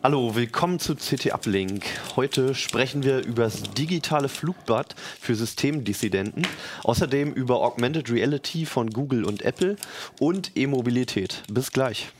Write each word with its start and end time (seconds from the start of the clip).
Hallo, 0.00 0.36
willkommen 0.36 0.78
zu 0.78 0.94
CT 0.94 1.32
Uplink. 1.32 1.84
Heute 2.14 2.54
sprechen 2.54 3.02
wir 3.02 3.24
über 3.24 3.42
das 3.42 3.62
digitale 3.62 4.28
Flugbad 4.28 4.94
für 5.20 5.34
Systemdissidenten, 5.34 6.46
außerdem 6.84 7.32
über 7.32 7.56
Augmented 7.56 8.08
Reality 8.08 8.64
von 8.64 8.90
Google 8.90 9.24
und 9.24 9.42
Apple 9.42 9.74
und 10.20 10.56
E-Mobilität. 10.56 11.42
Bis 11.50 11.72
gleich. 11.72 12.12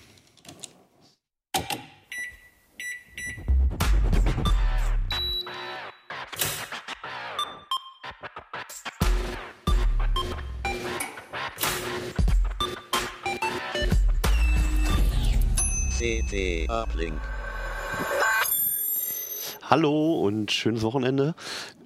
CT 15.97 16.69
Uplink. 16.69 17.38
Hallo 19.71 20.23
und 20.23 20.51
schönes 20.51 20.83
Wochenende. 20.83 21.35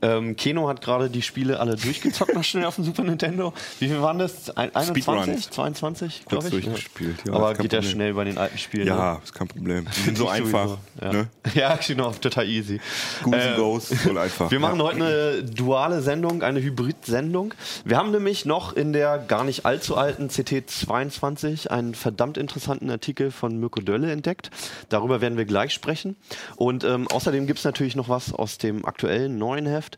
Ähm, 0.03 0.37
Keno 0.37 0.69
hat 0.69 0.81
gerade 0.81 1.09
die 1.09 1.23
Spiele 1.23 1.61
alle 1.61 1.77
durchgezockt 1.77 2.35
noch 2.35 2.45
schnell 2.45 2.65
auf 2.65 2.75
dem 2.75 2.85
Super 2.85 3.05
Nintendo. 3.05 3.53
Wie 3.79 3.87
viel 3.89 4.03
waren 4.03 4.19
das? 4.19 4.51
Ein, 4.51 4.75
21, 4.75 5.05
Speedruns. 5.05 5.51
22, 5.51 6.23
Kurz 6.25 6.45
glaube 6.45 6.59
ich. 6.59 6.65
durchgespielt, 6.65 7.17
ja, 7.27 7.33
Aber 7.33 7.55
geht 7.55 7.73
ja 7.73 7.83
schnell 7.83 8.15
bei 8.15 8.25
den 8.25 8.39
alten 8.39 8.59
Spielen. 8.59 8.87
Ja, 8.89 9.15
ne? 9.15 9.21
ist 9.23 9.33
kein 9.33 9.49
Problem. 9.49 9.87
Die 9.97 10.01
sind 10.05 10.19
so 10.19 10.29
einfach. 10.29 10.79
Ja, 11.01 11.13
Ne? 11.13 11.29
ja 11.55 11.79
genau, 11.87 12.11
total 12.13 12.49
easy. 12.49 12.81
Goose 13.23 13.37
Äh, 13.37 13.57
Goes, 13.57 13.95
voll 13.95 14.19
einfach. 14.19 14.51
Wir 14.51 14.61
machen 14.61 14.79
ja. 14.79 14.85
heute 14.85 14.97
eine 14.97 15.43
duale 15.45 16.01
Sendung, 16.03 16.43
eine 16.43 16.61
Hybrid-Sendung. 16.61 17.55
Wir 17.85 17.97
haben 17.97 18.11
nämlich 18.11 18.45
noch 18.47 18.73
in 18.73 18.93
der 18.93 19.19
gar 19.19 19.45
nicht 19.45 19.67
allzu 19.67 19.97
alten 19.97 20.29
CT22 20.29 21.69
einen 21.69 21.95
verdammt 21.95 22.39
interessanten 22.39 22.91
Artikel 22.91 23.31
von 23.31 23.59
Mirko 23.59 23.81
Dölle 23.81 24.11
entdeckt. 24.11 24.51
Darüber 24.89 25.21
werden 25.21 25.37
wir 25.37 25.45
gleich 25.45 25.73
sprechen. 25.73 26.17
Und 26.57 26.85
ähm, 26.85 27.09
außerdem 27.09 27.47
gibt 27.47 27.59
es 27.59 27.65
natürlich 27.65 27.97
noch 27.97 28.09
was 28.09 28.33
aus 28.33 28.59
dem 28.59 28.85
aktuellen 28.85 29.39
neuen 29.39 29.67
Heft 29.67 29.92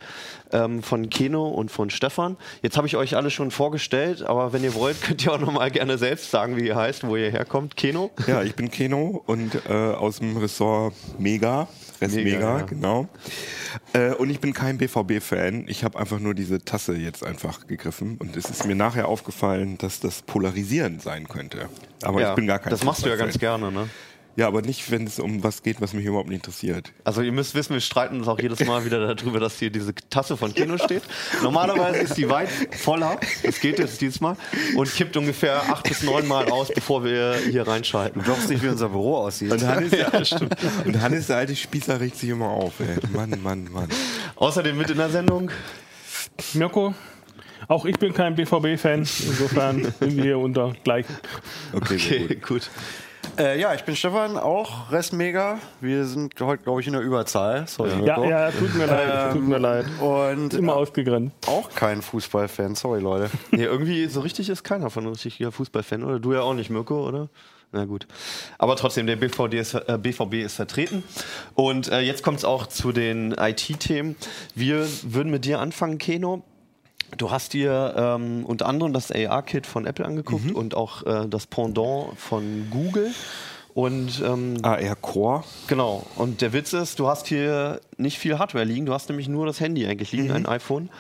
ähm, 0.53 0.83
von 0.83 1.11
Keno 1.11 1.49
und 1.49 1.71
von 1.71 1.91
Stefan. 1.91 2.37
Jetzt 2.63 2.77
habe 2.77 2.87
ich 2.87 2.97
euch 2.97 3.17
alle 3.17 3.31
schon 3.31 3.51
vorgestellt, 3.51 4.23
aber 4.23 4.53
wenn 4.53 4.65
ihr 4.65 4.75
wollt, 4.75 5.01
könnt 5.03 5.25
ihr 5.25 5.33
auch 5.33 5.41
noch 5.41 5.53
mal 5.53 5.71
gerne 5.71 5.99
selbst 5.99 6.31
sagen, 6.31 6.57
wie 6.57 6.67
ihr 6.67 6.77
heißt, 6.77 7.07
wo 7.07 7.17
ihr 7.17 7.31
herkommt. 7.31 7.77
Keno? 7.77 8.11
Ja, 8.27 8.43
ich 8.43 8.55
bin 8.55 8.71
Keno 8.71 9.23
und 9.27 9.55
äh, 9.69 9.73
aus 9.73 10.19
dem 10.19 10.37
Ressort 10.37 10.95
Mega. 11.19 11.69
Rest 12.01 12.17
Mega, 12.17 12.37
Mega, 12.37 12.59
ja. 12.59 12.65
genau. 12.65 13.09
Äh, 13.93 14.15
und 14.15 14.31
ich 14.31 14.41
bin 14.41 14.53
kein 14.53 14.79
BVB-Fan. 14.79 15.67
Ich 15.69 15.85
habe 15.85 15.99
einfach 15.99 16.19
nur 16.19 16.35
diese 16.35 16.65
Tasse 16.65 16.95
jetzt 16.95 17.25
einfach 17.25 17.67
gegriffen. 17.67 18.17
Und 18.19 18.37
es 18.37 18.51
ist 18.51 18.67
mir 18.67 18.75
nachher 18.75 19.09
aufgefallen, 19.09 19.79
dass 19.79 20.01
das 20.01 20.23
polarisierend 20.23 21.03
sein 21.03 21.29
könnte. 21.29 21.69
Aber 22.03 22.29
ich 22.29 22.35
bin 22.35 22.47
gar 22.47 22.59
kein 22.59 22.71
Das 22.71 22.85
machst 22.85 23.05
du 23.05 23.09
ja 23.09 23.17
ganz 23.17 23.39
gerne, 23.39 23.71
ne? 23.71 23.89
Ja, 24.37 24.49
aber 24.49 24.63
nicht, 24.63 24.91
wenn 24.91 25.07
es 25.07 25.21
um 25.21 25.45
was 25.45 25.63
geht, 25.63 25.81
was 25.81 25.93
mich 25.93 26.05
überhaupt 26.05 26.29
nicht 26.29 26.39
interessiert. 26.39 26.93
Also 27.05 27.23
ihr 27.23 27.31
müsst 27.31 27.55
wissen, 27.55 27.75
wir 27.75 27.81
streiten 27.81 28.19
uns 28.19 28.27
auch 28.27 28.41
jedes 28.41 28.65
Mal 28.67 28.85
wieder 28.85 29.15
darüber, 29.15 29.39
dass 29.39 29.59
hier 29.59 29.71
diese 29.71 29.95
Tasse 29.95 30.37
von 30.37 30.53
Kino 30.53 30.77
steht. 30.77 31.03
Normalerweise 31.43 31.99
ist 32.01 32.17
die 32.17 32.29
weit 32.29 32.49
voller, 32.77 33.19
das 33.45 33.61
geht 33.61 33.79
jetzt 33.79 34.01
dieses 34.01 34.21
Mal, 34.21 34.37
und 34.77 34.93
kippt 34.93 35.17
ungefähr 35.17 35.63
acht 35.71 35.85
bis 35.89 36.03
neun 36.03 36.27
Mal 36.27 36.49
aus, 36.51 36.69
bevor 36.75 37.05
wir 37.05 37.37
hier 37.49 37.67
reinschalten. 37.69 38.21
Du 38.23 38.27
glaubst 38.27 38.49
nicht, 38.51 38.63
wie 38.63 38.69
unser 38.69 38.89
Büro 38.89 39.19
aussieht. 39.19 39.53
Und 39.53 39.65
Hannes, 39.65 39.93
ja, 39.97 40.11
und 40.85 41.01
Hannes, 41.01 41.29
der 41.29 41.37
alte 41.37 41.55
Spießer, 41.55 42.01
regt 42.01 42.17
sich 42.17 42.31
immer 42.31 42.49
auf. 42.49 42.81
Ey. 42.81 42.99
Mann, 43.15 43.41
Mann, 43.43 43.69
Mann. 43.73 43.89
Außerdem 44.37 44.77
mit 44.77 44.91
in 44.91 44.97
der 44.99 45.11
Sendung 45.11 45.51
Mirko, 46.55 46.93
auch 47.69 47.85
ich 47.85 47.99
bin 47.99 48.13
kein 48.13 48.35
BVB-Fan, 48.35 49.01
insofern 49.01 49.85
sind 50.01 50.17
wir 50.17 50.23
hier 50.25 50.39
unter 50.39 50.73
gleichen. 50.83 51.15
Okay, 51.73 51.99
sehr 51.99 52.21
Okay, 52.25 52.35
gut. 52.35 52.47
gut. 52.49 52.71
Äh, 53.39 53.61
ja, 53.61 53.75
ich 53.75 53.83
bin 53.85 53.97
Stefan, 53.97 54.37
auch 54.39 54.91
Restmega. 54.93 55.59
Wir 55.81 56.05
sind 56.05 56.35
heute, 56.41 56.63
glaube 56.63 56.81
ich, 56.81 56.87
in 56.87 56.93
der 56.93 57.03
Überzahl. 57.03 57.67
Sorry, 57.67 57.91
Ja, 57.91 57.97
Mirko. 57.97 58.25
ja, 58.25 58.51
tut 58.51 58.75
mir 58.75 58.87
leid, 58.87 59.33
tut 59.33 59.49
mir 59.49 59.59
leid. 59.59 59.87
Und 60.01 60.55
Immer 60.55 60.77
ausgegrenzt. 60.77 61.35
auch 61.49 61.71
kein 61.75 62.03
Fußballfan. 62.03 62.75
Sorry, 62.75 63.01
Leute. 63.01 63.31
Nee, 63.51 63.65
irgendwie 63.65 64.07
so 64.07 64.21
richtig 64.21 64.49
ist 64.51 64.63
keiner 64.65 64.91
von 64.91 65.07
uns 65.07 65.25
richtiger 65.25 65.53
Fußballfan, 65.53 66.03
oder? 66.05 66.19
Du 66.21 66.33
ja 66.33 66.41
auch 66.43 66.55
nicht, 66.55 66.71
Mirko, 66.71 67.07
oder? 67.09 67.29
Na 67.73 67.85
gut. 67.87 68.07
Aber 68.59 68.77
trotzdem, 68.77 69.07
der 69.09 69.17
BVD 69.17 69.59
ist, 69.59 69.75
äh, 69.75 69.99
BVB 70.01 70.35
ist 70.45 70.55
vertreten. 70.55 71.03
Und 71.55 71.89
äh, 71.91 72.01
jetzt 72.01 72.23
kommt 72.23 72.39
es 72.39 72.45
auch 72.45 72.69
zu 72.69 72.93
den 72.93 73.33
IT-Themen. 73.33 74.15
Wir 74.55 74.87
würden 75.03 75.31
mit 75.33 75.45
dir 75.45 75.59
anfangen, 75.59 75.99
Keno. 75.99 76.45
Du 77.17 77.31
hast 77.31 77.53
dir 77.53 77.95
ähm, 77.97 78.45
unter 78.45 78.67
anderem 78.67 78.93
das 78.93 79.11
AR-Kit 79.13 79.67
von 79.67 79.87
Apple 79.87 80.05
angeguckt 80.05 80.53
und 80.53 80.75
auch 80.75 81.05
äh, 81.07 81.29
das 81.29 81.47
Pendant 81.47 82.19
von 82.19 82.69
Google. 82.71 83.13
Und 83.75 84.23
ähm, 84.25 84.59
AR 84.63 84.95
Core. 84.95 85.43
Genau. 85.67 86.07
Und 86.15 86.41
der 86.43 86.53
Witz 86.53 86.73
ist, 86.73 87.01
du 87.01 87.09
hast 87.09 87.27
hier 87.27 87.81
nicht 87.97 88.19
viel 88.19 88.39
Hardware 88.39 88.65
liegen, 88.65 88.87
du 88.87 88.93
hast 88.93 89.09
nämlich 89.09 89.29
nur 89.29 89.47
das 89.47 89.59
Handy 89.59 89.85
eigentlich 89.85 90.13
liegen, 90.13 90.31
ein 90.31 90.47
iPhone. 90.47 90.91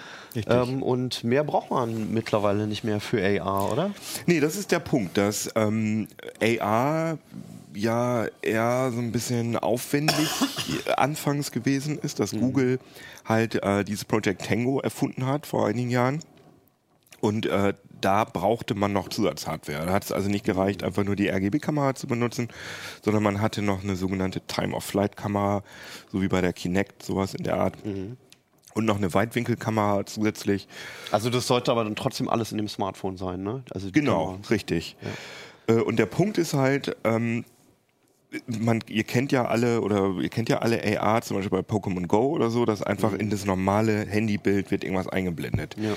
Ähm, 0.48 0.82
und 0.82 1.22
mehr 1.22 1.44
braucht 1.44 1.70
man 1.70 2.12
mittlerweile 2.12 2.66
nicht 2.66 2.82
mehr 2.82 2.98
für 2.98 3.22
AR, 3.40 3.70
oder? 3.72 3.90
Nee, 4.26 4.40
das 4.40 4.56
ist 4.56 4.72
der 4.72 4.80
Punkt, 4.80 5.16
dass 5.16 5.48
ähm, 5.54 6.08
AR 6.40 7.18
ja 7.74 8.26
eher 8.42 8.90
so 8.92 8.98
ein 8.98 9.12
bisschen 9.12 9.56
aufwendig 9.56 10.28
anfangs 10.96 11.52
gewesen 11.52 11.98
ist, 11.98 12.20
dass 12.20 12.32
Google 12.32 12.78
halt 13.24 13.62
äh, 13.62 13.84
dieses 13.84 14.04
Project 14.04 14.44
Tango 14.46 14.80
erfunden 14.80 15.26
hat 15.26 15.46
vor 15.46 15.66
einigen 15.66 15.90
Jahren. 15.90 16.20
Und 17.20 17.46
äh, 17.46 17.72
da 18.02 18.24
brauchte 18.24 18.74
man 18.74 18.92
noch 18.92 19.08
Zusatzhardware. 19.08 19.86
Da 19.86 19.92
hat 19.94 20.04
es 20.04 20.12
also 20.12 20.28
nicht 20.28 20.44
gereicht, 20.44 20.82
einfach 20.84 21.04
nur 21.04 21.16
die 21.16 21.28
RGB-Kamera 21.30 21.94
zu 21.94 22.06
benutzen, 22.06 22.48
sondern 23.02 23.22
man 23.22 23.40
hatte 23.40 23.62
noch 23.62 23.82
eine 23.82 23.96
sogenannte 23.96 24.42
Time-of-Flight-Kamera, 24.46 25.62
so 26.12 26.20
wie 26.20 26.28
bei 26.28 26.42
der 26.42 26.52
Kinect, 26.52 27.02
sowas 27.02 27.32
in 27.32 27.44
der 27.44 27.56
Art. 27.56 27.76
Und 28.74 28.84
noch 28.84 28.96
eine 28.96 29.14
Weitwinkelkamera 29.14 30.04
zusätzlich. 30.04 30.68
Also 31.12 31.30
das 31.30 31.46
sollte 31.46 31.70
aber 31.70 31.84
dann 31.84 31.96
trotzdem 31.96 32.28
alles 32.28 32.50
in 32.52 32.58
dem 32.58 32.68
Smartphone 32.68 33.16
sein, 33.16 33.42
ne? 33.42 33.62
Also 33.70 33.88
Genau, 33.90 34.32
Kamera. 34.32 34.48
richtig. 34.50 34.96
Äh, 35.66 35.74
Und 35.74 35.98
der 35.98 36.06
Punkt 36.06 36.36
ist 36.36 36.52
halt, 36.52 36.94
ähm, 37.04 37.44
man, 38.46 38.80
ihr 38.88 39.04
kennt 39.04 39.32
ja 39.32 39.46
alle 39.46 39.80
oder 39.80 40.16
ihr 40.20 40.28
kennt 40.28 40.48
ja 40.48 40.58
alle 40.58 41.00
AR, 41.00 41.22
zum 41.22 41.36
Beispiel 41.36 41.62
bei 41.62 41.66
Pokémon 41.66 42.06
Go 42.06 42.28
oder 42.28 42.50
so, 42.50 42.64
dass 42.64 42.82
einfach 42.82 43.12
in 43.12 43.30
das 43.30 43.44
normale 43.44 44.06
Handybild 44.06 44.70
wird 44.70 44.84
irgendwas 44.84 45.08
eingeblendet. 45.08 45.76
Ja. 45.78 45.94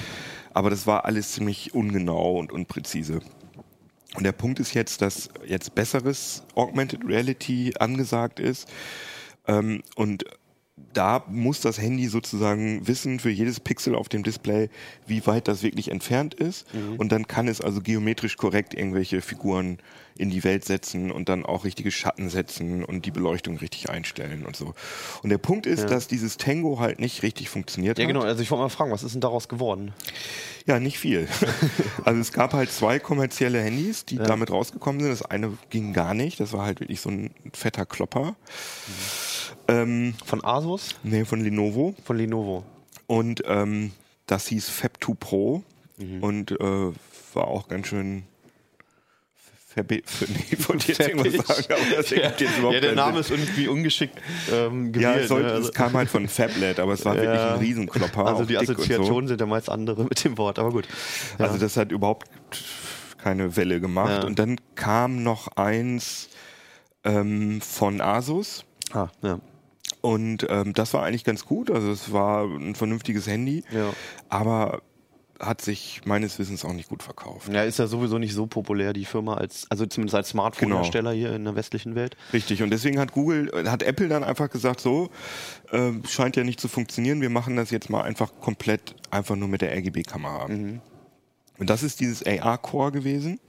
Aber 0.54 0.70
das 0.70 0.88
war 0.88 1.06
alles 1.06 1.34
ziemlich 1.34 1.74
ungenau 1.74 2.38
und 2.38 2.52
unpräzise. 2.52 3.22
Und 4.16 4.24
der 4.24 4.32
Punkt 4.32 4.60
ist 4.60 4.74
jetzt, 4.74 5.02
dass 5.02 5.30
jetzt 5.46 5.76
besseres 5.76 6.44
Augmented 6.56 7.06
Reality 7.06 7.74
angesagt 7.80 8.40
ist. 8.40 8.68
Ähm, 9.48 9.84
und 9.96 10.26
da 10.94 11.24
muss 11.28 11.62
das 11.62 11.80
Handy 11.80 12.08
sozusagen 12.08 12.88
wissen 12.88 13.20
für 13.20 13.30
jedes 13.30 13.60
Pixel 13.60 13.96
auf 13.96 14.10
dem 14.10 14.24
Display, 14.24 14.70
wie 15.06 15.26
weit 15.28 15.48
das 15.48 15.62
wirklich 15.64 15.92
entfernt 15.92 16.34
ist. 16.34 16.66
Und 16.98 17.12
dann 17.12 17.28
kann 17.28 17.48
es 17.48 17.62
also 17.62 17.82
geometrisch 17.82 18.38
korrekt 18.38 18.74
irgendwelche 18.74 19.22
Figuren 19.22 19.78
in 20.18 20.32
die 20.32 20.44
Welt 20.44 20.66
setzen 20.66 21.12
und 21.12 21.30
dann 21.30 21.46
auch 21.46 21.64
richtige 21.64 21.92
Schatten 21.92 22.30
setzen 22.30 22.84
und 22.84 23.06
die 23.06 23.12
Beleuchtung 23.12 23.58
richtig 23.58 23.90
einstellen 23.92 24.46
und 24.46 24.56
so. 24.56 24.74
Und 25.22 25.30
der 25.30 25.38
Punkt 25.38 25.68
ist, 25.68 25.86
dass 25.92 26.08
dieses 26.08 26.38
Tango 26.38 26.80
halt 26.80 27.00
nicht 27.00 27.22
richtig 27.22 27.50
funktioniert 27.50 28.00
Ja, 28.00 28.04
hat. 28.06 28.08
genau. 28.08 28.22
Also 28.22 28.42
ich 28.42 28.50
wollte 28.50 28.64
mal 28.64 28.70
fragen, 28.70 28.92
was 28.92 29.04
ist 29.04 29.14
denn 29.14 29.22
daraus 29.22 29.48
geworden? 29.48 29.94
Ja, 30.66 30.80
nicht 30.80 30.98
viel. 30.98 31.28
also 32.04 32.20
es 32.20 32.32
gab 32.32 32.54
halt 32.54 32.72
zwei 32.72 32.98
kommerzielle 32.98 33.62
Handys, 33.62 34.06
die 34.06 34.18
damit 34.18 34.50
rausgekommen 34.52 35.02
sind. 35.02 35.12
Das 35.12 35.22
eine 35.22 35.56
ging 35.70 35.94
gar 35.94 36.14
nicht. 36.16 36.40
Das 36.40 36.54
war 36.54 36.66
halt 36.66 36.80
wirklich 36.80 37.00
so 37.02 37.10
ein 37.10 37.32
fetter 37.54 37.86
Klopper. 37.86 38.36
Ähm, 39.68 40.14
Von 40.26 40.44
Asus? 40.44 40.96
nee, 41.04 41.26
von 41.26 41.42
Lenovo. 41.42 41.96
Von 42.04 42.18
Lenovo. 42.18 42.64
Und 43.08 43.44
ähm, 43.46 43.92
das 44.26 44.48
hieß 44.48 44.70
Fab2 44.70 45.16
Pro 45.16 45.64
und 46.22 46.52
äh, 46.52 46.92
war 47.34 47.48
auch 47.48 47.68
ganz 47.68 47.88
schön 47.88 48.24
verbe 49.68 49.96
nee, 50.28 50.58
wollte 50.68 50.88
jetzt 50.90 51.00
irgendwas 51.00 51.48
sagen, 51.48 51.74
aber 51.74 51.96
das 51.96 52.12
ergibt 52.12 52.42
jetzt 52.42 52.58
überhaupt 52.58 52.76
ja, 52.76 52.82
der 52.82 52.96
Name 52.96 53.24
Sinn. 53.24 53.36
ist 53.40 53.48
irgendwie 53.48 53.68
ungeschickt 53.68 54.20
ähm, 54.52 54.92
gewählt. 54.92 55.16
Ja, 55.16 55.22
es, 55.22 55.28
sollte, 55.30 55.48
ne? 55.48 55.54
Also- 55.54 55.70
es 55.70 55.74
kam 55.74 55.94
halt 55.94 56.10
von 56.10 56.28
Fablet, 56.28 56.80
aber 56.80 56.94
es 56.94 57.06
war 57.06 57.16
wirklich 57.16 57.36
Ja. 57.40 57.54
ein 57.54 57.60
Riesenklopper. 57.60 58.26
Also 58.26 58.46
die 58.46 58.58
und 58.58 58.66
so. 58.66 58.74
Assoziationen 58.74 59.28
sind 59.28 59.40
ja 59.40 59.48
meist 59.48 59.70
andere 59.70 60.04
mit 60.04 60.24
dem 60.24 60.38
Wort, 60.38 60.60
aber 60.60 60.72
gut. 60.72 60.88
Also 61.38 61.58
das 61.58 61.78
hat 61.78 61.92
überhaupt 61.92 62.28
keine 63.18 63.56
Welle 63.56 63.80
gemacht. 63.80 64.22
Ja. 64.24 64.24
Und 64.26 64.40
dann 64.40 64.58
kam 64.76 65.24
noch 65.24 65.48
eins 65.56 66.30
ähm, 67.04 67.62
von 67.62 68.02
Asus. 68.02 68.66
Ah, 68.94 69.10
ja. 69.22 69.40
Und 70.02 70.46
ähm, 70.50 70.74
das 70.74 70.94
war 70.94 71.04
eigentlich 71.04 71.24
ganz 71.24 71.46
gut. 71.46 71.72
Also 71.72 71.92
es 71.92 72.12
war 72.12 72.46
ein 72.46 72.76
vernünftiges 72.76 73.28
Handy. 73.28 73.64
Ja. 73.72 73.94
Aber 74.30 74.82
hat 75.40 75.62
sich 75.62 76.02
meines 76.06 76.40
Wissens 76.40 76.66
auch 76.66 76.74
nicht 76.74 76.90
gut 76.90 77.04
verkauft. 77.04 77.52
Ja, 77.52 77.64
ist 77.64 77.80
ja 77.80 77.88
sowieso 77.88 78.18
nicht 78.18 78.34
so 78.34 78.48
populär, 78.48 78.94
die 78.94 79.06
Firma, 79.06 79.36
als, 79.36 79.70
also 79.70 79.86
zumindest 79.86 80.16
als 80.16 80.30
Smartphone-Hersteller 80.30 81.12
hier 81.12 81.34
in 81.36 81.44
der 81.44 81.56
westlichen 81.56 81.96
Welt. 81.96 82.18
Richtig. 82.34 82.64
Und 82.64 82.72
deswegen 82.72 83.00
hat 83.00 83.12
Google, 83.12 83.52
hat 83.70 83.84
Apple 83.84 84.08
dann 84.08 84.24
einfach 84.24 84.50
gesagt, 84.50 84.82
so, 84.82 85.10
äh, 85.72 85.92
scheint 86.08 86.36
ja 86.36 86.44
nicht 86.44 86.60
zu 86.60 86.68
funktionieren. 86.68 87.22
Wir 87.22 87.30
machen 87.30 87.56
das 87.56 87.72
jetzt 87.72 87.90
mal 87.90 88.02
einfach 88.02 88.32
komplett 88.42 88.96
einfach 89.12 89.36
nur 89.36 89.48
mit 89.48 89.62
der 89.62 89.76
RGB-Kamera. 89.76 90.46
Und 90.46 91.70
das 91.70 91.84
ist 91.84 92.00
dieses 92.00 92.26
AR-Core 92.26 92.92
gewesen. 92.92 93.40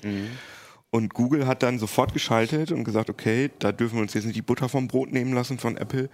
Und 0.90 1.12
Google 1.12 1.46
hat 1.46 1.62
dann 1.62 1.79
sofort 1.79 2.14
geschaltet 2.14 2.73
und 2.73 2.85
gesagt, 2.85 3.11
okay, 3.11 3.50
da 3.58 3.73
dürfen 3.73 3.96
wir 3.96 4.02
uns 4.02 4.14
jetzt 4.14 4.25
nicht 4.25 4.37
die 4.37 4.43
Butter 4.43 4.69
vom 4.69 4.88
Brot 4.88 5.12
nehmen 5.12 5.35
lassen 5.35 5.58
von 5.58 5.76
Apple. 5.76 6.08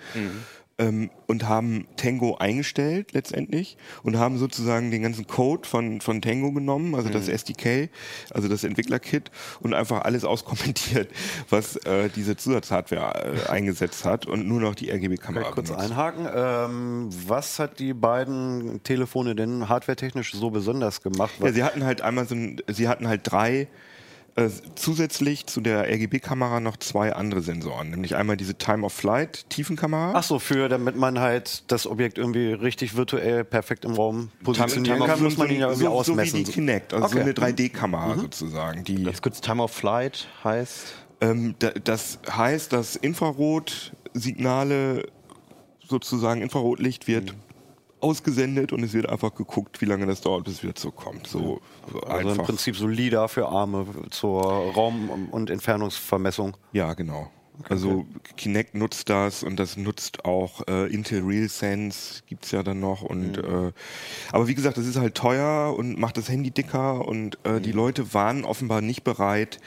Ähm, 0.77 1.11
und 1.29 1.49
haben 1.49 1.87
Tango 1.97 2.37
eingestellt 2.39 3.13
letztendlich 3.13 3.77
und 4.03 4.19
haben 4.19 4.39
sozusagen 4.39 4.91
den 4.91 5.03
ganzen 5.03 5.29
Code 5.29 5.69
von, 5.69 6.01
von 6.01 6.21
Tango 6.21 6.51
genommen, 6.51 6.97
also 6.97 7.11
das 7.11 7.29
SDK, 7.29 7.91
also 8.31 8.49
das 8.49 8.65
Entwicklerkit 8.65 9.31
und 9.61 9.73
einfach 9.73 10.03
alles 10.03 10.25
auskommentiert, 10.25 11.13
was 11.49 11.77
äh, 11.77 12.11
diese 12.17 12.37
Zusatzhardware 12.37 13.45
äh, 13.47 13.51
eingesetzt 13.51 14.05
hat 14.05 14.27
und 14.27 14.49
nur 14.49 14.61
noch 14.61 14.75
die 14.75 14.91
RGB-Kamera 14.91 15.53
Kurz 15.53 15.69
benutzt. 15.69 15.93
einhaken. 15.93 16.29
Ähm, 16.35 17.09
was 17.25 17.61
hat 17.61 17.79
die 17.79 17.95
beiden 17.95 18.83
Telefone 18.83 19.37
denn 19.37 19.69
hardwaretechnisch 19.69 20.33
so 20.33 20.51
besonders 20.51 21.03
gemacht? 21.03 21.35
Ja, 21.39 21.53
sie 21.53 21.63
hatten 21.63 21.85
halt 21.85 22.01
einmal 22.01 22.27
so 22.27 22.35
ein, 22.35 22.61
sie 22.67 22.89
hatten 22.89 23.07
halt 23.07 23.21
drei 23.23 23.69
äh, 24.37 24.49
zusätzlich 24.75 25.47
zu 25.47 25.61
der 25.61 25.89
RGB-Kamera 25.89 26.59
noch 26.61 26.77
zwei 26.79 27.13
andere 27.15 27.41
Sensoren, 27.41 27.91
nämlich 27.91 28.17
einmal 28.17 28.37
diese 28.37 28.57
Time 28.57 28.85
of 28.85 28.93
Flight 28.93 29.49
Tiefenkamera. 29.49 30.11
Ach 30.15 30.23
so, 30.25 30.39
für 30.41 30.69
damit 30.69 30.97
man 30.97 31.21
halt 31.21 31.63
das 31.71 31.87
Objekt 31.87 32.19
irgendwie 32.19 32.53
richtig 32.53 32.97
virtuell 32.97 33.45
perfekt 33.45 33.85
im 33.85 33.93
Raum 33.93 34.31
positionieren 34.43 34.99
Time- 34.99 35.09
kann, 35.09 35.23
muss 35.23 35.37
man 35.37 35.47
so, 35.49 35.55
ihn 35.55 35.61
ja 35.61 35.67
irgendwie 35.69 35.85
so, 35.85 35.91
so 35.91 35.97
ausmessen. 36.13 36.41
wie 36.41 36.45
die 36.45 36.53
Kinect, 36.53 36.93
also 36.93 37.07
Okay. 37.07 37.15
Mhm. 37.15 37.19
so 37.37 37.43
eine 37.43 37.53
3D-Kamera 37.53 38.17
sozusagen. 38.19 38.83
Die, 38.85 39.05
Ganz 39.05 39.23
kurz, 39.23 39.41
Time 39.41 39.63
of 39.63 39.71
Flight 39.71 40.27
heißt. 40.43 40.95
ähm, 41.21 41.55
da, 41.61 41.71
das 41.71 42.19
heißt, 42.29 42.73
dass 42.73 42.97
Infrarotsignale 42.97 45.07
sozusagen 45.89 46.43
Infrarotlicht 46.43 47.07
wird 47.07 47.33
Mhm. 47.33 47.39
Ausgesendet 48.05 48.73
und 48.73 48.83
es 48.85 48.93
wird 48.93 49.09
einfach 49.09 49.35
geguckt, 49.35 49.81
wie 49.81 49.87
lange 49.87 50.07
das 50.07 50.21
dauert, 50.21 50.45
bis 50.45 50.55
es 50.55 50.63
wieder 50.63 50.75
zurückkommt. 50.75 51.27
So, 51.27 51.61
so 51.93 52.01
also 52.01 52.21
im 52.21 52.29
einfach. 52.33 52.45
Prinzip 52.47 52.77
so 52.77 52.87
LIDAR 52.87 53.29
für 53.29 53.49
Arme 53.49 53.87
zur 54.11 54.43
Raum- 54.75 55.29
und 55.31 55.51
Entfernungsvermessung. 55.51 56.57
Ja, 56.73 56.95
genau. 56.95 57.31
Also 57.69 58.05
Kinect 58.37 58.75
nutzt 58.75 59.09
das 59.11 59.45
und 59.45 59.61
das 59.61 59.77
nutzt 59.77 60.25
auch 60.25 60.63
äh, 60.67 60.93
Intel 60.93 61.23
RealSense, 61.23 62.23
gibt's 62.27 62.51
ja 62.51 62.65
dann 62.65 62.81
noch. 62.81 63.03
Und 63.03 63.37
Mhm. 63.37 63.69
äh, 63.69 63.73
aber 64.33 64.49
wie 64.49 64.57
gesagt, 64.57 64.77
das 64.77 64.87
ist 64.87 64.97
halt 64.97 65.15
teuer 65.15 65.73
und 65.79 65.97
macht 65.99 66.17
das 66.17 66.29
Handy 66.29 66.51
dicker 66.51 67.07
und 67.07 67.39
äh, 67.45 67.53
Mhm. 67.53 67.63
die 67.63 67.71
Leute 67.73 68.13
waren 68.13 68.45
offenbar 68.45 68.81
nicht 68.81 69.05
bereit, 69.05 69.61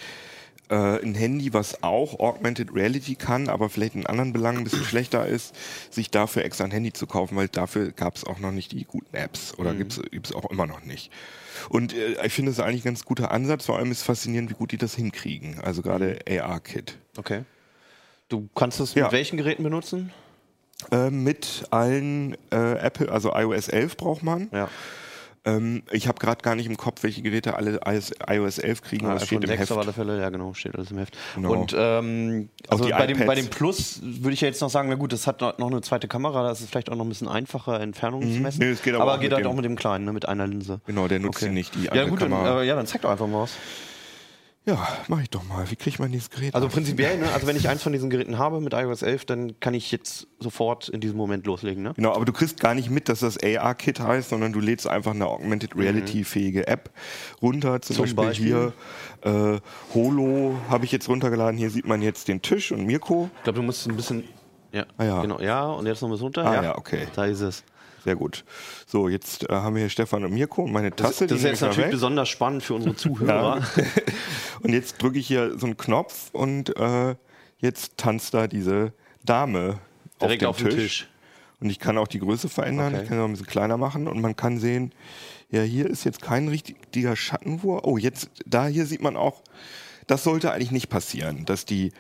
äh, 0.70 1.02
ein 1.02 1.16
Handy, 1.16 1.54
was 1.54 1.84
auch 1.84 2.20
Augmented 2.20 2.74
Reality 2.76 3.16
kann, 3.16 3.50
aber 3.50 3.70
vielleicht 3.70 3.96
in 3.96 4.06
anderen 4.06 4.34
Belangen 4.34 4.60
ein 4.60 4.64
bisschen 4.64 4.84
schlechter 4.84 5.26
ist, 5.26 5.56
sich 5.90 6.10
dafür 6.12 6.44
extra 6.46 6.66
ein 6.66 6.72
Handy 6.72 6.94
zu 6.94 7.08
kaufen, 7.08 7.36
weil 7.38 7.48
dafür 7.48 7.92
gab's 7.92 8.24
auch 8.24 8.40
noch 8.40 8.52
nicht 8.52 8.72
die 8.72 8.84
guten 8.86 9.16
Apps 9.16 9.54
oder 9.58 9.74
gibt's 9.74 10.02
gibt's 10.12 10.34
auch 10.34 10.50
immer 10.52 10.66
noch 10.68 10.84
nicht. 10.84 11.12
Und 11.70 11.94
äh, 11.94 12.26
ich 12.26 12.34
finde 12.34 12.52
es 12.52 12.60
eigentlich 12.60 12.82
ein 12.84 12.90
ganz 12.94 13.06
guter 13.06 13.32
Ansatz, 13.32 13.66
vor 13.66 13.78
allem 13.78 13.92
ist 13.92 14.04
faszinierend, 14.04 14.50
wie 14.50 14.56
gut 14.56 14.72
die 14.72 14.78
das 14.78 14.94
hinkriegen. 14.96 15.60
Also 15.62 15.82
gerade 15.82 16.20
AR-Kit. 16.30 16.98
Okay. 17.18 17.44
Du 18.30 18.50
kannst 18.56 18.80
es 18.80 18.94
Ja. 18.94 19.04
mit 19.06 19.14
welchen 19.14 19.38
Geräten 19.38 19.64
benutzen? 19.64 20.12
Äh, 20.92 21.10
mit 21.10 21.66
allen 21.72 22.36
äh, 22.52 22.74
Apple, 22.80 23.12
also 23.12 23.34
iOS 23.34 23.68
11 23.70 23.98
braucht 23.98 24.22
man. 24.22 24.50
Ja. 24.52 24.70
Ähm, 25.48 25.84
ich 25.92 26.08
habe 26.10 26.20
gerade 26.20 26.42
gar 26.42 26.56
nicht 26.56 26.66
im 26.66 26.76
Kopf, 26.76 27.04
welche 27.04 27.22
Geräte 27.22 27.56
alle 27.56 27.80
iOS, 27.86 28.12
iOS 28.30 28.58
11 28.60 28.82
kriegen, 28.82 29.06
aber 29.06 29.14
Ah, 29.14 29.16
iPhone 29.24 29.28
steht 29.28 29.44
im 29.44 29.48
6 29.48 29.60
Heft. 29.62 29.72
auf 29.72 29.78
alle 29.78 29.94
Fälle, 29.94 30.20
ja 30.20 30.30
genau, 30.30 30.54
steht 30.54 30.76
alles 30.76 30.92
im 30.92 30.98
Heft. 30.98 31.18
Genau. 31.36 31.52
Und 31.54 31.74
ähm, 31.78 32.50
also 32.68 32.90
bei 32.90 33.08
dem, 33.08 33.26
bei 33.26 33.36
dem 33.36 33.48
Plus 33.48 34.02
würde 34.04 34.34
ich 34.34 34.42
ja 34.42 34.48
jetzt 34.50 34.60
noch 34.62 34.70
sagen, 34.70 34.90
na 34.90 34.96
gut, 34.96 35.14
das 35.14 35.26
hat 35.26 35.42
noch 35.42 35.54
eine 35.72 35.82
zweite 35.82 36.08
Kamera, 36.08 36.44
da 36.44 36.52
ist 36.52 36.60
es 36.60 36.70
vielleicht 36.70 36.92
auch 36.92 36.96
noch 36.96 37.06
ein 37.06 37.10
bisschen 37.10 37.28
einfacher, 37.30 37.80
Entfernungen 37.80 38.34
zu 38.34 38.40
messen. 38.42 38.60
Nee, 38.60 38.72
es 38.72 38.82
geht 38.84 38.94
aber 38.94 39.04
aber 39.04 39.14
auch 39.16 39.20
geht 39.22 39.32
halt 39.34 39.46
auch 39.46 39.54
mit 39.56 39.64
dem 39.66 39.76
kleinen, 39.78 40.04
ne, 40.06 40.12
mit 40.14 40.28
einer 40.28 40.48
Linse. 40.48 40.82
Genau, 40.86 41.08
der 41.08 41.20
nutzt 41.20 41.38
Okay. 41.38 41.46
die 41.50 41.54
nicht, 41.54 41.74
die 41.76 41.84
Ja 41.86 41.92
andere 41.92 42.10
gut, 42.10 42.22
dann, 42.22 42.30
Kamera. 42.32 42.62
äh, 42.62 42.68
ja, 42.68 42.76
dann 42.76 42.86
zeig 42.86 43.02
doch 43.04 43.10
einfach 43.12 43.28
mal 43.28 43.44
was. 43.44 43.52
Ja, 44.68 44.88
mach 45.08 45.22
ich 45.22 45.30
doch 45.30 45.44
mal. 45.46 45.70
Wie 45.72 45.76
kriegt 45.76 45.98
man 46.00 46.12
dieses 46.12 46.30
Gerät? 46.30 46.54
Also 46.54 46.68
auf? 46.68 46.74
prinzipiell, 46.74 47.18
ne, 47.18 47.32
also 47.34 47.48
wenn 47.48 47.56
ich 47.56 47.68
eins 47.70 47.82
von 47.82 47.94
diesen 47.94 48.10
Geräten 48.10 48.38
habe 48.38 48.60
mit 48.62 48.74
iOS 48.74 49.02
11, 49.02 49.26
dann 49.26 49.60
kann 49.60 49.74
ich 49.74 49.92
jetzt 49.92 50.28
sofort 50.40 50.90
in 50.90 51.00
diesem 51.02 51.18
Moment 51.18 51.46
loslegen, 51.48 51.82
ne? 51.84 51.94
Genau, 51.96 52.14
aber 52.14 52.26
du 52.26 52.34
kriegst 52.34 52.60
gar 52.60 52.76
nicht 52.76 52.90
mit, 52.90 53.10
dass 53.10 53.22
das 53.22 53.38
AR-Kit 53.42 54.00
heißt, 54.00 54.30
sondern 54.30 54.54
du 54.54 54.60
lädst 54.60 54.88
einfach 54.88 55.12
eine 55.12 55.26
Augmented 55.26 55.76
Reality-fähige 55.76 56.68
App 56.68 56.92
runter. 57.42 57.82
Zum, 57.82 57.96
Zum 57.96 58.04
Beispiel, 58.16 58.26
Beispiel? 58.54 58.74
hier 59.24 59.56
äh, 59.56 59.60
Holo 59.96 60.58
habe 60.70 60.86
ich 60.86 60.92
jetzt 60.92 61.08
runtergeladen. 61.10 61.58
Hier 61.58 61.70
sieht 61.70 61.88
man 61.88 62.02
jetzt 62.02 62.28
den 62.28 62.42
Tisch 62.42 62.72
und 62.72 62.86
Mirko. 62.86 63.30
Ich 63.38 63.44
glaube, 63.44 63.58
du 63.60 63.64
musst 63.64 63.88
ein 63.88 63.96
bisschen. 63.96 64.24
Ja, 64.74 64.86
Ah, 64.98 65.04
ja. 65.06 65.22
genau. 65.22 65.40
Ja, 65.40 65.64
und 65.66 65.86
jetzt 65.86 66.02
noch 66.02 66.10
ein 66.10 66.12
bisschen 66.12 66.26
runter. 66.26 66.46
Ah, 66.46 66.62
ja, 66.64 66.78
okay. 66.78 67.08
Da 67.16 67.26
ist 67.26 67.40
es. 67.40 67.64
Sehr 68.08 68.16
gut. 68.16 68.46
So, 68.86 69.10
jetzt 69.10 69.50
äh, 69.50 69.54
haben 69.54 69.76
wir 69.76 69.82
hier 69.82 69.90
Stefan 69.90 70.24
und 70.24 70.32
Mirko 70.34 70.64
und 70.64 70.72
meine 70.72 70.92
Das, 70.92 71.08
Tasse. 71.08 71.28
das 71.28 71.40
ist 71.40 71.44
die 71.44 71.50
jetzt 71.50 71.60
natürlich 71.60 71.86
weg. 71.88 71.92
besonders 71.92 72.30
spannend 72.30 72.64
für 72.64 72.74
unsere 72.76 72.96
Zuhörer. 73.04 73.62
Und 74.62 74.72
jetzt 74.72 75.02
drücke 75.02 75.20
ich 75.20 75.28
hier 75.28 75.60
so 75.60 75.66
einen 75.66 75.76
Knopf 75.76 76.30
und 76.32 76.74
äh, 76.78 77.16
jetzt 77.60 77.98
tanzt 77.98 78.34
da 78.34 78.48
diese 78.48 78.94
Dame 79.26 79.80
Direkt 80.22 80.46
auf 80.46 80.52
auf 80.52 80.58
dem 80.60 80.70
den 80.70 80.78
Tisch. 80.78 81.00
Tisch. 81.02 81.08
Und 81.60 81.70
ich 81.70 81.80
kann 81.80 81.98
auch 81.98 82.08
die 82.08 82.20
Größe 82.20 82.48
verändern. 82.48 82.94
Okay. 82.94 83.04
Ich 83.04 83.10
kann 83.10 83.18
sie 83.18 83.22
auch 83.24 83.28
ein 83.28 83.32
bisschen 83.34 83.46
kleiner 83.46 83.76
machen 83.78 84.08
und 84.08 84.22
man 84.22 84.38
kann 84.38 84.58
sehen, 84.58 84.94
ja, 85.52 85.62
hier 85.64 85.88
ist 85.90 86.06
jetzt 86.06 86.22
kein 86.22 86.48
richtiger 86.48 87.16
Schattenwurf. 87.18 87.82
Oh, 87.84 87.98
jetzt, 87.98 88.30
da 88.46 88.68
hier 88.68 88.86
sieht 88.86 89.02
man 89.02 89.18
auch, 89.18 89.42
das 90.08 90.24
sollte 90.24 90.52
eigentlich 90.54 90.72
nicht 90.72 90.88
passieren, 90.90 91.44
dass 91.46 91.66
die, 91.66 91.92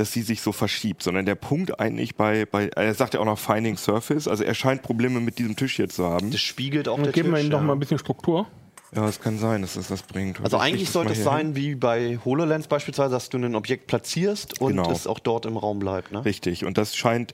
dass 0.00 0.12
sie 0.12 0.22
sich 0.22 0.40
so 0.40 0.50
verschiebt, 0.52 1.02
sondern 1.02 1.26
der 1.26 1.34
Punkt 1.36 1.78
eigentlich 1.78 2.16
bei, 2.16 2.46
bei, 2.46 2.68
er 2.74 2.94
sagt 2.94 3.14
ja 3.14 3.20
auch 3.20 3.24
noch 3.24 3.38
Finding 3.38 3.76
Surface, 3.76 4.26
also 4.26 4.42
er 4.42 4.54
scheint 4.54 4.82
Probleme 4.82 5.20
mit 5.20 5.38
diesem 5.38 5.54
Tisch 5.56 5.76
hier 5.76 5.88
zu 5.88 6.04
haben. 6.06 6.30
Das 6.30 6.40
spiegelt 6.40 6.88
auch 6.88 6.96
Dann 6.96 7.04
der 7.04 7.12
geben 7.12 7.30
wir 7.30 7.36
Tisch. 7.36 7.44
ihm 7.46 7.50
doch 7.50 7.58
ja. 7.60 7.64
mal 7.66 7.74
ein 7.74 7.78
bisschen 7.78 7.98
Struktur. 7.98 8.46
Ja, 8.92 9.06
es 9.08 9.20
kann 9.20 9.38
sein, 9.38 9.62
dass 9.62 9.74
das 9.74 9.86
das 9.86 10.02
bringt. 10.02 10.40
Also 10.42 10.56
Ich 10.56 10.62
eigentlich 10.64 10.90
sollte 10.90 11.12
es 11.12 11.18
hier 11.18 11.30
hin. 11.30 11.46
sein 11.48 11.54
wie 11.56 11.76
bei 11.76 12.18
HoloLens 12.24 12.66
beispielsweise, 12.66 13.12
dass 13.12 13.28
du 13.28 13.38
ein 13.38 13.54
Objekt 13.54 13.86
platzierst 13.86 14.60
und 14.60 14.70
Genau. 14.70 14.90
es 14.90 15.06
auch 15.06 15.20
dort 15.20 15.46
im 15.46 15.56
Raum 15.56 15.78
bleibt. 15.78 16.10
Ne? 16.10 16.24
Richtig. 16.24 16.64
Und 16.64 16.76
das 16.76 16.96
scheint, 16.96 17.32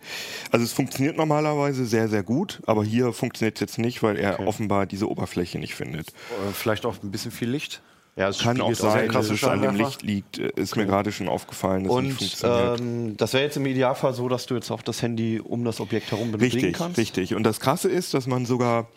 also 0.51 0.63
es 0.67 0.73
funktioniert 0.75 1.17
normalerweise 1.17 1.87
sehr, 1.87 2.09
sehr 2.11 2.23
gut, 2.23 2.61
aber 2.67 2.85
hier 2.85 3.15
funktioniert 3.15 3.57
es 3.57 3.61
jetzt 3.61 3.79
nicht, 3.79 4.03
weil 4.03 4.19
er 4.19 4.47
offenbar 4.47 4.85
diese 4.85 5.09
Oberfläche 5.11 5.59
nicht 5.59 5.75
findet. 5.75 6.09
Äh, 6.09 6.53
Vielleicht 6.53 6.85
auch 6.85 6.97
ein 7.03 7.11
bisschen 7.11 7.31
viel 7.31 7.49
Licht. 7.49 7.81
Ja, 8.19 8.29
es 8.31 8.39
Kann 8.39 8.61
auch 8.63 8.73
sein, 8.75 9.11
dass 9.13 9.29
es 9.29 9.45
an 9.45 9.61
dem. 9.61 9.77
Licht 9.77 10.03
liegt. 10.03 10.39
Äh, 10.39 10.51
Ist 10.57 10.75
mir 10.75 10.87
gerade 10.87 11.13
schon 11.13 11.29
aufgefallen, 11.29 11.85
dass 11.85 11.95
es 11.95 12.01
nicht 12.03 12.13
Und 12.13 12.19
funktioniert. 12.19 12.81
ähm, 12.81 13.17
das 13.19 13.35
wäre 13.35 13.45
jetzt 13.45 13.59
im 13.59 13.67
Idealfall 13.67 14.15
so, 14.15 14.27
dass 14.31 14.47
du 14.47 14.55
jetzt 14.55 14.71
auch 14.71 14.81
das 14.81 15.03
Handy 15.03 15.39
um 15.39 15.65
das 15.67 15.81
Objekt 15.81 16.11
herum 16.13 16.33
bewegen 16.33 16.55
Richtig, 16.55 16.75
kannst. 16.77 16.97
richtig. 16.99 17.35
Und 17.35 17.43
das 17.43 17.61
Krasse 17.61 17.91
ist, 17.91 18.15
dass 18.15 18.27
man 18.27 18.47
sogar, 18.47 18.89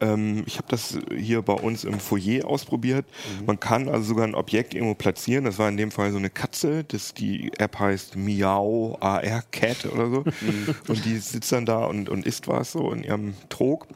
ähm, 0.00 0.44
ich 0.46 0.58
habe 0.58 0.68
das 0.68 0.96
hier 1.16 1.42
bei 1.42 1.54
uns 1.54 1.82
im 1.82 1.98
Foyer 1.98 2.46
ausprobiert, 2.46 3.06
Mhm. 3.40 3.46
man 3.46 3.58
kann 3.58 3.88
also 3.88 4.04
sogar 4.04 4.24
ein 4.24 4.36
Objekt 4.36 4.72
irgendwo 4.72 4.94
platzieren. 4.94 5.44
Das 5.46 5.58
war 5.58 5.68
in 5.68 5.76
dem 5.76 5.90
Fall 5.90 6.12
so 6.12 6.18
eine 6.18 6.30
Katze, 6.30 6.84
das, 6.84 7.12
die 7.12 7.50
App 7.58 7.80
heißt 7.80 8.14
Miau 8.14 8.96
AR 9.00 9.42
Cat 9.50 9.84
oder 9.86 10.08
so. 10.10 10.20
Mhm. 10.20 10.74
Und 10.86 11.04
die 11.04 11.16
sitzt 11.18 11.50
dann 11.50 11.66
da 11.66 11.86
und, 11.86 12.08
und 12.08 12.24
isst 12.24 12.46
was 12.46 12.70
so 12.70 12.92
in 12.92 13.02
ihrem 13.02 13.34
Trog. 13.48 13.88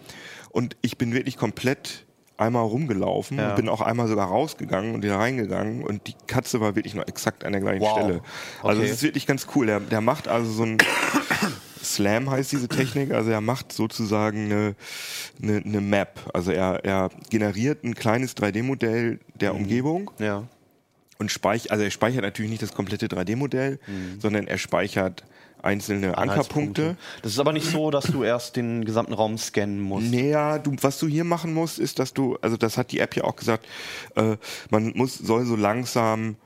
Und 0.50 0.76
ich 0.82 0.98
bin 0.98 1.12
wirklich 1.14 1.36
komplett 1.36 2.06
einmal 2.38 2.62
rumgelaufen 2.64 3.36
Ja. 3.38 3.50
und 3.50 3.56
bin 3.56 3.68
auch 3.68 3.80
einmal 3.80 4.08
sogar 4.08 4.28
rausgegangen 4.28 4.94
und 4.94 5.02
wieder 5.02 5.16
reingegangen 5.18 5.82
und 5.84 6.06
die 6.06 6.14
Katze 6.26 6.60
war 6.60 6.76
wirklich 6.76 6.94
noch 6.94 7.06
exakt 7.06 7.44
an 7.44 7.52
der 7.52 7.60
gleichen 7.60 7.82
Wow. 7.82 7.92
Stelle. 7.98 8.20
Also 8.62 8.80
Okay. 8.80 8.90
es 8.90 8.96
ist 8.98 9.02
wirklich 9.02 9.26
ganz 9.26 9.46
cool. 9.54 9.66
Der, 9.66 9.80
der 9.80 10.00
macht 10.00 10.28
also 10.28 10.50
so 10.50 10.62
ein 10.62 10.78
Slam 11.82 12.28
heißt 12.30 12.50
diese 12.52 12.68
Technik, 12.68 13.12
also 13.12 13.30
er 13.30 13.40
macht 13.40 13.72
sozusagen 13.72 14.46
eine, 14.46 14.74
eine, 15.42 15.62
eine 15.64 15.80
Map. 15.80 16.18
Also 16.34 16.50
er, 16.50 16.84
er 16.84 17.10
generiert 17.30 17.84
ein 17.84 17.94
kleines 17.94 18.36
3D-Modell 18.36 19.20
der 19.34 19.54
Umgebung 19.54 20.10
Ja. 20.18 20.44
und 21.18 21.30
speichert, 21.30 21.70
also 21.70 21.84
er 21.84 21.90
speichert 21.90 22.22
natürlich 22.22 22.50
nicht 22.50 22.62
das 22.62 22.72
komplette 22.74 23.06
3D-Modell, 23.06 23.78
sondern 24.18 24.46
er 24.48 24.58
speichert 24.58 25.24
einzelne 25.62 26.16
Ankerpunkte. 26.16 26.96
Das 27.22 27.32
ist 27.32 27.38
aber 27.38 27.52
nicht 27.52 27.66
so, 27.66 27.90
dass 27.90 28.04
du 28.04 28.22
erst 28.22 28.56
den 28.56 28.84
gesamten 28.84 29.12
Raum 29.12 29.38
scannen 29.38 29.80
musst. 29.80 30.10
Naja, 30.10 30.58
du, 30.58 30.74
was 30.80 30.98
du 30.98 31.06
hier 31.06 31.24
machen 31.24 31.54
musst, 31.54 31.78
ist, 31.78 31.98
dass 31.98 32.14
du, 32.14 32.36
also 32.42 32.56
das 32.56 32.76
hat 32.76 32.92
die 32.92 33.00
App 33.00 33.16
ja 33.16 33.24
auch 33.24 33.36
gesagt, 33.36 33.66
äh, 34.16 34.36
man 34.70 34.92
muss, 34.94 35.16
soll 35.16 35.44
so 35.44 35.56
langsam 35.56 36.36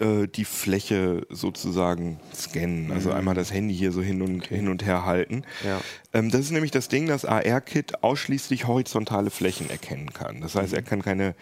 äh, 0.00 0.26
die 0.26 0.44
Fläche 0.44 1.26
sozusagen 1.30 2.18
scannen. 2.34 2.90
Also 2.90 3.12
einmal 3.12 3.34
das 3.34 3.52
Handy 3.52 3.74
hier 3.74 3.92
so 3.92 4.02
hin 4.02 4.22
und, 4.22 4.46
hin 4.46 4.68
und 4.68 4.84
her 4.84 5.04
halten. 5.04 5.44
Ja. 5.64 5.80
Ähm, 6.12 6.30
das 6.30 6.42
ist 6.42 6.50
nämlich 6.50 6.72
das 6.72 6.88
Ding, 6.88 7.06
dass 7.06 7.24
AR-Kit 7.24 8.02
ausschließlich 8.02 8.66
horizontale 8.66 9.30
Flächen 9.30 9.70
erkennen 9.70 10.12
kann. 10.12 10.40
Das 10.40 10.56
heißt, 10.56 10.72
er 10.72 10.82
kann 10.82 11.02
keine 11.02 11.34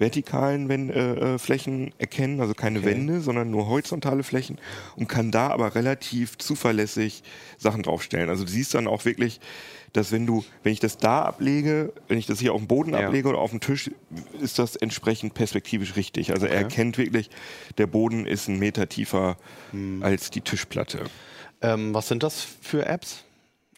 vertikalen 0.00 0.68
Wän- 0.68 0.90
äh, 0.90 1.34
äh, 1.34 1.38
Flächen 1.38 1.92
erkennen, 1.98 2.40
also 2.40 2.54
keine 2.54 2.84
Wände, 2.84 3.20
sondern 3.20 3.50
nur 3.50 3.66
horizontale 3.68 4.22
Flächen 4.22 4.58
und 4.96 5.08
kann 5.08 5.30
da 5.30 5.48
aber 5.48 5.74
relativ 5.74 6.38
zuverlässig 6.38 7.22
Sachen 7.58 7.82
draufstellen. 7.82 8.28
Also 8.30 8.44
du 8.44 8.50
siehst 8.50 8.74
dann 8.74 8.86
auch 8.88 9.04
wirklich, 9.04 9.40
dass 9.92 10.10
wenn 10.12 10.24
du, 10.26 10.44
wenn 10.62 10.72
ich 10.72 10.80
das 10.80 10.96
da 10.98 11.22
ablege, 11.22 11.92
wenn 12.08 12.16
ich 12.16 12.26
das 12.26 12.38
hier 12.40 12.54
auf 12.54 12.60
dem 12.60 12.66
Boden 12.68 12.92
Ja. 12.94 13.06
ablege 13.06 13.28
oder 13.28 13.38
auf 13.38 13.50
dem 13.50 13.60
Tisch, 13.60 13.90
ist 14.40 14.58
das 14.58 14.74
entsprechend 14.76 15.34
perspektivisch 15.34 15.96
richtig. 15.96 16.32
Also 16.32 16.46
er 16.46 16.54
erkennt 16.56 16.96
wirklich, 16.96 17.28
der 17.76 17.86
Boden 17.86 18.24
ist 18.26 18.48
ein 18.48 18.58
Meter 18.58 18.88
tiefer 18.88 19.36
Hm. 19.72 20.02
als 20.02 20.30
die 20.30 20.40
Tischplatte. 20.40 21.04
Ähm, 21.60 21.92
was 21.92 22.08
sind 22.08 22.22
das 22.22 22.40
für 22.62 22.86
Apps? 22.86 23.24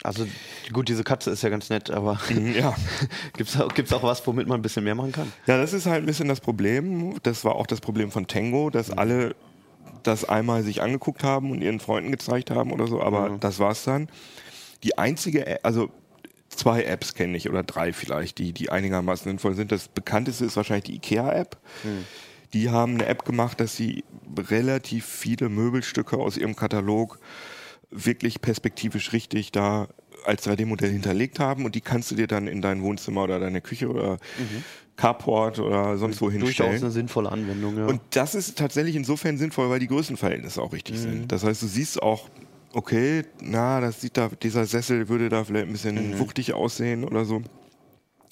Also 0.05 0.27
gut, 0.73 0.89
diese 0.89 1.05
Katze 1.05 1.31
ist 1.31 1.43
ja 1.43 1.49
ganz 1.49 1.71
nett, 1.71 1.91
aber 1.91 2.19
Ja. 2.31 2.75
gibt 3.37 3.51
es 3.51 3.61
auch, 3.61 3.73
gibt's 3.73 3.93
auch 3.93 4.03
was, 4.03 4.27
womit 4.27 4.49
man 4.49 4.59
ein 4.59 4.63
bisschen 4.63 4.85
mehr 4.85 4.95
machen 4.95 5.13
kann? 5.13 5.33
Ja, 5.47 5.59
das 5.59 5.73
ist 5.73 5.87
halt 5.87 6.03
ein 6.03 6.07
bisschen 6.07 6.29
das 6.29 6.41
Problem. 6.41 7.19
Das 7.23 7.45
war 7.45 7.55
auch 7.55 7.67
das 7.67 7.81
Problem 7.81 8.11
von 8.11 8.27
Tango, 8.27 8.71
dass 8.71 8.91
alle 8.91 9.35
das 10.03 10.25
einmal 10.25 10.65
sich 10.65 10.83
angeguckt 10.83 11.23
haben 11.23 11.51
und 11.53 11.63
ihren 11.63 11.79
Freunden 11.79 12.11
gezeigt 12.11 12.51
haben 12.51 12.73
oder 12.73 12.89
so, 12.89 13.01
aber 13.01 13.37
das 13.39 13.59
war's 13.61 13.85
dann. 13.85 14.09
Die 14.83 14.99
einzige, 14.99 15.65
also 15.65 15.91
zwei 16.49 16.83
Apps 16.83 17.15
kenne 17.15 17.37
ich 17.37 17.49
oder 17.49 17.63
drei 17.63 17.93
vielleicht, 17.93 18.39
die, 18.39 18.53
die 18.53 18.71
einigermaßen 18.71 19.25
sinnvoll 19.31 19.55
sind. 19.55 19.71
Das 19.71 19.87
bekannteste 19.87 20.45
ist 20.45 20.57
wahrscheinlich 20.57 20.85
die 20.85 20.97
IKEA-App. 20.97 21.57
Die 22.53 22.71
haben 22.71 22.95
eine 22.95 23.07
App 23.07 23.25
gemacht, 23.25 23.61
dass 23.61 23.77
sie 23.77 24.05
relativ 24.51 25.07
viele 25.07 25.49
Möbelstücke 25.49 26.17
aus 26.19 26.37
ihrem 26.37 26.57
Katalog 26.57 27.19
wirklich 27.93 28.41
perspektivisch 28.41 29.13
richtig 29.13 29.53
da 29.53 29.89
als 30.25 30.47
3D-Modell 30.47 30.91
hinterlegt 30.91 31.39
haben 31.39 31.65
und 31.65 31.75
die 31.75 31.81
kannst 31.81 32.11
du 32.11 32.15
dir 32.15 32.27
dann 32.27 32.47
in 32.47 32.63
dein 32.63 32.83
Wohnzimmer 32.83 33.25
oder 33.25 33.39
deine 33.41 33.61
Küche 33.61 33.89
oder 33.89 34.19
Carport 34.97 35.59
oder 35.59 35.97
sonst 35.99 36.21
wo 36.21 36.27
Durchaus 36.31 36.47
hinstellen. 36.47 36.83
eine 36.83 36.91
sinnvolle 36.91 37.33
Anwendung, 37.33 37.77
ja. 37.79 37.87
Und 37.87 38.01
das 38.11 38.35
ist 38.35 38.57
tatsächlich 38.59 38.95
insofern 38.95 39.37
sinnvoll, 39.39 39.69
weil 39.71 39.81
die 39.81 39.89
Größenverhältnisse 39.89 40.61
auch 40.63 40.73
richtig 40.73 40.99
sind. 40.99 41.33
Das 41.33 41.45
heißt, 41.45 41.63
du 41.63 41.67
siehst 41.67 42.03
auch, 42.03 42.29
okay, 42.73 43.25
na, 43.41 43.81
das 43.81 44.01
sieht 44.01 44.17
da, 44.17 44.29
dieser 44.29 44.65
Sessel 44.67 45.09
würde 45.09 45.29
da 45.29 45.45
vielleicht 45.45 45.67
ein 45.67 45.73
bisschen 45.73 46.19
wuchtig 46.19 46.53
aussehen 46.53 47.05
oder 47.05 47.25
so. 47.25 47.43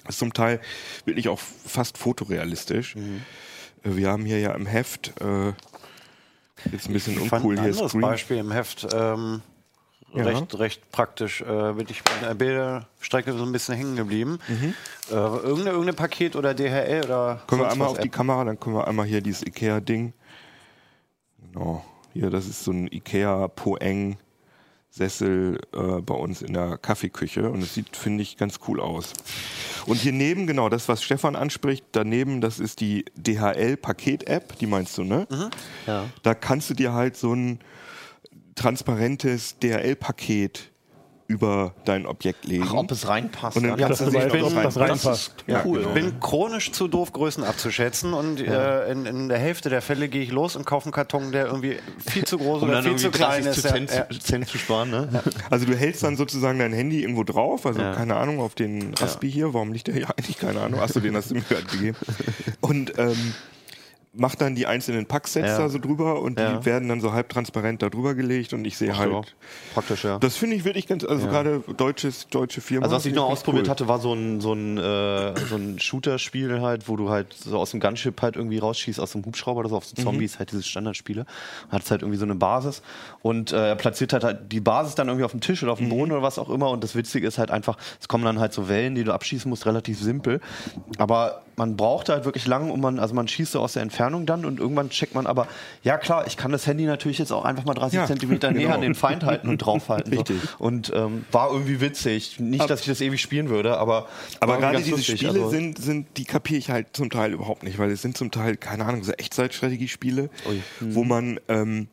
Ist 0.08 0.18
zum 0.18 0.32
Teil 0.32 0.60
wirklich 1.04 1.28
auch 1.28 1.38
fast 1.38 1.98
fotorealistisch. 1.98 2.96
Äh, 2.96 3.00
Wir 3.96 4.08
haben 4.10 4.24
hier 4.24 4.38
ja 4.38 4.52
im 4.52 4.66
Heft, 4.66 5.12
äh, 5.20 5.48
jetzt 6.72 6.88
ein 6.88 6.92
bisschen 6.92 7.14
Ich 7.20 7.28
fand 7.28 7.44
uncool 7.44 7.56
ein 7.58 7.64
hier 7.64 7.72
anderes 7.72 7.90
Screen. 7.90 8.00
Beispiel 8.02 8.36
im 8.38 8.50
Heft 8.50 8.86
ähm, 8.94 9.42
Ja. 10.14 10.24
recht, 10.24 10.58
recht 10.58 10.90
praktisch. 10.90 11.40
Äh, 11.40 11.72
bin 11.74 11.86
ich 11.88 12.02
bei 12.02 12.26
der 12.26 12.34
Bilderstrecke 12.34 13.32
so 13.32 13.44
ein 13.44 13.52
bisschen 13.52 13.76
hängen 13.76 13.96
geblieben. 13.96 14.38
Äh, 14.48 15.14
irgendeine, 15.14 15.70
irgendeine 15.70 15.92
Paket 15.92 16.34
oder 16.36 16.54
DHL 16.54 17.04
oder 17.04 17.34
Mhm. 17.34 17.46
Können 17.46 17.60
wir 17.62 17.70
einmal 17.70 17.88
auf 17.88 17.98
die 17.98 18.08
App? 18.08 18.12
Kamera, 18.12 18.44
dann 18.44 18.58
können 18.58 18.76
wir 18.76 18.88
einmal 18.88 19.06
hier 19.06 19.20
dieses 19.20 19.42
Ikea-Ding. 19.46 20.12
Genau. 21.52 21.84
Hier, 22.12 22.30
das 22.30 22.46
ist 22.46 22.64
so 22.64 22.72
ein 22.72 22.88
Ikea 22.92 23.48
Poeng 23.48 24.16
Sessel 24.92 25.60
äh, 25.72 26.00
bei 26.00 26.14
uns 26.14 26.42
in 26.42 26.52
der 26.52 26.76
Kaffeeküche 26.76 27.48
und 27.48 27.62
es 27.62 27.74
sieht, 27.74 27.96
finde 27.96 28.22
ich, 28.24 28.36
ganz 28.36 28.58
cool 28.66 28.80
aus. 28.80 29.12
Und 29.86 29.96
hier 29.96 30.10
neben, 30.12 30.48
genau, 30.48 30.68
das, 30.68 30.88
was 30.88 31.02
Stefan 31.04 31.36
anspricht, 31.36 31.84
daneben, 31.92 32.40
das 32.40 32.58
ist 32.58 32.80
die 32.80 33.04
DHL-Paket-App, 33.16 34.58
die 34.58 34.66
meinst 34.66 34.98
du, 34.98 35.04
ne? 35.04 35.28
ja. 35.86 36.06
Da 36.24 36.34
kannst 36.34 36.70
du 36.70 36.74
dir 36.74 36.92
halt 36.92 37.16
so 37.16 37.32
ein 37.32 37.60
transparentes 38.60 39.56
DHL-Paket 39.58 40.70
über 41.26 41.76
dein 41.84 42.06
Objekt 42.06 42.44
legen. 42.44 42.64
Ach, 42.66 42.74
ob 42.74 42.90
es 42.90 43.06
reinpasst. 43.06 43.56
Und 43.56 43.62
dann 43.62 43.78
ja. 43.78 43.86
kannst 43.86 44.00
Das 44.00 44.08
du 44.12 44.18
sehen, 44.20 44.30
ob 44.42 44.52
ob 44.56 44.62
das 44.64 44.76
rein- 44.76 44.90
reinpasst. 44.90 45.34
Ja, 45.46 45.62
cool. 45.64 45.78
genau. 45.82 45.92
bin 45.94 46.18
chronisch 46.18 46.72
zu 46.72 46.88
doof, 46.88 47.12
Größen 47.12 47.44
abzuschätzen 47.44 48.14
und 48.14 48.40
äh, 48.40 48.90
in, 48.90 49.06
in 49.06 49.28
der 49.28 49.38
Hälfte 49.38 49.70
der 49.70 49.80
Fälle 49.80 50.08
gehe 50.08 50.22
ich 50.22 50.32
los 50.32 50.56
und 50.56 50.66
kaufe 50.66 50.86
einen 50.86 50.92
Karton, 50.92 51.30
der 51.30 51.46
irgendwie 51.46 51.76
viel 52.04 52.24
zu 52.24 52.36
groß 52.36 52.62
um 52.62 52.68
oder 52.70 52.82
viel 52.82 52.96
zu 52.96 53.12
klein 53.12 53.44
30 53.44 53.58
ist. 53.58 53.64
Ja, 53.64 53.70
Cent, 53.70 53.90
ja. 53.92 54.08
zu- 54.08 54.18
Cent 54.18 54.48
zu 54.48 54.58
sparen, 54.58 54.90
ne? 54.90 55.22
Also 55.50 55.66
du 55.66 55.76
hältst 55.76 56.02
dann 56.02 56.16
sozusagen 56.16 56.58
dein 56.58 56.72
Handy 56.72 57.00
irgendwo 57.02 57.22
drauf, 57.22 57.64
also 57.64 57.80
Ja. 57.80 57.94
keine 57.94 58.16
Ahnung, 58.16 58.40
auf 58.40 58.56
den 58.56 58.92
Raspi 58.94 59.30
hier, 59.30 59.54
warum 59.54 59.72
liegt 59.72 59.86
der 59.86 59.94
hier 59.94 60.10
eigentlich? 60.18 60.36
Keine 60.36 60.60
Ahnung, 60.60 60.80
achso, 60.80 60.98
den 60.98 61.14
hast 61.16 61.30
du 61.30 61.36
mir 61.36 61.42
gerade 61.42 61.62
gegeben. 61.62 61.96
Und 62.60 62.98
ähm, 62.98 63.34
mach 64.12 64.34
dann 64.34 64.56
die 64.56 64.66
einzelnen 64.66 65.06
Packsets 65.06 65.46
Ja. 65.50 65.58
da 65.58 65.68
so 65.68 65.78
drüber 65.78 66.20
und 66.20 66.38
Ja. 66.38 66.56
die 66.58 66.64
werden 66.66 66.88
dann 66.88 67.00
so 67.00 67.12
halbtransparent 67.12 67.80
da 67.80 67.90
drüber 67.90 68.14
gelegt 68.16 68.52
und 68.52 68.64
ich 68.64 68.76
sehe 68.76 68.98
halt. 68.98 69.12
Ja, 69.12 69.20
Praktisch, 69.72 70.02
ja. 70.04 70.18
Das 70.18 70.36
finde 70.36 70.56
ich 70.56 70.64
wirklich 70.64 70.88
ganz, 70.88 71.04
also 71.04 71.28
gerade 71.28 71.62
deutsches, 71.76 72.26
deutsche 72.28 72.60
Firma. 72.60 72.84
Also 72.86 72.96
was 72.96 73.06
ich 73.06 73.14
noch 73.14 73.28
ausprobiert 73.30 73.66
cool. 73.66 73.70
hatte, 73.70 73.86
war 73.86 74.00
so 74.00 74.12
ein, 74.12 74.40
so 74.40 74.52
ein, 74.52 74.78
äh, 74.78 75.38
so 75.48 75.54
ein 75.54 75.78
Shooter-Spiel 75.78 76.60
halt, 76.60 76.88
wo 76.88 76.96
du 76.96 77.08
halt 77.08 77.32
so 77.34 77.56
aus 77.56 77.70
dem 77.70 77.78
Gunship 77.78 78.20
halt 78.20 78.34
irgendwie 78.34 78.58
rausschießt, 78.58 78.98
aus 78.98 79.12
dem 79.12 79.24
Hubschrauber 79.24 79.60
oder 79.60 79.68
so, 79.68 79.76
auf 79.76 79.84
so 79.84 79.94
Zombies, 79.94 80.40
halt 80.40 80.50
diese 80.50 80.64
Standardspiele. 80.64 81.24
Hat 81.70 81.88
halt 81.88 82.02
irgendwie 82.02 82.18
so 82.18 82.24
eine 82.24 82.34
Basis 82.34 82.82
und 83.22 83.52
äh, 83.52 83.68
er 83.68 83.76
platziert 83.76 84.12
halt, 84.12 84.24
halt 84.24 84.50
die 84.50 84.60
Basis 84.60 84.96
dann 84.96 85.06
irgendwie 85.06 85.24
auf 85.24 85.30
dem 85.30 85.40
Tisch 85.40 85.62
oder 85.62 85.70
auf 85.70 85.78
dem 85.78 85.88
Boden 85.88 86.10
oder 86.10 86.22
was 86.22 86.38
auch 86.40 86.50
immer 86.50 86.70
und 86.70 86.82
das 86.82 86.96
Witzige 86.96 87.28
ist 87.28 87.38
halt 87.38 87.52
einfach, 87.52 87.76
es 88.00 88.08
kommen 88.08 88.24
dann 88.24 88.40
halt 88.40 88.52
so 88.52 88.68
Wellen, 88.68 88.96
die 88.96 89.04
du 89.04 89.12
abschießen 89.12 89.48
musst, 89.48 89.66
relativ 89.66 90.00
simpel, 90.00 90.40
aber 90.98 91.42
man 91.56 91.76
braucht 91.76 92.08
halt 92.08 92.24
wirklich 92.24 92.46
lang 92.46 92.70
und 92.70 92.80
man, 92.80 92.98
also 92.98 93.14
man 93.14 93.28
schießt 93.28 93.52
so 93.52 93.60
aus 93.60 93.74
der 93.74 93.82
Entfernung 93.82 93.99
dann 94.08 94.44
und 94.44 94.58
irgendwann 94.60 94.90
checkt 94.90 95.14
man 95.14 95.26
aber, 95.26 95.46
ja 95.82 95.98
klar, 95.98 96.26
ich 96.26 96.36
kann 96.36 96.52
das 96.52 96.66
Handy 96.66 96.84
natürlich 96.84 97.18
jetzt 97.18 97.32
auch 97.32 97.44
einfach 97.44 97.64
mal 97.64 97.74
30 97.74 97.96
Ja, 97.98 98.06
Zentimeter 98.06 98.50
näher 98.50 98.62
genau. 98.62 98.74
an 98.74 98.80
den 98.80 98.94
Feind 98.94 99.24
halten 99.24 99.48
und 99.48 99.58
draufhalten. 99.58 100.12
Richtig. 100.12 100.40
So. 100.42 100.48
Und 100.64 100.92
ähm, 100.94 101.24
war 101.32 101.50
irgendwie 101.52 101.80
witzig. 101.80 102.40
Nicht, 102.40 102.68
dass 102.70 102.80
ich 102.80 102.86
das 102.86 103.00
ewig 103.00 103.20
spielen 103.20 103.48
würde, 103.48 103.76
aber. 103.78 104.08
Aber 104.40 104.58
gerade 104.58 104.78
diese 104.78 104.92
lustig. 104.92 105.16
Spiele 105.18 105.32
Also- 105.32 105.50
sind, 105.50 105.78
sind, 105.78 106.06
die 106.16 106.24
kapiere 106.24 106.58
ich 106.58 106.70
halt 106.70 106.88
zum 106.96 107.10
Teil 107.10 107.32
überhaupt 107.32 107.62
nicht, 107.62 107.78
weil 107.78 107.90
es 107.90 108.02
sind 108.02 108.16
zum 108.16 108.30
Teil, 108.30 108.56
keine 108.56 108.84
Ahnung, 108.84 109.02
so 109.04 109.12
Echtzeitstrategiespiele, 109.12 110.30
wo 110.80 111.04
man, 111.04 111.40
ähm, 111.48 111.88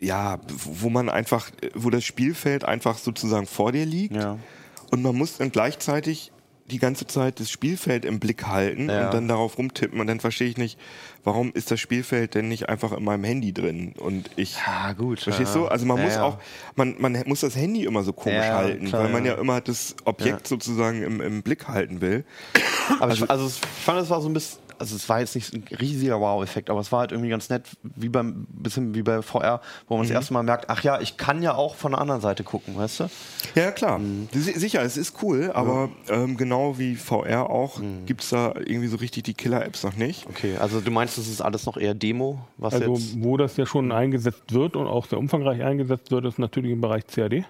ja, 0.00 0.40
wo 0.48 0.90
man 0.90 1.08
einfach, 1.08 1.50
wo 1.74 1.88
das 1.90 2.04
Spielfeld 2.04 2.64
einfach 2.64 2.98
sozusagen 2.98 3.46
vor 3.46 3.70
dir 3.72 3.86
liegt 3.86 4.16
Ja. 4.16 4.36
und 4.90 5.00
man 5.02 5.14
muss 5.14 5.38
dann 5.38 5.52
gleichzeitig 5.52 6.31
die 6.70 6.78
ganze 6.78 7.06
Zeit 7.06 7.40
das 7.40 7.50
Spielfeld 7.50 8.04
im 8.04 8.20
Blick 8.20 8.46
halten 8.46 8.88
Ja. 8.88 9.06
und 9.06 9.14
dann 9.14 9.28
darauf 9.28 9.58
rumtippen 9.58 10.00
und 10.00 10.06
dann 10.06 10.20
verstehe 10.20 10.48
ich 10.48 10.56
nicht, 10.56 10.78
warum 11.24 11.52
ist 11.52 11.70
das 11.70 11.80
Spielfeld 11.80 12.34
denn 12.34 12.48
nicht 12.48 12.68
einfach 12.68 12.92
in 12.92 13.04
meinem 13.04 13.24
Handy 13.24 13.52
drin 13.52 13.94
und 13.98 14.30
ich 14.36 14.56
Ja, 14.66 14.92
gut. 14.92 15.20
Verstehst 15.20 15.54
ja. 15.54 15.62
du? 15.62 15.68
Also 15.68 15.86
man 15.86 15.98
ja, 15.98 16.04
muss 16.04 16.16
auch, 16.16 16.38
man, 16.76 16.94
man 16.98 17.22
muss 17.26 17.40
das 17.40 17.56
Handy 17.56 17.84
immer 17.84 18.02
so 18.02 18.12
komisch 18.12 18.46
halten, 18.46 18.86
klar, 18.86 19.04
weil 19.04 19.12
man 19.12 19.24
ja. 19.24 19.34
immer 19.34 19.60
das 19.60 19.96
Objekt 20.04 20.46
sozusagen 20.48 21.02
im, 21.02 21.20
im 21.20 21.42
Blick 21.42 21.68
halten 21.68 22.00
will. 22.00 22.24
Aber 23.00 23.12
ich, 23.12 23.28
also 23.28 23.46
ich 23.46 23.54
fand, 23.84 24.00
es 24.00 24.10
war 24.10 24.20
so 24.20 24.28
ein 24.28 24.34
bisschen. 24.34 24.61
Also 24.78 24.96
es 24.96 25.08
war 25.08 25.20
jetzt 25.20 25.34
nicht 25.34 25.52
ein 25.54 25.64
riesiger 25.78 26.20
Wow-Effekt, 26.20 26.70
aber 26.70 26.80
es 26.80 26.90
war 26.92 27.00
halt 27.00 27.12
irgendwie 27.12 27.30
ganz 27.30 27.48
nett, 27.50 27.66
wie 27.82 28.08
beim 28.08 28.46
bisschen 28.50 28.94
wie 28.94 29.02
bei 29.02 29.22
VR, 29.22 29.60
wo 29.88 29.96
man 29.96 30.04
das 30.06 30.12
erste 30.12 30.32
Mal 30.34 30.42
merkt, 30.42 30.70
ach 30.70 30.82
ja, 30.82 31.00
ich 31.00 31.16
kann 31.16 31.42
ja 31.42 31.54
auch 31.54 31.74
von 31.76 31.92
der 31.92 32.00
anderen 32.00 32.20
Seite 32.20 32.44
gucken, 32.44 32.76
weißt 32.76 33.00
du? 33.00 33.04
Ja, 33.54 33.70
klar. 33.70 33.98
Mhm. 33.98 34.28
Si- 34.32 34.58
Sicher, 34.58 34.82
es 34.82 34.96
ist 34.96 35.22
cool, 35.22 35.50
aber 35.54 35.88
ähm, 36.08 36.36
genau 36.36 36.78
wie 36.78 36.96
VR 36.96 37.48
auch 37.50 37.78
Mhm. 37.78 38.06
gibt's 38.06 38.30
da 38.30 38.54
irgendwie 38.56 38.88
so 38.88 38.96
richtig 38.96 39.24
die 39.24 39.34
Killer-Apps 39.34 39.82
noch 39.84 39.96
nicht. 39.96 40.26
Okay, 40.28 40.56
also 40.56 40.80
du 40.80 40.90
meinst, 40.90 41.18
das 41.18 41.28
ist 41.28 41.40
alles 41.40 41.66
noch 41.66 41.76
eher 41.76 41.94
Demo, 41.94 42.40
was 42.58 42.74
Also 42.74 42.94
jetzt. 42.94 43.22
wo 43.22 43.36
das 43.36 43.56
ja 43.56 43.66
schon 43.66 43.92
eingesetzt 43.92 44.52
wird 44.52 44.76
und 44.76 44.86
auch 44.86 45.06
sehr 45.06 45.18
umfangreich 45.18 45.62
eingesetzt 45.62 46.10
wird, 46.10 46.24
ist 46.24 46.38
natürlich 46.38 46.72
im 46.72 46.80
Bereich 46.80 47.06
CAD. 47.06 47.44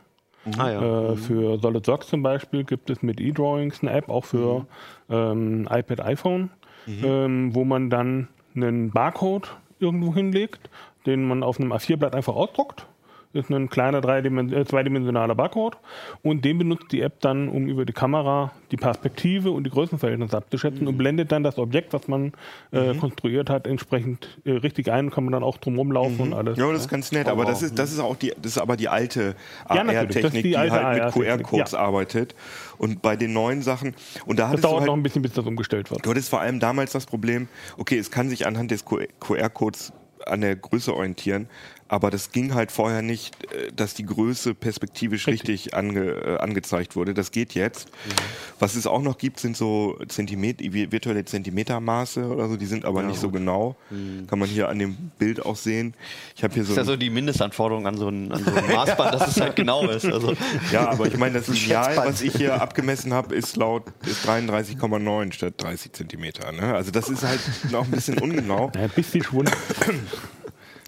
Ah 0.59 0.71
ja. 0.71 1.13
Äh, 1.13 1.17
für 1.17 1.57
SolidWorks 1.61 2.09
zum 2.09 2.23
Beispiel 2.25 2.65
gibt 2.65 2.91
es 2.91 3.01
mit 3.01 3.21
eDrawings 3.21 3.81
eine 3.83 3.93
App, 3.93 4.09
auch 4.09 4.25
für 4.25 4.67
ähm, 5.09 5.69
iPad, 5.71 6.01
iPhone, 6.01 6.51
ähm, 6.87 7.55
wo 7.55 7.65
man 7.65 7.91
dann 7.91 8.29
einen 8.55 8.91
Barcode 8.91 9.57
irgendwo 9.81 10.15
hinlegt, 10.15 10.71
den 11.07 11.25
man 11.25 11.43
auf 11.43 11.59
einem 11.59 11.73
A4-Blatt 11.73 12.15
einfach 12.15 12.35
ausdruckt. 12.35 12.87
Ist 13.33 13.51
ein 13.51 13.69
kleiner 13.71 14.05
äh, 14.05 14.65
zweidimensionaler 14.65 15.35
Barcode 15.35 15.79
und 16.23 16.45
den 16.45 16.59
benutzt 16.59 16.93
die 16.93 17.01
App 17.01 17.21
dann, 17.21 17.49
um 17.49 17.67
über 17.67 17.85
die 17.85 17.93
Kamera 17.93 18.53
die 18.71 18.77
Perspektive 18.77 19.51
und 19.51 19.65
die 19.65 19.71
Größenverhältnisse 19.71 20.37
abzuschätzen 20.37 20.87
und 20.87 20.99
blendet 20.99 21.33
dann 21.33 21.43
das 21.43 21.59
Objekt, 21.59 21.93
was 21.93 22.09
man 22.09 22.33
äh, 22.73 22.95
konstruiert 22.95 23.49
hat, 23.49 23.67
entsprechend 23.67 24.39
äh, 24.45 24.53
richtig 24.53 24.91
ein 24.91 25.07
und 25.07 25.11
kann 25.13 25.25
man 25.25 25.33
dann 25.33 25.43
auch 25.43 25.57
drumherum 25.59 25.93
laufen 25.93 26.21
und 26.21 26.33
alles. 26.35 26.59
Ja, 26.59 26.71
das 26.71 26.83
ist 26.83 26.89
ganz 26.89 27.13
nett, 27.13 27.29
aber 27.29 27.45
das 27.45 27.63
ist, 27.63 27.79
das 27.79 27.93
ist 27.93 28.01
auch 28.01 28.17
die, 28.17 28.33
das 28.41 28.53
ist 28.53 28.59
aber 28.59 28.77
die 28.77 28.89
alte 28.89 29.35
Ja, 29.69 29.83
AR-Technik, 29.83 30.33
die 30.33 30.43
die, 30.43 30.57
alte 30.57 30.83
halt 30.83 31.05
mit 31.05 31.15
QR-Codes 31.15 31.73
ja. 31.73 31.79
arbeitet. 31.79 32.35
Und 32.79 33.03
bei 33.03 33.17
den 33.17 33.33
neuen 33.33 33.63
Sachen, 33.63 33.95
und 34.27 34.39
da 34.39 34.51
du 34.51 34.61
dauert 34.61 34.81
halt, 34.81 34.87
noch 34.87 34.97
ein 34.97 35.03
bisschen, 35.03 35.23
bis 35.23 35.33
das 35.33 35.47
umgestellt 35.47 35.91
wird. 35.91 36.05
Du 36.05 36.11
hattest 36.11 36.29
vor 36.29 36.41
allem 36.41 36.61
damals 36.61 36.93
das 36.93 37.07
Problem, 37.07 37.49
okay, 37.79 37.99
es 37.99 38.11
kann 38.11 38.29
sich 38.29 38.47
anhand 38.47 38.71
des 38.71 38.85
QR-Codes 38.85 39.93
an 40.27 40.41
der 40.41 40.57
Größe 40.57 40.95
orientieren, 40.95 41.49
aber 41.93 42.11
das 42.11 42.33
ging 42.33 42.55
halt 42.55 42.73
vorher 42.73 43.03
nicht, 43.03 43.35
äh, 43.53 43.71
dass 43.77 43.93
die 43.93 44.07
Größe 44.07 44.55
perspektivisch 44.55 45.27
richtig, 45.27 45.75
ange, 45.75 46.01
äh, 46.01 46.37
angezeigt 46.39 46.97
wurde. 46.97 47.13
Das 47.13 47.31
geht 47.33 47.53
jetzt. 47.55 47.89
Was 48.59 48.77
es 48.77 48.87
auch 48.87 49.03
noch 49.03 49.19
gibt, 49.19 49.39
sind 49.41 49.59
so 49.59 49.99
Zentimeter, 50.09 50.65
vi- 50.65 50.91
virtuelle 50.91 51.25
Zentimetermaße 51.27 52.25
oder 52.27 52.49
so, 52.49 52.57
die 52.57 52.65
sind 52.65 52.87
aber 52.87 53.03
nicht 53.03 53.21
so 53.21 53.29
genau. 53.31 53.77
Kann 54.27 54.39
man 54.39 54.49
hier 54.49 54.71
an 54.71 54.79
dem 54.79 54.97
Bild 55.19 55.45
auch 55.45 55.57
sehen. 55.57 55.93
Ich 56.35 56.43
habe 56.43 56.55
hier 56.55 56.65
so, 56.65 56.75
Das 56.75 56.83
ist 56.85 56.89
ja 56.89 56.93
so 56.95 56.97
die 56.97 57.11
Mindestanforderung 57.11 57.87
an 57.87 57.99
so 57.99 58.09
ein, 58.09 58.33
an 58.33 58.43
so 58.43 58.51
ein 58.55 58.67
Maßband, 58.75 59.15
dass 59.15 59.29
es 59.29 59.41
halt 59.41 59.55
genau 59.57 59.87
ist. 59.87 60.07
Also, 60.07 60.33
ja, 60.73 60.89
aber 60.89 61.07
ich 61.09 61.19
meine, 61.19 61.35
das 61.41 61.49
Lineal, 61.53 61.95
was 61.99 62.23
ich 62.23 62.35
hier 62.35 62.61
abgemessen 62.63 63.13
habe, 63.13 63.35
ist 63.35 63.57
laut 63.57 63.85
ist 64.07 64.27
33,9 64.27 65.33
statt 65.35 65.55
30 65.59 65.93
Zentimeter. 65.93 66.51
Ne? 66.53 66.75
Also 66.75 66.91
das 66.91 67.11
ist 67.11 67.23
halt 67.23 67.41
noch 67.71 67.85
ein 67.85 67.91
bisschen 67.91 68.17
ungenau. 68.19 68.73
Ja, 68.75 68.81
ein 68.83 68.91
bisschen 68.91 69.23
Schwund. 69.23 69.51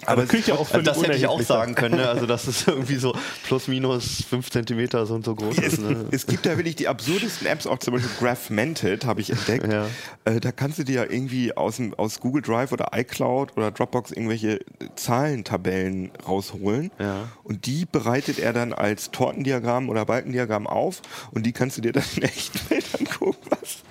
Aber 0.06 0.22
Also 0.22 0.30
Küche 0.30 0.54
auch 0.54 0.66
völlig 0.66 0.86
das 0.86 1.02
hätte 1.02 1.16
ich 1.16 1.26
auch 1.26 1.34
unerheblich 1.34 1.48
sagen 1.48 1.74
können, 1.74 1.96
ne? 1.96 2.08
also 2.08 2.26
dass 2.26 2.46
es 2.46 2.66
irgendwie 2.66 2.96
so 2.96 3.14
plus 3.46 3.68
minus 3.68 4.24
5 4.28 4.50
Zentimeter 4.50 5.06
so 5.06 5.14
und 5.14 5.24
so 5.24 5.34
groß 5.34 5.58
Es, 5.58 5.74
ist. 5.74 5.80
Ne? 5.80 6.06
es 6.10 6.26
gibt 6.26 6.46
da 6.46 6.56
wirklich 6.56 6.76
die 6.76 6.88
absurdesten 6.88 7.46
Apps, 7.46 7.66
auch 7.66 7.78
zum 7.78 7.94
Beispiel 7.94 8.10
Graphmented 8.18 9.04
habe 9.04 9.20
ich 9.20 9.30
entdeckt. 9.30 9.70
Ja. 9.70 9.86
Äh, 10.24 10.40
da 10.40 10.52
kannst 10.52 10.78
du 10.78 10.84
dir 10.84 10.94
ja 10.94 11.02
irgendwie 11.04 11.56
aus, 11.56 11.80
aus 11.96 12.20
Google 12.20 12.42
Drive 12.42 12.72
oder 12.72 12.90
iCloud 12.94 13.56
oder 13.56 13.70
Dropbox 13.70 14.12
irgendwelche 14.12 14.60
Zahlentabellen 14.96 16.10
rausholen. 16.26 16.90
Ja. 16.98 17.28
Und 17.42 17.66
die 17.66 17.86
bereitet 17.86 18.38
er 18.38 18.52
dann 18.52 18.72
als 18.72 19.10
Tortendiagramm 19.10 19.88
oder 19.88 20.04
Balkendiagramm 20.04 20.66
auf 20.66 21.02
und 21.32 21.44
die 21.44 21.52
kannst 21.52 21.76
du 21.76 21.82
dir 21.82 21.92
dann 21.92 22.04
in 22.16 22.22
echten 22.22 22.58
Welt 22.70 22.86
angucken. 22.98 23.36
Was? 23.50 23.82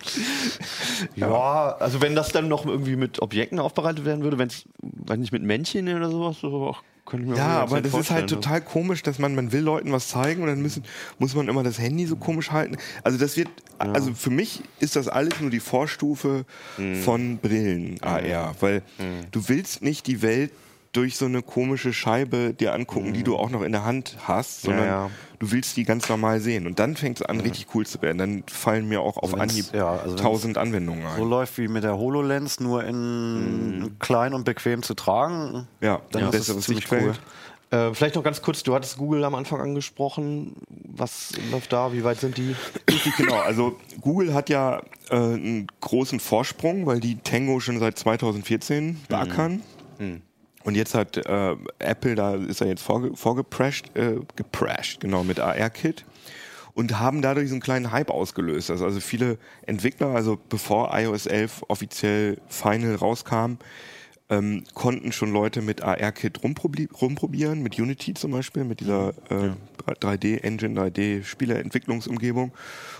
Ja, 1.15 1.75
also 1.79 2.01
wenn 2.01 2.15
das 2.15 2.31
dann 2.31 2.47
noch 2.47 2.65
irgendwie 2.65 2.95
mit 2.95 3.21
Objekten 3.21 3.59
aufbereitet 3.59 4.05
werden 4.05 4.23
würde, 4.23 4.37
wenn 4.37 4.47
es, 4.47 4.65
weiß 4.81 5.17
nicht, 5.17 5.31
mit 5.31 5.43
Männchen 5.43 5.87
oder 6.07 6.11
sowas, 6.11 6.37
ich 7.23 7.27
mir 7.29 7.35
Ja, 7.35 7.59
aber 7.61 7.81
das 7.81 7.93
ist 7.93 8.11
halt 8.11 8.29
ne? 8.31 8.37
total 8.37 8.61
komisch, 8.61 9.03
dass 9.03 9.19
man, 9.19 9.35
man 9.35 9.51
will 9.51 9.61
Leuten 9.61 9.91
was 9.91 10.07
zeigen 10.07 10.41
und 10.41 10.47
dann 10.47 10.61
müssen, 10.61 10.83
muss 11.19 11.35
man 11.35 11.47
immer 11.47 11.63
das 11.63 11.79
Handy 11.79 12.05
so 12.05 12.15
komisch 12.15 12.51
halten. 12.51 12.77
Also 13.03 13.17
das 13.17 13.35
wird, 13.37 13.49
also 13.77 14.13
für 14.13 14.29
mich 14.29 14.61
ist 14.79 14.95
das 14.95 15.07
alles 15.07 15.39
nur 15.41 15.49
die 15.49 15.59
Vorstufe 15.59 16.45
Mhm. 16.77 16.95
von 16.95 17.37
Brillen 17.37 18.01
AR, 18.01 18.55
weil 18.61 18.81
du 19.31 19.47
willst 19.49 19.81
nicht 19.81 20.07
die 20.07 20.21
Welt 20.21 20.51
durch 20.93 21.17
so 21.17 21.25
eine 21.25 21.41
komische 21.41 21.91
Scheibe 21.91 22.53
dir 22.53 22.73
angucken, 22.73 23.13
die 23.13 23.23
du 23.23 23.35
auch 23.35 23.49
noch 23.49 23.61
in 23.63 23.71
der 23.71 23.83
Hand 23.83 24.15
hast, 24.25 24.61
sondern 24.61 24.83
Mhm. 24.85 24.89
ja. 24.89 25.09
du 25.39 25.51
willst 25.51 25.75
die 25.75 25.83
ganz 25.83 26.07
normal 26.07 26.39
sehen. 26.39 26.65
Und 26.67 26.79
dann 26.79 26.95
fängt 26.95 27.19
es 27.19 27.25
an, 27.25 27.39
richtig 27.41 27.67
cool 27.75 27.85
zu 27.85 28.01
werden. 28.01 28.17
Dann 28.17 28.43
fallen 28.47 28.87
mir 28.87 29.01
auch 29.01 29.17
auf 29.17 29.33
wenn's- 29.33 29.41
Anhieb 29.41 29.65
ja, 29.73 29.89
also 29.97 30.15
tausend 30.15 30.57
Anwendungen 30.57 31.05
ein. 31.05 31.17
So 31.17 31.25
läuft 31.25 31.57
wie 31.57 31.67
mit 31.67 31.83
der 31.83 31.97
HoloLens, 31.97 32.59
nur 32.61 32.83
in 32.85 33.95
klein 33.99 34.33
und 34.33 34.45
bequem 34.45 34.83
zu 34.83 34.93
tragen. 34.93 35.67
ja, 35.81 35.99
dann 36.11 36.29
ist 36.31 36.47
es 36.47 36.61
ziemlich 36.65 36.89
cool. 36.91 37.13
Äh, 37.71 37.91
vielleicht 37.95 38.13
noch 38.13 38.23
ganz 38.23 38.43
kurz, 38.43 38.61
du 38.61 38.75
hattest 38.75 38.97
Google 38.97 39.23
am 39.23 39.33
Anfang 39.33 39.59
angesprochen. 39.59 40.53
Was 40.69 41.31
läuft 41.51 41.73
da? 41.73 41.91
Wie 41.91 42.03
weit 42.03 42.19
sind 42.19 42.37
die? 42.37 42.55
Richtig, 42.87 43.15
genau. 43.17 43.37
Also 43.39 43.79
Google 43.99 44.35
hat 44.35 44.47
ja 44.49 44.79
äh, 45.09 45.15
einen 45.15 45.65
großen 45.81 46.19
Vorsprung, 46.19 46.85
weil 46.85 46.99
die 46.99 47.15
Tango 47.17 47.59
schon 47.59 47.79
seit 47.79 47.97
2014 47.97 49.01
beackern. 49.09 49.63
Und 50.63 50.75
jetzt 50.75 50.95
hat 50.95 51.17
äh, 51.17 51.55
Apple, 51.79 52.15
da 52.15 52.35
ist 52.35 52.61
er 52.61 52.67
jetzt 52.67 52.83
vorge 52.83 53.15
vorgeprescht, 53.15 53.95
äh, 53.95 54.19
geprescht, 54.35 55.01
genau, 55.01 55.23
mit 55.23 55.39
AR-Kit. 55.39 56.05
Und 56.73 56.99
haben 56.99 57.21
dadurch 57.21 57.49
so 57.49 57.53
einen 57.53 57.61
kleinen 57.61 57.91
Hype 57.91 58.09
ausgelöst. 58.09 58.71
Also, 58.71 58.85
also 58.85 58.99
viele 58.99 59.37
Entwickler, 59.67 60.07
also 60.07 60.39
bevor 60.49 60.97
iOS 60.97 61.27
11 61.27 61.63
offiziell 61.67 62.39
Final 62.47 62.95
rauskam, 62.95 63.57
ähm, 64.29 64.63
konnten 64.73 65.11
schon 65.11 65.31
Leute 65.31 65.61
mit 65.61 65.83
AR-Kit 65.83 66.43
rumprobi 66.43 66.89
rumprobieren, 66.99 67.61
mit 67.61 67.77
Unity 67.77 68.13
zum 68.13 68.31
Beispiel, 68.31 68.63
mit 68.63 68.79
dieser 68.79 69.09
äh, 69.29 69.51
3D-Engine, 69.87 70.79
3D-Spieleentwicklungsumgebung. 70.79 72.53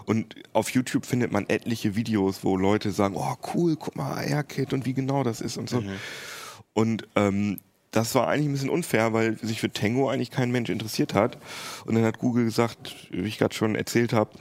Und 0.06 0.36
auf 0.52 0.70
YouTube 0.70 1.06
findet 1.06 1.32
man 1.32 1.50
etliche 1.50 1.96
Videos, 1.96 2.44
wo 2.44 2.58
Leute 2.58 2.92
sagen, 2.92 3.16
oh 3.18 3.36
cool, 3.54 3.76
guck 3.78 3.96
mal, 3.96 4.12
AR-Kit 4.14 4.74
und 4.74 4.86
wie 4.86 4.94
genau 4.94 5.24
das 5.24 5.42
ist 5.42 5.58
und 5.58 5.70
so. 5.70 5.82
Und 6.74 7.08
ähm, 7.16 7.60
das 7.92 8.16
war 8.16 8.28
eigentlich 8.28 8.48
ein 8.48 8.54
bisschen 8.54 8.70
unfair, 8.70 9.14
weil 9.14 9.38
sich 9.38 9.60
für 9.60 9.72
Tango 9.72 10.10
eigentlich 10.10 10.32
kein 10.32 10.52
Mensch 10.52 10.70
interessiert 10.70 11.14
hat. 11.14 11.38
Und 11.86 11.96
dann 11.96 12.04
hat 12.04 12.20
Google 12.20 12.46
gesagt, 12.46 12.96
wie 13.12 13.28
ich 13.28 13.38
gerade 13.38 13.54
schon 13.54 13.76
erzählt 13.76 14.14
habe, 14.14 14.32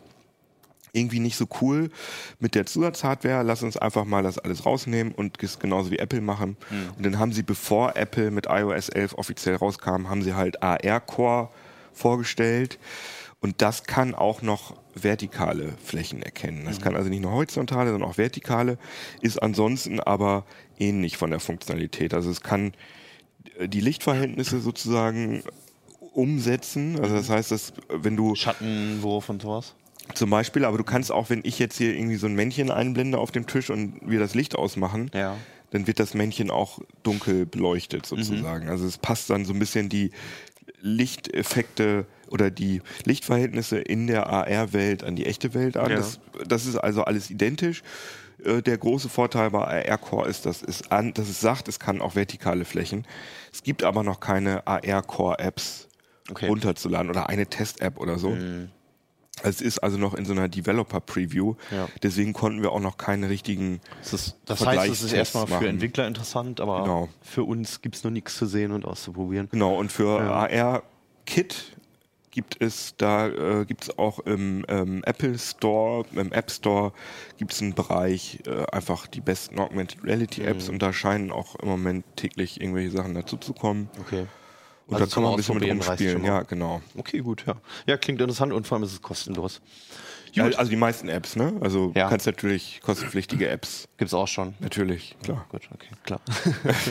irgendwie 0.92 1.20
nicht 1.20 1.36
so 1.36 1.46
cool 1.60 1.90
mit 2.38 2.54
der 2.54 2.66
Zusatzhardware. 2.66 3.42
Lass 3.42 3.62
uns 3.62 3.76
einfach 3.76 4.04
mal 4.04 4.22
das 4.22 4.38
alles 4.38 4.66
rausnehmen 4.66 5.14
und 5.14 5.42
es 5.42 5.58
genauso 5.58 5.90
wie 5.90 5.98
Apple 5.98 6.20
machen. 6.20 6.56
Und 6.96 7.06
dann 7.06 7.18
haben 7.18 7.32
sie, 7.32 7.42
bevor 7.42 7.96
Apple 7.96 8.30
mit 8.30 8.46
iOS 8.46 8.88
11 8.90 9.14
offiziell 9.14 9.56
rauskam, 9.56 10.08
haben 10.08 10.22
sie 10.22 10.34
halt 10.34 10.62
AR-Core 10.62 11.48
vorgestellt. 11.92 12.78
Und 13.42 13.60
das 13.60 13.84
kann 13.84 14.14
auch 14.14 14.40
noch 14.40 14.76
vertikale 14.94 15.74
Flächen 15.84 16.22
erkennen. 16.22 16.64
Das 16.64 16.80
kann 16.80 16.96
also 16.96 17.10
nicht 17.10 17.20
nur 17.22 17.32
horizontale, 17.32 17.90
sondern 17.90 18.08
auch 18.08 18.16
vertikale, 18.16 18.78
ist 19.20 19.42
ansonsten 19.42 20.00
aber 20.00 20.44
ähnlich 20.78 21.16
von 21.16 21.30
der 21.30 21.40
Funktionalität. 21.40 22.14
Also 22.14 22.30
es 22.30 22.40
kann 22.40 22.72
äh, 23.58 23.68
die 23.68 23.80
Lichtverhältnisse 23.80 24.60
sozusagen 24.60 25.42
umsetzen. 26.12 26.98
Also 27.00 27.14
das 27.16 27.30
heißt, 27.30 27.50
dass 27.50 27.72
wenn 27.88 28.16
du 28.16 28.34
Schattenwurf 28.34 29.28
und 29.28 29.42
sowas. 29.42 29.74
zum 30.14 30.30
Beispiel, 30.30 30.64
aber 30.64 30.78
du 30.78 30.84
kannst 30.84 31.10
auch, 31.10 31.30
wenn 31.30 31.40
ich 31.44 31.58
jetzt 31.58 31.78
hier 31.78 31.94
irgendwie 31.94 32.16
so 32.16 32.26
ein 32.26 32.34
Männchen 32.34 32.70
einblende 32.70 33.18
auf 33.18 33.30
dem 33.32 33.46
Tisch 33.46 33.70
und 33.70 33.96
wir 34.08 34.18
das 34.18 34.34
Licht 34.34 34.56
ausmachen, 34.56 35.10
Ja. 35.14 35.36
dann 35.70 35.86
wird 35.86 35.98
das 36.00 36.14
Männchen 36.14 36.50
auch 36.50 36.80
dunkel 37.02 37.46
beleuchtet 37.46 38.04
sozusagen. 38.06 38.68
Also 38.68 38.84
es 38.86 38.98
passt 38.98 39.30
dann 39.30 39.44
so 39.44 39.52
ein 39.52 39.58
bisschen 39.58 39.88
die 39.88 40.10
Lichteffekte 40.82 42.06
oder 42.28 42.50
die 42.50 42.82
Lichtverhältnisse 43.04 43.78
in 43.78 44.06
der 44.06 44.26
AR-Welt 44.26 45.04
an 45.04 45.16
die 45.16 45.26
echte 45.26 45.54
Welt 45.54 45.76
an. 45.76 45.90
Ja. 45.90 45.96
Das, 45.96 46.20
das 46.46 46.66
ist 46.66 46.76
also 46.76 47.04
alles 47.04 47.30
identisch. 47.30 47.82
Äh, 48.44 48.62
Der 48.62 48.78
große 48.78 49.08
Vorteil 49.08 49.50
bei 49.50 49.86
AR-Core 49.88 50.28
ist, 50.28 50.44
dass 50.46 50.62
es, 50.62 50.90
an, 50.90 51.14
dass 51.14 51.28
es 51.28 51.40
sagt, 51.40 51.68
es 51.68 51.78
kann 51.78 52.00
auch 52.00 52.14
vertikale 52.14 52.64
Flächen. 52.64 53.06
Es 53.52 53.62
gibt 53.62 53.82
aber 53.84 54.02
noch 54.02 54.20
keine 54.20 54.66
AR-Core-Apps 54.66 55.88
Okay. 56.30 56.46
runterzuladen 56.46 57.10
oder 57.10 57.28
eine 57.28 57.46
Test-App 57.46 57.98
oder 57.98 58.16
so. 58.16 58.36
Es 59.42 59.60
ist 59.60 59.78
also 59.78 59.96
noch 59.96 60.14
in 60.14 60.24
so 60.26 60.32
einer 60.32 60.48
Developer-Preview. 60.48 61.54
Ja. 61.70 61.88
Deswegen 62.02 62.32
konnten 62.32 62.62
wir 62.62 62.70
auch 62.72 62.80
noch 62.80 62.98
keine 62.98 63.28
richtigen. 63.30 63.80
Das, 64.02 64.12
ist, 64.12 64.36
das 64.44 64.64
heißt, 64.64 64.92
es 64.92 65.02
ist 65.02 65.12
erstmal 65.12 65.46
für 65.46 65.54
machen. 65.54 65.66
Entwickler 65.68 66.06
interessant, 66.06 66.60
aber 66.60 66.82
Genau. 66.82 67.08
für 67.22 67.42
uns 67.44 67.80
gibt 67.80 67.96
es 67.96 68.04
noch 68.04 68.10
nichts 68.10 68.36
zu 68.36 68.46
sehen 68.46 68.72
und 68.72 68.84
auszuprobieren. 68.84 69.48
Genau, 69.50 69.74
und 69.76 69.90
für 69.90 70.18
Ja. 70.18 70.32
AR-Kit 70.32 71.76
gibt 72.30 72.60
es, 72.62 72.94
da 72.96 73.28
äh, 73.28 73.64
gibt 73.66 73.84
es 73.84 73.98
auch 73.98 74.18
im 74.20 74.64
ähm, 74.68 75.02
Apple 75.04 75.38
Store, 75.38 76.04
im 76.12 76.32
App 76.32 76.50
Store 76.50 76.92
gibt 77.38 77.52
es 77.52 77.60
einen 77.62 77.74
Bereich, 77.74 78.38
äh, 78.46 78.64
einfach 78.72 79.06
die 79.06 79.20
besten 79.20 79.58
Augmented 79.58 80.02
Reality 80.04 80.42
Apps 80.42 80.68
Mhm. 80.68 80.74
und 80.74 80.82
da 80.82 80.92
scheinen 80.92 81.30
auch 81.30 81.56
im 81.56 81.68
Moment 81.68 82.04
täglich 82.16 82.60
irgendwelche 82.60 82.90
Sachen 82.90 83.14
dazu 83.14 83.36
zu 83.38 83.52
kommen. 83.54 83.88
Okay. 84.00 84.26
Und 84.86 84.94
Also 84.94 85.06
da 85.06 85.14
kann 85.14 85.22
man 85.22 85.32
ein 85.32 85.36
bisschen 85.36 85.58
mit 85.58 85.68
rumspielen. 85.70 86.24
Ja, 86.24 86.42
genau. 86.42 86.80
Okay, 86.96 87.18
gut, 87.20 87.44
ja. 87.46 87.54
Ja, 87.86 87.96
klingt 87.96 88.20
interessant 88.20 88.52
und 88.52 88.66
vor 88.66 88.76
allem 88.76 88.84
ist 88.84 88.92
es 88.92 89.02
kostenlos. 89.02 89.60
Ja, 90.34 90.44
also 90.44 90.70
die 90.70 90.76
meisten 90.76 91.10
Apps, 91.10 91.36
ne? 91.36 91.52
Also 91.60 91.92
Ja. 91.94 92.04
du 92.04 92.10
kannst 92.10 92.24
natürlich 92.24 92.80
kostenpflichtige 92.82 93.48
Apps, 93.50 93.86
Gibt 93.98 94.08
es 94.08 94.14
auch 94.14 94.26
schon. 94.28 94.54
natürlich, 94.60 95.14
klar. 95.22 95.44
Gut, 95.50 95.68
okay, 95.74 95.88
klar. 96.04 96.20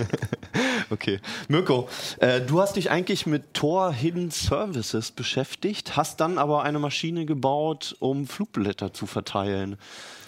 okay. 0.92 1.20
Mirko, 1.48 1.90
äh, 2.20 2.42
du 2.42 2.62
hast 2.62 2.76
dich 2.76 2.92
eigentlich 2.92 3.26
mit 3.26 3.54
Tor 3.54 3.92
Hidden 3.94 4.30
Services 4.32 5.12
beschäftigt, 5.12 5.98
hast 5.98 6.20
dann 6.22 6.38
aber 6.38 6.64
eine 6.64 6.78
Maschine 6.80 7.26
gebaut, 7.26 7.96
um 8.00 8.28
Flugblätter 8.28 8.94
zu 8.94 9.08
verteilen. 9.08 9.78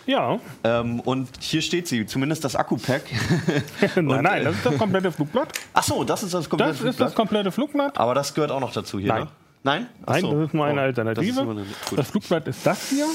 Ja, 0.06 0.40
Ähm, 0.64 1.00
und 1.00 1.30
hier 1.40 1.62
steht 1.62 1.88
sie, 1.88 2.06
zumindest 2.06 2.44
das 2.44 2.56
Akku-Pack. 2.56 3.04
nein, 3.96 4.24
nein, 4.24 4.44
das 4.44 4.56
ist 4.56 4.66
das 4.66 4.78
komplette 4.78 5.12
Flugblatt. 5.12 5.48
Ach 5.74 5.84
so, 5.84 6.04
das 6.04 6.24
ist 6.24 6.34
das 6.34 6.50
komplette 6.50 6.72
Das 6.74 6.82
ist 6.82 7.00
das 7.00 7.16
komplette 7.16 7.52
Flugblatt. 7.52 7.98
Aber 7.98 8.14
das 8.14 8.34
gehört 8.34 8.52
auch 8.52 8.60
noch 8.60 8.74
dazu 8.74 9.00
hier, 9.00 9.10
Nein. 9.14 9.24
ne? 9.24 9.30
Nein? 9.66 9.88
Nein, 10.06 10.22
so. 10.22 10.32
das 10.34 10.48
ist 10.48 10.54
nur 10.54 10.66
eine 10.66 10.82
Oh, 10.82 10.84
Alternative. 10.84 11.32
Das, 11.36 11.40
eine, 11.48 11.66
das 11.96 12.10
Flugblatt 12.12 12.48
ist 12.48 12.66
das 12.68 12.90
hier. 12.90 13.06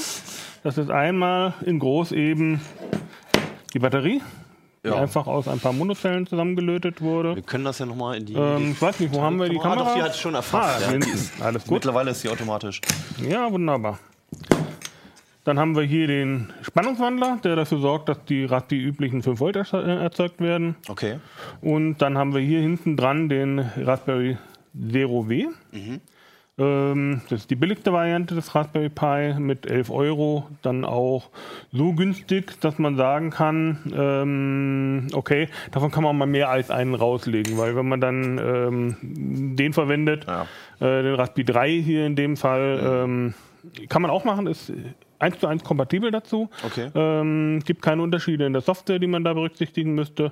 Das 0.63 0.77
ist 0.79 0.89
einmal 0.89 1.53
in 1.63 1.77
groß 1.77 2.11
eben 2.11 2.59
die 3.75 3.79
Batterie, 3.79 4.21
die 4.83 4.87
Ja. 4.87 4.95
einfach 4.95 5.27
aus 5.27 5.47
ein 5.47 5.59
paar 5.59 5.73
Monozellen 5.73 6.25
zusammengelötet 6.25 7.01
wurde. 7.01 7.35
Wir 7.35 7.43
können 7.43 7.65
das 7.65 7.77
ja 7.77 7.85
nochmal 7.85 8.17
in 8.17 8.25
die. 8.25 8.33
Ähm, 8.33 8.71
ich 8.71 8.81
weiß 8.81 8.99
nicht, 8.99 9.13
wo 9.13 9.21
haben 9.21 9.39
wir 9.39 9.47
die 9.47 9.59
Ah, 9.59 9.61
Kamera? 9.61 9.83
doch, 9.89 9.93
die 9.95 10.01
hat 10.01 10.17
schon 10.17 10.33
erfasst. 10.33 10.87
Ah, 10.87 10.91
ja. 10.91 10.97
Die 10.97 11.43
Alles 11.43 11.63
gut. 11.65 11.73
mittlerweile 11.73 12.09
ist 12.11 12.21
sie 12.21 12.29
automatisch. 12.29 12.81
Ja, 13.29 13.51
wunderbar. 13.51 13.99
Dann 15.49 15.57
haben 15.57 15.75
wir 15.75 15.81
hier 15.81 16.05
den 16.05 16.53
Spannungswandler, 16.61 17.39
der 17.43 17.55
dafür 17.55 17.79
sorgt, 17.79 18.07
dass 18.07 18.23
die, 18.25 18.45
Ra- 18.45 18.61
die 18.61 18.79
üblichen 18.83 19.23
5 19.23 19.39
Volt 19.39 19.55
äh, 19.55 19.61
erzeugt 20.03 20.39
werden. 20.41 20.75
Okay. 20.87 21.15
Und 21.59 21.97
dann 22.03 22.19
haben 22.19 22.35
wir 22.35 22.39
hier 22.41 22.59
hinten 22.61 22.95
dran 22.95 23.29
den 23.29 23.57
Raspberry 23.57 24.37
Zero 24.91 25.27
W. 25.27 25.47
Ähm, 26.59 27.21
das 27.29 27.41
ist 27.41 27.49
die 27.49 27.55
billigste 27.55 27.91
Variante 27.91 28.35
des 28.35 28.53
Raspberry 28.53 28.89
Pi 28.89 29.33
mit 29.39 29.65
11 29.65 29.89
Euro. 29.89 30.47
Dann 30.61 30.85
auch 30.85 31.31
so 31.71 31.93
günstig, 31.93 32.61
dass 32.61 32.77
man 32.77 32.95
sagen 32.95 33.31
kann, 33.31 33.79
ähm, 33.95 35.07
okay, 35.13 35.47
davon 35.71 35.89
kann 35.89 36.03
man 36.03 36.15
mal 36.15 36.27
mehr 36.27 36.49
als 36.49 36.69
einen 36.69 36.93
rauslegen, 36.93 37.57
weil 37.57 37.75
wenn 37.75 37.87
man 37.87 38.01
dann 38.01 38.37
ähm, 38.37 39.55
den 39.55 39.73
verwendet, 39.73 40.27
Ja. 40.27 40.43
äh, 40.79 41.01
den 41.01 41.15
Raspberry 41.15 41.45
3 41.45 41.69
hier 41.71 42.05
in 42.05 42.15
dem 42.15 42.37
Fall, 42.37 42.79
ähm, 42.83 43.33
kann 43.89 44.03
man 44.03 44.11
auch 44.11 44.25
machen, 44.25 44.45
ist 44.45 44.71
eins 45.19 45.39
zu 45.39 45.47
eins 45.47 45.63
kompatibel 45.63 46.11
dazu. 46.11 46.49
Okay. 46.65 46.89
Ähm, 46.95 47.61
gibt 47.65 47.81
keine 47.81 48.01
Unterschiede 48.01 48.45
in 48.45 48.53
der 48.53 48.61
Software, 48.61 48.99
die 48.99 49.07
man 49.07 49.23
da 49.23 49.33
berücksichtigen 49.33 49.93
müsste. 49.93 50.31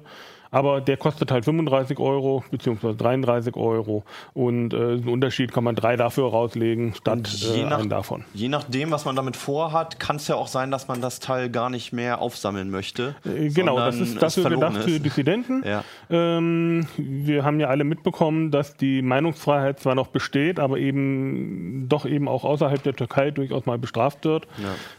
Aber 0.51 0.81
der 0.81 0.97
kostet 0.97 1.31
halt 1.31 1.45
35 1.45 1.99
Euro 1.99 2.43
beziehungsweise 2.51 2.95
33 2.95 3.55
Euro 3.55 4.03
und 4.33 4.73
äh, 4.73 4.97
den 4.97 5.07
Unterschied 5.10 5.51
kann 5.53 5.63
man 5.63 5.75
drei 5.75 5.95
dafür 5.97 6.29
rauslegen 6.29 6.93
statt 6.95 7.27
je 7.27 7.62
äh, 7.62 7.65
nach- 7.65 7.79
einen 7.79 7.89
davon. 7.89 8.23
Je 8.33 8.47
nachdem, 8.49 8.91
was 8.91 9.05
man 9.05 9.15
damit 9.15 9.36
vorhat, 9.36 9.99
kann 9.99 10.15
es 10.17 10.27
ja 10.27 10.36
auch 10.36 10.47
sein, 10.47 10.71
dass 10.71 10.88
man 10.88 11.01
das 11.01 11.19
Teil 11.19 11.49
gar 11.49 11.69
nicht 11.69 11.91
mehr 11.93 12.21
aufsammeln 12.21 12.69
möchte. 12.71 13.15
Äh, 13.25 13.49
Genau, 13.49 13.77
das 13.77 13.97
ist 13.99 14.21
dafür 14.21 14.49
gedacht 14.49 14.83
für. 14.83 14.99
Dissidenten. 14.99 15.63
Ja. 15.65 15.83
Ähm, 16.10 16.88
wir 16.97 17.43
haben 17.43 17.60
ja 17.60 17.67
alle 17.67 17.83
mitbekommen, 17.83 18.51
dass 18.51 18.75
die 18.77 19.01
Meinungsfreiheit 19.01 19.79
zwar 19.79 19.95
noch 19.95 20.07
besteht, 20.07 20.60
aber 20.60 20.77
eben 20.77 21.88
doch 21.89 22.05
eben 22.05 22.27
auch 22.27 22.43
außerhalb 22.43 22.81
der 22.83 22.93
Türkei 22.95 23.31
durchaus 23.31 23.65
mal 23.65 23.77
bestraft 23.77 24.25
wird. 24.25 24.47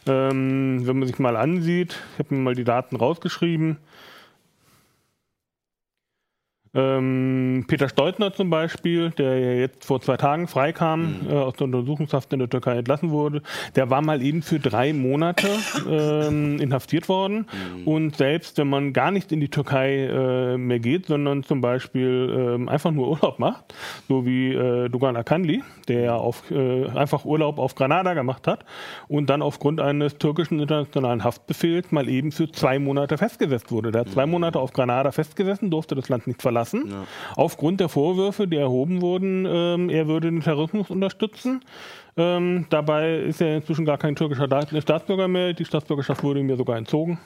Ähm, 0.06 0.86
wenn 0.86 0.98
man 0.98 1.08
sich 1.08 1.18
mal 1.18 1.36
ansieht, 1.36 1.96
ich 2.14 2.18
habe 2.24 2.34
mir 2.34 2.40
mal 2.40 2.54
die 2.54 2.64
Daten 2.64 2.96
rausgeschrieben. 2.96 3.78
Ähm, 6.74 7.64
Peter 7.66 7.88
Steutner 7.88 8.32
zum 8.32 8.50
Beispiel, 8.50 9.10
der 9.10 9.38
ja 9.38 9.52
jetzt 9.52 9.84
vor 9.84 10.00
zwei 10.00 10.16
Tagen 10.16 10.48
freikam, 10.48 11.26
äh, 11.28 11.32
aus 11.32 11.54
der 11.54 11.64
Untersuchungshaft 11.64 12.32
in 12.32 12.40
der 12.40 12.50
Türkei 12.50 12.76
entlassen 12.76 13.10
wurde, 13.10 13.42
der 13.74 13.90
war 13.90 14.02
mal 14.02 14.22
eben 14.22 14.42
für 14.42 14.58
drei 14.58 14.92
Monate 14.92 15.48
ähm, 15.88 16.58
inhaftiert 16.60 17.08
worden. 17.08 17.46
Und 17.84 18.16
selbst 18.16 18.58
wenn 18.58 18.68
man 18.68 18.92
gar 18.92 19.10
nicht 19.10 19.32
in 19.32 19.40
die 19.40 19.48
Türkei 19.48 20.06
äh, 20.06 20.58
mehr 20.58 20.78
geht, 20.78 21.06
sondern 21.06 21.42
zum 21.42 21.60
Beispiel 21.60 22.56
ähm, 22.56 22.68
einfach 22.68 22.90
nur 22.90 23.08
Urlaub 23.08 23.38
macht, 23.38 23.74
so 24.06 24.26
wie 24.26 24.52
äh, 24.52 24.88
Dugan 24.88 25.16
Akandli, 25.16 25.62
der 25.88 26.00
ja 26.00 26.16
auf, 26.16 26.50
äh, 26.50 26.86
einfach 26.88 27.24
Urlaub 27.24 27.58
auf 27.58 27.74
Granada 27.74 28.14
gemacht 28.14 28.46
hat 28.46 28.64
und 29.08 29.30
dann 29.30 29.40
aufgrund 29.40 29.80
eines 29.80 30.18
türkischen 30.18 30.60
internationalen 30.60 31.24
Haftbefehls 31.24 31.92
mal 31.92 32.08
eben 32.08 32.30
für 32.30 32.50
zwei 32.50 32.78
Monate 32.78 33.16
festgesetzt 33.16 33.72
wurde. 33.72 33.90
Der 33.90 34.02
hat 34.02 34.10
zwei 34.10 34.26
Monate 34.26 34.58
auf 34.58 34.72
Granada 34.72 35.12
festgesessen, 35.12 35.70
durfte 35.70 35.94
das 35.94 36.08
Land 36.08 36.26
nicht 36.26 36.42
verlassen. 36.42 36.57
Aufgrund 37.36 37.80
der 37.80 37.88
Vorwürfe, 37.88 38.46
die 38.48 38.56
erhoben 38.56 39.00
wurden, 39.02 39.46
ähm, 39.48 39.90
er 39.90 40.06
würde 40.08 40.30
den 40.30 40.40
Terrorismus 40.42 40.90
unterstützen. 40.90 41.60
Ähm, 42.16 42.66
dabei 42.70 43.18
ist 43.18 43.40
er 43.40 43.56
inzwischen 43.58 43.84
gar 43.84 43.96
kein 43.98 44.16
türkischer 44.16 44.48
Da- 44.48 44.66
Staatsbürger 44.80 45.28
mehr. 45.28 45.52
Die 45.52 45.64
Staatsbürgerschaft 45.64 46.22
wurde 46.24 46.40
ihm 46.40 46.48
ja 46.50 46.56
sogar 46.56 46.76
entzogen. 46.76 47.18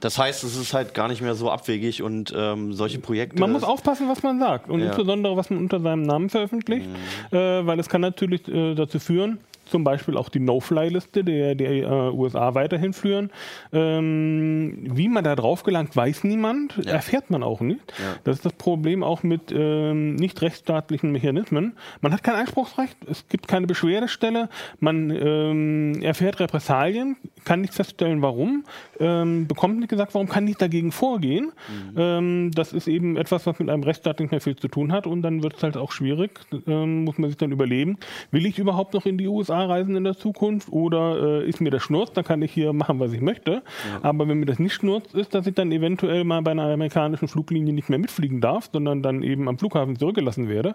Das 0.00 0.18
heißt, 0.18 0.44
es 0.44 0.56
ist 0.56 0.74
halt 0.74 0.92
gar 0.92 1.08
nicht 1.08 1.22
mehr 1.22 1.34
so 1.34 1.50
abwegig 1.50 2.02
und 2.02 2.34
ähm, 2.36 2.74
solche 2.74 2.98
Projekte. 2.98 3.40
Man 3.40 3.50
muss 3.52 3.64
aufpassen, 3.64 4.06
was 4.08 4.22
man 4.22 4.38
sagt 4.38 4.68
und 4.68 4.80
Ja. 4.80 4.88
insbesondere, 4.88 5.36
was 5.38 5.48
man 5.48 5.60
unter 5.60 5.80
seinem 5.80 6.02
Namen 6.02 6.28
veröffentlicht, 6.28 6.86
äh, 7.30 7.36
weil 7.64 7.78
es 7.80 7.88
kann 7.88 8.02
natürlich 8.02 8.46
äh, 8.46 8.74
dazu 8.74 8.98
führen, 8.98 9.38
zum 9.68 9.84
Beispiel 9.84 10.16
auch 10.16 10.28
die 10.28 10.40
No-Fly-Liste 10.40 11.24
der, 11.24 11.54
der 11.54 11.70
äh, 11.70 12.10
USA 12.10 12.54
weiterhin 12.54 12.92
führen. 12.92 13.30
Ähm, 13.72 14.88
wie 14.90 15.08
man 15.08 15.24
da 15.24 15.36
drauf 15.36 15.62
gelangt, 15.62 15.94
weiß 15.94 16.24
niemand, 16.24 16.86
erfährt 16.86 17.30
man 17.30 17.42
auch 17.42 17.60
nicht. 17.60 17.92
Das 18.24 18.36
ist 18.36 18.44
das 18.44 18.52
Problem 18.54 19.02
auch 19.02 19.22
mit 19.22 19.52
ähm, 19.52 20.16
nicht 20.16 20.40
rechtsstaatlichen 20.42 21.12
Mechanismen. 21.12 21.74
Man 22.00 22.12
hat 22.12 22.22
kein 22.22 22.34
Einspruchsrecht, 22.34 22.96
es 23.08 23.28
gibt 23.28 23.48
keine 23.48 23.66
Beschwerdestelle, 23.66 24.48
man 24.80 25.10
ähm, 25.10 26.02
erfährt 26.02 26.40
Repressalien, 26.40 27.16
kann 27.44 27.60
nicht 27.60 27.74
feststellen, 27.74 28.22
warum, 28.22 28.64
ähm, 29.00 29.46
bekommt 29.46 29.78
nicht 29.78 29.88
gesagt, 29.88 30.14
warum 30.14 30.28
kann 30.28 30.44
nicht 30.44 30.60
dagegen 30.60 30.92
vorgehen. 30.92 31.52
Ähm, 31.96 32.50
das 32.54 32.72
ist 32.72 32.88
eben 32.88 33.16
etwas, 33.16 33.46
was 33.46 33.58
mit 33.58 33.68
einem 33.68 33.82
Rechtsstaat 33.82 34.20
nicht 34.20 34.30
mehr 34.30 34.40
viel 34.40 34.56
zu 34.56 34.68
tun 34.68 34.92
hat 34.92 35.06
und 35.06 35.22
dann 35.22 35.42
wird 35.42 35.56
es 35.56 35.62
halt 35.62 35.76
auch 35.76 35.92
schwierig, 35.92 36.40
ähm, 36.66 37.04
muss 37.04 37.18
man 37.18 37.30
sich 37.30 37.36
dann 37.36 37.52
überlegen, 37.52 37.98
will 38.30 38.46
ich 38.46 38.58
überhaupt 38.58 38.94
noch 38.94 39.06
in 39.06 39.18
die 39.18 39.26
USA 39.26 39.57
reisen 39.64 39.96
in 39.96 40.04
der 40.04 40.16
Zukunft 40.16 40.70
oder 40.70 41.42
äh, 41.42 41.48
ist 41.48 41.60
mir 41.60 41.70
das 41.70 41.82
Schnurz, 41.82 42.12
dann 42.12 42.24
kann 42.24 42.42
ich 42.42 42.52
hier 42.52 42.72
machen, 42.72 43.00
was 43.00 43.12
ich 43.12 43.20
möchte. 43.20 43.62
Aber 44.02 44.28
wenn 44.28 44.38
mir 44.38 44.46
das 44.46 44.58
nicht 44.58 44.74
Schnurz 44.74 45.14
ist, 45.14 45.34
dass 45.34 45.46
ich 45.46 45.54
dann 45.54 45.72
eventuell 45.72 46.24
mal 46.24 46.42
bei 46.42 46.50
einer 46.50 46.64
amerikanischen 46.64 47.28
Fluglinie 47.28 47.72
nicht 47.72 47.88
mehr 47.88 47.98
mitfliegen 47.98 48.40
darf, 48.40 48.70
sondern 48.72 49.02
dann 49.02 49.22
eben 49.22 49.48
am 49.48 49.58
Flughafen 49.58 49.98
zurückgelassen 49.98 50.48
werde, 50.48 50.74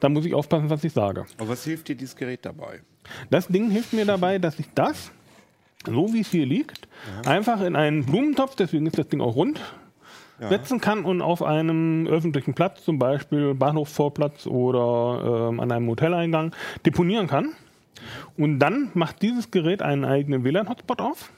dann 0.00 0.12
muss 0.12 0.24
ich 0.24 0.34
aufpassen, 0.34 0.70
was 0.70 0.84
ich 0.84 0.92
sage. 0.92 1.24
Aber 1.38 1.48
was 1.48 1.64
hilft 1.64 1.88
dir 1.88 1.96
dieses 1.96 2.16
Gerät 2.16 2.44
dabei? 2.44 2.80
Das 3.30 3.48
Ding 3.48 3.70
hilft 3.70 3.92
mir 3.92 4.06
dabei, 4.06 4.38
dass 4.38 4.58
ich 4.58 4.66
das, 4.74 5.12
so 5.86 6.12
wie 6.12 6.20
es 6.20 6.30
hier 6.30 6.46
liegt, 6.46 6.88
einfach 7.26 7.60
in 7.60 7.76
einen 7.76 8.04
Blumentopf, 8.04 8.56
deswegen 8.56 8.86
ist 8.86 8.98
das 8.98 9.08
Ding 9.08 9.20
auch 9.20 9.36
rund, 9.36 9.60
setzen 10.40 10.80
kann 10.80 11.04
und 11.04 11.22
auf 11.22 11.42
einem 11.42 12.06
öffentlichen 12.06 12.54
Platz, 12.54 12.84
zum 12.84 12.98
Beispiel 12.98 13.54
Bahnhofsvorplatz 13.54 14.46
oder 14.46 15.48
ähm, 15.50 15.60
an 15.60 15.70
einem 15.70 15.88
Hoteleingang, 15.88 16.54
deponieren 16.84 17.26
kann. 17.26 17.52
Und 18.36 18.58
dann 18.58 18.90
macht 18.94 19.22
dieses 19.22 19.50
Gerät 19.50 19.82
einen 19.82 20.04
eigenen 20.04 20.44
WLAN-Hotspot 20.44 21.00
auf. 21.00 21.30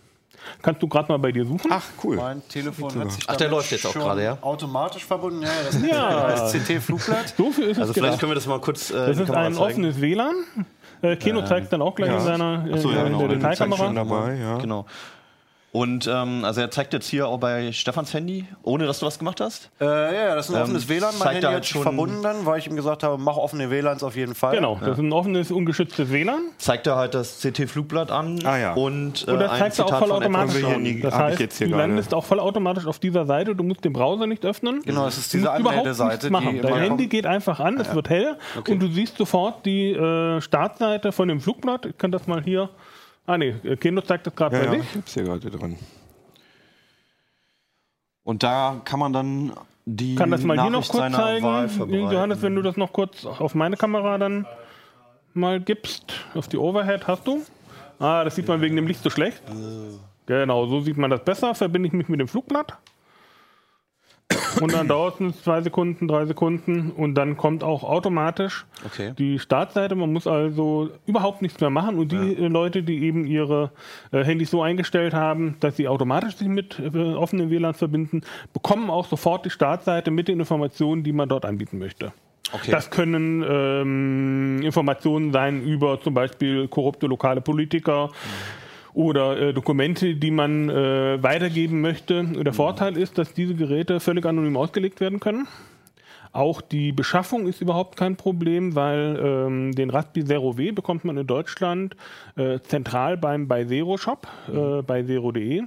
Kannst 0.62 0.82
du 0.82 0.86
gerade 0.88 1.10
mal 1.10 1.18
bei 1.18 1.32
dir 1.32 1.44
suchen? 1.44 1.70
Ach, 1.72 1.82
cool. 2.04 2.16
Mein 2.16 2.46
Telefon 2.48 2.94
hat 3.00 3.10
sich 3.10 3.24
Ach, 3.28 3.36
der 3.36 3.48
läuft 3.48 3.70
jetzt 3.72 3.86
auch 3.86 3.92
schon 3.92 4.02
gerade, 4.02 4.22
ja? 4.22 4.38
automatisch 4.42 5.04
verbunden. 5.04 5.42
Ja, 5.42 5.48
das 5.66 5.82
Ja. 5.82 6.28
heißt 6.28 6.52
CT-Flugblatt. 6.54 7.34
so 7.36 7.50
viel 7.50 7.64
ist 7.64 7.78
Also 7.78 7.90
es 7.90 7.94
vielleicht 7.94 7.96
gedacht. 7.96 8.20
können 8.20 8.30
wir 8.30 8.34
das 8.36 8.46
mal 8.46 8.60
kurz. 8.60 8.90
Äh, 8.90 8.94
Das 8.94 9.10
ist 9.18 9.20
ein 9.22 9.54
zeigen. 9.54 9.56
offenes 9.58 10.00
WLAN. 10.00 10.34
Äh, 11.02 11.16
Keno 11.16 11.44
zeigt 11.44 11.72
dann 11.72 11.82
auch 11.82 11.94
gleich 11.94 12.12
in 12.12 12.20
seiner 12.20 12.64
äh, 12.70 12.78
so, 12.78 12.90
ja, 12.90 13.00
in 13.00 13.06
genau. 13.12 13.18
der 13.26 13.28
Detailkamera. 13.36 13.92
dabei, 13.92 14.36
ja. 14.36 14.58
Genau. 14.58 14.86
Und 15.72 16.06
ähm, 16.10 16.42
also 16.44 16.62
er 16.62 16.70
zeigt 16.70 16.94
jetzt 16.94 17.06
hier 17.06 17.28
auch 17.28 17.38
bei 17.38 17.70
Stefans 17.70 18.14
Handy, 18.14 18.46
ohne 18.62 18.86
dass 18.86 19.00
du 19.00 19.06
was 19.06 19.18
gemacht 19.18 19.42
hast. 19.42 19.68
Äh, 19.78 19.84
ja, 19.84 20.34
das 20.34 20.46
ist 20.48 20.54
ein 20.54 20.56
Ähm, 20.56 20.62
offenes 20.62 20.88
WLAN. 20.88 21.14
Mein 21.18 21.28
Handy 21.28 21.42
hat 21.42 21.52
halt 21.52 21.66
schon- 21.66 21.82
verbunden 21.82 22.22
dann, 22.22 22.46
weil 22.46 22.58
ich 22.60 22.66
ihm 22.66 22.76
gesagt 22.76 23.02
habe, 23.02 23.18
mach 23.18 23.36
offene 23.36 23.68
WLANs 23.70 24.02
auf 24.02 24.16
jeden 24.16 24.34
Fall. 24.34 24.54
Genau, 24.54 24.78
das 24.80 24.92
ist 24.96 24.98
ein 25.00 25.12
offenes, 25.12 25.50
ungeschütztes 25.50 26.10
WLAN. 26.10 26.40
Zeigt 26.56 26.86
er 26.86 26.96
halt 26.96 27.12
das 27.14 27.40
CT-Flugblatt 27.42 28.10
an 28.10 28.40
Ah, 28.46 28.56
ja. 28.56 28.72
und, 28.72 29.28
äh, 29.28 29.32
Und 29.32 29.40
das 29.40 29.50
ein 29.50 29.58
zeigt 29.58 29.78
er 29.78 29.84
auch 29.84 29.88
Zitat 29.88 29.98
voll 29.98 30.08
von 30.08 30.22
Edward 30.22 30.24
automatisch 30.24 30.62
Haben 30.62 30.84
wir 30.84 30.94
an. 30.94 31.00
Das 31.02 31.14
heißt, 31.14 31.40
jetzt 31.40 31.58
hier 31.58 31.66
du 31.66 31.72
gerade. 31.74 31.88
landest 31.88 32.14
auch 32.14 32.24
voll 32.24 32.40
automatisch 32.40 32.86
auf 32.86 32.98
dieser 32.98 33.26
Seite. 33.26 33.54
Du 33.54 33.62
musst 33.62 33.84
den 33.84 33.92
Browser 33.92 34.26
nicht 34.26 34.46
öffnen. 34.46 34.80
Genau, 34.82 35.06
es 35.06 35.18
ist 35.18 35.34
diese 35.34 35.50
Anmeldeseite, 35.50 36.10
nichts 36.12 36.30
machen. 36.30 36.54
die 36.54 36.60
Dein 36.62 36.72
Handy 36.74 37.02
kommt. 37.04 37.10
geht 37.10 37.26
einfach 37.26 37.60
an, 37.60 37.78
es 37.78 37.92
wird 37.94 38.08
hell 38.08 38.38
und 38.66 38.80
du 38.80 38.86
siehst 38.88 39.18
sofort 39.18 39.66
die 39.66 39.90
äh, 39.92 40.40
Startseite 40.40 41.12
von 41.12 41.28
dem 41.28 41.40
Flugblatt. 41.42 41.84
Ich 41.84 41.98
kann 41.98 42.12
das 42.12 42.26
mal 42.26 42.42
hier. 42.42 42.70
Ah 43.26 43.36
nee, 43.38 43.54
Keno 43.80 44.00
zeigt 44.02 44.26
das 44.26 44.34
gerade 44.34 44.56
Ja, 44.56 44.62
bei 44.62 44.76
ja, 44.76 44.80
sich. 44.82 44.90
ich 44.90 44.96
hab's 44.96 45.14
hier 45.14 45.24
gerade 45.24 45.50
dran. 45.50 45.76
Und 48.22 48.42
da 48.42 48.80
kann 48.84 48.98
man 49.00 49.12
dann 49.12 49.52
die 49.84 50.16
Kann 50.16 50.30
das 50.30 50.42
mal 50.42 50.60
hier 50.60 50.70
noch 50.70 50.88
kurz 50.88 51.12
zeigen. 51.12 51.44
Johannes, 51.92 52.42
wenn 52.42 52.54
du 52.54 52.62
das 52.62 52.76
noch 52.76 52.92
kurz 52.92 53.24
auf 53.24 53.54
meine 53.54 53.76
Kamera 53.76 54.18
dann 54.18 54.46
mal 55.34 55.60
gibst, 55.60 56.12
auf 56.34 56.48
die 56.48 56.56
Overhead 56.56 57.06
hast 57.06 57.26
du. 57.26 57.42
Ah, 57.98 58.24
das 58.24 58.34
sieht 58.34 58.48
man 58.48 58.60
wegen 58.60 58.76
dem 58.76 58.86
Licht 58.86 59.02
so 59.02 59.10
schlecht. 59.10 59.42
Genau, 60.26 60.66
so 60.66 60.80
sieht 60.80 60.96
man 60.96 61.10
das 61.10 61.24
besser. 61.24 61.54
Verbinde 61.54 61.86
ich 61.86 61.92
mich 61.92 62.08
mit 62.08 62.18
dem 62.20 62.28
Flugblatt. 62.28 62.76
Und 64.60 64.72
dann 64.72 64.88
dauert 64.88 65.20
es 65.20 65.42
zwei 65.42 65.60
Sekunden, 65.60 66.08
drei 66.08 66.24
Sekunden 66.26 66.90
und 66.90 67.14
dann 67.14 67.36
kommt 67.36 67.62
auch 67.62 67.84
automatisch 67.84 68.64
Okay. 68.84 69.12
die 69.18 69.38
Startseite. 69.38 69.94
Man 69.94 70.12
muss 70.12 70.26
also 70.26 70.90
überhaupt 71.06 71.42
nichts 71.42 71.60
mehr 71.60 71.70
machen. 71.70 71.98
Und 71.98 72.12
die 72.12 72.34
äh, 72.34 72.48
Leute, 72.48 72.82
die 72.82 73.02
eben 73.04 73.26
ihre 73.26 73.72
äh, 74.12 74.24
Handys 74.24 74.50
so 74.50 74.62
eingestellt 74.62 75.14
haben, 75.14 75.56
dass 75.60 75.76
sie 75.76 75.88
automatisch 75.88 76.36
sich 76.36 76.48
mit 76.48 76.78
äh, 76.78 77.14
offenen 77.14 77.50
WLANs 77.50 77.78
verbinden, 77.78 78.22
bekommen 78.52 78.90
auch 78.90 79.06
sofort 79.06 79.44
die 79.44 79.50
Startseite 79.50 80.10
mit 80.10 80.28
den 80.28 80.40
Informationen, 80.40 81.02
die 81.02 81.12
man 81.12 81.28
dort 81.28 81.44
anbieten 81.44 81.78
möchte. 81.78 82.12
Okay. 82.52 82.70
Das 82.70 82.90
können 82.90 83.44
ähm, 83.48 84.62
Informationen 84.62 85.32
sein 85.32 85.62
über 85.62 86.00
zum 86.00 86.14
Beispiel 86.14 86.68
korrupte 86.68 87.06
lokale 87.06 87.40
Politiker 87.40 88.10
oder 88.96 89.38
äh, 89.38 89.52
Dokumente, 89.52 90.14
die 90.14 90.30
man 90.30 90.70
äh, 90.70 91.22
weitergeben 91.22 91.82
möchte. 91.82 92.24
Der 92.24 92.54
Vorteil 92.54 92.96
ist, 92.96 93.18
dass 93.18 93.34
diese 93.34 93.54
Geräte 93.54 94.00
völlig 94.00 94.24
anonym 94.24 94.56
ausgelegt 94.56 95.00
werden 95.00 95.20
können. 95.20 95.46
Auch 96.32 96.62
die 96.62 96.92
Beschaffung 96.92 97.46
ist 97.46 97.60
überhaupt 97.60 97.96
kein 97.96 98.16
Problem, 98.16 98.74
weil 98.74 99.20
ähm, 99.22 99.72
den 99.72 99.90
Raspi 99.90 100.24
Zero 100.24 100.56
W 100.56 100.72
bekommt 100.72 101.04
man 101.04 101.18
in 101.18 101.26
Deutschland 101.26 101.94
äh, 102.36 102.58
zentral 102.60 103.18
beim 103.18 103.48
bei 103.48 103.66
Zero 103.66 103.98
Shop, 103.98 104.26
äh, 104.48 104.80
bei 104.82 105.02
zero.de. 105.02 105.64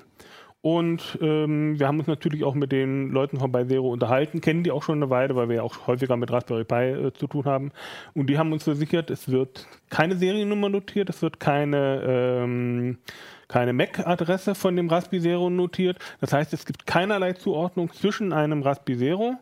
Und 0.62 1.18
ähm, 1.22 1.80
wir 1.80 1.88
haben 1.88 2.00
uns 2.00 2.08
natürlich 2.08 2.44
auch 2.44 2.54
mit 2.54 2.74
den 2.74 3.12
Leuten 3.12 3.40
von 3.40 3.54
Zero 3.70 3.90
unterhalten, 3.90 4.42
kennen 4.42 4.64
die 4.64 4.72
auch 4.72 4.84
schon 4.84 4.98
eine 4.98 5.10
Weile, 5.10 5.36
weil 5.38 5.48
wir 5.48 5.58
ja 5.58 5.64
auch 5.64 5.88
häufiger 5.88 6.18
mit 6.18 6.32
Raspberry 6.32 6.66
Pi 6.66 6.76
äh, 6.76 7.14
zu 7.14 7.28
tun 7.28 7.46
haben. 7.46 7.72
Und 8.14 8.30
die 8.30 8.38
haben 8.38 8.52
uns 8.52 8.66
versichert, 8.66 9.10
es 9.10 9.32
wird 9.32 9.68
keine 9.90 10.18
Seriennummer 10.18 10.68
notiert, 10.68 11.10
es 11.10 11.22
wird 11.22 11.40
keine, 11.40 12.04
ähm, 12.06 12.98
keine 13.48 13.72
MAC-Adresse 13.72 14.54
von 14.54 14.76
dem 14.76 14.90
Raspi 14.90 15.22
Zero 15.22 15.50
notiert. 15.50 15.98
Das 16.20 16.34
heißt, 16.34 16.52
es 16.52 16.66
gibt 16.66 16.86
keinerlei 16.86 17.34
Zuordnung 17.34 17.94
zwischen 17.94 18.34
einem 18.34 18.62
Raspi 18.62 18.98
Zero 18.98 19.36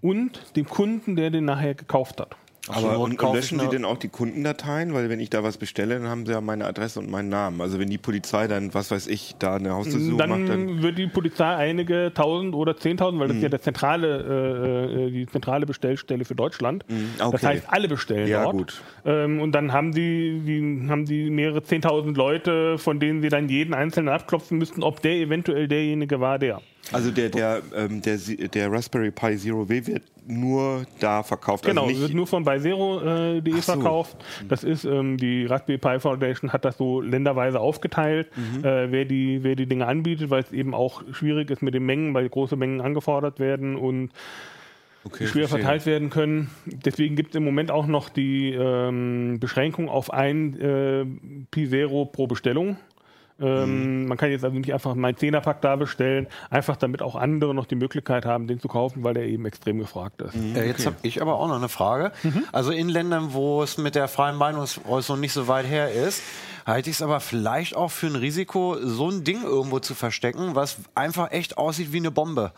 und 0.00 0.56
dem 0.56 0.66
Kunden, 0.66 1.16
der 1.16 1.30
den 1.30 1.44
nachher 1.44 1.74
gekauft 1.74 2.20
hat. 2.20 2.36
Aber 2.68 3.00
und, 3.00 3.20
und 3.20 3.34
löschen 3.34 3.58
Sie 3.58 3.68
denn 3.68 3.84
auch 3.84 3.96
die 3.96 4.08
Kundendateien? 4.08 4.94
Weil 4.94 5.08
wenn 5.08 5.18
ich 5.18 5.30
da 5.30 5.42
was 5.42 5.56
bestelle, 5.56 5.98
dann 5.98 6.08
haben 6.08 6.26
Sie 6.26 6.32
ja 6.32 6.40
meine 6.40 6.64
Adresse 6.64 7.00
und 7.00 7.10
meinen 7.10 7.28
Namen. 7.28 7.60
Also 7.60 7.80
wenn 7.80 7.90
die 7.90 7.98
Polizei 7.98 8.46
dann, 8.46 8.72
was 8.72 8.92
weiß 8.92 9.08
ich, 9.08 9.34
da 9.40 9.56
eine 9.56 9.74
Hausdurchsuchung 9.74 10.16
Dann, 10.16 10.30
macht, 10.30 10.48
dann... 10.48 10.82
wird 10.82 10.96
die 10.96 11.08
Polizei 11.08 11.44
einige 11.44 12.12
tausend 12.14 12.54
oder 12.54 12.76
zehntausend, 12.76 13.20
weil 13.20 13.28
das 13.28 13.38
ist 13.38 13.42
ja 13.42 13.48
der 13.48 13.62
zentrale, 13.62 15.08
äh, 15.08 15.10
die 15.10 15.26
zentrale 15.26 15.66
Bestellstelle 15.66 16.24
für 16.24 16.36
Deutschland. 16.36 16.84
Das 17.18 17.26
okay. 17.26 17.46
heißt, 17.46 17.64
alle 17.66 17.88
bestellen 17.88 18.28
Ja, 18.28 18.44
dort. 18.44 18.56
gut. 18.56 18.82
Ähm, 19.06 19.40
und 19.40 19.52
dann 19.52 19.72
haben 19.72 19.92
die, 19.92 20.40
die, 20.46 20.88
haben 20.88 21.04
die 21.04 21.30
mehrere 21.30 21.64
zehntausend 21.64 22.16
Leute, 22.16 22.78
von 22.78 23.00
denen 23.00 23.22
sie 23.22 23.28
dann 23.28 23.48
jeden 23.48 23.74
einzelnen 23.74 24.08
abklopfen 24.08 24.58
müssten, 24.58 24.84
ob 24.84 25.02
der 25.02 25.14
eventuell 25.16 25.66
derjenige 25.66 26.20
war, 26.20 26.38
der. 26.38 26.60
Also 26.92 27.10
der, 27.10 27.28
der, 27.28 27.62
ähm, 27.74 28.02
der, 28.02 28.18
der 28.18 28.70
Raspberry 28.70 29.10
Pi 29.10 29.36
Zero 29.36 29.68
W 29.68 29.86
wird 29.86 30.02
nur 30.26 30.84
da 31.00 31.22
verkauft. 31.22 31.64
Genau, 31.64 31.86
also 31.86 32.00
wird 32.00 32.14
nur 32.14 32.26
von 32.26 32.44
ByZero.de 32.44 33.38
äh, 33.38 33.42
Ach 33.54 33.62
so. 33.62 33.72
verkauft. 33.72 34.16
Das 34.48 34.62
ist 34.64 34.84
ähm, 34.84 35.16
die 35.16 35.46
Raspberry 35.46 35.78
Pi 35.78 35.98
Foundation 36.00 36.52
hat 36.52 36.64
das 36.64 36.76
so 36.78 37.00
länderweise 37.00 37.58
aufgeteilt, 37.60 38.28
Mhm. 38.36 38.64
äh, 38.64 38.92
wer, 38.92 39.04
die, 39.04 39.42
wer 39.42 39.56
die 39.56 39.66
Dinge 39.66 39.86
anbietet, 39.86 40.30
weil 40.30 40.42
es 40.42 40.52
eben 40.52 40.74
auch 40.74 41.02
schwierig 41.12 41.50
ist 41.50 41.62
mit 41.62 41.74
den 41.74 41.84
Mengen, 41.84 42.14
weil 42.14 42.28
große 42.28 42.56
Mengen 42.56 42.80
angefordert 42.80 43.40
werden 43.40 43.76
und 43.76 44.10
okay, 45.04 45.26
schwer 45.26 45.48
verstehe. 45.48 45.58
verteilt 45.60 45.86
werden 45.86 46.10
können. 46.10 46.50
Deswegen 46.66 47.16
gibt 47.16 47.30
es 47.30 47.36
im 47.36 47.44
Moment 47.44 47.70
auch 47.70 47.86
noch 47.86 48.08
die 48.08 48.50
ähm, 48.52 49.38
Beschränkung 49.40 49.88
auf 49.88 50.12
ein 50.12 50.58
äh, 50.60 51.04
Pi 51.50 51.68
Zero 51.68 52.04
pro 52.04 52.26
Bestellung. 52.26 52.76
Ähm, 53.40 54.06
Man 54.06 54.18
kann 54.18 54.30
jetzt 54.30 54.44
also 54.44 54.56
nicht 54.56 54.72
einfach 54.72 54.94
meinen 54.94 55.16
Zehnerpack 55.16 55.60
da 55.62 55.76
bestellen, 55.76 56.26
einfach 56.50 56.76
damit 56.76 57.02
auch 57.02 57.16
andere 57.16 57.54
noch 57.54 57.66
die 57.66 57.74
Möglichkeit 57.74 58.24
haben, 58.24 58.46
den 58.46 58.60
zu 58.60 58.68
kaufen, 58.68 59.02
weil 59.04 59.14
der 59.14 59.26
eben 59.26 59.46
extrem 59.46 59.78
gefragt 59.78 60.22
ist. 60.22 60.34
Äh, 60.34 60.66
jetzt 60.66 60.86
habe 60.86 60.96
ich 61.02 61.22
aber 61.22 61.38
auch 61.38 61.48
noch 61.48 61.56
eine 61.56 61.68
Frage. 61.68 62.12
Also 62.52 62.70
in 62.72 62.88
Ländern, 62.88 63.32
wo 63.32 63.62
es 63.62 63.78
mit 63.78 63.94
der 63.94 64.08
freien 64.08 64.36
Meinungsäußerung 64.36 65.20
nicht 65.20 65.32
so 65.32 65.48
weit 65.48 65.66
her 65.66 65.92
ist, 65.92 66.22
halte 66.66 66.90
ich 66.90 66.96
es 66.96 67.02
aber 67.02 67.20
vielleicht 67.20 67.76
auch 67.76 67.90
für 67.90 68.06
ein 68.06 68.16
Risiko, 68.16 68.76
so 68.80 69.10
ein 69.10 69.24
Ding 69.24 69.42
irgendwo 69.42 69.80
zu 69.80 69.94
verstecken, 69.94 70.54
was 70.54 70.78
einfach 70.94 71.32
echt 71.32 71.58
aussieht 71.58 71.92
wie 71.92 71.98
eine 71.98 72.10
Bombe. 72.10 72.52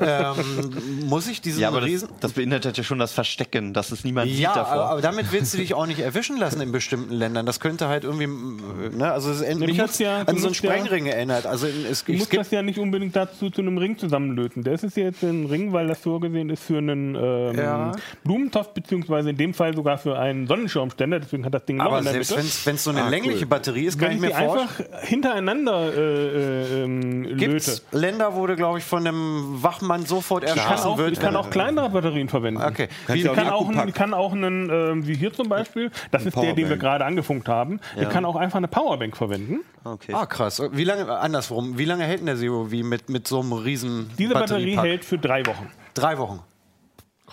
Ähm, 0.00 1.06
muss 1.06 1.26
ich 1.28 1.40
diesen 1.40 1.60
Ja, 1.60 1.68
aber 1.68 1.82
Riesen... 1.82 2.08
das, 2.08 2.20
das 2.20 2.32
beinhaltet 2.32 2.76
ja 2.78 2.84
schon 2.84 2.98
das 2.98 3.12
Verstecken, 3.12 3.72
dass 3.72 3.90
es 3.92 4.04
niemand 4.04 4.30
sieht 4.30 4.40
Ja, 4.40 4.54
davor. 4.54 4.72
aber, 4.72 4.84
aber 4.90 5.00
damit 5.02 5.32
willst 5.32 5.54
du 5.54 5.58
dich 5.58 5.74
auch 5.74 5.86
nicht 5.86 6.00
erwischen 6.00 6.36
lassen 6.38 6.60
in 6.60 6.72
bestimmten 6.72 7.12
Ländern. 7.14 7.46
Das 7.46 7.60
könnte 7.60 7.88
halt 7.88 8.04
irgendwie, 8.04 8.26
ne, 8.26 9.10
also 9.12 9.30
es 9.30 9.40
du 9.40 9.58
mich 9.58 9.80
hat's 9.80 9.98
ja- 9.98 10.20
an 10.20 10.26
so 10.26 10.32
einen 10.32 10.42
musst 10.42 10.62
ja- 10.62 10.70
Sprengring 10.72 11.06
erinnert. 11.06 11.46
Also 11.46 11.66
es, 11.66 12.04
Du 12.04 12.12
es 12.12 12.18
musst 12.18 12.30
gibt 12.30 12.40
das 12.40 12.50
ja 12.50 12.62
nicht 12.62 12.78
unbedingt 12.78 13.14
dazu 13.16 13.50
zu 13.50 13.60
einem 13.60 13.78
Ring 13.78 13.98
zusammenlöten. 13.98 14.62
Das 14.62 14.82
ist 14.82 14.96
jetzt 14.96 15.22
ein 15.22 15.46
Ring, 15.46 15.72
weil 15.72 15.86
das 15.88 15.98
vorgesehen 16.00 16.50
ist 16.50 16.62
für 16.62 16.78
einen 16.78 17.14
ähm, 17.14 17.56
Ja. 17.58 17.92
Blumentopf, 18.24 18.68
beziehungsweise 18.74 19.30
in 19.30 19.36
dem 19.36 19.54
Fall 19.54 19.74
sogar 19.74 19.98
für 19.98 20.18
einen 20.18 20.46
Sonnenschirmständer. 20.46 21.20
Deswegen 21.20 21.44
hat 21.44 21.54
das 21.54 21.64
Ding 21.64 21.76
noch 21.76 21.86
aber 21.86 22.02
selbst 22.02 22.66
wenn 22.66 22.74
es 22.76 22.84
so 22.84 22.90
eine 22.90 23.02
Ah, 23.04 23.08
längliche 23.08 23.40
cool. 23.40 23.46
Batterie 23.46 23.84
ist, 23.86 23.98
kann 23.98 24.08
Wenn 24.10 24.16
ich 24.16 24.20
mir 24.22 24.28
die 24.28 24.34
vorstellen. 24.34 24.88
einfach 24.92 25.08
hintereinander 25.08 25.92
äh, 25.94 26.00
äh, 26.00 26.82
ähm, 26.84 27.22
Gibt 27.36 27.40
löte. 27.40 27.56
es 27.56 27.84
Länder, 27.92 28.34
wo 28.34 28.46
du, 28.46 28.56
glaube 28.56 28.78
ich, 28.78 28.84
von 28.84 29.06
einem 29.06 29.62
Wachmann 29.72 30.04
sofort 30.06 30.44
Ich 30.44 30.50
kann, 30.50 30.58
erschossen 30.58 30.86
auch, 30.88 30.98
wird? 30.98 31.12
ich 31.12 31.20
kann 31.20 31.36
auch 31.36 31.50
kleinere 31.50 31.90
Batterien 31.90 32.28
verwenden. 32.28 32.62
Okay. 32.62 32.88
Wie, 33.08 33.22
kann, 33.22 33.48
auch, 33.50 33.68
einen- 33.68 33.92
kann 33.92 34.14
auch 34.14 34.32
einen, 34.32 34.68
ähm, 34.70 35.06
wie 35.06 35.14
hier 35.14 35.32
zum 35.32 35.48
Beispiel, 35.48 35.90
das 36.10 36.26
ist 36.26 36.36
der, 36.36 36.42
den 36.42 36.56
wir 36.56 36.64
Powerbank. 36.64 36.80
gerade 36.80 37.04
angefunkt 37.04 37.48
haben. 37.48 37.80
Ich 38.00 38.08
kann 38.08 38.24
auch 38.24 38.36
einfach 38.36 38.58
eine 38.58 38.68
Powerbank 38.68 39.16
verwenden. 39.16 39.60
okay. 39.84 40.12
Ah, 40.14 40.26
krass. 40.26 40.62
Wie 40.72 40.84
lange, 40.84 41.08
andersrum, 41.10 41.78
wie 41.78 41.84
lange 41.84 42.04
hält 42.04 42.20
denn 42.20 42.26
der 42.26 42.36
Zero 42.36 42.70
wie 42.70 42.82
mit, 42.82 43.08
mit 43.08 43.26
so 43.26 43.40
einem 43.40 43.52
riesen 43.52 44.10
Diese 44.18 44.34
Batterie 44.34 44.76
hält 44.78 45.04
für 45.04 45.18
drei 45.18 45.44
Wochen. 45.46 45.70
Drei 45.94 46.18
Wochen. 46.18 46.40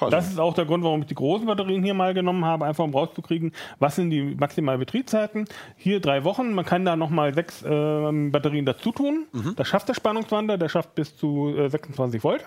Das 0.10 0.30
ist 0.30 0.40
auch 0.40 0.54
der 0.54 0.66
Grund, 0.66 0.84
warum 0.84 1.02
ich 1.02 1.08
die 1.08 1.16
großen 1.16 1.46
Batterien 1.46 1.84
hier 1.84 1.94
mal 1.94 2.14
genommen 2.14 2.46
habe, 2.46 2.66
einfach 2.66 2.84
um 2.84 2.94
rauszukriegen, 2.94 3.52
was 3.80 3.96
sind 3.96 4.10
die 4.12 4.22
maximalen 4.22 4.80
Betriebszeiten. 4.80 5.46
Hier 5.76 6.00
drei 6.00 6.24
Wochen, 6.24 6.54
man 6.54 6.66
kann 6.66 6.86
da 6.86 6.96
nochmal 6.96 7.34
sechs 7.34 7.64
ähm, 7.68 8.32
Batterien 8.32 8.66
dazu 8.66 8.92
tun. 8.92 9.26
Das 9.56 9.68
schafft 9.68 9.90
der 9.90 9.94
Spannungswandler, 9.94 10.58
der 10.58 10.70
schafft 10.70 10.96
bis 10.96 11.16
zu 11.18 11.54
äh, 11.58 11.70
26 11.70 12.24
Volt. 12.24 12.46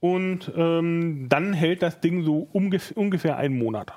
Und 0.00 0.52
ähm, 0.56 1.26
dann 1.28 1.52
hält 1.52 1.82
das 1.82 2.00
Ding 2.00 2.22
so 2.22 2.48
umgef 2.52 2.92
ungefähr 2.92 3.36
einen 3.36 3.58
Monat. 3.58 3.92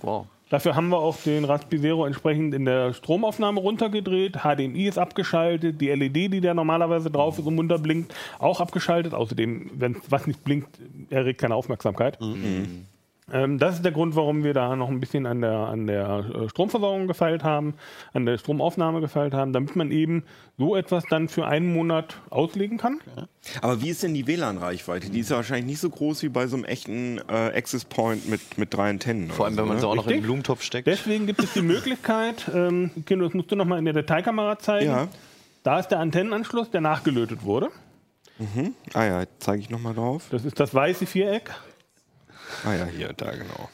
Wow. 0.00 0.26
Dafür 0.50 0.76
haben 0.76 0.88
wir 0.88 0.98
auch 0.98 1.16
den 1.16 1.44
Raspberry 1.44 1.82
Zero 1.82 2.06
entsprechend 2.06 2.54
in 2.54 2.64
der 2.64 2.94
Stromaufnahme 2.94 3.60
runtergedreht. 3.60 4.38
HDMI 4.42 4.88
ist 4.88 4.98
abgeschaltet. 4.98 5.80
Die 5.80 5.88
LED, 5.88 6.32
die 6.32 6.40
da 6.40 6.54
normalerweise 6.54 7.10
drauf 7.10 7.38
ist 7.38 7.46
und 7.46 7.54
munter 7.54 7.78
blinkt, 7.78 8.14
auch 8.38 8.60
abgeschaltet. 8.60 9.12
Außerdem, 9.12 9.70
wenn 9.74 9.96
was 10.08 10.26
nicht 10.26 10.42
blinkt, 10.44 10.78
erregt 11.10 11.40
keine 11.40 11.54
Aufmerksamkeit. 11.54 12.18
Ähm, 12.22 12.86
das 13.30 13.76
ist 13.76 13.84
der 13.84 13.92
Grund, 13.92 14.16
warum 14.16 14.42
wir 14.42 14.54
da 14.54 14.74
noch 14.74 14.88
ein 14.88 15.00
bisschen 15.00 15.26
an 15.26 15.42
der, 15.42 15.52
an 15.52 15.86
der 15.86 16.24
äh, 16.34 16.48
Stromversorgung 16.48 17.06
gefeilt 17.06 17.44
haben, 17.44 17.74
an 18.14 18.24
der 18.24 18.38
Stromaufnahme 18.38 19.00
gefeilt 19.00 19.34
haben, 19.34 19.52
damit 19.52 19.76
man 19.76 19.90
eben 19.90 20.24
so 20.56 20.76
etwas 20.76 21.04
dann 21.10 21.28
für 21.28 21.46
einen 21.46 21.72
Monat 21.72 22.20
auslegen 22.30 22.78
kann. 22.78 23.00
Aber 23.60 23.82
wie 23.82 23.90
ist 23.90 24.02
denn 24.02 24.14
die 24.14 24.26
WLAN-Reichweite? 24.26 25.10
Die 25.10 25.20
ist 25.20 25.30
ja 25.30 25.36
wahrscheinlich 25.36 25.66
nicht 25.66 25.80
so 25.80 25.90
groß 25.90 26.22
wie 26.22 26.30
bei 26.30 26.46
so 26.46 26.56
einem 26.56 26.64
echten 26.64 27.18
äh, 27.28 27.56
Access 27.56 27.84
Point 27.84 28.28
mit, 28.28 28.56
mit 28.56 28.72
drei 28.72 28.90
Antennen. 28.90 29.30
Vor 29.30 29.46
allem, 29.46 29.54
oder 29.54 29.62
wenn 29.62 29.68
man 29.68 29.78
so, 29.78 29.80
sie 29.82 29.86
ne? 29.86 29.92
auch 29.92 29.96
noch 29.96 30.04
in 30.04 30.08
den 30.08 30.14
Richtig. 30.14 30.26
Blumentopf 30.26 30.62
steckt. 30.62 30.86
Deswegen 30.86 31.26
gibt 31.26 31.42
es 31.42 31.52
die 31.52 31.62
Möglichkeit, 31.62 32.50
ähm, 32.54 32.90
Kino, 33.04 33.24
das 33.24 33.34
musst 33.34 33.50
du 33.52 33.56
nochmal 33.56 33.78
in 33.78 33.84
der 33.84 33.94
Detailkamera 33.94 34.58
zeigen. 34.58 34.90
Ja. 34.90 35.08
Da 35.62 35.78
ist 35.78 35.88
der 35.88 36.00
Antennenanschluss, 36.00 36.70
der 36.70 36.80
nachgelötet 36.80 37.44
wurde. 37.44 37.68
Ah 38.94 39.04
ja, 39.04 39.24
zeige 39.38 39.60
ich 39.60 39.70
nochmal 39.70 39.94
drauf. 39.94 40.26
Das 40.30 40.44
ist 40.44 40.60
das 40.60 40.72
weiße 40.72 41.06
Viereck. 41.06 41.50
Ah 42.64 42.74
ja, 42.74 42.84
hier, 42.86 43.12
da 43.12 43.30
genau. 43.32 43.68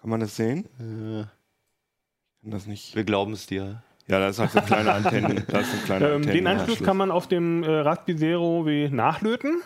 Kann 0.00 0.10
man 0.10 0.20
das 0.20 0.36
sehen? 0.36 0.68
Kann 0.78 2.50
das 2.50 2.66
nicht. 2.66 2.96
Wir 2.96 3.04
glauben 3.04 3.32
es 3.32 3.46
dir. 3.46 3.82
Ja, 4.08 4.18
da 4.18 4.28
ist 4.28 4.38
halt 4.40 4.50
so 4.50 4.58
eine 4.58 4.66
kleine 4.66 4.92
Antenne. 4.92 5.44
Da 5.48 5.60
ist 5.60 5.68
Ähm, 5.88 6.22
den 6.22 6.46
Anschluss 6.46 6.82
kann 6.82 6.96
man 6.96 7.10
auf 7.10 7.28
dem 7.28 7.62
äh, 7.62 7.70
Raspberry 7.70 8.18
Zero 8.18 8.66
W 8.66 8.88
nachlöten. 8.90 9.62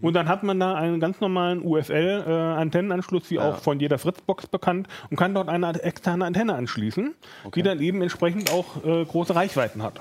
Und 0.00 0.14
dann 0.14 0.28
hat 0.28 0.42
man 0.42 0.58
da 0.60 0.74
einen 0.74 1.00
ganz 1.00 1.20
normalen 1.20 1.62
UFL-Antennenanschluss, 1.62 3.30
wie 3.30 3.38
auch 3.38 3.58
von 3.58 3.80
jeder 3.80 3.98
Fritzbox 3.98 4.46
bekannt, 4.46 4.88
und 5.10 5.16
kann 5.16 5.34
dort 5.34 5.48
eine 5.48 5.82
externe 5.82 6.24
Antenne 6.24 6.54
anschließen, 6.54 7.14
die 7.54 7.62
dann 7.62 7.80
eben 7.80 8.02
entsprechend 8.02 8.50
auch 8.52 8.84
äh, 8.84 9.04
große 9.04 9.34
Reichweiten 9.34 9.82
hat. 9.82 10.00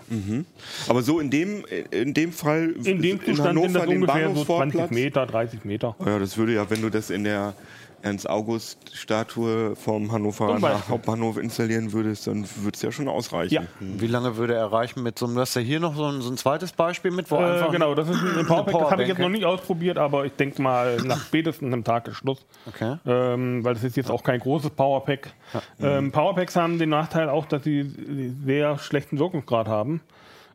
Aber 0.88 1.02
so 1.02 1.20
in 1.20 1.30
dem, 1.30 1.66
in 1.92 2.14
dem 2.14 2.32
Fall. 2.32 2.74
In 2.84 3.02
dem 3.02 3.20
in 3.20 3.26
Zustand 3.26 3.60
sind 3.60 3.74
das 3.76 3.88
ungefähr 3.88 4.30
so 4.36 4.46
20 4.46 4.46
Bahnhofsvorplatz? 4.46 4.92
Meter, 4.92 5.26
30 5.26 5.66
Meter. 5.66 5.96
Ja, 6.06 6.20
das 6.20 6.38
würde 6.38 6.54
ja, 6.54 6.70
wenn 6.70 6.82
du 6.82 6.90
das 6.90 7.10
in 7.10 7.24
der 7.24 7.54
Ernst-August-Statue 8.02 9.76
vom 9.76 10.12
Hannoveraner. 10.12 10.88
Hauptbahnhof 10.88 11.38
installieren 11.38 11.94
würdest, 11.94 12.28
dann 12.28 12.46
würde 12.58 12.76
es 12.76 12.82
ja 12.82 12.92
schon 12.92 13.08
ausreichen. 13.08 13.54
Ja, 13.54 13.64
Wie 13.80 14.08
lange 14.08 14.38
würde 14.38 14.56
er 14.56 14.72
reichen 14.72 15.04
mit 15.04 15.20
so 15.20 15.26
einem, 15.26 15.36
du 15.36 15.42
hast 15.42 15.56
ja 15.56 15.62
hier 15.62 15.80
noch 15.80 15.96
so 15.96 16.06
ein, 16.06 16.22
so 16.22 16.30
ein 16.30 16.38
zweites 16.38 16.72
Beispiel 16.72 17.12
mit, 17.12 17.30
wo 17.32 17.36
äh, 17.36 17.44
einfach... 17.44 17.72
genau, 17.72 17.96
das 17.96 18.10
ist 18.10 18.22
ein 18.22 18.46
Powerpack, 18.48 18.74
das 18.74 18.92
habe 18.92 19.02
ich 19.04 19.10
jetzt 19.10 19.20
noch 19.20 19.30
nicht 19.30 19.46
ausprobiert, 19.46 19.98
aber 19.98 20.26
ich 20.26 20.34
denke 20.34 20.62
mal, 20.62 20.98
nach 21.04 21.20
spätestens 21.26 21.68
einem 21.68 21.84
Tag 21.84 22.08
ist 22.08 22.16
Schluss. 22.16 22.46
Okay. 22.68 22.98
ähm, 23.06 23.64
weil 23.64 23.74
das 23.74 23.84
ist 23.84 23.98
jetzt 23.98 24.12
auch 24.12 24.24
kein 24.24 24.40
großes 24.40 24.72
Powerpack. 24.72 25.34
Ähm, 25.82 26.12
Powerpacks 26.12 26.56
haben 26.56 26.80
den 26.80 26.90
Nachteil 26.90 27.30
auch, 27.30 27.46
dass 27.46 27.64
sie 27.64 27.92
sehr 28.46 28.78
schlechten 28.78 29.20
Wirkungsgrad 29.20 29.68
haben. 29.68 30.02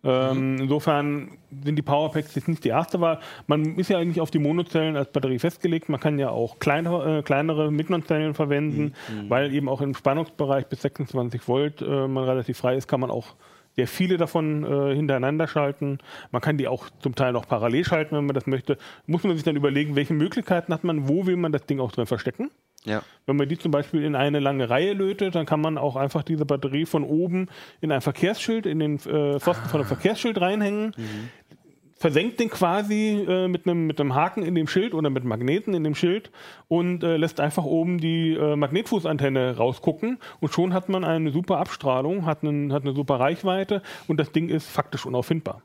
Ähm, 0.05 0.59
Insofern 0.61 1.38
sind 1.62 1.77
die 1.77 1.83
Powerpacks 1.83 2.35
jetzt 2.35 2.49
nicht 2.49 2.64
die 2.64 2.69
erste 2.69 3.01
Wahl. 3.01 3.21
Man 3.47 3.77
ist 3.77 3.88
ja 3.88 3.99
eigentlich 3.99 4.21
auf 4.21 4.31
die 4.31 4.38
Monozellen 4.38 4.97
als 4.97 5.11
Batterie 5.11 5.38
festgelegt. 5.38 5.88
Man 5.88 6.01
kann 6.01 6.19
ja 6.19 6.31
auch 6.31 6.59
kleinere, 6.59 7.19
äh, 7.19 7.23
kleinere 7.23 7.71
Mikrozellen 7.71 8.35
verwenden, 8.35 8.95
weil 9.29 9.53
eben 9.55 9.69
auch 9.69 9.81
im 9.81 9.95
Spannungsbereich 9.95 10.67
bis 10.67 10.83
26 10.83 11.47
Volt 11.49 11.83
äh, 11.83 12.09
man 12.09 12.25
relativ 12.25 12.59
frei 12.59 12.77
ist, 12.77 12.88
kann 12.88 13.01
man 13.01 13.11
auch 13.11 13.35
sehr 13.77 13.89
viele 13.89 14.17
davon 14.17 14.65
äh, 14.65 14.95
hintereinander 14.95 15.49
schalten. 15.49 15.99
Man 16.31 16.41
kann 16.41 16.59
die 16.59 16.69
auch 16.69 16.89
zum 17.01 17.15
Teil 17.15 17.33
noch 17.33 17.49
parallel 17.49 17.85
schalten, 17.85 18.17
wenn 18.17 18.27
man 18.27 18.35
das 18.35 18.47
möchte. 18.47 18.79
Muss 19.07 19.25
man 19.25 19.35
sich 19.35 19.45
dann 19.45 19.57
überlegen, 19.57 19.97
welche 19.97 20.15
Möglichkeiten 20.15 20.73
hat 20.73 20.85
man, 20.85 21.09
wo 21.09 21.27
will 21.27 21.37
man 21.37 21.53
das 21.53 21.67
Ding 21.67 21.81
auch 21.81 21.93
drin 21.93 22.07
verstecken. 22.07 22.51
Ja. 22.85 23.03
Wenn 23.27 23.37
man 23.37 23.49
die 23.49 23.59
zum 23.59 23.71
Beispiel 23.71 24.05
in 24.05 24.15
eine 24.15 24.41
lange 24.41 24.69
Reihe 24.69 24.93
lötet, 24.93 25.35
dann 25.35 25.47
kann 25.47 25.61
man 25.61 25.79
auch 25.79 25.97
einfach 25.97 26.23
diese 26.23 26.45
Batterie 26.45 26.85
von 26.85 27.03
oben 27.03 27.49
in 27.81 27.91
ein 27.91 28.03
Verkehrsschild, 28.03 28.67
in 28.67 28.79
den 28.79 28.97
äh, 28.97 29.41
Pfosten 29.41 29.69
von 29.69 29.81
einem 29.81 29.89
Verkehrsschild 29.89 30.41
reinhängen. 30.41 30.95
Versenkt 32.05 32.38
den 32.38 32.51
quasi 32.51 33.25
äh, 33.27 33.49
mit 33.49 33.67
einem 33.67 33.87
mit 33.87 33.99
einem 33.99 34.14
Haken 34.14 34.43
in 34.43 34.55
dem 34.55 34.67
Schild 34.67 34.93
oder 34.93 35.09
mit 35.09 35.25
Magneten 35.25 35.73
in 35.73 35.85
dem 35.85 35.95
Schild 35.95 36.31
und 36.69 37.03
äh, 37.03 37.17
lässt 37.17 37.40
einfach 37.40 37.64
oben 37.64 37.97
die 37.97 38.35
äh, 38.35 38.57
Magnetfußantenne 38.57 39.57
rausgucken 39.57 40.19
und 40.38 40.53
schon 40.53 40.75
hat 40.75 40.90
man 40.90 41.03
eine 41.03 41.31
super 41.31 41.57
Abstrahlung, 41.61 42.27
hat, 42.27 42.43
einen, 42.43 42.75
hat 42.75 42.83
eine 42.83 42.93
super 42.93 43.19
Reichweite 43.21 43.81
und 44.07 44.21
das 44.21 44.33
Ding 44.33 44.51
ist 44.51 44.69
faktisch 44.69 45.07
unauffindbar. 45.07 45.62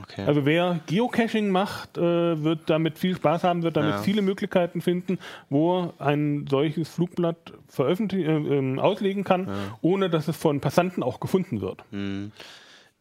Okay. 0.00 0.22
Also 0.24 0.46
wer 0.46 0.78
Geocaching 0.86 1.50
macht, 1.50 1.98
äh, 1.98 2.00
wird 2.44 2.70
damit 2.70 2.96
viel 2.96 3.16
Spaß 3.16 3.42
haben, 3.42 3.64
wird 3.64 3.76
damit 3.76 3.94
Ja. 3.94 3.98
viele 3.98 4.22
Möglichkeiten 4.22 4.80
finden, 4.80 5.18
wo 5.50 5.92
ein 5.98 6.46
solches 6.48 6.88
Flugblatt 6.88 7.52
äh, 7.80 7.82
ähm, 7.82 8.78
auslegen 8.78 9.24
kann, 9.24 9.48
ohne 9.82 10.08
dass 10.08 10.28
es 10.28 10.36
von 10.36 10.60
Passanten 10.60 11.02
auch 11.02 11.18
gefunden 11.18 11.60
wird. 11.60 11.82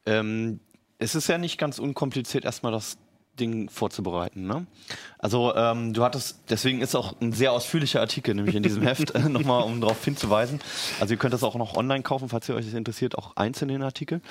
ähm, 0.07 0.59
es 1.03 1.15
ist 1.15 1.27
ja 1.27 1.37
nicht 1.37 1.57
ganz 1.57 1.79
unkompliziert, 1.79 2.45
erstmal 2.45 2.71
das 2.71 2.97
Ding 3.39 3.69
vorzubereiten. 3.69 4.45
Ne? 4.45 4.67
Also 5.17 5.55
ähm, 5.55 5.93
du 5.93 6.03
hattest, 6.03 6.39
deswegen 6.49 6.81
ist 6.81 6.95
auch 6.95 7.19
ein 7.19 7.31
sehr 7.31 7.51
ausführlicher 7.51 7.99
Artikel, 7.99 8.35
nämlich 8.35 8.55
in 8.55 8.61
diesem 8.61 8.83
Heft, 8.87 9.15
äh, 9.15 9.27
nochmal 9.27 9.63
um 9.63 9.81
darauf 9.81 10.03
hinzuweisen. 10.03 10.59
Also 10.99 11.13
ihr 11.13 11.17
könnt 11.17 11.33
das 11.33 11.43
auch 11.43 11.55
noch 11.55 11.75
online 11.75 12.03
kaufen, 12.03 12.29
falls 12.29 12.47
ihr 12.49 12.55
euch 12.55 12.65
das 12.65 12.73
interessiert, 12.75 13.17
auch 13.17 13.35
einzelne 13.35 13.83
Artikel. 13.83 14.21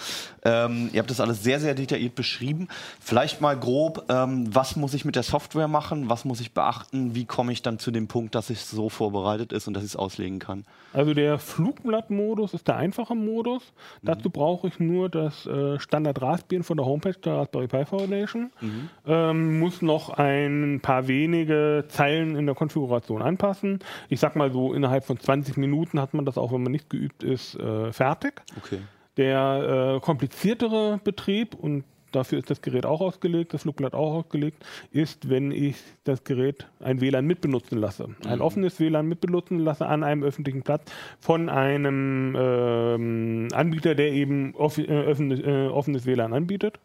Ähm, 0.44 0.90
ihr 0.92 1.00
habt 1.00 1.10
das 1.10 1.20
alles 1.20 1.42
sehr, 1.42 1.58
sehr 1.58 1.74
detailliert 1.74 2.14
beschrieben. 2.14 2.68
Vielleicht 3.00 3.40
mal 3.40 3.58
grob, 3.58 4.04
ähm, 4.08 4.54
was 4.54 4.76
muss 4.76 4.94
ich 4.94 5.04
mit 5.04 5.16
der 5.16 5.24
Software 5.24 5.68
machen, 5.68 6.08
was 6.08 6.24
muss 6.24 6.40
ich 6.40 6.52
beachten, 6.52 7.14
wie 7.14 7.24
komme 7.24 7.52
ich 7.52 7.62
dann 7.62 7.78
zu 7.78 7.90
dem 7.90 8.06
Punkt, 8.06 8.34
dass 8.34 8.50
es 8.50 8.70
so 8.70 8.88
vorbereitet 8.88 9.52
ist 9.52 9.66
und 9.66 9.74
dass 9.74 9.82
ich 9.82 9.90
es 9.90 9.96
auslegen 9.96 10.38
kann. 10.38 10.64
Also 10.92 11.14
der 11.14 11.38
Flugblattmodus 11.38 12.54
ist 12.54 12.68
der 12.68 12.76
einfache 12.76 13.14
Modus. 13.14 13.62
Mhm. 14.02 14.06
Dazu 14.06 14.30
brauche 14.30 14.68
ich 14.68 14.78
nur 14.78 15.08
das 15.08 15.46
äh, 15.46 15.80
Standard 15.80 16.20
Raspbian 16.22 16.62
von 16.62 16.76
der 16.76 16.86
Homepage 16.86 17.14
der 17.14 17.36
Raspberry 17.36 17.66
Pi 17.66 17.84
Foundation. 17.86 18.52
Mhm 18.60 18.90
ähm, 19.06 19.58
muss 19.58 19.82
noch 19.82 20.10
ein 20.10 20.80
paar 20.82 21.08
wenige 21.08 21.84
Zeilen 21.88 22.36
in 22.36 22.46
der 22.46 22.54
Konfiguration 22.54 23.22
anpassen. 23.22 23.80
Ich 24.08 24.20
sag 24.20 24.36
mal 24.36 24.52
so, 24.52 24.74
innerhalb 24.74 25.04
von 25.04 25.18
20 25.18 25.56
Minuten 25.56 26.00
hat 26.00 26.14
man 26.14 26.24
das 26.24 26.38
auch, 26.38 26.52
wenn 26.52 26.62
man 26.62 26.72
nicht 26.72 26.90
geübt 26.90 27.22
ist, 27.22 27.54
äh, 27.56 27.92
fertig. 27.92 28.42
Okay. 28.56 28.78
Der 29.16 29.96
äh, 29.96 30.00
kompliziertere 30.00 30.98
Betrieb, 31.02 31.54
und 31.54 31.84
dafür 32.12 32.38
ist 32.38 32.50
das 32.50 32.62
Gerät 32.62 32.86
auch 32.86 33.00
ausgelegt, 33.00 33.52
das 33.52 33.62
Flugblatt 33.62 33.94
auch 33.94 34.14
ausgelegt, 34.14 34.64
ist, 34.90 35.28
wenn 35.28 35.50
ich 35.50 35.76
das 36.04 36.24
Gerät 36.24 36.66
ein 36.80 37.00
WLAN 37.00 37.26
mitbenutzen 37.26 37.78
lasse. 37.78 38.08
Ein 38.24 38.38
mhm. 38.38 38.44
offenes 38.44 38.80
WLAN 38.80 39.06
mitbenutzen 39.06 39.58
lasse 39.58 39.86
an 39.86 40.04
einem 40.04 40.22
öffentlichen 40.22 40.62
Platz 40.62 40.90
von 41.18 41.48
einem 41.48 42.36
ähm, 42.38 43.48
Anbieter, 43.52 43.94
der 43.94 44.12
eben 44.12 44.54
off 44.54 44.78
äh, 44.78 45.06
offenes, 45.06 45.40
äh, 45.40 45.66
offenes 45.68 46.06
WLAN 46.06 46.32
anbietet. 46.32 46.78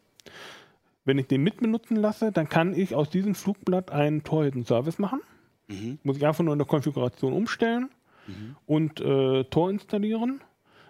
Wenn 1.07 1.19
ich 1.19 1.27
den 1.27 1.41
mitbenutzen 1.41 1.95
lasse, 1.95 2.33
dann 2.33 2.49
kann 2.49 2.75
ich 2.75 2.93
aus 2.93 3.09
diesem 3.09 3.33
Flugblatt 3.33 3.91
einen 3.91 4.25
Tor-Hidden-Service 4.25 4.99
machen. 4.99 5.21
Mhm. 5.67 5.99
Muss 6.03 6.17
ich 6.17 6.27
einfach 6.27 6.43
nur 6.43 6.51
in 6.51 6.59
der 6.59 6.67
Konfiguration 6.67 7.31
umstellen 7.31 7.89
mhm. 8.27 8.57
und 8.65 8.99
äh, 8.99 9.45
Tor 9.45 9.69
installieren. 9.69 10.41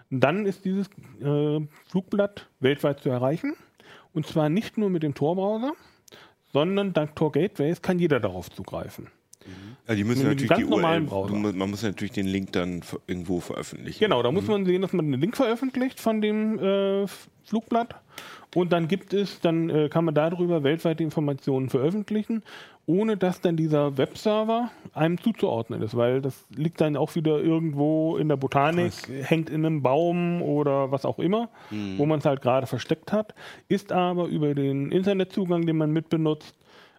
Dann 0.09 0.47
ist 0.47 0.65
dieses 0.65 0.87
äh, 1.21 1.59
Flugblatt 1.85 2.49
weltweit 2.59 2.99
zu 2.99 3.09
erreichen. 3.09 3.53
Und 4.11 4.25
zwar 4.25 4.49
nicht 4.49 4.79
nur 4.79 4.89
mit 4.89 5.03
dem 5.03 5.13
Tor-Browser, 5.13 5.73
sondern 6.51 6.93
dank 6.93 7.15
Tor-Gateways 7.15 7.83
kann 7.83 7.99
jeder 7.99 8.19
darauf 8.19 8.49
zugreifen. 8.49 9.11
Ja, 9.87 9.95
die 9.95 10.03
müssen 10.03 10.27
natürlich 10.27 10.51
die 10.51 10.65
URL, 10.65 11.01
Browser. 11.01 11.33
man 11.35 11.69
muss 11.69 11.81
natürlich 11.81 12.11
den 12.11 12.27
Link 12.27 12.51
dann 12.51 12.81
irgendwo 13.07 13.39
veröffentlichen. 13.39 13.99
Genau, 13.99 14.21
da 14.21 14.29
mhm. 14.29 14.35
muss 14.35 14.47
man 14.47 14.65
sehen, 14.65 14.81
dass 14.81 14.91
man 14.93 15.09
den 15.09 15.19
Link 15.19 15.37
veröffentlicht 15.37 15.99
von 15.99 16.21
dem 16.21 16.59
äh, 16.59 17.07
Flugblatt 17.45 17.95
und 18.55 18.73
dann 18.73 18.87
gibt 18.87 19.13
es, 19.13 19.39
dann 19.39 19.69
äh, 19.69 19.89
kann 19.89 20.03
man 20.03 20.15
darüber 20.15 20.63
weltweit 20.63 20.99
die 20.99 21.03
Informationen 21.03 21.69
veröffentlichen, 21.69 22.43
ohne 22.85 23.17
dass 23.17 23.41
dann 23.41 23.55
dieser 23.57 23.97
Webserver 23.97 24.71
einem 24.93 25.19
zuzuordnen 25.19 25.81
ist, 25.81 25.95
weil 25.95 26.21
das 26.21 26.45
liegt 26.55 26.81
dann 26.81 26.97
auch 26.97 27.15
wieder 27.15 27.39
irgendwo 27.39 28.17
in 28.17 28.29
der 28.29 28.37
Botanik, 28.37 28.91
Krass. 28.91 29.29
hängt 29.29 29.49
in 29.49 29.65
einem 29.65 29.83
Baum 29.83 30.41
oder 30.41 30.91
was 30.91 31.05
auch 31.05 31.19
immer, 31.19 31.49
mhm. 31.69 31.97
wo 31.97 32.05
man 32.05 32.19
es 32.19 32.25
halt 32.25 32.41
gerade 32.41 32.65
versteckt 32.67 33.11
hat, 33.11 33.35
ist 33.67 33.91
aber 33.91 34.25
über 34.25 34.55
den 34.55 34.91
Internetzugang, 34.91 35.65
den 35.65 35.77
man 35.77 35.91
mitbenutzt, 35.91 36.55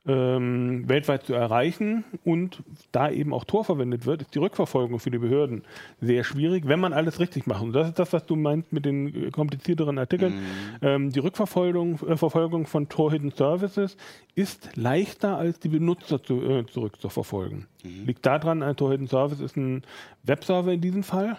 ähm, 0.08 0.88
weltweit 0.88 1.24
zu 1.24 1.34
erreichen 1.34 2.04
und 2.24 2.62
da 2.92 3.10
eben 3.10 3.34
auch 3.34 3.44
Tor 3.44 3.64
verwendet 3.64 4.06
wird, 4.06 4.22
ist 4.22 4.34
die 4.34 4.38
Rückverfolgung 4.38 4.98
für 4.98 5.10
die 5.10 5.18
Behörden 5.18 5.62
sehr 6.00 6.24
schwierig, 6.24 6.66
wenn 6.66 6.80
man 6.80 6.94
alles 6.94 7.20
richtig 7.20 7.46
macht. 7.46 7.62
Und 7.62 7.74
das 7.74 7.88
ist 7.88 7.98
das, 7.98 8.12
was 8.14 8.24
du 8.24 8.34
meinst 8.34 8.72
mit 8.72 8.86
den 8.86 9.26
äh, 9.26 9.30
komplizierteren 9.30 9.98
Artikeln. 9.98 10.34
Mhm. 10.34 10.40
Ähm, 10.80 11.10
die 11.10 11.20
Rückverfolgung 11.20 12.00
äh, 12.08 12.16
Verfolgung 12.16 12.66
von 12.66 12.88
Tor 12.88 13.12
Hidden 13.12 13.32
Services 13.32 13.96
ist 14.34 14.76
leichter 14.76 15.36
als 15.36 15.60
die 15.60 15.68
Benutzer 15.68 16.22
zu, 16.22 16.42
äh, 16.42 16.66
zurückzuverfolgen. 16.66 17.66
Mhm. 17.84 18.06
Liegt 18.06 18.24
daran, 18.24 18.62
ein 18.62 18.76
Tor 18.76 18.92
Hidden 18.92 19.08
Service 19.08 19.40
ist 19.40 19.56
ein 19.56 19.82
Webserver 20.22 20.72
in 20.72 20.80
diesem 20.80 21.02
Fall. 21.02 21.36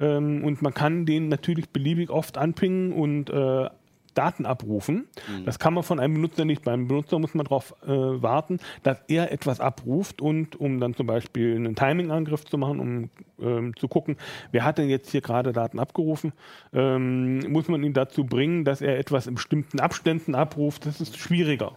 Ähm, 0.00 0.42
und 0.42 0.62
man 0.62 0.74
kann 0.74 1.06
den 1.06 1.28
natürlich 1.28 1.70
beliebig 1.70 2.10
oft 2.10 2.38
anpingen 2.38 2.92
und 2.92 3.30
äh, 3.30 3.68
Daten 4.14 4.46
abrufen. 4.46 5.08
Mhm. 5.28 5.44
Das 5.44 5.58
kann 5.58 5.74
man 5.74 5.82
von 5.82 6.00
einem 6.00 6.14
Benutzer 6.14 6.44
nicht. 6.44 6.62
Beim 6.62 6.88
Benutzer 6.88 7.18
muss 7.18 7.34
man 7.34 7.44
darauf 7.44 7.74
äh, 7.82 7.88
warten, 7.88 8.58
dass 8.82 9.02
er 9.08 9.32
etwas 9.32 9.60
abruft 9.60 10.20
und 10.20 10.56
um 10.56 10.80
dann 10.80 10.94
zum 10.94 11.06
Beispiel 11.06 11.56
einen 11.56 11.74
Timing-Angriff 11.74 12.44
zu 12.44 12.58
machen, 12.58 12.80
um 12.80 13.10
ähm, 13.40 13.76
zu 13.76 13.88
gucken, 13.88 14.16
wer 14.52 14.64
hat 14.64 14.78
denn 14.78 14.88
jetzt 14.88 15.10
hier 15.10 15.20
gerade 15.20 15.52
Daten 15.52 15.78
abgerufen, 15.78 16.32
ähm, 16.72 17.40
muss 17.50 17.68
man 17.68 17.82
ihn 17.82 17.92
dazu 17.92 18.24
bringen, 18.24 18.64
dass 18.64 18.80
er 18.80 18.98
etwas 18.98 19.26
in 19.26 19.34
bestimmten 19.34 19.80
Abständen 19.80 20.34
abruft. 20.34 20.86
Das 20.86 21.00
ist 21.00 21.16
schwieriger. 21.18 21.76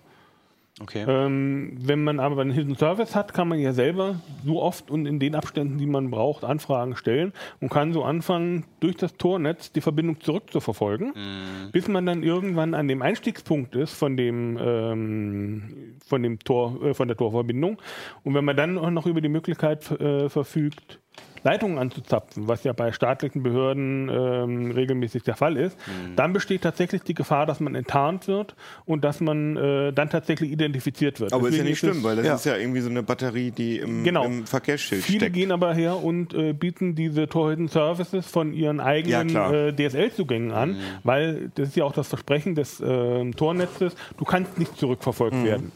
Okay. 0.79 1.05
Ähm, 1.07 1.75
wenn 1.79 2.03
man 2.03 2.19
aber 2.19 2.41
einen 2.41 2.51
Hidden 2.51 2.75
Service 2.75 3.15
hat, 3.15 3.33
kann 3.33 3.47
man 3.47 3.59
ja 3.59 3.73
selber 3.73 4.19
so 4.45 4.61
oft 4.61 4.91
und 4.91 5.07
in 5.07 5.19
den 5.19 5.33
Abständen, 5.33 5.79
die 5.79 5.87
man 5.87 6.11
braucht, 6.11 6.43
Anfragen 6.43 6.95
stellen 6.95 7.33
und 7.59 7.69
kann 7.69 7.93
so 7.93 8.03
anfangen, 8.03 8.65
durch 8.79 8.95
das 8.95 9.17
Tornetz 9.17 9.71
die 9.71 9.81
Verbindung 9.81 10.21
zurückzuverfolgen, 10.21 11.07
mhm. 11.15 11.71
bis 11.71 11.87
man 11.87 12.05
dann 12.05 12.21
irgendwann 12.21 12.75
an 12.75 12.87
dem 12.87 13.01
Einstiegspunkt 13.01 13.75
ist 13.75 13.93
von 13.93 14.17
dem, 14.17 14.57
ähm, 14.61 15.95
von 16.05 16.21
dem 16.21 16.37
Tor, 16.39 16.79
äh, 16.83 16.93
von 16.93 17.07
der 17.07 17.17
Torverbindung. 17.17 17.81
Und 18.23 18.35
wenn 18.35 18.45
man 18.45 18.55
dann 18.55 18.77
auch 18.77 18.91
noch 18.91 19.07
über 19.07 19.21
die 19.21 19.29
Möglichkeit 19.29 19.89
äh, 19.99 20.29
verfügt, 20.29 20.99
Leitungen 21.47 21.77
anzuzapfen, 21.77 22.49
was 22.49 22.65
ja 22.65 22.73
bei 22.73 22.91
staatlichen 22.91 23.41
Behörden 23.41 24.09
ähm, 24.09 24.71
regelmäßig 24.71 25.23
der 25.23 25.37
Fall 25.37 25.55
ist, 25.55 25.77
mhm. 25.87 26.15
dann 26.17 26.33
besteht 26.33 26.61
tatsächlich 26.61 27.03
die 27.03 27.13
Gefahr, 27.13 27.45
dass 27.45 27.61
man 27.61 27.73
enttarnt 27.73 28.27
wird 28.27 28.55
und 28.85 29.05
dass 29.05 29.21
man 29.21 29.55
äh, 29.55 29.93
dann 29.93 30.09
tatsächlich 30.09 30.51
identifiziert 30.51 31.21
wird. 31.21 31.31
Aber 31.31 31.43
Deswegen 31.43 31.53
ist 31.53 31.59
ja 31.59 31.69
nicht 31.69 31.79
schlimm, 31.79 32.03
weil 32.03 32.17
das 32.17 32.25
ja. 32.25 32.35
ist 32.35 32.45
ja 32.45 32.57
irgendwie 32.57 32.81
so 32.81 32.89
eine 32.89 33.01
Batterie, 33.01 33.51
die 33.51 33.77
im, 33.77 34.03
genau. 34.03 34.25
im 34.25 34.45
Verkehrsschild 34.45 35.03
Viele 35.03 35.19
steckt. 35.19 35.35
gehen 35.35 35.53
aber 35.53 35.73
her 35.73 36.03
und 36.03 36.33
äh, 36.33 36.51
bieten 36.51 36.95
diese 36.95 37.27
Torhidden 37.29 37.69
Services 37.69 38.27
von 38.27 38.51
ihren 38.51 38.81
eigenen 38.81 39.29
ja, 39.29 39.51
äh, 39.51 39.73
DSL-Zugängen 39.73 40.51
an, 40.51 40.71
mhm. 40.71 40.77
weil 41.03 41.51
das 41.55 41.69
ist 41.69 41.77
ja 41.77 41.85
auch 41.85 41.93
das 41.93 42.09
Versprechen 42.09 42.55
des 42.55 42.81
äh, 42.81 43.31
Tornetzes, 43.31 43.95
du 44.17 44.25
kannst 44.25 44.59
nicht 44.59 44.77
zurückverfolgt 44.77 45.35
mhm. 45.35 45.45
werden. 45.45 45.71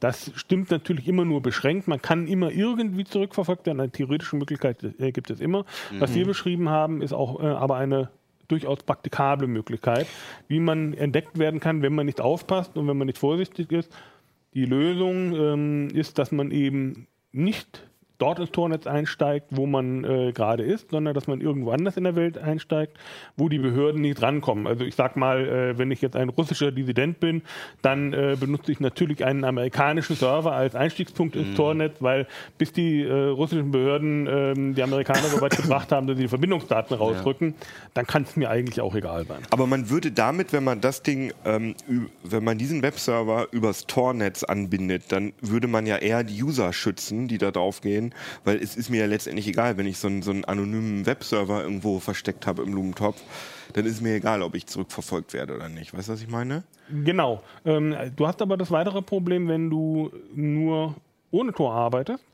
Das 0.00 0.30
stimmt 0.34 0.70
natürlich 0.70 1.08
immer 1.08 1.24
nur 1.24 1.40
beschränkt. 1.42 1.88
Man 1.88 2.02
kann 2.02 2.26
immer 2.26 2.50
irgendwie 2.50 3.04
zurückverfolgt 3.04 3.66
werden. 3.66 3.80
Eine 3.80 3.90
theoretische 3.90 4.36
Möglichkeit 4.36 4.82
äh, 4.98 5.12
gibt 5.12 5.30
es 5.30 5.40
immer. 5.40 5.64
Mhm. 5.90 6.00
Was 6.00 6.14
wir 6.14 6.24
mhm. 6.24 6.28
beschrieben 6.28 6.68
haben, 6.68 7.02
ist 7.02 7.12
auch 7.12 7.42
äh, 7.42 7.46
aber 7.46 7.76
eine 7.76 8.10
durchaus 8.48 8.82
praktikable 8.82 9.46
Möglichkeit, 9.48 10.06
wie 10.48 10.60
man 10.60 10.94
entdeckt 10.94 11.38
werden 11.38 11.60
kann, 11.60 11.82
wenn 11.82 11.94
man 11.94 12.06
nicht 12.06 12.20
aufpasst 12.20 12.76
und 12.76 12.86
wenn 12.86 12.96
man 12.96 13.06
nicht 13.06 13.18
vorsichtig 13.18 13.72
ist. 13.72 13.92
Die 14.54 14.64
Lösung 14.64 15.34
ähm, 15.34 15.88
ist, 15.88 16.18
dass 16.18 16.32
man 16.32 16.50
eben 16.50 17.08
nicht 17.32 17.86
dort 18.18 18.38
ins 18.38 18.50
Tornetz 18.50 18.86
einsteigt, 18.86 19.46
wo 19.50 19.66
man 19.66 20.04
äh, 20.04 20.32
gerade 20.32 20.62
ist, 20.62 20.90
sondern 20.90 21.14
dass 21.14 21.26
man 21.26 21.40
irgendwo 21.40 21.70
anders 21.70 21.96
in 21.96 22.04
der 22.04 22.16
Welt 22.16 22.38
einsteigt, 22.38 22.96
wo 23.36 23.48
die 23.48 23.58
Behörden 23.58 24.00
nicht 24.00 24.22
rankommen. 24.22 24.66
Also 24.66 24.84
ich 24.84 24.94
sag 24.94 25.16
mal, 25.16 25.46
äh, 25.46 25.78
wenn 25.78 25.90
ich 25.90 26.00
jetzt 26.00 26.16
ein 26.16 26.30
russischer 26.30 26.72
Dissident 26.72 27.20
bin, 27.20 27.42
dann 27.82 28.12
äh, 28.12 28.36
benutze 28.38 28.72
ich 28.72 28.80
natürlich 28.80 29.24
einen 29.24 29.44
amerikanischen 29.44 30.16
Server 30.16 30.52
als 30.52 30.74
Einstiegspunkt 30.74 31.36
ins 31.36 31.48
mhm. 31.48 31.54
Tornetz, 31.56 31.96
weil 32.00 32.26
bis 32.56 32.72
die 32.72 33.02
äh, 33.02 33.12
russischen 33.12 33.70
Behörden 33.70 34.26
ähm, 34.26 34.74
die 34.74 34.82
Amerikaner 34.82 35.28
so 35.28 35.40
weit 35.40 35.56
gebracht 35.62 35.92
haben, 35.92 36.06
dass 36.06 36.16
sie 36.16 36.22
die 36.22 36.28
Verbindungsdaten 36.28 36.96
rausrücken, 36.96 37.48
ja. 37.48 37.66
dann 37.94 38.06
kann 38.06 38.22
es 38.22 38.36
mir 38.36 38.48
eigentlich 38.48 38.80
auch 38.80 38.94
egal 38.94 39.26
sein. 39.26 39.42
Aber 39.50 39.66
man 39.66 39.90
würde 39.90 40.10
damit, 40.10 40.52
wenn 40.52 40.64
man 40.64 40.80
das 40.80 41.02
Ding, 41.02 41.32
ähm, 41.44 41.74
wenn 42.24 42.44
man 42.44 42.56
diesen 42.56 42.82
Webserver 42.82 43.48
übers 43.50 43.86
Tornetz 43.86 44.42
anbindet, 44.42 45.12
dann 45.12 45.34
würde 45.40 45.68
man 45.68 45.86
ja 45.86 45.96
eher 45.96 46.24
die 46.24 46.42
User 46.42 46.72
schützen, 46.72 47.28
die 47.28 47.38
da 47.38 47.50
drauf 47.50 47.82
gehen 47.82 48.05
sein, 48.10 48.14
weil 48.44 48.56
es 48.56 48.76
ist 48.76 48.90
mir 48.90 49.00
ja 49.00 49.06
letztendlich 49.06 49.46
egal, 49.48 49.76
wenn 49.76 49.86
ich 49.86 49.98
so 49.98 50.08
einen, 50.08 50.22
so 50.22 50.30
einen 50.30 50.44
anonymen 50.44 51.06
Webserver 51.06 51.62
irgendwo 51.62 52.00
versteckt 52.00 52.46
habe 52.46 52.62
im 52.62 52.72
Blumentopf, 52.72 53.20
dann 53.72 53.86
ist 53.86 54.00
mir 54.00 54.14
egal, 54.14 54.42
ob 54.42 54.54
ich 54.54 54.66
zurückverfolgt 54.66 55.32
werde 55.32 55.54
oder 55.54 55.68
nicht. 55.68 55.96
Weißt 55.96 56.08
du, 56.08 56.12
was 56.12 56.22
ich 56.22 56.28
meine? 56.28 56.64
Genau. 57.04 57.42
Ähm, 57.64 57.94
du 58.14 58.26
hast 58.26 58.42
aber 58.42 58.56
das 58.56 58.70
weitere 58.70 59.02
Problem, 59.02 59.48
wenn 59.48 59.70
du 59.70 60.10
nur 60.34 60.94
ohne 61.30 61.52
Tor 61.52 61.72
arbeitest, 61.72 62.24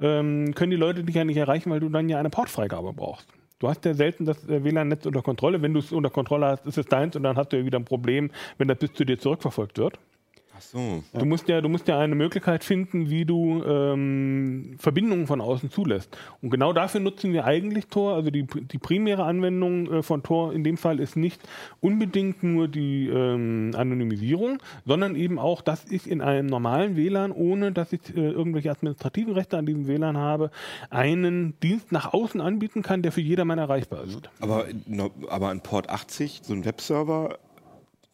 ähm, 0.00 0.54
können 0.54 0.70
die 0.70 0.76
Leute 0.76 1.04
dich 1.04 1.14
ja 1.14 1.24
nicht 1.24 1.36
erreichen, 1.36 1.70
weil 1.70 1.80
du 1.80 1.88
dann 1.88 2.08
ja 2.08 2.18
eine 2.18 2.30
Portfreigabe 2.30 2.92
brauchst. 2.92 3.26
Du 3.58 3.68
hast 3.68 3.84
ja 3.84 3.92
selten 3.92 4.24
das 4.24 4.48
äh, 4.48 4.64
WLAN-Netz 4.64 5.04
unter 5.04 5.22
Kontrolle. 5.22 5.60
Wenn 5.60 5.74
du 5.74 5.80
es 5.80 5.92
unter 5.92 6.08
Kontrolle 6.08 6.46
hast, 6.46 6.66
ist 6.66 6.78
es 6.78 6.86
deins 6.86 7.14
und 7.14 7.22
dann 7.22 7.36
hast 7.36 7.52
du 7.52 7.58
ja 7.58 7.64
wieder 7.64 7.78
ein 7.78 7.84
Problem, 7.84 8.30
wenn 8.56 8.68
das 8.68 8.78
bis 8.78 8.94
zu 8.94 9.04
dir 9.04 9.18
zurückverfolgt 9.18 9.78
wird. 9.78 9.98
Ach 10.60 10.62
so. 10.62 11.02
Du 11.14 11.24
musst 11.24 11.48
ja, 11.48 11.60
du 11.62 11.68
musst 11.70 11.88
ja 11.88 11.98
eine 11.98 12.14
Möglichkeit 12.14 12.64
finden, 12.64 13.08
wie 13.08 13.24
du 13.24 13.62
ähm, 13.64 14.76
Verbindungen 14.78 15.26
von 15.26 15.40
außen 15.40 15.70
zulässt. 15.70 16.14
Und 16.42 16.50
genau 16.50 16.74
dafür 16.74 17.00
nutzen 17.00 17.32
wir 17.32 17.46
eigentlich 17.46 17.86
Tor. 17.86 18.14
Also 18.14 18.30
die, 18.30 18.44
die 18.44 18.78
primäre 18.78 19.24
Anwendung 19.24 19.90
äh, 19.90 20.02
von 20.02 20.22
Tor 20.22 20.52
in 20.52 20.62
dem 20.62 20.76
Fall 20.76 21.00
ist 21.00 21.16
nicht 21.16 21.40
unbedingt 21.80 22.42
nur 22.42 22.68
die 22.68 23.08
ähm, 23.08 23.70
Anonymisierung, 23.74 24.58
sondern 24.84 25.16
eben 25.16 25.38
auch, 25.38 25.62
dass 25.62 25.86
ich 25.90 26.10
in 26.10 26.20
einem 26.20 26.46
normalen 26.46 26.94
WLAN, 26.94 27.32
ohne 27.32 27.72
dass 27.72 27.94
ich 27.94 28.14
äh, 28.14 28.20
irgendwelche 28.20 28.70
administrativen 28.70 29.32
Rechte 29.32 29.56
an 29.56 29.64
diesem 29.64 29.86
WLAN 29.86 30.18
habe, 30.18 30.50
einen 30.90 31.58
Dienst 31.60 31.90
nach 31.90 32.12
außen 32.12 32.40
anbieten 32.40 32.82
kann, 32.82 33.00
der 33.00 33.12
für 33.12 33.22
jedermann 33.22 33.58
erreichbar 33.58 34.04
ist. 34.04 34.28
Aber, 34.40 34.66
aber 35.28 35.48
an 35.48 35.62
Port 35.62 35.88
80, 35.88 36.40
so 36.42 36.52
ein 36.52 36.66
Webserver, 36.66 37.38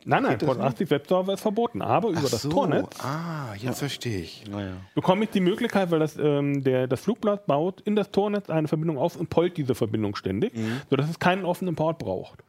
Nein, 0.09 0.23
nein, 0.23 0.33
Geht 0.39 0.43
das 0.43 0.57
Port 0.57 0.61
80 0.61 0.91
Webserver 0.91 1.35
ist 1.35 1.41
verboten, 1.41 1.83
aber 1.83 2.11
über 2.11 2.21
Ach 2.25 2.31
das 2.31 2.43
so. 2.43 2.49
Tornetz 2.49 3.01
Ah, 3.03 3.55
jetzt 3.59 3.81
verstehe 3.81 4.21
ich. 4.21 4.45
Naja. 4.49 4.75
bekomme 4.95 5.25
ich 5.25 5.31
die 5.31 5.41
Möglichkeit, 5.41 5.91
weil 5.91 5.99
das, 5.99 6.17
ähm, 6.17 6.63
der, 6.63 6.87
das 6.87 7.01
Flugblatt 7.01 7.47
baut 7.47 7.81
in 7.81 7.97
das 7.97 8.13
Tornetz 8.13 8.49
eine 8.49 8.69
Verbindung 8.69 8.99
auf 8.99 9.17
und 9.17 9.31
pollt 9.31 9.57
diese 9.57 9.75
Verbindung 9.75 10.15
ständig, 10.15 10.53
sodass 10.89 11.11
es 11.11 11.19
keinen 11.19 11.45
offenen 11.45 11.75
Port 11.75 11.99
braucht. 11.99 12.45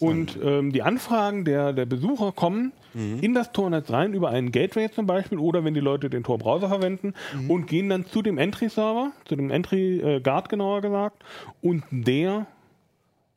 Und 0.00 0.38
ähm, 0.42 0.72
die 0.72 0.82
Anfragen 0.82 1.44
der, 1.44 1.72
der 1.72 1.86
Besucher 1.86 2.32
kommen 2.32 2.72
in 2.94 3.34
das 3.34 3.52
Tornetz 3.52 3.88
rein, 3.90 4.14
über 4.14 4.30
einen 4.30 4.50
Gateway 4.50 4.90
zum 4.90 5.06
Beispiel, 5.06 5.38
oder 5.38 5.64
wenn 5.64 5.74
die 5.74 5.80
Leute 5.80 6.10
den 6.10 6.24
Tor-Browser 6.24 6.68
verwenden 6.68 7.14
und 7.46 7.68
gehen 7.68 7.88
dann 7.88 8.04
zu 8.06 8.20
dem 8.22 8.36
Entry-Server, 8.38 9.12
zu 9.26 9.36
dem 9.36 9.50
Entry-Guard 9.52 10.48
genauer 10.48 10.80
gesagt, 10.80 11.22
und 11.62 11.84
der 11.92 12.46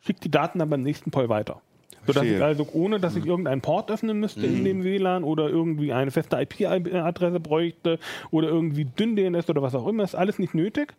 schickt 0.02 0.24
die 0.24 0.32
Daten 0.32 0.58
dann 0.58 0.70
beim 0.72 0.82
nächsten 0.82 1.12
Poll 1.12 1.30
weiter. 1.30 1.62
Sodass 2.06 2.24
ich 2.24 2.42
also, 2.42 2.68
ohne 2.74 3.00
dass 3.00 3.16
ich 3.16 3.26
irgendeinen 3.26 3.62
Port 3.62 3.90
öffnen 3.92 4.20
müsste 4.20 4.46
in 4.46 4.64
dem 4.66 4.84
WLAN 4.84 5.24
oder 5.24 5.50
irgendwie 5.50 5.94
eine 5.94 6.12
feste 6.12 6.38
IP-Adresse 6.38 7.40
bräuchte 7.40 8.00
oder 8.32 8.50
irgendwie 8.50 8.86
dünn 8.86 9.16
DNS 9.16 9.50
oder 9.50 9.62
was 9.62 9.76
auch 9.76 9.88
immer, 9.88 10.04
ist 10.04 10.16
alles 10.16 10.40
nicht 10.40 10.54
nötig. 10.54 10.94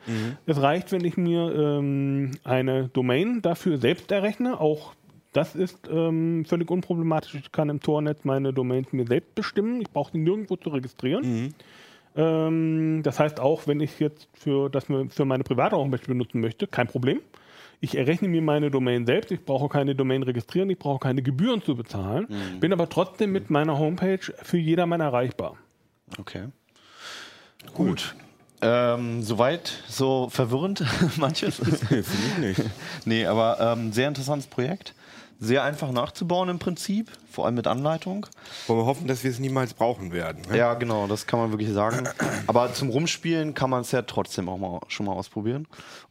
Es 0.46 0.60
reicht, 0.60 0.92
wenn 0.92 1.04
ich 1.04 1.16
mir 1.16 1.52
ähm, 1.54 2.32
eine 2.44 2.88
Domain 2.88 3.42
dafür 3.42 3.78
selbst 3.78 4.10
errechne. 4.12 4.60
Auch 4.60 4.94
das 5.32 5.54
ist 5.56 5.88
ähm, 5.90 6.44
völlig 6.46 6.70
unproblematisch. 6.70 7.34
Ich 7.34 7.50
kann 7.52 7.68
im 7.68 7.80
Tornetz 7.80 8.24
meine 8.24 8.52
Domains 8.52 8.92
mir 8.92 9.06
selbst 9.06 9.34
bestimmen. 9.34 9.80
Ich 9.80 9.90
brauche 9.90 10.12
sie 10.12 10.18
nirgendwo 10.18 10.56
zu 10.56 10.70
registrieren. 10.70 11.22
Ähm, 12.16 13.00
das 13.02 13.18
heißt 13.18 13.40
auch, 13.40 13.66
wenn 13.66 13.80
ich 13.80 13.98
jetzt 13.98 14.28
für 14.32 14.70
das 14.70 14.84
für 14.84 15.24
meine 15.24 15.42
private 15.42 15.76
Homepage 15.76 16.06
benutzen 16.06 16.40
möchte, 16.40 16.66
kein 16.66 16.86
Problem. 16.86 17.20
Ich 17.84 17.98
errechne 17.98 18.28
mir 18.28 18.40
meine 18.40 18.70
Domain 18.70 19.04
selbst, 19.04 19.30
ich 19.30 19.44
brauche 19.44 19.68
keine 19.68 19.94
Domain 19.94 20.22
registrieren, 20.22 20.70
ich 20.70 20.78
brauche 20.78 21.00
keine 21.00 21.20
Gebühren 21.20 21.62
zu 21.62 21.76
bezahlen, 21.76 22.26
bin 22.58 22.72
aber 22.72 22.88
trotzdem 22.88 23.30
mit 23.30 23.50
meiner 23.50 23.78
Homepage 23.78 24.20
für 24.42 24.56
jedermann 24.56 25.02
erreichbar. 25.02 25.58
Okay. 26.18 26.46
Gut. 27.74 28.14
Ähm, 28.62 29.20
soweit, 29.22 29.70
so 29.86 30.30
verwirrend 30.30 30.82
manches. 31.18 31.60
Nee, 31.90 32.02
finde 32.02 32.26
ich 32.48 32.58
nicht. 32.58 32.70
nee, 33.04 33.26
aber 33.26 33.60
ähm, 33.60 33.92
sehr 33.92 34.08
interessantes 34.08 34.46
Projekt. 34.46 34.94
Sehr 35.40 35.62
einfach 35.64 35.90
nachzubauen 35.92 36.48
im 36.48 36.58
Prinzip, 36.58 37.10
vor 37.30 37.44
allem 37.46 37.56
mit 37.56 37.66
Anleitung. 37.66 38.26
Wollen 38.66 38.80
wir 38.80 38.86
hoffen, 38.86 39.06
dass 39.08 39.24
wir 39.24 39.30
es 39.30 39.38
niemals 39.40 39.74
brauchen 39.74 40.12
werden. 40.12 40.42
Ne? 40.50 40.56
Ja, 40.58 40.74
genau, 40.74 41.06
das 41.06 41.26
kann 41.26 41.38
man 41.40 41.50
wirklich 41.50 41.70
sagen. 41.72 42.08
Aber 42.46 42.72
zum 42.72 42.88
Rumspielen 42.88 43.52
kann 43.54 43.68
man 43.70 43.82
es 43.82 43.90
ja 43.92 44.02
trotzdem 44.02 44.48
auch 44.48 44.58
mal 44.58 44.80
schon 44.88 45.06
mal 45.06 45.12
ausprobieren. 45.12 45.66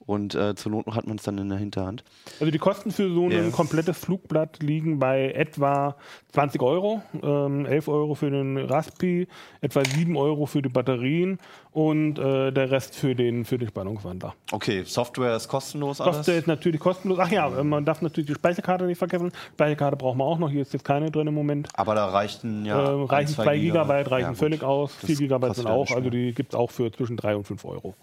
Und 0.05 0.35
äh, 0.35 0.53
zur 0.55 0.73
Not 0.73 0.87
hat 0.87 1.07
man 1.07 1.15
es 1.17 1.23
dann 1.23 1.37
in 1.37 1.47
der 1.47 1.57
Hinterhand. 1.57 2.03
Also 2.41 2.51
die 2.51 2.57
Kosten 2.59 2.91
für 2.91 3.11
so 3.13 3.25
ein 3.27 3.31
Ja. 3.31 3.49
komplettes 3.51 3.97
Flugblatt 3.97 4.61
liegen 4.61 4.99
bei 4.99 5.31
etwa 5.31 5.95
20 6.33 6.61
Euro, 6.61 7.01
ähm, 7.21 7.65
11 7.65 7.87
Euro 7.87 8.13
für 8.15 8.29
den 8.29 8.57
Raspi, 8.57 9.27
etwa 9.61 9.83
7 9.85 10.17
Euro 10.17 10.45
für 10.45 10.61
die 10.61 10.67
Batterien 10.69 11.39
und 11.73 12.19
äh, 12.19 12.51
der 12.51 12.71
Rest 12.71 12.95
für 12.95 13.15
den, 13.15 13.45
für 13.45 13.57
den 13.57 13.67
Spannungswandler. 13.67 14.35
Okay, 14.51 14.83
Software 14.85 15.35
ist 15.35 15.47
kostenlos 15.47 15.99
alles. 15.99 16.17
Software 16.17 16.37
ist 16.37 16.47
natürlich 16.47 16.79
kostenlos. 16.79 17.19
Ach 17.19 17.29
ja, 17.29 17.49
man 17.63 17.83
darf 17.83 18.01
natürlich 18.01 18.27
die 18.27 18.35
Speicherkarte 18.35 18.85
nicht 18.85 18.97
vergessen. 18.97 19.31
Speicherkarte 19.53 19.97
brauchen 19.97 20.19
wir 20.19 20.25
auch 20.25 20.37
noch. 20.37 20.49
Hier 20.49 20.61
ist 20.61 20.73
jetzt 20.73 20.85
keine 20.85 21.09
drin 21.09 21.27
im 21.27 21.33
Moment. 21.33 21.69
aber 21.73 21.95
da 21.95 22.05
reichten 22.05 22.65
ja. 22.65 22.79
äh, 22.79 23.05
reichen 23.05 23.33
zwei 23.33 23.43
2 23.43 23.57
Gigabyte, 23.57 24.11
reichen 24.11 24.29
Ja, 24.29 24.35
völlig 24.35 24.63
aus. 24.63 24.95
Das 25.01 25.07
4 25.07 25.15
Gigabyte 25.17 25.55
sind 25.55 25.67
auch. 25.67 25.89
Also 25.91 26.09
die 26.09 26.33
gibt 26.33 26.53
es 26.53 26.59
auch 26.59 26.71
für 26.71 26.91
zwischen 26.91 27.17
3 27.17 27.37
und 27.37 27.45
5 27.45 27.65
Euro. 27.65 27.95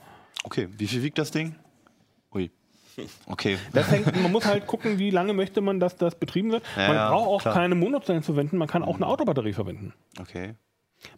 Okay, 0.45 0.69
wie 0.77 0.87
viel 0.87 1.03
wiegt 1.03 1.19
das 1.19 1.31
Ding? 1.31 1.55
Ui. 2.35 2.51
Okay. 3.27 3.57
Das 3.73 3.91
hängt, 3.91 4.15
man 4.21 4.33
muss 4.33 4.45
halt 4.45 4.67
gucken, 4.67 4.99
wie 4.99 5.11
lange 5.11 5.33
möchte 5.33 5.61
man, 5.61 5.81
dass 5.81 5.97
das 5.97 6.17
betrieben 6.17 6.51
wird. 6.51 6.65
Ja, 6.77 6.89
man 6.89 7.11
braucht 7.11 7.29
auch 7.29 7.41
klar. 7.41 7.55
keine 7.55 7.75
Monozellen 7.75 8.23
verwenden, 8.23 8.59
man 8.59 8.69
kann 8.69 8.83
auch 8.83 8.97
eine 8.97 9.07
Autobatterie 9.07 9.53
verwenden. 9.53 9.95
Okay. 10.19 10.55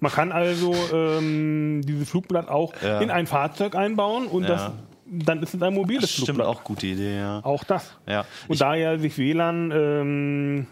Man 0.00 0.12
kann 0.12 0.32
also 0.32 0.74
ähm, 0.92 1.82
dieses 1.84 2.08
Flugblatt 2.10 2.48
auch 2.48 2.72
Ja. 2.82 3.00
in 3.00 3.10
ein 3.10 3.26
Fahrzeug 3.26 3.74
einbauen 3.74 4.26
und 4.26 4.42
Ja. 4.44 4.48
das, 4.48 4.70
dann 5.06 5.42
ist 5.42 5.54
es 5.54 5.62
ein 5.62 5.74
mobiles 5.74 6.02
Das 6.02 6.10
stimmt 6.12 6.26
Flugblatt. 6.26 6.46
auch 6.48 6.64
gute 6.64 6.86
Idee, 6.86 7.16
ja. 7.18 7.40
Auch 7.44 7.64
das. 7.64 7.96
Ja. 8.06 8.24
Und 8.48 8.60
da 8.60 8.74
ja 8.74 8.96
sich 8.98 9.18
WLAN 9.18 9.70
ähm, 9.74 10.66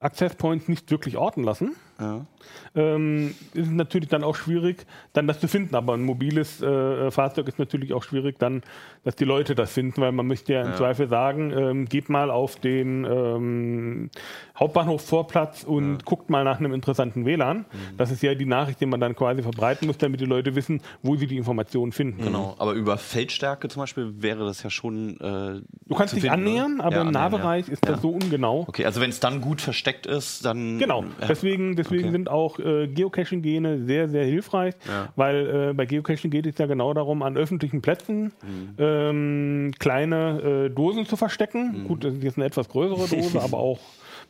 Access 0.00 0.34
Points 0.36 0.68
nicht 0.68 0.90
wirklich 0.90 1.16
orten 1.16 1.42
lassen, 1.42 1.74
ja. 2.00 2.26
Ähm, 2.74 3.34
ist 3.54 3.66
es 3.66 3.72
natürlich 3.72 4.08
dann 4.08 4.24
auch 4.24 4.36
schwierig, 4.36 4.84
dann 5.12 5.26
das 5.26 5.40
zu 5.40 5.48
finden. 5.48 5.74
Aber 5.74 5.94
ein 5.94 6.02
mobiles 6.02 6.60
äh, 6.62 7.10
Fahrzeug 7.10 7.48
ist 7.48 7.58
natürlich 7.58 7.92
auch 7.92 8.02
schwierig, 8.02 8.38
dann, 8.38 8.62
dass 9.04 9.16
die 9.16 9.24
Leute 9.24 9.54
das 9.54 9.72
finden, 9.72 10.00
weil 10.00 10.12
man 10.12 10.26
möchte 10.26 10.52
ja 10.54 10.62
im 10.62 10.68
Ja. 10.70 10.76
Zweifel 10.76 11.08
sagen, 11.08 11.52
ähm, 11.56 11.84
geht 11.86 12.08
mal 12.08 12.30
auf 12.30 12.56
den 12.56 13.04
ähm, 13.04 14.10
Hauptbahnhofvorplatz 14.58 15.62
und 15.64 16.04
guckt 16.04 16.30
mal 16.30 16.44
nach 16.44 16.58
einem 16.58 16.72
interessanten 16.74 17.24
WLAN. 17.24 17.58
Mhm. 17.58 17.64
Das 17.96 18.10
ist 18.10 18.22
ja 18.22 18.34
die 18.34 18.46
Nachricht, 18.46 18.80
die 18.80 18.86
man 18.86 19.00
dann 19.00 19.14
quasi 19.14 19.42
verbreiten 19.42 19.86
muss, 19.86 19.98
damit 19.98 20.20
die 20.20 20.24
Leute 20.24 20.54
wissen, 20.54 20.80
wo 21.02 21.16
sie 21.16 21.26
die 21.26 21.36
Informationen 21.36 21.92
finden. 21.92 22.22
Genau, 22.22 22.54
aber 22.58 22.72
über 22.72 22.96
Feldstärke 22.98 23.68
zum 23.68 23.82
Beispiel 23.82 24.14
wäre 24.22 24.44
das 24.44 24.62
ja 24.62 24.70
schon. 24.70 25.18
Äh, 25.20 25.60
Du 25.86 25.94
kannst 25.94 26.14
dich 26.14 26.22
finden, 26.22 26.44
ne? 26.44 26.50
annähern, 26.50 26.80
aber 26.80 26.96
Ja, 26.96 27.02
im 27.02 27.10
Nahbereich 27.10 27.66
ja. 27.68 27.72
ist 27.72 27.84
das 27.84 27.96
Ja. 27.96 28.02
so 28.02 28.10
ungenau. 28.10 28.64
Okay, 28.66 28.84
also 28.86 29.00
wenn 29.00 29.10
es 29.10 29.20
dann 29.20 29.40
gut 29.40 29.60
versteckt 29.60 30.06
ist, 30.06 30.44
dann. 30.44 30.78
Genau, 30.78 31.02
Ja. 31.20 31.26
deswegen, 31.28 31.76
deswegen 31.76 32.04
Okay. 32.04 32.12
sind 32.12 32.28
auch 32.34 32.58
äh, 32.58 32.86
Geocaching-Gene 32.88 33.84
sehr, 33.86 34.08
sehr 34.08 34.24
hilfreich, 34.26 34.74
Ja. 34.86 35.08
weil 35.16 35.70
äh, 35.70 35.72
bei 35.74 35.86
Geocaching 35.86 36.30
geht 36.30 36.46
es 36.46 36.58
ja 36.58 36.66
genau 36.66 36.92
darum, 36.92 37.22
an 37.22 37.36
öffentlichen 37.36 37.80
Plätzen 37.80 38.32
Mhm. 38.42 38.74
ähm, 38.78 39.70
kleine 39.78 40.66
äh, 40.66 40.70
Dosen 40.70 41.06
zu 41.06 41.16
verstecken. 41.16 41.82
Mhm. 41.84 41.88
Gut, 41.88 42.04
das 42.04 42.14
ist 42.14 42.22
jetzt 42.22 42.36
eine 42.36 42.44
etwas 42.46 42.68
größere 42.68 43.08
Dose, 43.08 43.40
aber 43.42 43.58
auch, 43.58 43.78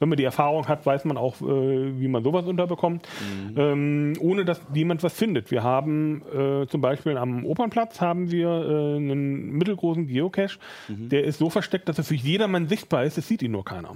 wenn 0.01 0.09
man 0.09 0.19
die 0.19 0.25
Erfahrung 0.25 0.67
hat, 0.69 0.85
weiß 0.87 1.05
man 1.05 1.17
auch, 1.17 1.41
äh, 1.41 2.01
wie 2.01 2.09
man 2.09 2.23
sowas 2.23 2.45
unterbekommt, 2.47 3.07
Mhm. 3.49 3.55
ähm, 3.59 4.13
ohne 4.21 4.45
dass 4.45 4.61
jemand 4.75 5.03
was 5.03 5.15
findet. 5.15 5.51
Wir 5.51 5.63
haben 5.63 6.23
äh, 6.35 6.67
zum 6.67 6.81
Beispiel 6.81 7.17
am 7.17 7.45
Opernplatz 7.47 8.01
haben 8.01 8.31
wir 8.31 8.49
äh, 8.49 8.97
einen 8.97 9.53
mittelgroßen 9.53 10.07
Geocache, 10.07 10.59
Mhm. 10.89 11.09
der 11.09 11.25
ist 11.25 11.39
so 11.39 11.49
versteckt, 11.51 11.89
dass 11.89 11.99
er 11.99 12.05
für 12.05 12.15
jedermann 12.15 12.67
sichtbar 12.69 13.05
ist, 13.05 13.19
es 13.19 13.27
sieht 13.29 13.43
ihn 13.43 13.53
nur 13.53 13.65
keiner. 13.65 13.95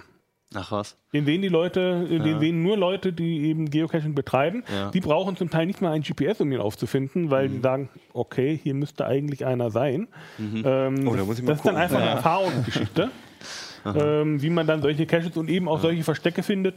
Ach 0.55 0.73
was. 0.73 0.97
Den 1.13 1.27
sehen 1.27 1.43
die 1.43 1.49
Leute, 1.49 2.07
äh, 2.11 2.19
den 2.21 2.41
sehen 2.41 2.63
nur 2.63 2.77
Leute, 2.79 3.13
die 3.13 3.43
eben 3.49 3.69
Geocaching 3.71 4.15
betreiben. 4.15 4.65
Ja. 4.73 4.91
Die 4.91 5.01
brauchen 5.01 5.37
zum 5.37 5.51
Teil 5.51 5.67
nicht 5.67 5.83
mal 5.83 5.93
ein 5.93 6.03
GPS, 6.03 6.41
um 6.41 6.51
ihn 6.51 6.59
aufzufinden, 6.61 7.31
weil 7.31 7.49
die 7.51 7.61
sagen, 7.61 7.91
okay, 8.15 8.59
hier 8.63 8.73
müsste 8.75 9.05
eigentlich 9.07 9.45
einer 9.45 9.71
sein. 9.71 10.09
Ähm, 10.39 11.07
Oh, 11.07 11.11
da 11.13 11.17
das, 11.19 11.27
muss 11.27 11.39
ich 11.39 11.45
mal 11.45 11.51
das 11.51 11.59
ist 11.59 11.67
dann 11.67 11.75
gucken. 11.75 11.77
einfach 11.77 12.01
eine 12.01 12.11
Erfahrungsgeschichte, 12.11 13.11
ähm, 13.95 14.41
wie 14.41 14.51
man 14.51 14.67
dann 14.67 14.81
solche 14.81 15.05
Caches 15.07 15.37
und 15.37 15.51
eben 15.51 15.69
auch 15.69 15.81
solche 15.81 16.03
Verstecke 16.03 16.43
findet. 16.43 16.75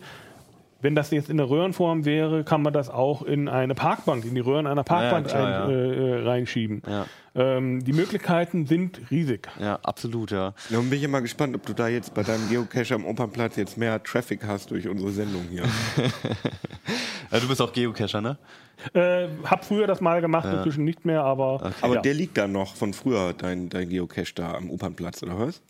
Wenn 0.82 0.96
das 0.96 1.12
jetzt 1.12 1.30
in 1.30 1.38
der 1.38 1.50
Röhrenform 1.50 2.06
wäre, 2.06 2.44
kann 2.44 2.62
man 2.62 2.74
das 2.74 2.90
auch 2.90 3.22
in 3.22 3.48
eine 3.48 3.76
Parkbank, 3.76 4.26
in 4.26 4.36
die 4.36 4.42
Röhren 4.42 4.68
einer 4.68 4.84
Parkbank 4.84 5.28
klar, 5.28 5.66
ein, 5.66 5.70
äh, 5.70 6.20
äh, 6.20 6.24
reinschieben. 6.24 6.82
Ja. 6.88 7.06
Ähm, 7.34 7.84
die 7.84 7.94
Möglichkeiten 7.94 8.66
sind 8.66 9.00
riesig. 9.10 9.48
Ja, 9.60 9.80
absolut, 9.84 10.32
ja. 10.32 10.54
Nun 10.70 10.90
bin 10.90 10.98
ich 11.00 11.04
immer 11.04 11.22
gespannt, 11.22 11.56
ob 11.56 11.66
du 11.66 11.74
da 11.74 11.88
jetzt 11.88 12.14
bei 12.14 12.24
deinem 12.24 12.50
Geocache 12.50 12.94
am 12.94 13.06
Opernplatz 13.06 13.56
jetzt 13.56 13.78
mehr 13.78 14.02
Traffic 14.04 14.46
hast 14.46 14.72
durch 14.72 14.88
unsere 14.88 15.12
Sendung 15.12 15.44
hier. 15.50 15.64
ja 17.32 17.40
du 17.40 17.48
bist 17.48 17.62
auch 17.62 17.72
Geocacher, 17.72 18.20
ne? 18.20 18.38
Äh, 18.94 19.28
hab 19.46 19.64
früher 19.64 19.88
das 19.88 20.02
mal 20.02 20.22
gemacht, 20.22 20.48
inzwischen 20.52 20.84
nicht 20.84 21.06
mehr, 21.06 21.24
aber, 21.24 21.72
Aber 21.82 21.96
ja. 21.96 22.02
der 22.02 22.16
liegt 22.16 22.38
da 22.38 22.48
noch 22.48 22.76
von 22.76 22.94
früher, 22.94 23.34
dein, 23.34 23.70
dein 23.70 23.88
Geocache 23.88 24.34
da 24.34 24.56
am 24.56 24.72
Opernplatz, 24.72 25.22
oder 25.22 25.40
was? 25.40 25.62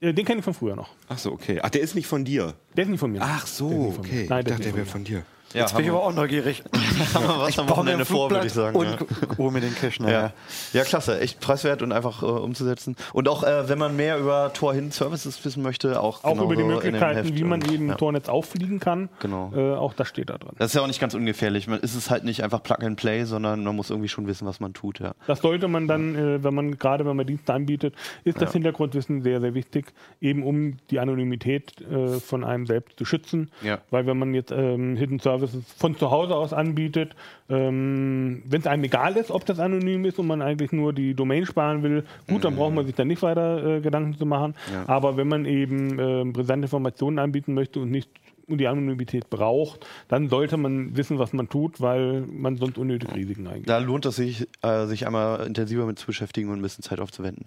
Äh, 0.00 0.14
den 0.14 0.24
kenne 0.24 0.38
ich 0.38 0.44
von 0.44 0.54
früher 0.54 0.76
noch. 0.76 0.90
Ach 1.08 1.18
so, 1.18 1.32
okay. 1.32 1.60
Ach, 1.62 1.70
der 1.70 1.82
ist 1.82 1.94
nicht 1.94 2.06
von 2.06 2.24
dir. 2.24 2.54
Der 2.76 2.84
ist 2.84 2.90
nicht 2.90 3.00
von 3.00 3.12
mir. 3.12 3.20
Ach 3.22 3.46
so, 3.46 3.94
okay. 3.98 4.26
Nein, 4.28 4.40
ich 4.40 4.44
der 4.46 4.56
dachte, 4.56 4.62
der 4.62 4.74
wäre 4.74 4.86
von 4.86 5.04
dir. 5.04 5.24
Ja, 5.52 5.62
Jetzt 5.62 5.74
bin 5.74 5.84
ich 5.84 5.90
aber 5.90 6.04
auch 6.04 6.14
neugierig. 6.14 6.62
haben 7.14 7.26
wir 7.26 7.40
was 7.40 7.58
am 7.58 7.66
baue 7.66 7.78
mir 7.78 7.80
Wochenende 7.80 8.04
vor, 8.04 8.30
würde 8.30 8.46
ich 8.46 8.52
sagen. 8.52 8.76
und 8.76 8.86
ja. 8.86 9.50
mir 9.50 9.60
den 9.60 9.74
nachher. 9.98 10.10
Ja. 10.10 10.32
ja, 10.72 10.84
klasse. 10.84 11.18
Echt 11.18 11.40
preiswert 11.40 11.82
und 11.82 11.90
einfach 11.90 12.22
äh, 12.22 12.26
umzusetzen. 12.26 12.94
Und 13.12 13.28
auch, 13.28 13.42
äh, 13.42 13.68
wenn 13.68 13.78
man 13.78 13.96
mehr 13.96 14.18
über 14.18 14.52
Tor 14.52 14.74
hin 14.74 14.92
Services 14.92 15.44
wissen 15.44 15.62
möchte, 15.62 16.00
auch, 16.00 16.22
Auch 16.22 16.40
über 16.40 16.54
die 16.54 16.62
Möglichkeiten, 16.62 17.34
wie 17.34 17.42
man 17.42 17.62
eben 17.62 17.88
ja. 17.88 17.94
Tornetz 17.96 18.28
auffliegen 18.28 18.78
kann. 18.78 19.08
Genau. 19.18 19.52
Äh, 19.54 19.74
auch 19.74 19.92
das 19.94 20.08
steht 20.08 20.30
da 20.30 20.38
drin. 20.38 20.52
Das 20.58 20.68
ist 20.68 20.74
ja 20.74 20.82
auch 20.82 20.86
nicht 20.86 21.00
ganz 21.00 21.14
ungefährlich. 21.14 21.66
Man 21.66 21.80
ist 21.80 21.96
es 21.96 22.10
halt 22.10 22.24
nicht 22.24 22.44
einfach 22.44 22.62
Plug 22.62 22.78
and 22.82 22.96
Play, 22.96 23.24
sondern 23.24 23.64
man 23.64 23.74
muss 23.74 23.90
irgendwie 23.90 24.08
schon 24.08 24.26
wissen, 24.28 24.46
was 24.46 24.60
man 24.60 24.72
tut. 24.72 25.00
Ja. 25.00 25.14
Das 25.26 25.40
sollte 25.40 25.66
man 25.66 25.88
dann, 25.88 26.14
äh, 26.14 26.44
wenn 26.44 26.54
man 26.54 26.78
gerade 26.78 27.04
wenn 27.06 27.16
man 27.16 27.26
Dienste 27.26 27.52
anbietet, 27.54 27.94
ist 28.24 28.36
das 28.40 28.50
Ja. 28.50 28.54
Hintergrundwissen 28.54 29.22
sehr, 29.22 29.40
sehr 29.40 29.54
wichtig, 29.54 29.92
eben 30.20 30.44
um 30.44 30.76
die 30.90 31.00
Anonymität 31.00 31.80
äh, 31.80 32.20
von 32.20 32.44
einem 32.44 32.66
selbst 32.66 32.98
zu 32.98 33.04
schützen. 33.04 33.50
Ja. 33.62 33.78
Weil 33.90 34.06
wenn 34.06 34.18
man 34.18 34.34
jetzt 34.34 34.52
ähm, 34.52 34.96
Hidden 34.96 35.18
Services 35.40 35.64
von 35.76 35.96
zu 35.96 36.10
Hause 36.10 36.36
aus 36.36 36.52
anbietet, 36.52 37.14
ähm, 37.48 38.42
wenn 38.46 38.60
es 38.60 38.66
einem 38.66 38.84
egal 38.84 39.16
ist, 39.16 39.30
ob 39.30 39.44
das 39.46 39.58
anonym 39.58 40.04
ist 40.04 40.18
und 40.18 40.26
man 40.26 40.42
eigentlich 40.42 40.72
nur 40.72 40.92
die 40.92 41.14
Domain 41.14 41.46
sparen 41.46 41.82
will, 41.82 42.04
gut, 42.28 42.44
dann 42.44 42.56
braucht 42.56 42.74
man 42.74 42.86
sich 42.86 42.94
dann 42.94 43.08
nicht 43.08 43.22
weiter 43.22 43.76
äh, 43.76 43.80
Gedanken 43.80 44.16
zu 44.16 44.26
machen. 44.26 44.54
Ja. 44.72 44.88
Aber 44.88 45.16
wenn 45.16 45.28
man 45.28 45.46
eben 45.46 45.98
ähm, 45.98 46.32
brisante 46.32 46.66
Informationen 46.66 47.18
anbieten 47.18 47.54
möchte 47.54 47.80
und 47.80 47.90
nicht 47.90 48.10
und 48.50 48.58
die 48.58 48.66
Anonymität 48.66 49.30
braucht, 49.30 49.86
dann 50.08 50.28
sollte 50.28 50.56
man 50.56 50.96
wissen, 50.96 51.18
was 51.18 51.32
man 51.32 51.48
tut, 51.48 51.80
weil 51.80 52.22
man 52.22 52.56
sonst 52.56 52.78
unnötig 52.78 53.14
Risiken 53.14 53.46
eingeht. 53.46 53.68
Da 53.68 53.78
lohnt 53.78 54.04
es 54.06 54.16
sich, 54.16 54.48
äh, 54.62 54.86
sich 54.86 55.06
einmal 55.06 55.46
intensiver 55.46 55.86
mit 55.86 55.98
zu 55.98 56.06
beschäftigen 56.06 56.50
und 56.50 56.58
ein 56.58 56.62
bisschen 56.62 56.82
Zeit 56.82 57.00
aufzuwenden. 57.00 57.44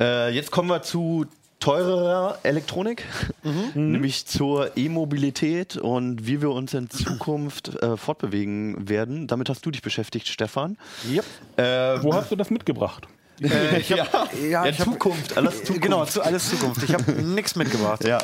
Äh, 0.00 0.34
jetzt 0.34 0.50
kommen 0.50 0.68
wir 0.68 0.82
zu 0.82 1.26
teurerer 1.62 2.38
Elektronik, 2.42 3.04
nämlich 3.74 4.26
zur 4.26 4.76
E-Mobilität 4.76 5.76
und 5.76 6.26
wie 6.26 6.42
wir 6.42 6.50
uns 6.50 6.74
in 6.74 6.90
Zukunft 6.90 7.80
äh, 7.80 7.96
fortbewegen 7.96 8.88
werden. 8.88 9.28
Damit 9.28 9.48
hast 9.48 9.64
du 9.64 9.70
dich 9.70 9.80
beschäftigt, 9.80 10.26
Stefan. 10.26 10.76
Yep. 11.08 11.24
Äh, 11.56 12.02
Wo 12.02 12.14
hast 12.14 12.32
du 12.32 12.36
das 12.36 12.50
mitgebracht? 12.50 13.06
Äh, 13.42 13.78
ich 13.78 13.92
hab, 13.92 14.32
ja, 14.42 14.62
ja, 14.62 14.64
hab- 14.64 14.74
Zukunft, 14.84 15.36
alles 15.36 15.58
Zukunft. 15.64 15.82
Genau, 15.82 16.04
zu, 16.04 16.22
alles 16.22 16.48
Zukunft. 16.50 16.82
Ich 16.82 16.94
habe 16.94 17.10
nichts 17.22 17.56
mitgebracht. 17.56 18.04
Ja. 18.04 18.18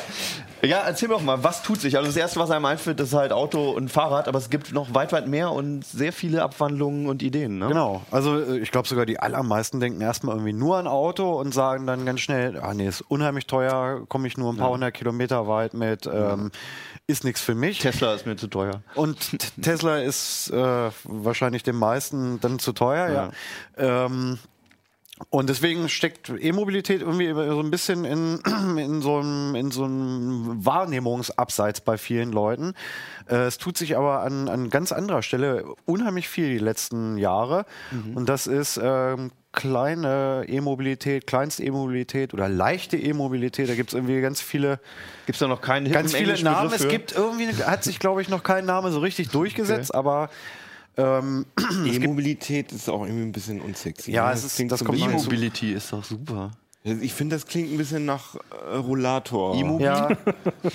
ja, 0.61 0.79
erzähl 0.85 1.07
mir 1.09 1.15
doch 1.15 1.21
mal, 1.21 1.43
was 1.43 1.61
tut 1.63 1.81
sich? 1.81 1.97
Also 1.97 2.07
das 2.07 2.17
Erste, 2.17 2.39
was 2.39 2.51
einem 2.51 2.65
einfällt, 2.65 2.99
ist 2.99 3.13
halt 3.13 3.31
Auto 3.31 3.71
und 3.71 3.89
Fahrrad, 3.89 4.27
aber 4.27 4.37
es 4.39 4.49
gibt 4.49 4.71
noch 4.73 4.93
weit, 4.93 5.11
weit 5.11 5.27
mehr 5.27 5.51
und 5.51 5.85
sehr 5.85 6.13
viele 6.13 6.43
Abwandlungen 6.43 7.07
und 7.07 7.21
Ideen. 7.23 7.57
Ne? 7.59 7.67
Genau, 7.67 8.01
also 8.11 8.39
äh, 8.39 8.59
ich 8.59 8.71
glaube 8.71 8.87
sogar 8.87 9.05
die 9.05 9.19
allermeisten 9.19 9.79
denken 9.79 10.01
erstmal 10.01 10.35
irgendwie 10.35 10.53
nur 10.53 10.77
an 10.77 10.87
Auto 10.87 11.39
und 11.39 11.53
sagen 11.53 11.85
dann 11.87 12.05
ganz 12.05 12.21
schnell, 12.21 12.59
ah 12.59 12.73
nee, 12.73 12.87
ist 12.87 13.01
unheimlich 13.01 13.45
teuer, 13.47 14.05
komme 14.07 14.27
ich 14.27 14.37
nur 14.37 14.51
ein 14.53 14.57
paar 14.57 14.69
hundert 14.69 14.93
Kilometer 14.93 15.47
weit 15.47 15.73
mit, 15.73 16.07
ähm, 16.07 16.51
ist 17.07 17.23
nichts 17.23 17.41
für 17.41 17.55
mich. 17.55 17.79
Tesla 17.79 18.13
ist 18.13 18.25
mir 18.25 18.35
zu 18.35 18.47
teuer. 18.47 18.81
Und 18.95 19.17
Tesla 19.61 19.97
ist 19.97 20.51
äh, 20.51 20.91
wahrscheinlich 21.03 21.63
den 21.63 21.75
meisten 21.75 22.39
dann 22.39 22.59
zu 22.59 22.71
teuer, 22.71 23.09
ja. 23.09 24.05
Ähm, 24.05 24.37
und 25.29 25.49
deswegen 25.49 25.89
steckt 25.89 26.29
E-Mobilität 26.29 27.01
irgendwie 27.01 27.29
so 27.33 27.59
ein 27.59 27.69
bisschen 27.69 28.05
in, 28.05 28.39
in, 28.77 29.01
so 29.01 29.17
einem, 29.17 29.55
in 29.55 29.71
so 29.71 29.83
einem 29.83 30.65
Wahrnehmungsabseits 30.65 31.81
bei 31.81 31.97
vielen 31.97 32.31
Leuten. 32.31 32.73
Äh, 33.29 33.35
es 33.45 33.57
tut 33.57 33.77
sich 33.77 33.97
aber 33.97 34.21
an, 34.21 34.47
an 34.47 34.69
ganz 34.69 34.91
anderer 34.91 35.21
Stelle 35.21 35.65
unheimlich 35.85 36.29
viel 36.29 36.49
die 36.49 36.57
letzten 36.57 37.17
Jahre. 37.17 37.65
Und 38.15 38.29
das 38.29 38.47
ist 38.47 38.79
ähm, 38.81 39.31
kleine 39.51 40.45
E-Mobilität, 40.47 41.27
kleinste 41.27 41.63
E-Mobilität 41.63 42.33
oder 42.33 42.47
leichte 42.47 42.97
E-Mobilität. 42.97 43.69
Da 43.69 43.75
gibt 43.75 43.89
es 43.89 43.93
irgendwie 43.95 44.21
ganz 44.21 44.41
viele 44.41 44.79
Gibt 45.25 45.35
es 45.35 45.39
da 45.39 45.47
noch 45.47 45.61
keinen 45.61 45.91
ganz 45.91 46.15
viele 46.15 46.41
Namen. 46.41 46.71
Es 46.73 46.87
gibt 46.87 47.11
irgendwie, 47.13 47.47
hat 47.63 47.83
sich, 47.83 47.99
glaube 47.99 48.21
ich, 48.21 48.29
noch 48.29 48.43
kein 48.43 48.65
Name 48.65 48.91
so 48.91 48.99
richtig 48.99 49.29
durchgesetzt, 49.29 49.93
aber 49.93 50.29
ähm, 50.99 51.45
E-Mobilität 51.85 52.71
ist 52.71 52.89
auch 52.89 53.03
irgendwie 53.03 53.23
ein 53.23 53.31
bisschen 53.31 53.61
unsexy. 53.61 54.11
Ja, 54.11 54.27
ne? 54.27 54.33
es 54.33 54.43
ist- 54.43 54.55
klingt 54.55 54.71
das 54.71 54.81
ein 54.81 54.85
kommt. 54.87 54.99
E-Mobility 54.99 55.73
ist 55.73 55.91
doch 55.93 56.03
super. 56.03 56.51
Ich 56.81 57.13
finde, 57.13 57.35
das 57.35 57.45
klingt 57.45 57.71
ein 57.73 57.77
bisschen 57.77 58.05
nach 58.05 58.35
äh, 58.35 58.75
Rollator. 58.77 59.53
E-Mobil? 59.53 59.85
ja, 59.85 60.07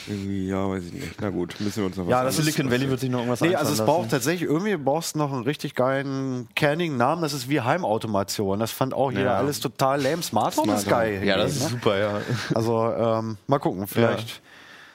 Irgendwie, 0.07 0.49
ja, 0.49 0.69
weiß 0.69 0.85
ich 0.85 0.93
nicht. 0.93 1.21
Na 1.21 1.31
gut, 1.31 1.57
müssen 1.61 1.79
wir 1.79 1.87
uns 1.87 1.97
noch 1.97 2.05
was 2.05 2.11
Ja, 2.11 2.23
das 2.23 2.37
Silicon 2.37 2.71
Valley 2.71 2.91
wird 2.91 3.01
sich 3.01 3.09
noch 3.09 3.21
irgendwas 3.21 3.41
nee, 3.41 3.55
also 3.57 3.73
es 3.73 3.81
braucht 3.85 4.11
tatsächlich 4.11 4.49
irgendwie 4.49 4.77
brauchst 4.77 5.15
du 5.15 5.19
noch 5.21 5.33
einen 5.33 5.45
richtig 5.45 5.75
geilen 5.75 6.47
kernigen 6.55 6.99
Namen. 6.99 7.23
Das 7.23 7.33
ist 7.33 7.49
wie 7.49 7.63
Heimautomation. 7.63 8.61
Das 8.61 8.71
fand 8.71 8.93
auch 8.93 9.11
jeder 9.13 9.25
Ja. 9.25 9.37
alles 9.39 9.61
total 9.61 10.03
lame. 10.03 10.23
Smart 10.23 10.55
Home 10.59 10.75
ist 10.75 10.83
Smart 10.83 11.01
geil. 11.05 11.25
Ja, 11.25 11.39
das 11.39 11.53
ist 11.53 11.63
hingegen, 11.63 11.81
super, 11.81 11.99
ja. 11.99 12.13
ne? 12.13 12.23
Also 12.55 12.93
ähm, 12.93 13.39
mal 13.47 13.59
gucken, 13.59 13.87
vielleicht 13.87 14.43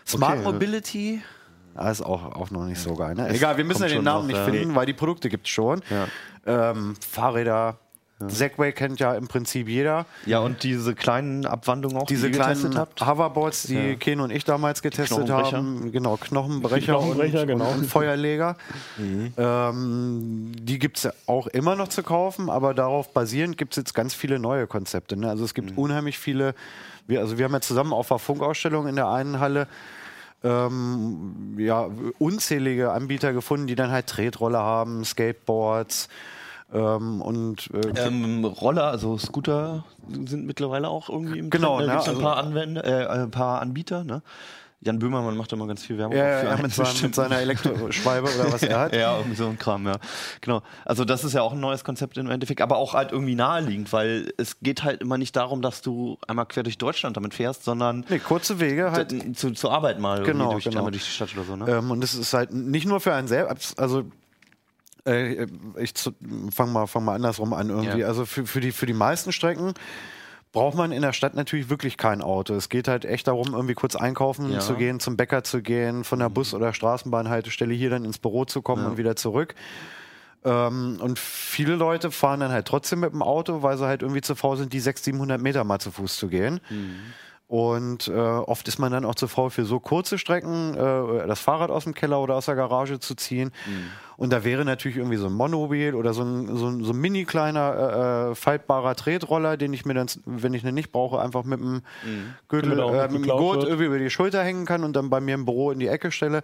Smart 0.08 0.34
Okay, 0.38 0.44
ja. 0.46 0.52
Mobility. 0.52 1.22
Ah, 1.80 1.92
ist 1.92 2.02
auch, 2.02 2.36
auch 2.36 2.52
noch 2.52 2.66
nicht 2.66 2.82
so 2.82 2.94
geil. 2.94 3.16
Ne? 3.16 3.30
Egal, 3.30 3.58
wir 3.58 3.64
müssen 3.64 3.84
ja 3.84 3.88
den 3.88 4.04
Namen 4.04 4.28
noch, 4.28 4.28
nicht 4.28 4.38
ja. 4.38 4.44
finden, 4.44 4.76
weil 4.76 4.86
die 4.86 4.94
Produkte 4.94 5.30
gibt 5.30 5.48
es 5.48 5.52
schon. 5.52 5.82
Ähm, 6.46 6.96
Fahrräder, 7.00 7.78
Segway 8.28 8.74
kennt 8.74 9.00
ja 9.00 9.14
im 9.14 9.28
Prinzip 9.28 9.70
jeder. 9.70 10.06
Ja, 10.26 10.40
und 10.40 10.64
diese 10.64 10.94
kleinen 10.94 11.46
Abwandlungen 11.46 11.98
auch, 11.98 12.06
Diese 12.06 12.28
die 12.28 12.34
ihr 12.34 12.40
kleinen 12.40 12.56
getestet 12.56 12.78
habt? 12.78 13.06
Hoverboards, 13.06 13.64
die 13.64 13.76
Ja. 13.76 13.96
Ken 13.96 14.20
und 14.20 14.30
ich 14.30 14.44
damals 14.44 14.82
getestet 14.82 15.30
haben, 15.30 15.92
genau, 15.94 16.18
Knochenbrecher, 16.18 16.94
Knochenbrecher, 16.98 17.42
und, 17.42 17.48
genau. 17.48 17.72
und, 17.72 17.86
Feuerleger. 17.86 18.58
Ähm, 19.38 20.52
die 20.62 20.80
gibt 20.80 20.98
es 20.98 21.10
auch 21.26 21.48
immer 21.48 21.76
noch 21.76 21.88
zu 21.88 22.04
kaufen, 22.04 22.50
aber 22.50 22.74
darauf 22.74 23.14
basierend 23.14 23.58
gibt 23.58 23.74
es 23.74 23.78
jetzt 23.78 23.94
ganz 23.94 24.14
viele 24.14 24.40
neue 24.40 24.68
Konzepte. 24.68 25.16
Ne? 25.16 25.30
Also 25.30 25.46
es 25.46 25.54
gibt 25.54 25.78
unheimlich 25.78 26.18
viele, 26.18 26.54
wir, 27.08 27.22
also 27.22 27.38
wir 27.38 27.46
haben 27.46 27.54
ja 27.54 27.62
zusammen 27.62 27.94
auf 27.94 28.10
der 28.10 28.20
Funkausstellung 28.20 28.88
in 28.88 28.96
der 28.96 29.08
einen 29.08 29.40
Halle 29.40 29.68
ähm, 30.44 31.56
ja, 31.58 31.90
unzählige 32.18 32.92
Anbieter 32.92 33.34
gefunden, 33.34 33.68
die 33.68 33.76
dann 33.76 33.92
halt 33.92 34.08
Tretroller 34.08 34.60
haben, 34.60 35.04
Skateboards 35.04 36.08
ähm, 36.74 37.22
und 37.22 37.70
äh, 37.74 38.08
Ähm, 38.08 38.46
Roller, 38.46 38.86
also 38.86 39.18
Scooter 39.18 39.84
sind 40.26 40.46
mittlerweile 40.46 40.88
auch 40.90 41.10
irgendwie 41.10 41.40
im 41.40 41.50
Genau, 41.50 41.78
Trend. 41.78 41.90
Da 41.90 41.94
ne, 41.94 41.98
gibt's 41.98 42.08
ein 42.10 42.16
also- 42.16 42.22
paar 42.28 42.38
Anwender, 42.38 42.86
äh, 42.86 43.08
ein 43.08 43.32
paar 43.32 43.62
Anbieter, 43.62 44.04
ne? 44.04 44.22
Jan 44.82 44.98
Böhmermann 44.98 45.36
macht 45.36 45.52
immer 45.52 45.68
ganz 45.68 45.84
viel 45.84 45.98
Werbung 45.98 46.16
ja, 46.16 46.40
für 46.40 46.46
ja, 46.46 46.52
einen 46.54 46.62
mit, 46.62 46.74
seinem, 46.74 47.02
mit 47.02 47.16
seiner 47.16 47.40
Elektroschwalbe 47.40 48.30
oder 48.34 48.54
was 48.54 48.64
er 48.64 48.80
hat. 48.80 48.96
Ja, 49.00 49.18
irgendwie 49.18 49.36
so 49.36 49.48
ein 49.48 49.58
Kram, 49.58 49.86
ja. 49.86 49.98
Genau. 50.40 50.62
Also 50.86 51.04
das 51.04 51.24
ist 51.24 51.34
ja 51.34 51.42
auch 51.42 51.52
ein 51.52 51.60
neues 51.60 51.84
Konzept 51.84 52.18
im 52.18 52.30
Endeffekt, 52.30 52.62
aber 52.62 52.78
auch 52.78 52.94
halt 52.94 53.12
irgendwie 53.12 53.36
naheliegend, 53.36 53.92
weil 53.92 54.32
es 54.38 54.60
geht 54.62 54.84
halt 54.84 55.02
immer 55.02 55.18
nicht 55.18 55.36
darum, 55.36 55.62
dass 55.62 55.82
du 55.82 56.18
einmal 56.28 56.46
quer 56.46 56.64
durch 56.64 56.78
Deutschland 56.78 57.18
damit 57.18 57.34
fährst, 57.34 57.66
sondern 57.66 58.06
Nee, 58.08 58.20
kurze 58.20 58.60
Wege 58.60 58.92
halt. 58.92 59.14
zu, 59.38 59.52
zur 59.52 59.72
Arbeit 59.74 60.00
mal 60.00 60.24
Genau, 60.24 60.54
durch, 60.54 60.64
genau. 60.64 60.90
durch 60.90 61.04
die 61.04 61.12
Stadt 61.12 61.30
oder 61.36 61.44
so, 61.44 61.56
ne? 61.58 61.70
Ähm, 61.70 61.92
und 61.92 62.04
es 62.04 62.14
ist 62.14 62.34
halt 62.34 62.54
nicht 62.54 62.88
nur 62.88 63.02
für 63.02 63.14
einen 63.14 63.28
selbst, 63.28 63.78
also 63.78 64.06
äh, 65.06 65.46
ich 65.78 65.94
fange 66.52 66.72
mal, 66.72 66.88
fang 66.88 67.04
mal 67.04 67.16
andersrum 67.16 67.54
an 67.54 67.70
irgendwie. 67.70 68.00
Ja. 68.00 68.08
Also 68.08 68.26
für, 68.26 68.46
für, 68.46 68.62
die, 68.62 68.72
für 68.72 68.86
die 68.86 68.94
meisten 68.94 69.32
Strecken 69.32 69.74
braucht 70.52 70.76
man 70.76 70.92
in 70.92 71.02
der 71.04 71.14
Stadt 71.14 71.36
natürlich 71.36 71.70
wirklich 71.70 71.96
kein 71.98 72.22
Auto. 72.22 72.56
Es 72.56 72.70
geht 72.70 72.88
halt 72.88 73.06
echt 73.06 73.28
darum, 73.28 73.54
irgendwie 73.54 73.76
kurz 73.76 73.96
einkaufen 73.96 74.50
Ja. 74.50 74.58
Mhm. 74.58 74.62
zu 74.62 74.74
gehen, 74.76 75.00
zum 75.00 75.16
Bäcker 75.18 75.44
zu 75.44 75.62
gehen, 75.62 76.04
von 76.04 76.20
der 76.20 76.30
Bus- 76.30 76.54
oder 76.54 76.74
Straßenbahnhaltestelle 76.74 77.74
hier 77.74 77.90
dann 77.92 78.04
ins 78.06 78.18
Büro 78.18 78.46
zu 78.46 78.62
kommen 78.62 78.86
und 78.86 78.98
wieder 78.98 79.16
zurück. 79.16 79.54
Ähm, 80.46 80.98
und 81.02 81.20
viele 81.20 81.76
Leute 81.76 82.12
fahren 82.12 82.40
dann 82.40 82.52
halt 82.52 82.66
trotzdem 82.68 83.02
mit 83.02 83.12
dem 83.12 83.22
Auto, 83.22 83.62
weil 83.62 83.78
sie 83.78 83.86
halt 83.86 84.02
irgendwie 84.02 84.22
zu 84.22 84.36
faul 84.36 84.58
sind, 84.58 84.72
die 84.74 84.80
600, 84.80 85.04
700 85.04 85.42
Meter 85.42 85.64
mal 85.66 85.80
zu 85.80 85.92
Fuß 85.92 86.16
zu 86.18 86.30
gehen. 86.30 86.62
Und 87.50 88.08
äh, 88.08 88.12
oft 88.12 88.68
ist 88.68 88.78
man 88.78 88.92
dann 88.92 89.06
auch 89.06 89.16
zu 89.16 89.28
faul 89.28 89.50
für 89.50 89.66
so 89.66 89.80
kurze 89.80 90.20
Strecken, 90.20 90.76
äh, 90.76 91.26
das 91.28 91.40
Fahrrad 91.40 91.72
aus 91.72 91.86
dem 91.86 91.96
Keller 91.96 92.22
oder 92.22 92.36
aus 92.36 92.46
der 92.46 92.54
Garage 92.54 93.00
zu 93.00 93.16
ziehen. 93.16 93.52
Und 94.18 94.32
da 94.32 94.44
wäre 94.44 94.66
natürlich 94.66 94.98
irgendwie 94.98 95.18
so 95.18 95.26
ein 95.26 95.34
Monobil 95.34 95.96
oder 95.96 96.14
so 96.14 96.22
ein, 96.22 96.56
so 96.56 96.68
ein, 96.68 96.84
so 96.84 96.92
ein 96.94 96.98
mini 96.98 97.26
kleiner 97.26 98.28
äh, 98.28 98.32
äh, 98.32 98.36
faltbarer 98.36 98.94
Tretroller, 98.94 99.58
den 99.58 99.74
ich 99.74 99.84
mir 99.84 99.96
dann, 99.96 100.06
wenn 100.26 100.54
ich 100.54 100.64
ihn 100.64 100.76
nicht 100.76 100.92
brauche, 100.92 101.20
einfach 101.20 101.44
mit 101.44 101.60
dem 101.60 101.82
Gürtel, 102.50 102.78
er 102.78 102.86
auch 102.86 102.94
äh, 102.94 103.08
mit 103.08 103.26
dem 103.26 103.30
Gurt 103.30 103.64
irgendwie 103.64 103.86
über 103.86 103.98
die 103.98 104.12
Schulter 104.12 104.44
hängen 104.44 104.68
kann 104.68 104.84
und 104.84 104.96
dann 104.96 105.10
bei 105.10 105.20
mir 105.20 105.34
im 105.34 105.46
Büro 105.46 105.72
in 105.72 105.80
die 105.80 105.88
Ecke 105.88 106.12
stelle. 106.12 106.44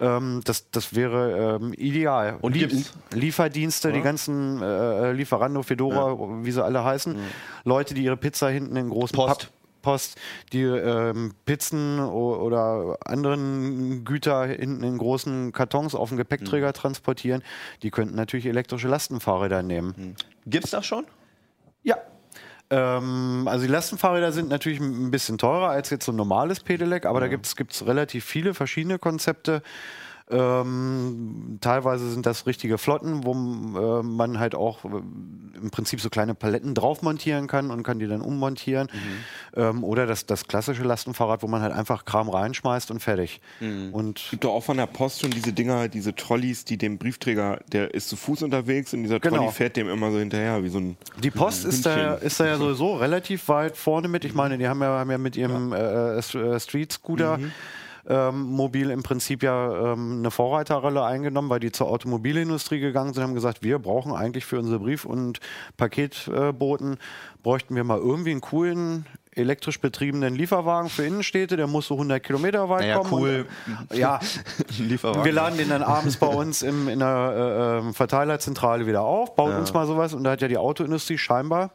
Ähm, 0.00 0.40
das, 0.44 0.70
das 0.70 0.94
wäre 0.94 1.58
ähm, 1.60 1.74
ideal. 1.74 2.38
Und 2.40 2.56
Lie-? 2.56 2.84
Lieferdienste, 3.12 3.92
die 3.92 4.00
ganzen 4.00 4.62
äh, 4.62 5.12
Lieferando, 5.12 5.62
Fedora, 5.62 6.16
wie 6.42 6.52
sie 6.52 6.64
alle 6.64 6.84
heißen. 6.84 7.16
Leute, 7.64 7.92
die 7.92 8.04
ihre 8.04 8.16
Pizza 8.16 8.48
hinten 8.48 8.76
in 8.76 8.88
großen 8.88 9.14
Post. 9.14 9.40
Papp- 9.40 9.57
Post, 9.88 10.18
die 10.52 10.64
ähm, 10.64 11.32
Pizzen 11.46 11.98
oder 11.98 12.98
anderen 13.06 14.04
Güter 14.04 14.44
hinten 14.44 14.84
in 14.84 14.98
großen 14.98 15.52
Kartons 15.52 15.94
auf 15.94 16.10
dem 16.10 16.18
Gepäckträger 16.18 16.74
transportieren, 16.74 17.42
die 17.82 17.90
könnten 17.90 18.14
natürlich 18.14 18.44
elektrische 18.44 18.86
Lastenfahrräder 18.86 19.62
nehmen. 19.62 20.14
Gibt's 20.44 20.72
das 20.72 20.84
schon? 20.84 21.06
Ja. 21.84 21.96
Ähm, 22.68 23.48
also 23.48 23.64
die 23.64 23.72
Lastenfahrräder 23.72 24.30
sind 24.30 24.50
natürlich 24.50 24.78
ein 24.78 25.10
bisschen 25.10 25.38
teurer 25.38 25.70
als 25.70 25.88
jetzt 25.88 26.04
so 26.04 26.12
ein 26.12 26.16
normales 26.16 26.60
Pedelec, 26.60 27.06
aber 27.06 27.20
da 27.20 27.28
gibt 27.28 27.46
es 27.46 27.86
relativ 27.86 28.26
viele 28.26 28.52
verschiedene 28.52 28.98
Konzepte. 28.98 29.62
Ähm, 30.30 31.58
teilweise 31.60 32.10
sind 32.10 32.26
das 32.26 32.46
richtige 32.46 32.78
Flotten, 32.78 33.24
wo 33.24 33.32
äh, 33.32 34.02
man 34.02 34.38
halt 34.38 34.54
auch 34.54 34.84
äh, 34.84 34.88
im 35.60 35.70
Prinzip 35.70 36.00
so 36.00 36.08
kleine 36.10 36.34
Paletten 36.34 36.74
drauf 36.74 37.02
montieren 37.02 37.46
kann 37.46 37.70
und 37.70 37.82
kann 37.82 37.98
die 37.98 38.06
dann 38.06 38.20
ummontieren. 38.20 38.88
Ähm, 39.56 39.82
oder 39.82 40.06
das, 40.06 40.26
das 40.26 40.46
klassische 40.46 40.84
Lastenfahrrad, 40.84 41.42
wo 41.42 41.48
man 41.48 41.62
halt 41.62 41.72
einfach 41.72 42.04
Kram 42.04 42.28
reinschmeißt 42.28 42.90
und 42.90 43.00
fertig. 43.00 43.40
Und 43.92 44.28
gibt 44.30 44.44
doch 44.44 44.52
auch 44.52 44.62
von 44.62 44.76
der 44.76 44.86
Post 44.86 45.20
schon 45.22 45.30
diese 45.30 45.52
Dinger, 45.52 45.88
diese 45.88 46.14
Trolleys, 46.14 46.64
die 46.64 46.76
dem 46.76 46.98
Briefträger, 46.98 47.60
der 47.72 47.92
ist 47.94 48.08
zu 48.08 48.16
Fuß 48.16 48.42
unterwegs 48.42 48.94
und 48.94 49.02
dieser 49.02 49.18
Genau. 49.18 49.36
Trolley 49.38 49.52
fährt 49.52 49.76
dem 49.76 49.88
immer 49.88 50.12
so 50.12 50.18
hinterher, 50.18 50.62
wie 50.62 50.68
so 50.68 50.78
ein. 50.78 50.96
Die 51.22 51.30
Post 51.30 51.64
ist 51.64 51.84
da, 51.86 52.14
ist 52.14 52.38
da 52.38 52.46
ja 52.46 52.56
sowieso 52.56 52.94
relativ 52.96 53.48
weit 53.48 53.76
vorne 53.76 54.08
mit. 54.08 54.24
Ich 54.24 54.34
meine, 54.34 54.58
die 54.58 54.68
haben 54.68 54.80
ja, 54.80 54.88
haben 54.98 55.10
ja 55.10 55.18
mit 55.18 55.36
ihrem 55.36 55.72
äh, 55.72 56.18
St- 56.20 56.40
äh, 56.54 56.60
Street 56.60 56.92
Scooter 56.92 57.38
ähm, 58.08 58.42
Mobil 58.42 58.90
im 58.90 59.02
Prinzip 59.02 59.42
ja 59.42 59.92
ähm, 59.92 60.18
eine 60.20 60.30
Vorreiterrolle 60.30 61.04
eingenommen, 61.04 61.50
weil 61.50 61.60
die 61.60 61.72
zur 61.72 61.88
Automobilindustrie 61.88 62.80
gegangen 62.80 63.12
sind 63.12 63.22
und 63.22 63.28
haben 63.30 63.34
gesagt, 63.34 63.62
wir 63.62 63.78
brauchen 63.78 64.12
eigentlich 64.12 64.44
für 64.46 64.58
unsere 64.58 64.78
Brief- 64.78 65.04
und 65.04 65.40
Paketboten, 65.76 66.96
bräuchten 67.42 67.74
wir 67.76 67.84
mal 67.84 67.98
irgendwie 67.98 68.30
einen 68.30 68.40
coolen 68.40 69.06
elektrisch 69.32 69.80
betriebenen 69.80 70.34
Lieferwagen 70.34 70.88
für 70.88 71.04
Innenstädte, 71.04 71.56
der 71.56 71.68
muss 71.68 71.86
so 71.86 71.94
100 71.94 72.20
Kilometer 72.22 72.68
weit 72.68 72.80
Naja, 72.80 72.98
kommen. 72.98 73.12
cool. 73.12 73.46
Und, 73.90 73.96
ja, 73.98 74.18
Lieferwagen. 74.78 75.24
wir 75.24 75.32
laden 75.32 75.58
den 75.58 75.68
dann 75.68 75.82
abends 75.82 76.16
bei 76.16 76.26
uns 76.26 76.62
im, 76.62 76.88
in 76.88 76.98
der 76.98 77.78
äh, 77.78 77.78
ähm, 77.86 77.94
Verteilerzentrale 77.94 78.86
wieder 78.86 79.02
auf, 79.02 79.36
bauen 79.36 79.54
uns 79.54 79.72
mal 79.72 79.86
sowas 79.86 80.12
und 80.14 80.24
da 80.24 80.32
hat 80.32 80.42
ja 80.42 80.48
die 80.48 80.58
Autoindustrie 80.58 81.18
scheinbar 81.18 81.70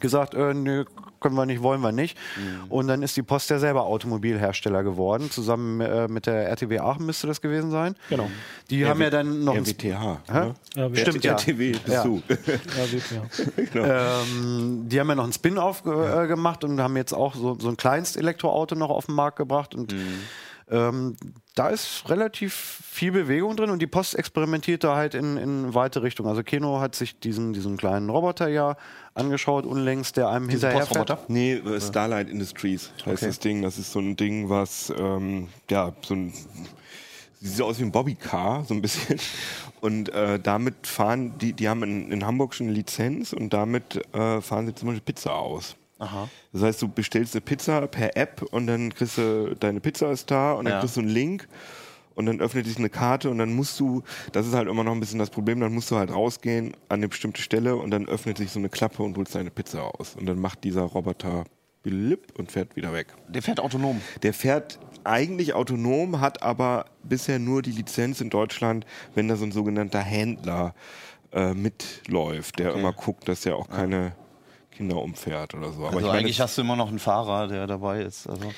gesagt, 0.00 0.34
äh, 0.34 0.54
nö, 0.54 0.84
können 1.20 1.34
wir 1.34 1.46
nicht, 1.46 1.62
wollen 1.62 1.80
wir 1.80 1.92
nicht. 1.92 2.16
Mhm. 2.36 2.70
Und 2.70 2.88
dann 2.88 3.02
ist 3.02 3.16
die 3.16 3.22
Post 3.22 3.50
ja 3.50 3.58
selber 3.58 3.84
Automobilhersteller 3.86 4.82
geworden. 4.84 5.30
Zusammen 5.30 5.80
äh, 5.80 6.06
mit 6.08 6.26
der 6.26 6.48
RTW 6.48 6.78
Aachen 6.78 7.06
müsste 7.06 7.26
das 7.26 7.40
gewesen 7.40 7.70
sein. 7.70 7.96
Genau. 8.08 8.30
Die 8.70 8.86
haben 8.86 9.00
ja 9.02 9.10
dann 9.10 9.44
noch 9.44 9.54
ein 9.54 9.64
RWTH. 9.64 10.20
Ne? 10.32 10.54
Ja, 10.76 10.94
Stimmt, 10.94 11.24
ja. 11.24 11.32
RTW 11.32 11.72
bist 11.72 11.88
Ja. 11.88 12.04
du. 12.04 12.22
Ja. 13.74 14.18
Ähm, 14.24 14.84
die 14.88 15.00
haben 15.00 15.08
ja 15.08 15.14
noch 15.14 15.24
einen 15.24 15.32
Spin-off 15.32 15.82
äh, 15.86 16.26
gemacht 16.26 16.64
und 16.64 16.80
haben 16.80 16.96
jetzt 16.96 17.12
auch 17.12 17.34
so, 17.34 17.56
so 17.58 17.68
ein 17.68 17.76
Kleinst-Elektroauto 17.76 18.74
noch 18.74 18.90
auf 18.90 19.06
den 19.06 19.14
Markt 19.14 19.36
gebracht. 19.36 19.74
Und 19.74 19.94
ähm, 20.70 21.16
da 21.54 21.68
ist 21.68 22.08
relativ 22.08 22.54
viel 22.54 23.12
Bewegung 23.12 23.56
drin 23.56 23.70
und 23.70 23.80
die 23.80 23.86
Post 23.86 24.14
experimentiert 24.14 24.84
da 24.84 24.96
halt 24.96 25.14
in, 25.14 25.36
in 25.36 25.74
weite 25.74 26.02
Richtungen. 26.02 26.28
Also 26.28 26.42
Keno 26.42 26.80
hat 26.80 26.94
sich 26.94 27.18
diesen, 27.18 27.52
diesen 27.52 27.76
kleinen 27.76 28.10
Roboter 28.10 28.48
ja 28.48 28.76
angeschaut, 29.14 29.66
unlängst, 29.66 30.16
der 30.16 30.28
einem 30.28 30.48
hinterher 30.48 30.80
Postroboter? 30.80 31.18
Nee, 31.28 31.54
äh, 31.54 31.80
Starlight 31.80 32.28
Industries 32.28 32.92
heißt 33.04 33.22
das 33.22 33.38
Ding. 33.38 33.62
Das 33.62 33.78
ist 33.78 33.92
so 33.92 33.98
ein 33.98 34.16
Ding, 34.16 34.48
was, 34.48 34.92
ähm, 34.96 35.48
ja, 35.70 35.92
so 36.02 36.14
ein. 36.14 36.32
Sieht 37.40 37.56
so 37.56 37.66
aus 37.66 37.78
wie 37.78 37.84
ein 37.84 37.92
Bobbycar, 37.92 38.64
so 38.64 38.74
ein 38.74 38.82
bisschen. 38.82 39.18
Und 39.80 40.08
äh, 40.08 40.40
damit 40.40 40.88
fahren, 40.88 41.38
die, 41.38 41.52
die 41.52 41.68
haben 41.68 41.84
in, 41.84 42.10
in 42.10 42.26
Hamburg 42.26 42.52
schon 42.52 42.66
eine 42.66 42.74
Lizenz 42.74 43.32
und 43.32 43.52
damit 43.52 44.02
äh, 44.12 44.40
fahren 44.40 44.66
sie 44.66 44.74
zum 44.74 44.88
Beispiel 44.88 45.02
Pizza 45.02 45.34
aus. 45.34 45.76
Aha. 45.98 46.28
Das 46.52 46.62
heißt, 46.62 46.82
du 46.82 46.88
bestellst 46.88 47.34
eine 47.34 47.40
Pizza 47.40 47.86
per 47.86 48.16
App 48.16 48.42
und 48.50 48.66
dann 48.66 48.94
kriegst 48.94 49.18
du, 49.18 49.54
deine 49.58 49.80
Pizza 49.80 50.10
ist 50.10 50.30
da 50.30 50.52
und 50.52 50.64
dann 50.66 50.74
Ja. 50.74 50.80
kriegst 50.80 50.96
du 50.96 51.00
einen 51.00 51.08
Link 51.08 51.48
und 52.14 52.26
dann 52.26 52.40
öffnet 52.40 52.66
sich 52.66 52.76
eine 52.78 52.88
Karte 52.90 53.30
und 53.30 53.38
dann 53.38 53.52
musst 53.54 53.78
du, 53.80 54.02
das 54.32 54.46
ist 54.46 54.54
halt 54.54 54.68
immer 54.68 54.84
noch 54.84 54.92
ein 54.92 55.00
bisschen 55.00 55.18
das 55.18 55.30
Problem, 55.30 55.60
dann 55.60 55.72
musst 55.74 55.90
du 55.90 55.96
halt 55.96 56.10
rausgehen 56.12 56.74
an 56.88 56.98
eine 56.98 57.08
bestimmte 57.08 57.42
Stelle 57.42 57.76
und 57.76 57.90
dann 57.90 58.06
öffnet 58.08 58.38
sich 58.38 58.50
so 58.50 58.58
eine 58.58 58.68
Klappe 58.68 59.02
und 59.02 59.16
holst 59.16 59.34
deine 59.34 59.50
Pizza 59.50 59.82
aus. 59.98 60.16
Und 60.16 60.26
dann 60.26 60.38
macht 60.38 60.64
dieser 60.64 60.82
Roboter 60.82 61.44
blip 61.82 62.32
und 62.38 62.50
fährt 62.50 62.74
wieder 62.76 62.92
weg. 62.92 63.08
Der 63.28 63.40
fährt 63.42 63.60
autonom. 63.60 64.00
Der 64.22 64.34
fährt 64.34 64.78
eigentlich 65.04 65.54
autonom, 65.54 66.20
hat 66.20 66.42
aber 66.42 66.86
bisher 67.04 67.38
nur 67.38 67.62
die 67.62 67.70
Lizenz 67.70 68.20
in 68.20 68.30
Deutschland, 68.30 68.84
wenn 69.14 69.28
da 69.28 69.36
so 69.36 69.44
ein 69.44 69.52
sogenannter 69.52 70.00
Händler 70.00 70.74
äh, 71.32 71.54
mitläuft, 71.54 72.58
der 72.58 72.74
immer 72.74 72.92
guckt, 72.92 73.28
dass 73.28 73.46
er 73.46 73.56
auch 73.56 73.68
keine 73.68 74.12
Kinder 74.78 74.96
umfährt 75.02 75.54
oder 75.54 75.72
so. 75.72 75.80
Aber 75.80 75.88
Also 75.88 75.98
ich 75.98 76.06
meine, 76.06 76.18
eigentlich 76.20 76.40
hast 76.40 76.56
du 76.56 76.62
immer 76.62 76.76
noch 76.76 76.88
einen 76.88 76.98
Fahrer, 77.00 77.48
der 77.48 77.66
dabei 77.66 78.00
ist. 78.02 78.26
Also 78.28 78.52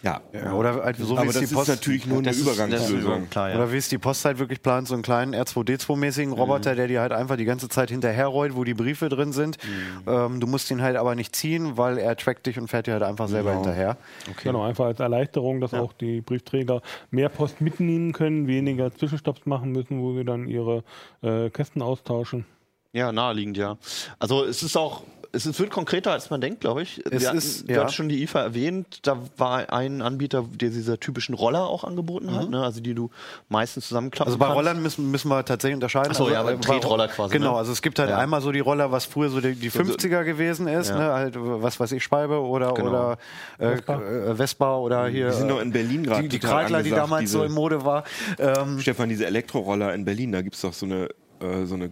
ja. 0.00 0.20
Ja, 0.32 0.52
oder 0.52 0.84
halt 0.84 0.96
so 0.96 1.16
wie 1.16 1.18
aber 1.18 1.26
es 1.26 1.32
das 1.34 1.38
die 1.40 1.44
ist 1.46 1.54
Post 1.54 1.68
natürlich 1.70 2.06
nur 2.06 2.18
eine 2.18 2.30
ist- 2.30 2.36
ist 2.36 2.42
Übergangslösung. 2.46 3.28
Klar, 3.30 3.50
ja. 3.50 3.56
Oder 3.56 3.72
wie 3.72 3.76
es 3.78 3.88
die 3.88 3.98
Post 3.98 4.24
halt 4.24 4.38
wirklich 4.38 4.62
plant, 4.62 4.86
so 4.86 4.94
einen 4.94 5.02
kleinen 5.02 5.34
R2D2-mäßigen 5.34 6.32
Roboter, 6.32 6.76
der 6.76 6.86
dir 6.86 7.00
halt 7.00 7.10
einfach 7.12 7.36
die 7.36 7.44
ganze 7.44 7.68
Zeit 7.68 7.90
hinterherrollt, 7.90 8.54
wo 8.54 8.62
die 8.62 8.74
Briefe 8.74 9.08
drin 9.08 9.32
sind. 9.32 9.58
Ähm, 10.06 10.38
du 10.38 10.46
musst 10.46 10.70
ihn 10.70 10.82
halt 10.82 10.96
aber 10.96 11.16
nicht 11.16 11.34
ziehen, 11.34 11.76
weil 11.76 11.98
er 11.98 12.16
trackt 12.16 12.46
dich 12.46 12.58
und 12.60 12.68
fährt 12.68 12.86
dir 12.86 12.92
halt 12.92 13.02
einfach 13.02 13.26
selber 13.26 13.52
hinterher. 13.54 13.96
Genau, 14.44 14.62
einfach 14.62 14.84
als 14.86 15.00
Erleichterung, 15.00 15.60
dass 15.60 15.74
auch 15.74 15.92
die 15.92 16.20
Briefträger 16.20 16.80
mehr 17.10 17.28
Post 17.28 17.60
mitnehmen 17.60 18.12
können, 18.12 18.46
weniger 18.46 18.94
Zwischenstopps 18.94 19.46
machen 19.46 19.72
müssen, 19.72 20.00
wo 20.00 20.14
sie 20.14 20.24
dann 20.24 20.46
ihre 20.46 20.84
äh, 21.22 21.50
Kästen 21.50 21.82
austauschen. 21.82 22.44
Ja, 22.92 23.10
naheliegend, 23.12 23.56
ja. 23.56 23.76
Also 24.20 24.44
es 24.44 24.62
ist 24.62 24.76
auch, 24.76 25.02
es 25.32 25.44
ist, 25.46 25.58
wird 25.60 25.70
konkreter, 25.70 26.12
als 26.12 26.30
man 26.30 26.40
denkt, 26.40 26.60
glaube 26.60 26.82
ich. 26.82 27.02
Es 27.10 27.20
Wir 27.22 27.28
hatten- 27.28 27.38
ist- 27.38 27.68
du 27.68 27.74
ja. 27.74 27.84
hast 27.84 27.94
schon 27.94 28.08
die 28.08 28.22
IFA 28.22 28.40
erwähnt, 28.40 29.00
da 29.06 29.18
war 29.36 29.72
ein 29.72 30.00
Anbieter, 30.02 30.44
der 30.50 30.70
diese 30.70 30.98
typischen 30.98 31.34
Roller 31.34 31.66
auch 31.66 31.84
angeboten 31.84 32.34
hat, 32.34 32.48
ne? 32.50 32.62
also 32.62 32.80
die 32.80 32.94
du 32.94 33.10
meistens 33.48 33.88
zusammenklappen 33.88 34.28
Also 34.28 34.38
bei 34.38 34.46
kannst. 34.46 34.56
Rollern 34.58 34.82
müssen, 34.82 35.10
müssen 35.10 35.28
wir 35.28 35.44
tatsächlich 35.44 35.74
unterscheiden. 35.74 36.12
Ach 36.12 36.16
so, 36.16 36.24
also, 36.24 36.34
ja, 36.34 36.40
aber 36.40 36.52
äh, 36.52 36.56
bei- 36.56 36.60
Tretroller 36.62 37.08
quasi, 37.08 37.32
Genau, 37.34 37.52
ne? 37.52 37.58
also 37.58 37.72
es 37.72 37.82
gibt 37.82 37.98
halt 37.98 38.10
Ja. 38.10 38.18
einmal 38.18 38.40
so 38.40 38.52
die 38.52 38.60
Roller, 38.60 38.90
was 38.90 39.04
früher 39.04 39.28
so 39.28 39.40
die, 39.40 39.54
die 39.54 39.70
50er 39.70 40.24
gewesen 40.24 40.66
ist, 40.68 40.88
Ja. 40.88 40.96
ne? 40.98 41.12
halt, 41.12 41.36
äh, 41.36 41.40
was 41.62 41.78
weiß 41.78 41.92
ich, 41.92 42.02
Speibe 42.02 42.40
oder, 42.40 42.72
Genau. 42.74 42.88
oder 42.88 43.18
äh, 43.58 43.68
Vespa. 43.76 43.98
Vespa. 43.98 44.30
Äh, 44.30 44.34
Vespa 44.36 44.76
oder 44.78 45.06
hier. 45.08 45.28
Die 45.30 45.36
sind 45.36 45.46
äh, 45.46 45.52
doch 45.52 45.60
in 45.60 45.72
Berlin 45.72 46.04
gerade 46.04 46.22
die, 46.22 46.28
die 46.28 46.38
Kreidler, 46.38 46.82
die 46.82 46.90
damals 46.90 47.30
so 47.30 47.38
diese- 47.40 47.46
in 47.48 47.52
Mode 47.52 47.84
war. 47.84 48.04
Ähm, 48.38 48.80
Stefan, 48.80 49.08
diese 49.08 49.26
Elektroroller 49.26 49.92
in 49.94 50.04
Berlin, 50.04 50.32
da 50.32 50.42
gibt 50.42 50.54
es 50.54 50.62
doch 50.62 50.72
so 50.72 50.86
eine, 50.86 51.08
äh, 51.40 51.64
so 51.64 51.74
eine, 51.74 51.90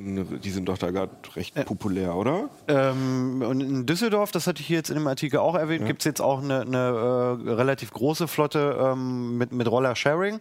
die 0.00 0.50
sind 0.50 0.68
doch 0.68 0.78
da 0.78 0.90
gerade 0.90 1.12
recht 1.36 1.54
populär, 1.66 2.14
oder? 2.14 2.48
Ähm, 2.68 3.42
und 3.46 3.60
in 3.60 3.86
Düsseldorf, 3.86 4.32
das 4.32 4.46
hatte 4.46 4.60
ich 4.60 4.66
hier 4.66 4.78
jetzt 4.78 4.90
in 4.90 4.96
dem 4.96 5.06
Artikel 5.06 5.38
auch 5.38 5.54
erwähnt, 5.54 5.86
gibt 5.86 6.00
es 6.00 6.04
jetzt 6.06 6.20
auch 6.20 6.42
eine, 6.42 6.62
eine 6.62 6.78
äh, 6.78 7.50
relativ 7.52 7.92
große 7.92 8.26
Flotte 8.26 8.78
ähm, 8.80 9.36
mit, 9.36 9.52
mit 9.52 9.70
Roller-Sharing, 9.70 10.40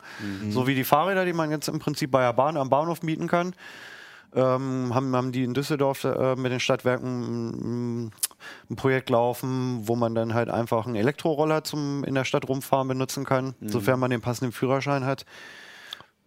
so 0.49 0.67
wie 0.67 0.75
die 0.75 0.83
Fahrräder, 0.83 1.25
die 1.25 1.33
man 1.33 1.51
jetzt 1.51 1.67
im 1.67 1.79
Prinzip 1.79 2.11
bei 2.11 2.21
der 2.21 2.33
Bahn 2.33 2.57
am 2.57 2.69
Bahnhof 2.69 3.01
mieten 3.03 3.27
kann. 3.27 3.53
Ähm, 4.35 4.93
haben, 4.93 5.15
haben 5.15 5.31
die 5.31 5.43
in 5.43 5.55
Düsseldorf 5.55 6.03
äh, 6.03 6.35
mit 6.35 6.51
den 6.51 6.59
Stadtwerken 6.59 8.03
mm, 8.03 8.11
ein 8.69 8.75
Projekt 8.75 9.09
laufen, 9.09 9.87
wo 9.87 9.95
man 9.95 10.13
dann 10.13 10.35
halt 10.35 10.49
einfach 10.49 10.85
einen 10.85 10.95
Elektroroller 10.95 11.63
zum 11.63 12.03
in 12.03 12.13
der 12.13 12.25
Stadt 12.25 12.47
rumfahren 12.47 12.87
benutzen 12.87 13.25
kann, 13.25 13.55
sofern 13.61 13.99
man 13.99 14.11
den 14.11 14.21
passenden 14.21 14.51
Führerschein 14.51 15.03
hat. 15.03 15.25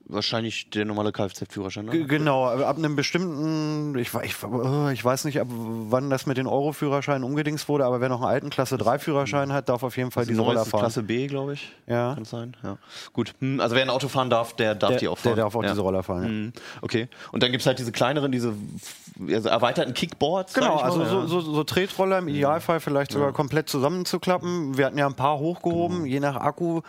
Wahrscheinlich 0.07 0.68
der 0.70 0.84
normale 0.84 1.12
Kfz-Führerschein. 1.12 1.86
Ne? 1.86 2.05
genau, 2.07 2.46
ab 2.46 2.76
einem 2.76 2.96
bestimmten, 2.96 3.96
ich, 3.96 4.12
ich, 4.22 4.34
äh, 4.42 4.92
ich 4.92 5.05
weiß 5.05 5.24
nicht, 5.24 5.40
ab 5.40 5.46
wann 5.48 6.11
das 6.11 6.26
mit 6.26 6.36
den 6.36 6.46
Euro-Führerscheinen 6.46 7.22
umgedingst 7.22 7.68
wurde, 7.68 7.84
aber 7.84 8.00
wer 8.00 8.09
noch 8.09 8.20
einen 8.20 8.30
alten 8.30 8.50
Klasse 8.50 8.76
3-Führerschein 8.76 9.53
hat, 9.53 9.68
darf 9.68 9.82
auf 9.82 9.96
jeden 9.96 10.11
Fall 10.11 10.26
diese 10.26 10.40
Roller 10.40 10.64
fahren. 10.64 10.80
Klasse 10.80 11.03
B, 11.03 11.28
glaube 11.28 11.55
ich. 11.55 11.72
Ja. 11.86 12.14
Kann 12.14 12.24
sein. 12.24 12.57
Ja. 12.62 12.78
Gut. 13.12 13.34
Hm, 13.38 13.61
also 13.61 13.76
wer 13.76 13.82
ein 13.82 13.90
Auto 13.90 14.09
fahren 14.09 14.28
darf, 14.28 14.55
der 14.57 14.74
darf 14.74 14.90
der, 14.90 14.98
die 14.98 15.09
auch 15.09 15.18
fahren. 15.18 15.36
der 15.36 15.44
darf 15.44 15.55
auch 15.55 15.62
ja. 15.62 15.70
diese 15.70 15.82
Roller 15.82 16.03
fahren. 16.03 16.22
Ja. 16.22 16.28
Mhm. 16.28 16.53
Okay. 16.80 17.09
Und 17.30 17.42
dann 17.42 17.53
gibt 17.53 17.62
es 17.62 17.66
halt 17.66 17.78
diese 17.78 17.92
kleineren, 17.92 18.32
diese 18.32 18.55
also 19.30 19.48
erweiterten 19.48 19.94
Kickboards. 19.94 20.55
Genau, 20.55 20.76
also 20.76 21.05
so, 21.05 21.26
so, 21.26 21.40
so 21.40 21.64
Tretroller 21.64 22.18
im 22.18 22.28
Idealfall 22.28 22.80
vielleicht 22.80 23.12
sogar 23.12 23.32
komplett 23.32 23.68
zusammenzuklappen. 23.68 24.76
Wir 24.76 24.86
hatten 24.86 24.98
ja 24.98 25.07
ein 25.07 25.14
paar 25.14 25.38
hochgehoben, 25.38 26.07
je 26.07 26.20
nach 26.20 26.36
Akku 26.36 26.82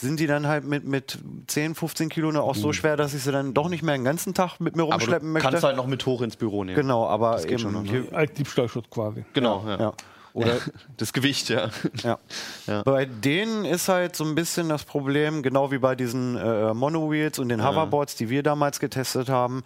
sind 0.00 0.20
die 0.20 0.26
dann 0.26 0.46
halt 0.46 0.64
mit, 0.64 0.84
mit 0.84 1.18
10, 1.46 1.74
15 1.74 2.08
Kilo 2.08 2.32
noch 2.32 2.44
auch 2.44 2.54
so 2.54 2.72
schwer, 2.72 2.96
dass 2.96 3.14
ich 3.14 3.22
sie 3.22 3.32
dann 3.32 3.54
doch 3.54 3.68
nicht 3.68 3.82
mehr 3.82 3.94
den 3.96 4.04
ganzen 4.04 4.34
Tag 4.34 4.58
mit 4.60 4.76
mir 4.76 4.82
Aber 4.82 4.92
rumschleppen 4.92 5.28
du 5.28 5.32
möchte. 5.32 5.50
kannst 5.50 5.64
halt 5.64 5.76
noch 5.76 5.86
mit 5.86 6.04
hoch 6.06 6.22
ins 6.22 6.36
Büro 6.36 6.64
nehmen. 6.64 6.76
genau, 6.76 7.06
aber 7.06 7.36
geht 7.36 7.52
eben, 7.52 7.58
schon 7.58 7.82
ne? 7.82 8.06
Als 8.12 8.32
Diebstahlschutz 8.32 8.88
quasi. 8.90 9.24
Genau, 9.32 9.64
ja. 9.66 9.78
ja. 9.78 9.92
Oder 10.32 10.58
Das 10.96 11.12
Gewicht, 11.12 11.48
ja. 11.48 11.70
Ja. 12.02 12.18
Ja. 12.66 12.82
Bei 12.82 13.04
denen 13.04 13.64
ist 13.64 13.88
halt 13.88 14.16
so 14.16 14.24
ein 14.24 14.34
bisschen 14.34 14.68
das 14.68 14.84
Problem, 14.84 15.42
genau 15.42 15.70
wie 15.70 15.78
bei 15.78 15.94
diesen 15.94 16.36
äh, 16.36 16.72
Monowheels 16.72 17.38
und 17.38 17.48
den 17.48 17.66
Hoverboards, 17.66 18.14
die 18.16 18.30
wir 18.30 18.42
damals 18.42 18.80
getestet 18.80 19.28
haben. 19.28 19.64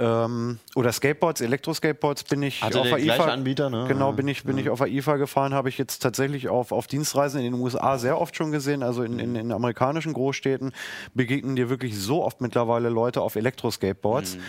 Ähm, 0.00 0.58
oder 0.76 0.92
Skateboards, 0.92 1.42
Elektroskateboards 1.42 2.24
bin 2.24 2.42
ich 2.42 2.62
Hatte 2.62 2.80
auf 2.80 2.88
der 2.88 2.98
IFA. 2.98 3.26
Anbieter, 3.26 3.68
ne? 3.68 3.84
Genau, 3.86 4.12
bin 4.12 4.28
ich, 4.28 4.44
bin 4.44 4.56
ich 4.56 4.70
auf 4.70 4.78
der 4.78 4.88
IFA 4.88 5.16
gefahren, 5.16 5.52
habe 5.52 5.68
ich 5.68 5.76
jetzt 5.76 5.98
tatsächlich 5.98 6.48
auf, 6.48 6.72
auf 6.72 6.86
Dienstreisen 6.86 7.40
in 7.40 7.52
den 7.52 7.60
USA 7.60 7.98
sehr 7.98 8.18
oft 8.18 8.34
schon 8.34 8.50
gesehen, 8.50 8.82
also 8.82 9.02
in, 9.02 9.18
in, 9.18 9.36
in 9.36 9.52
amerikanischen 9.52 10.14
Großstädten 10.14 10.72
begegnen 11.12 11.54
dir 11.54 11.68
wirklich 11.68 11.98
so 11.98 12.24
oft 12.24 12.40
mittlerweile 12.40 12.88
Leute 12.88 13.20
auf 13.20 13.36
Elektroskateboards. 13.36 14.36
Mhm. 14.36 14.40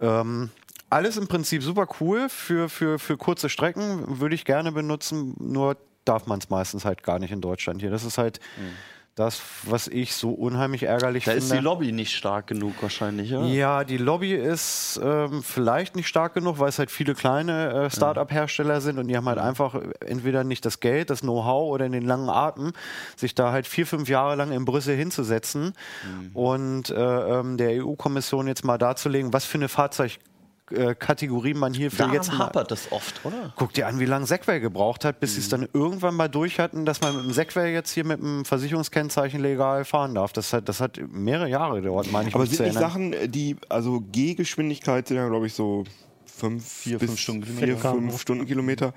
Ähm, 0.00 0.50
alles 0.88 1.18
im 1.18 1.28
Prinzip 1.28 1.62
super 1.62 1.86
cool 2.00 2.30
für, 2.30 2.70
für, 2.70 2.98
für 2.98 3.18
kurze 3.18 3.50
Strecken, 3.50 4.20
würde 4.20 4.34
ich 4.34 4.46
gerne 4.46 4.72
benutzen, 4.72 5.34
nur 5.38 5.76
darf 6.06 6.26
man 6.26 6.38
es 6.38 6.48
meistens 6.48 6.86
halt 6.86 7.02
gar 7.02 7.18
nicht 7.18 7.32
in 7.32 7.42
Deutschland 7.42 7.82
hier. 7.82 7.90
Das 7.90 8.04
ist 8.04 8.16
halt 8.16 8.40
das, 9.16 9.40
was 9.64 9.88
ich 9.88 10.14
so 10.14 10.30
unheimlich 10.30 10.82
ärgerlich 10.82 11.24
Da 11.24 11.32
finde. 11.32 11.44
ist 11.46 11.52
die 11.52 11.58
Lobby 11.58 11.90
nicht 11.90 12.14
stark 12.14 12.46
genug 12.46 12.74
wahrscheinlich, 12.82 13.30
ja? 13.30 13.44
Ja, 13.46 13.82
die 13.82 13.96
Lobby 13.96 14.34
ist 14.34 15.00
ähm, 15.02 15.42
vielleicht 15.42 15.96
nicht 15.96 16.06
stark 16.06 16.34
genug, 16.34 16.58
weil 16.58 16.68
es 16.68 16.78
halt 16.78 16.90
viele 16.90 17.14
kleine 17.14 17.86
äh, 17.86 17.90
Start-up-Hersteller 17.90 18.82
sind 18.82 18.98
und 18.98 19.08
die 19.08 19.16
haben 19.16 19.26
halt 19.26 19.38
einfach 19.38 19.74
entweder 20.04 20.44
nicht 20.44 20.66
das 20.66 20.80
Geld, 20.80 21.08
das 21.08 21.22
Know-how 21.22 21.72
oder 21.72 21.88
den 21.88 22.04
langen 22.04 22.28
Atem, 22.28 22.72
sich 23.16 23.34
da 23.34 23.52
halt 23.52 23.66
vier, 23.66 23.86
fünf 23.86 24.08
Jahre 24.10 24.36
lang 24.36 24.52
in 24.52 24.66
Brüssel 24.66 24.94
hinzusetzen 24.94 25.72
und 26.34 26.90
äh, 26.90 26.94
ähm, 26.94 27.56
der 27.56 27.82
EU-Kommission 27.84 28.46
jetzt 28.48 28.64
mal 28.66 28.76
darzulegen, 28.76 29.32
was 29.32 29.46
für 29.46 29.56
eine 29.56 29.68
Fahrzeugkategorie 30.68 31.54
man 31.54 31.74
hierfür 31.74 31.98
Daran 31.98 32.14
jetzt 32.14 32.32
mal 32.32 32.38
hapert 32.38 32.70
das 32.70 32.90
oft, 32.90 33.24
oder? 33.24 33.52
Guck 33.56 33.72
dir 33.72 33.86
an, 33.86 34.00
wie 34.00 34.04
lange 34.04 34.26
Segway 34.26 34.60
gebraucht 34.60 35.04
hat, 35.04 35.20
bis 35.20 35.34
sie 35.34 35.40
es 35.40 35.48
dann 35.48 35.68
irgendwann 35.72 36.14
mal 36.14 36.28
durch 36.28 36.58
hatten, 36.58 36.84
dass 36.84 37.00
man 37.00 37.16
mit 37.16 37.24
dem 37.24 37.32
Segway 37.32 37.72
jetzt 37.72 37.90
hier 37.90 38.04
mit 38.04 38.20
dem 38.20 38.44
Versicherungskennzeichen 38.44 39.40
legal 39.40 39.84
fahren 39.84 40.14
darf. 40.14 40.32
Das 40.32 40.52
hat, 40.52 40.68
das 40.68 40.80
hat 40.80 41.00
mehrere 41.08 41.48
Jahre 41.48 41.80
gedauert, 41.80 42.10
meine 42.10 42.28
ich. 42.28 42.34
Aber 42.34 42.46
sind 42.46 42.56
zu 42.56 42.62
nicht. 42.64 42.78
Sachen, 42.78 43.14
die, 43.30 43.56
also 43.68 44.00
G-Geschwindigkeit 44.12 45.08
sind 45.08 45.16
ja, 45.18 45.28
glaube 45.28 45.46
ich, 45.46 45.54
so 45.54 45.84
fünf, 46.24 46.66
vier, 46.66 46.98
fünf 46.98 47.18
Stundenkilometer. 47.18 47.80
vier, 47.80 47.90
fünf 47.92 48.20
Stundenkilometer. 48.20 48.94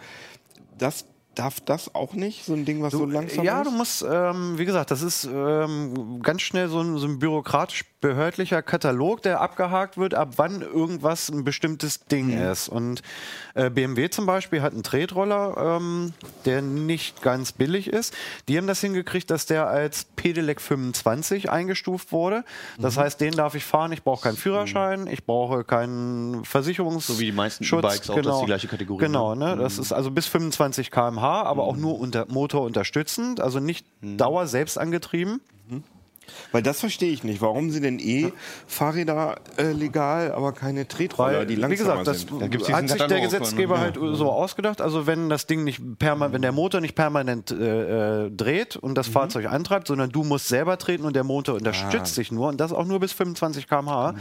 Das, 0.77 1.05
darf 1.39 1.61
das 1.61 1.95
auch 1.95 2.13
nicht? 2.13 2.43
So 2.43 2.53
ein 2.53 2.65
Ding, 2.65 2.81
was 2.81 2.91
so 2.91 3.05
langsam 3.05 3.45
ja, 3.45 3.61
ist? 3.61 3.67
du 3.67 3.71
musst, 3.71 4.05
ähm, 4.09 4.57
wie 4.57 4.65
gesagt, 4.65 4.91
das 4.91 5.01
ist 5.01 5.23
ähm, 5.23 6.21
ganz 6.21 6.41
schnell 6.41 6.67
so 6.67 6.81
ein, 6.81 6.97
so 6.97 7.07
ein 7.07 7.17
bürokratisch-behördlicher 7.19 8.61
Katalog, 8.61 9.21
der 9.21 9.39
abgehakt 9.39 9.97
wird, 9.97 10.13
ab 10.13 10.33
wann 10.35 10.61
irgendwas 10.61 11.29
ein 11.29 11.45
bestimmtes 11.45 12.05
Ding 12.05 12.37
ist. 12.37 12.67
Und 12.67 13.01
äh, 13.55 13.69
BMW 13.69 14.09
zum 14.09 14.25
Beispiel 14.25 14.61
hat 14.61 14.73
einen 14.73 14.83
Tretroller, 14.83 15.77
ähm, 15.79 16.13
der 16.43 16.61
nicht 16.61 17.21
ganz 17.21 17.53
billig 17.53 17.87
ist. 17.87 18.13
Die 18.49 18.57
haben 18.57 18.67
das 18.67 18.81
hingekriegt, 18.81 19.31
dass 19.31 19.45
der 19.45 19.67
als 19.67 20.05
Pedelec 20.15 20.59
25 20.59 21.49
eingestuft 21.49 22.11
wurde. 22.11 22.43
Das 22.77 22.97
heißt, 22.97 23.21
den 23.21 23.33
darf 23.33 23.55
ich 23.55 23.63
fahren, 23.63 23.91
ich 23.93 24.03
brauche 24.03 24.23
keinen 24.23 24.37
Führerschein, 24.37 25.07
ich 25.07 25.25
brauche 25.25 25.63
keinen 25.63 26.43
Versicherungs 26.43 27.07
So 27.07 27.19
wie 27.19 27.25
die 27.25 27.31
meisten 27.31 27.63
Schutz, 27.63 27.85
E-Bikes 27.85 28.09
auch, 28.09 28.21
das 28.21 28.35
ist 28.35 28.41
die 28.41 28.45
gleiche 28.45 28.67
Kategorie, 28.67 29.05
Genau, 29.05 29.35
ne? 29.35 29.55
ne? 29.55 29.61
das 29.61 29.77
ist 29.77 29.93
also 29.93 30.11
bis 30.11 30.27
25 30.27 30.91
km/h, 30.91 31.28
aber 31.45 31.63
auch 31.63 31.77
nur 31.77 31.99
unter 31.99 32.25
Motor 32.29 32.63
unterstützend, 32.63 33.39
also 33.39 33.59
nicht 33.59 33.85
Dauer 34.01 34.47
selbst 34.47 34.77
angetrieben. 34.77 35.41
Weil 36.51 36.61
das 36.61 36.79
verstehe 36.79 37.11
ich 37.11 37.23
nicht. 37.23 37.41
Warum 37.41 37.71
sind 37.71 37.81
denn 37.81 37.97
eh 37.97 38.31
Fahrräder 38.67 39.37
äh, 39.57 39.71
legal, 39.71 40.31
aber 40.31 40.51
keine 40.51 40.87
Tretroller, 40.87 41.45
die 41.45 41.57
wie 41.57 41.61
langsamer 41.61 42.03
gesagt, 42.03 42.07
das 42.07 42.19
sind? 42.21 42.51
gibt's 42.51 42.67
diesen 42.67 42.75
hat 42.75 42.87
sich 42.89 43.01
der 43.01 43.21
Gesetzgeber 43.21 43.79
halt 43.79 43.95
so 43.95 44.29
ausgedacht. 44.29 44.79
Also 44.79 45.07
wenn 45.07 45.29
das 45.29 45.47
Ding 45.47 45.63
nicht 45.63 45.81
permanent, 45.97 46.35
wenn 46.35 46.43
der 46.43 46.51
Motor 46.51 46.81
nicht 46.81 46.93
permanent 46.93 47.49
äh, 47.49 48.25
äh, 48.25 48.29
dreht 48.31 48.75
und 48.75 48.91
Mhm. 48.91 48.95
das 48.95 49.07
Fahrzeug 49.07 49.47
antreibt, 49.47 49.87
sondern 49.87 50.11
du 50.11 50.23
musst 50.23 50.47
selber 50.49 50.77
treten 50.77 51.03
und 51.05 51.15
der 51.15 51.23
Motor 51.23 51.55
unterstützt 51.55 52.15
dich 52.15 52.31
nur 52.31 52.49
und 52.49 52.57
das 52.61 52.73
auch 52.73 52.85
nur 52.85 52.99
bis 52.99 53.11
25 53.11 53.67
km/h, 53.67 54.13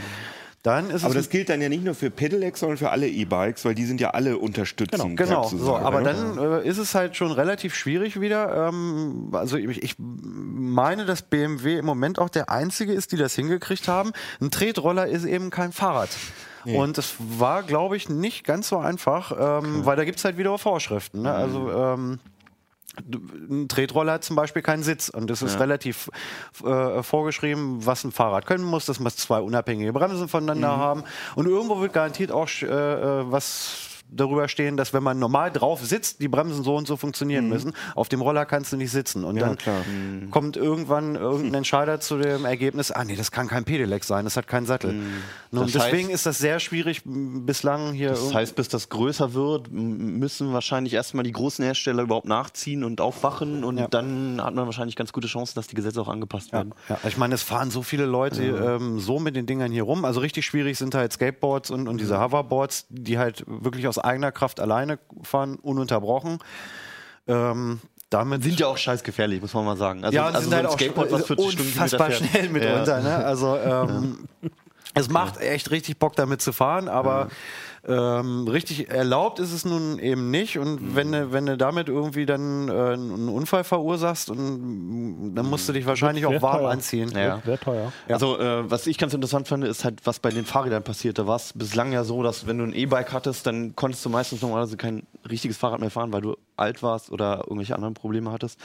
dann 0.68 0.90
ist 0.90 1.02
Aber 1.04 1.14
das 1.14 1.30
gilt 1.30 1.48
dann 1.48 1.62
ja 1.62 1.70
nicht 1.70 1.82
nur 1.82 1.94
für 1.94 2.10
Pedelecs, 2.10 2.60
sondern 2.60 2.76
für 2.76 2.90
alle 2.90 3.08
E-Bikes, 3.08 3.64
weil 3.64 3.74
die 3.74 3.86
sind 3.86 4.02
ja 4.02 4.10
alle 4.10 4.36
unterstützend. 4.36 5.16
Genau, 5.16 5.44
sozusagen, 5.44 5.64
so, 5.64 5.76
aber 5.76 6.02
ne? 6.02 6.12
dann 6.12 6.62
äh, 6.62 6.68
ist 6.68 6.76
es 6.76 6.94
halt 6.94 7.16
schon 7.16 7.32
relativ 7.32 7.74
schwierig 7.74 8.20
wieder. 8.20 8.68
Ähm, 8.68 9.30
also 9.32 9.56
ich, 9.56 9.82
ich 9.82 9.94
meine, 9.98 11.06
dass 11.06 11.22
BMW 11.22 11.78
im 11.78 11.86
Moment 11.86 12.18
auch 12.18 12.28
der 12.28 12.50
einzige 12.50 12.92
ist, 12.92 13.12
die 13.12 13.16
das 13.16 13.34
hingekriegt 13.34 13.88
haben. 13.88 14.12
Ein 14.42 14.50
Tretroller 14.50 15.06
ist 15.06 15.24
eben 15.24 15.48
kein 15.48 15.72
Fahrrad. 15.72 16.10
Und 16.64 16.98
das 16.98 17.14
war, 17.18 17.62
glaube 17.62 17.96
ich, 17.96 18.10
nicht 18.10 18.44
ganz 18.44 18.68
so 18.68 18.76
einfach, 18.76 19.32
ähm, 19.62 19.86
weil 19.86 19.96
da 19.96 20.04
gibt 20.04 20.18
es 20.18 20.24
halt 20.26 20.36
wieder 20.36 20.58
Vorschriften. 20.58 21.22
Ne? 21.22 21.32
Also 21.32 21.72
ähm, 21.72 22.18
ein 22.98 23.68
Tretroller 23.68 24.12
hat 24.12 24.24
zum 24.24 24.36
Beispiel 24.36 24.62
keinen 24.62 24.82
Sitz 24.82 25.08
und 25.08 25.30
es 25.30 25.42
ist 25.42 25.58
relativ 25.60 26.10
äh, 26.64 27.02
vorgeschrieben, 27.02 27.84
was 27.86 28.04
ein 28.04 28.12
Fahrrad 28.12 28.46
können 28.46 28.64
muss. 28.64 28.86
Das 28.86 29.00
muss 29.00 29.16
zwei 29.16 29.40
unabhängige 29.40 29.92
Bremsen 29.92 30.28
voneinander 30.28 30.76
haben 30.76 31.04
und 31.34 31.46
irgendwo 31.46 31.80
wird 31.80 31.92
garantiert 31.92 32.32
auch 32.32 32.48
äh, 32.62 32.66
äh, 32.66 33.30
was 33.30 33.87
darüber 34.10 34.48
stehen, 34.48 34.76
dass 34.76 34.92
wenn 34.92 35.02
man 35.02 35.18
normal 35.18 35.50
drauf 35.52 35.84
sitzt, 35.84 36.20
die 36.20 36.28
Bremsen 36.28 36.62
so 36.64 36.74
und 36.76 36.86
so 36.88 36.96
funktionieren 36.96 37.48
müssen. 37.48 37.72
Auf 37.94 38.08
dem 38.08 38.20
Roller 38.20 38.46
kannst 38.46 38.72
du 38.72 38.76
nicht 38.76 38.90
sitzen. 38.90 39.24
Und 39.24 39.36
dann 39.40 39.56
klar. 39.58 39.82
kommt 40.30 40.56
irgendwann 40.56 41.14
irgendein 41.16 41.54
Entscheider 41.58 42.00
zu 42.00 42.18
dem 42.18 42.44
Ergebnis, 42.44 42.90
ah 42.90 43.04
nee, 43.04 43.16
das 43.16 43.30
kann 43.30 43.48
kein 43.48 43.64
Pedelec 43.64 44.04
sein, 44.04 44.24
das 44.24 44.36
hat 44.36 44.46
keinen 44.46 44.66
Sattel. 44.66 44.90
Und 45.50 45.60
Das 45.60 45.72
deswegen 45.72 46.08
heißt- 46.08 46.12
ist 46.12 46.26
das 46.26 46.38
sehr 46.38 46.60
schwierig 46.60 47.02
bislang 47.04 47.92
hier. 47.92 48.10
Das 48.10 48.32
heißt, 48.34 48.54
bis 48.56 48.68
das 48.68 48.88
größer 48.88 49.34
wird, 49.34 49.70
müssen 49.72 50.52
wahrscheinlich 50.52 50.94
erstmal 50.94 51.24
die 51.24 51.32
großen 51.32 51.64
Hersteller 51.64 52.02
überhaupt 52.02 52.26
nachziehen 52.28 52.84
und 52.84 53.00
aufwachen 53.00 53.64
und 53.64 53.78
Ja. 53.78 53.88
dann 53.88 54.40
hat 54.42 54.54
man 54.54 54.66
wahrscheinlich 54.66 54.96
ganz 54.96 55.12
gute 55.12 55.28
Chancen, 55.28 55.54
dass 55.56 55.66
die 55.66 55.74
Gesetze 55.74 56.00
auch 56.00 56.08
angepasst 56.08 56.52
werden. 56.52 56.74
Ja, 56.88 56.98
ich 57.06 57.16
meine, 57.16 57.34
es 57.34 57.42
fahren 57.42 57.70
so 57.70 57.82
viele 57.82 58.06
Leute 58.06 58.42
ähm, 58.42 58.98
so 59.00 59.18
mit 59.18 59.36
den 59.36 59.46
Dingern 59.46 59.72
hier 59.72 59.82
rum. 59.82 60.04
Also 60.04 60.20
richtig 60.20 60.46
schwierig 60.46 60.78
sind 60.78 60.94
halt 60.94 61.12
Skateboards 61.12 61.70
und, 61.70 61.88
und 61.88 62.00
diese 62.00 62.20
Hoverboards, 62.20 62.86
die 62.88 63.18
halt 63.18 63.44
wirklich 63.46 63.86
aus 63.88 63.97
eigener 63.98 64.32
Kraft 64.32 64.60
alleine 64.60 64.98
fahren, 65.22 65.56
ununterbrochen. 65.56 66.38
Ähm, 67.26 67.80
damit 68.10 68.42
Sind 68.42 68.58
ja 68.58 68.68
auch 68.68 68.78
scheiß 68.78 69.02
gefährlich, 69.02 69.42
muss 69.42 69.52
man 69.52 69.64
mal 69.64 69.76
sagen. 69.76 70.04
Also, 70.04 70.16
ja, 70.16 70.28
und 70.28 70.34
also 70.34 70.40
sind 70.40 70.50
so 70.50 70.56
halt 70.56 70.66
ein 70.66 70.72
auch 70.72 70.78
Skateboard, 70.78 71.12
was 71.12 71.26
40 71.26 71.52
Stundenkilometer 71.52 71.82
unfassbar 71.82 72.10
fährt. 72.10 72.30
schnell 72.30 72.48
mitunter. 72.48 73.00
Ne? 73.02 73.16
Also 73.16 73.56
ähm, 73.58 74.28
es 74.94 75.08
macht 75.10 75.38
echt 75.38 75.70
richtig 75.70 75.98
Bock 75.98 76.16
damit 76.16 76.40
zu 76.40 76.52
fahren, 76.52 76.88
aber 76.88 77.28
ähm, 77.88 78.46
richtig 78.46 78.90
erlaubt 78.90 79.38
ist 79.38 79.52
es 79.52 79.64
nun 79.64 79.98
eben 79.98 80.30
nicht. 80.30 80.58
Und 80.58 80.94
wenn 80.94 81.10
du 81.10 81.32
wenn 81.32 81.46
du 81.46 81.56
damit 81.56 81.88
irgendwie 81.88 82.26
dann 82.26 82.68
äh, 82.68 82.72
einen 82.72 83.28
Unfall 83.28 83.64
verursachst, 83.64 84.30
und, 84.30 85.34
dann 85.34 85.46
musst 85.46 85.68
du 85.68 85.72
dich 85.72 85.86
wahrscheinlich 85.86 86.26
auch 86.26 86.42
warm 86.42 86.58
teuer. 86.58 86.70
anziehen. 86.70 87.10
Ja. 87.16 87.40
Sehr 87.44 87.58
teuer. 87.58 87.92
Also, 88.08 88.38
äh, 88.38 88.70
was 88.70 88.86
ich 88.86 88.98
ganz 88.98 89.14
interessant 89.14 89.48
fand, 89.48 89.64
ist 89.64 89.84
halt, 89.84 90.00
was 90.04 90.20
bei 90.20 90.30
den 90.30 90.44
Fahrrädern 90.44 90.82
passiert. 90.82 91.18
Da 91.18 91.26
war 91.26 91.36
es 91.36 91.52
bislang 91.54 91.92
ja 91.92 92.04
so, 92.04 92.22
dass 92.22 92.46
wenn 92.46 92.58
du 92.58 92.64
ein 92.64 92.74
E-Bike 92.74 93.12
hattest, 93.12 93.46
dann 93.46 93.74
konntest 93.74 94.04
du 94.04 94.10
meistens 94.10 94.42
normalerweise 94.42 94.76
kein 94.76 95.06
richtiges 95.28 95.56
Fahrrad 95.56 95.80
mehr 95.80 95.90
fahren, 95.90 96.12
weil 96.12 96.20
du 96.20 96.36
alt 96.58 96.82
warst 96.82 97.10
oder 97.10 97.38
irgendwelche 97.44 97.74
anderen 97.74 97.94
Probleme 97.94 98.32
hattest. 98.32 98.58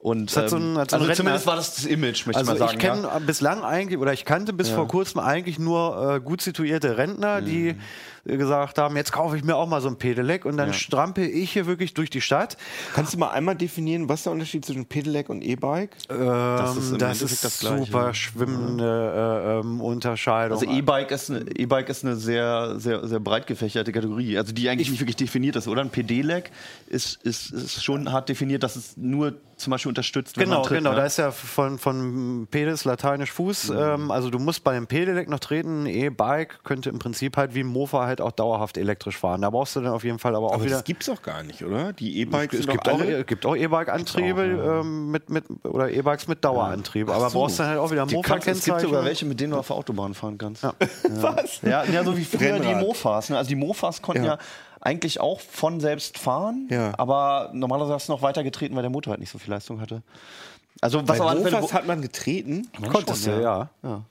Und 0.00 0.26
Das 0.26 0.36
hat 0.44 0.50
so 0.50 0.56
ein- 0.56 0.62
ähm, 0.72 0.78
hat 0.78 0.90
so 0.90 0.96
ein 0.96 1.00
also 1.02 1.12
Rentner- 1.12 1.16
zumindest 1.16 1.46
war 1.46 1.56
das 1.56 1.74
das 1.76 1.84
Image, 1.86 2.26
möchte 2.26 2.38
Also 2.40 2.52
ich 2.52 2.58
mal 2.58 2.64
ich 2.66 2.70
sagen. 2.72 2.78
kenne 2.78 3.02
ja. 3.08 3.18
bislang 3.20 3.62
eigentlich, 3.64 3.98
oder 4.00 4.12
ich 4.12 4.24
kannte 4.24 4.52
bis 4.52 4.68
vor 4.70 4.88
kurzem 4.88 5.20
eigentlich 5.20 5.58
nur 5.58 6.14
äh, 6.16 6.20
gut 6.20 6.40
situierte 6.40 6.96
Rentner, 6.98 7.40
die 7.42 7.74
äh, 8.24 8.36
gesagt 8.36 8.78
haben, 8.78 8.96
jetzt 8.96 9.12
kaufe 9.12 9.36
ich 9.36 9.44
mir 9.44 9.54
auch 9.56 9.68
mal 9.68 9.80
so 9.80 9.88
ein 9.88 9.96
Pedelec 9.96 10.44
und 10.44 10.56
dann 10.56 10.68
Ja. 10.68 10.72
strampel 10.72 11.24
ich 11.26 11.52
hier 11.52 11.66
wirklich 11.66 11.94
durch 11.94 12.10
die 12.10 12.20
Stadt. 12.20 12.56
Kannst 12.94 13.14
du 13.14 13.18
mal 13.18 13.30
einmal 13.30 13.54
definieren, 13.54 14.08
was 14.08 14.24
der 14.24 14.32
Unterschied 14.32 14.64
zwischen 14.64 14.86
Pedelec 14.86 15.28
und 15.28 15.42
E-Bike? 15.42 15.90
Ähm, 16.10 16.18
Das 16.26 16.74
das 16.74 16.76
ist 16.76 16.90
im 16.90 17.26
ist, 17.32 17.44
das 17.44 17.58
Gleiche, 17.60 17.84
super 17.84 18.06
ne? 18.08 18.14
schwimmende 18.14 19.12
äh, 19.14 19.60
ähm, 19.60 19.80
Unterscheidung. 19.80 20.58
Also 20.58 20.70
E-Bike 20.70 21.10
ist 21.10 21.30
eine 21.30 21.40
E-Bike 21.56 21.88
ist 21.88 22.04
eine 22.04 22.16
sehr 22.16 22.78
sehr 22.78 23.06
sehr 23.06 23.20
breit 23.20 23.46
gefächerte 23.46 23.92
Kategorie, 23.92 24.36
also 24.38 24.52
die 24.52 24.68
eigentlich 24.68 24.90
nicht 24.90 25.00
wirklich 25.00 25.16
definiert 25.16 25.56
ist, 25.56 25.68
oder? 25.68 25.82
Ein 25.82 25.90
Pedelec 25.90 26.50
ist, 26.88 27.22
ist 27.22 27.35
ist 27.50 27.82
schon 27.84 28.12
hart 28.12 28.28
definiert, 28.28 28.62
dass 28.62 28.76
es 28.76 28.96
nur 28.96 29.34
zum 29.56 29.70
Beispiel 29.70 29.88
unterstützt, 29.88 30.36
wenn 30.36 30.44
Genau, 30.44 30.56
man 30.58 30.66
tritt, 30.66 30.78
genau. 30.78 30.90
ne? 30.90 30.96
Da 30.96 31.06
ist 31.06 31.16
ja 31.16 31.30
von, 31.30 31.78
von 31.78 32.46
Pedis 32.50 32.84
lateinisch 32.84 33.32
Fuß. 33.32 33.70
Ähm, 33.70 34.10
also 34.10 34.28
du 34.28 34.38
musst 34.38 34.62
bei 34.64 34.74
dem 34.74 34.86
Pedelec 34.86 35.28
noch 35.30 35.38
treten. 35.40 35.84
Ein 35.84 35.86
E-Bike 35.86 36.62
könnte 36.62 36.90
im 36.90 36.98
Prinzip 36.98 37.36
halt 37.38 37.54
wie 37.54 37.60
ein 37.60 37.66
Mofa 37.66 38.04
halt 38.06 38.20
auch 38.20 38.32
dauerhaft 38.32 38.76
elektrisch 38.76 39.16
fahren. 39.16 39.40
Da 39.42 39.50
brauchst 39.50 39.74
du 39.76 39.80
dann 39.80 39.92
auf 39.92 40.04
jeden 40.04 40.18
Fall 40.18 40.34
aber 40.34 40.48
auch 40.48 40.54
Aber 40.54 40.64
wieder. 40.64 40.76
das 40.76 40.84
gibt's 40.84 41.08
auch 41.08 41.22
gar 41.22 41.42
nicht, 41.42 41.64
oder? 41.64 41.92
Die 41.94 42.20
E-Bikes 42.20 42.60
es 42.60 42.66
gibt 42.66 42.86
doch 42.86 42.92
auch, 42.92 43.00
alle... 43.00 43.20
es 43.20 43.26
gibt 43.26 43.46
auch 43.46 43.56
E-Bike-Antriebe 43.56 44.42
ähm, 44.82 45.10
mit, 45.10 45.30
mit, 45.30 45.44
oder 45.64 45.90
E-Bikes 45.90 46.28
mit 46.28 46.44
Dauerantrieb. 46.44 47.08
Aber 47.08 47.30
so. 47.30 47.38
brauchst 47.38 47.58
dann 47.58 47.68
halt 47.68 47.78
auch 47.78 47.90
wieder 47.90 48.04
Die 48.06 48.20
kannst, 48.20 48.46
es 48.46 48.64
gibt 48.64 48.76
Mofa-Kennzeichen. 48.76 48.88
sogar 48.88 49.04
welche, 49.06 49.24
mit 49.24 49.40
denen 49.40 49.52
du 49.52 49.58
auf 49.58 49.68
der 49.68 49.76
Autobahn 49.76 50.12
fahren 50.12 50.36
kannst. 50.36 50.64
Ja, 50.64 50.74
Was? 51.08 51.62
ja, 51.62 51.82
ja 51.84 52.04
so 52.04 52.16
wie 52.16 52.24
früher 52.24 52.58
die 52.58 52.66
Rennrad. 52.68 52.82
Mofas. 52.82 53.30
Ne? 53.30 53.38
Also 53.38 53.48
die 53.48 53.56
Mofas 53.56 54.02
konnten 54.02 54.24
ja. 54.24 54.38
Eigentlich 54.86 55.18
auch 55.20 55.40
von 55.40 55.80
selbst 55.80 56.16
fahren, 56.18 56.68
Ja. 56.70 56.92
aber 56.96 57.50
normalerweise 57.52 57.92
hast 57.94 58.08
du 58.08 58.12
noch 58.12 58.22
weiter 58.22 58.44
getreten, 58.44 58.76
weil 58.76 58.82
der 58.82 58.90
Motor 58.90 59.10
halt 59.12 59.20
nicht 59.20 59.30
so 59.32 59.38
viel 59.38 59.50
Leistung 59.50 59.80
hatte. 59.80 60.02
Also 60.80 61.00
was 61.08 61.18
Bei 61.18 61.26
Fälle- 61.26 61.40
Mofas 61.58 61.72
hat 61.72 61.86
man 61.86 62.02
getreten? 62.02 62.68
Konntest 62.92 63.26
du, 63.26 63.30
ja. 63.30 63.40
ja. 63.40 63.68
Ja. 63.82 64.02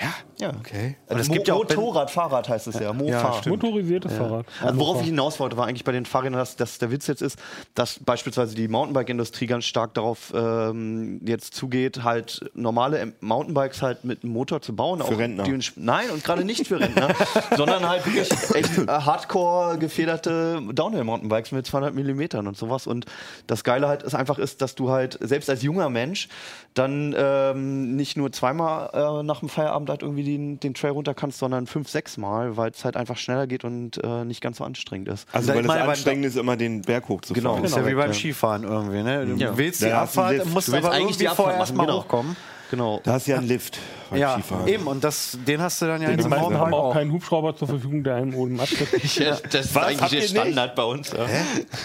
Ja. 0.00 0.52
Okay. 0.58 0.96
Also 1.06 1.20
es 1.20 1.28
Mo 1.28 1.34
gibt 1.34 1.48
ja 1.48 1.54
auch- 1.54 1.58
Motorrad, 1.58 2.10
Fahrrad 2.10 2.48
heißt 2.48 2.66
es 2.68 2.78
ja. 2.78 2.92
Mofa. 2.94 3.34
stimmt. 3.34 3.62
Motorisiertes 3.62 4.14
Fahrrad. 4.14 4.46
Also 4.62 4.78
worauf 4.80 5.00
ich 5.02 5.08
hinaus 5.08 5.38
wollte, 5.38 5.58
war 5.58 5.66
eigentlich 5.66 5.84
bei 5.84 5.92
den 5.92 6.06
Fahrrädern, 6.06 6.38
dass, 6.38 6.56
dass 6.56 6.78
der 6.78 6.90
Witz 6.90 7.06
jetzt 7.06 7.20
ist, 7.20 7.38
dass 7.74 7.98
beispielsweise 7.98 8.54
die 8.54 8.66
Mountainbike-Industrie 8.68 9.46
ganz 9.46 9.66
stark 9.66 9.92
darauf 9.94 10.32
ähm, 10.34 11.20
jetzt 11.26 11.54
zugeht, 11.54 12.04
halt 12.04 12.50
normale 12.54 13.12
Mountainbikes 13.20 13.82
halt 13.82 14.04
mit 14.04 14.24
einem 14.24 14.32
Motor 14.32 14.62
zu 14.62 14.74
bauen. 14.74 15.02
Für 15.02 15.18
Rentner. 15.18 15.42
Die, 15.44 15.58
nein, 15.76 16.08
und 16.10 16.24
gerade 16.24 16.44
nicht 16.44 16.66
für 16.66 16.80
Rentner, 16.80 17.08
sondern 17.56 17.86
halt 17.86 18.06
wirklich 18.06 18.30
echt 18.54 18.78
äh, 18.78 18.86
hardcore 18.86 19.76
gefederte 19.78 20.62
Downhill-Mountainbikes 20.72 21.52
mit 21.52 21.66
200 21.66 21.94
Millimetern 21.94 22.46
und 22.46 22.56
sowas. 22.56 22.86
Und 22.86 23.04
das 23.46 23.62
Geile 23.64 23.88
halt 23.88 24.02
ist 24.02 24.14
einfach 24.14 24.38
ist, 24.38 24.62
dass 24.62 24.74
du 24.74 24.90
halt 24.90 25.18
selbst 25.20 25.50
als 25.50 25.62
junger 25.62 25.90
Mensch 25.90 26.28
dann 26.72 27.14
ähm, 27.18 27.96
nicht 27.96 28.16
nur 28.16 28.32
zweimal 28.32 28.90
äh, 29.20 29.22
nach 29.22 29.40
dem 29.40 29.48
Feierabend 29.50 29.89
halt 29.90 30.02
irgendwie 30.02 30.24
den, 30.24 30.58
den 30.60 30.74
Trail 30.74 30.90
runter 30.92 31.14
kannst, 31.14 31.38
sondern 31.38 31.66
fünf, 31.66 31.88
sechs 31.88 32.16
Mal, 32.16 32.56
weil 32.56 32.70
es 32.70 32.84
halt 32.84 32.96
einfach 32.96 33.16
schneller 33.16 33.46
geht 33.46 33.64
und 33.64 34.02
äh, 34.02 34.24
nicht 34.24 34.40
ganz 34.40 34.56
so 34.58 34.64
anstrengend 34.64 35.08
ist. 35.08 35.28
Also 35.32 35.52
Ich 35.52 35.58
weil 35.68 35.80
aber- 35.80 35.90
anstrengend 35.92 36.24
ist, 36.26 36.36
immer 36.36 36.56
den 36.56 36.82
Berg 36.82 37.08
hochzufahren. 37.08 37.42
Genau. 37.42 37.60
Das 37.62 37.70
ist 37.72 37.76
ja 37.76 37.86
wie 37.86 37.94
beim. 37.94 38.12
Skifahren 38.12 38.64
irgendwie. 38.64 39.02
Ne? 39.02 39.26
Du 39.26 39.34
Ja. 39.36 39.56
willst 39.56 39.82
die 39.82 39.86
Da 39.86 40.02
Abfahrt, 40.02 40.46
musst 40.46 40.68
Du 40.68 40.72
willst 40.72 40.86
aber 40.86 40.94
eigentlich 40.94 41.00
irgendwie 41.02 41.18
die 41.18 41.28
Abfahrt 41.28 41.44
vorher 41.46 41.60
erstmal 41.60 41.86
genau. 41.86 41.98
hochkommen. 42.00 42.36
Genau. 42.70 43.00
Da 43.04 43.12
hast 43.14 43.26
du 43.26 43.32
ja 43.32 43.38
einen 43.38 43.48
Lift 43.48 43.78
Ja, 44.18 44.34
Skifahren. 44.34 44.68
eben. 44.68 44.86
Und 44.86 45.04
das, 45.04 45.38
den 45.46 45.60
hast 45.60 45.80
du 45.82 45.86
dann 45.86 46.00
ja 46.02 46.08
in 46.08 46.12
Die 46.12 46.16
diesem 46.18 46.30
meisten 46.30 46.44
haben 46.46 46.52
Mountainbike 46.52 46.80
auch 46.80 46.84
auch. 46.90 46.92
keinen 46.94 47.12
Hubschrauber 47.12 47.56
zur 47.56 47.68
Verfügung, 47.68 48.02
der 48.02 48.16
einem 48.16 48.34
oben 48.34 48.58
abtritt. 48.60 48.88
Ja, 49.20 49.36
das 49.50 49.66
ist 49.66 49.74
Was? 49.74 49.84
eigentlich 49.86 50.10
der 50.10 50.22
Standard 50.22 50.74
bei 50.74 50.82
uns. 50.84 51.10
Ja. 51.12 51.26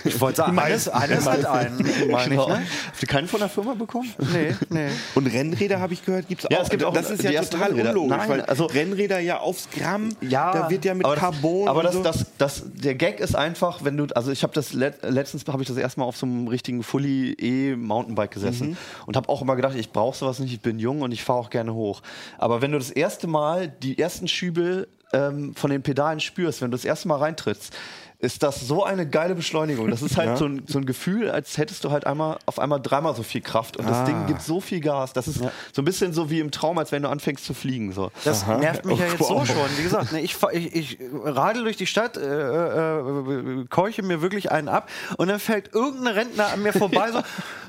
Ich 0.04 0.20
wollte 0.22 0.38
sagen, 0.38 0.60
Hannes, 0.62 0.92
Hannes 0.94 1.26
hat 1.28 1.46
einen, 1.46 1.78
meine 2.12 2.24
ich, 2.24 2.30
Genau. 2.30 2.48
ne? 2.48 2.62
Habt 2.88 3.02
ihr 3.02 3.08
keinen 3.08 3.28
von 3.28 3.40
der 3.40 3.50
Firma 3.50 3.74
bekommen? 3.74 4.14
Nee, 4.34 4.56
nee. 4.70 4.88
Und 5.16 5.28
Rennräder 5.28 5.80
habe 5.80 5.94
ich 5.94 6.04
gehört, 6.06 6.28
gibt's 6.28 6.46
auch. 6.46 6.52
Ja, 6.52 6.60
es 6.62 6.70
gibt 6.70 6.84
auch 6.84 6.94
das 6.94 7.10
ist 7.12 7.24
ja 7.24 7.42
total 7.44 7.74
unlogisch, 7.74 8.18
Nein, 8.18 8.30
weil 8.30 8.42
also- 8.42 8.66
Rennräder 8.66 9.20
ja 9.20 9.40
aufs 9.40 9.68
Gramm, 9.70 10.10
Ja, 10.22 10.52
da 10.54 10.70
wird 10.70 10.86
ja 10.86 10.94
mit 10.94 11.06
aber 11.06 11.16
Carbon 11.16 11.66
Das, 11.66 11.70
aber 11.70 11.84
das, 11.84 11.94
so. 11.94 12.04
das, 12.04 12.26
das, 12.38 12.64
der 12.74 12.96
Gag 12.96 13.20
ist 13.20 13.36
einfach, 13.36 13.84
wenn 13.84 13.98
du, 13.98 14.06
also 14.16 14.32
ich 14.32 14.44
habe 14.44 14.54
das 14.54 14.74
let, 14.74 15.00
letztens 15.04 15.44
habe 15.48 15.62
ich 15.62 15.68
das 15.68 15.78
erstmal 15.78 16.08
auf 16.08 16.18
so 16.18 16.26
einem 16.26 16.48
richtigen 16.48 16.84
Fully 16.84 17.34
E 17.40 17.76
Mountainbike 17.76 18.32
gesessen 18.32 18.70
Mhm. 18.70 18.78
und 19.08 19.16
habe 19.18 19.30
auch 19.30 19.42
immer 19.42 19.56
gedacht, 19.56 19.76
ich 19.76 19.92
brauche 19.92 20.16
sowas 20.18 20.40
nicht, 20.40 20.54
ich 20.54 20.62
bin 20.62 20.80
jung 20.80 21.02
und 21.02 21.12
ich 21.12 21.24
fahre 21.24 21.40
auch 21.40 21.50
gerne 21.50 21.74
hoch. 21.74 22.02
Aber 22.38 22.62
wenn 22.62 22.72
du 22.72 22.78
das 22.78 22.92
erste 22.92 23.28
Mal 23.28 23.68
die 23.68 23.98
ersten 24.00 24.28
Schübel 24.28 24.88
ähm, 25.14 25.54
von 25.56 25.70
den 25.70 25.82
Pedalen 25.84 26.20
spürst, 26.20 26.62
wenn 26.62 26.72
du 26.72 26.78
das 26.78 26.86
erste 26.86 27.08
Mal 27.08 27.18
reintrittst, 27.18 27.74
ist 28.18 28.44
das 28.44 28.62
so 28.62 28.84
eine 28.84 29.08
geile 29.08 29.36
Beschleunigung. 29.36 29.90
Das 29.92 30.02
ist 30.02 30.16
halt 30.18 30.30
Ja. 30.30 30.36
so, 30.38 30.46
ein, 30.46 30.64
so 30.68 30.80
ein 30.80 30.86
Gefühl, 30.86 31.30
als 31.30 31.58
hättest 31.58 31.84
du 31.84 31.92
halt 31.92 32.08
einmal 32.08 32.40
auf 32.46 32.60
einmal 32.60 32.82
dreimal 32.82 33.14
so 33.14 33.24
viel 33.24 33.42
Kraft 33.42 33.76
und 33.78 33.88
das 33.88 33.98
Ah. 33.98 34.06
Ding 34.06 34.26
gibt 34.26 34.42
so 34.42 34.62
viel 34.62 34.80
Gas. 34.80 35.12
Das 35.14 35.28
ist 35.28 35.42
so 35.74 35.82
ein 35.82 35.86
bisschen 35.86 36.14
so 36.14 36.30
wie 36.30 36.40
im 36.40 36.50
Traum, 36.50 36.78
als 36.78 36.94
wenn 36.94 37.04
du 37.04 37.10
anfängst 37.10 37.46
zu 37.46 37.54
fliegen. 37.54 37.92
So. 37.92 38.12
Das 38.24 38.48
nervt 38.48 38.86
mich 38.86 38.98
Oh, 38.98 39.02
ja 39.04 39.08
jetzt 39.12 39.20
wow. 39.20 39.46
so 39.46 39.54
schon. 39.54 39.70
Wie 39.78 39.84
gesagt, 39.84 40.14
ne, 40.14 40.22
ich, 40.22 40.38
ich, 40.54 40.76
ich 40.76 40.98
radel 41.26 41.66
durch 41.66 41.76
die 41.76 41.86
Stadt, 41.86 42.16
äh, 42.16 42.22
äh, 42.22 43.00
äh, 43.00 43.66
keuche 43.70 44.02
mir 44.02 44.22
wirklich 44.22 44.50
einen 44.50 44.70
ab 44.70 44.90
und 45.18 45.28
dann 45.28 45.40
fällt 45.40 45.76
irgendein 45.76 46.14
Rentner 46.14 46.48
an 46.48 46.64
mir 46.64 46.72
vorbei, 46.74 47.12
so, 47.12 47.20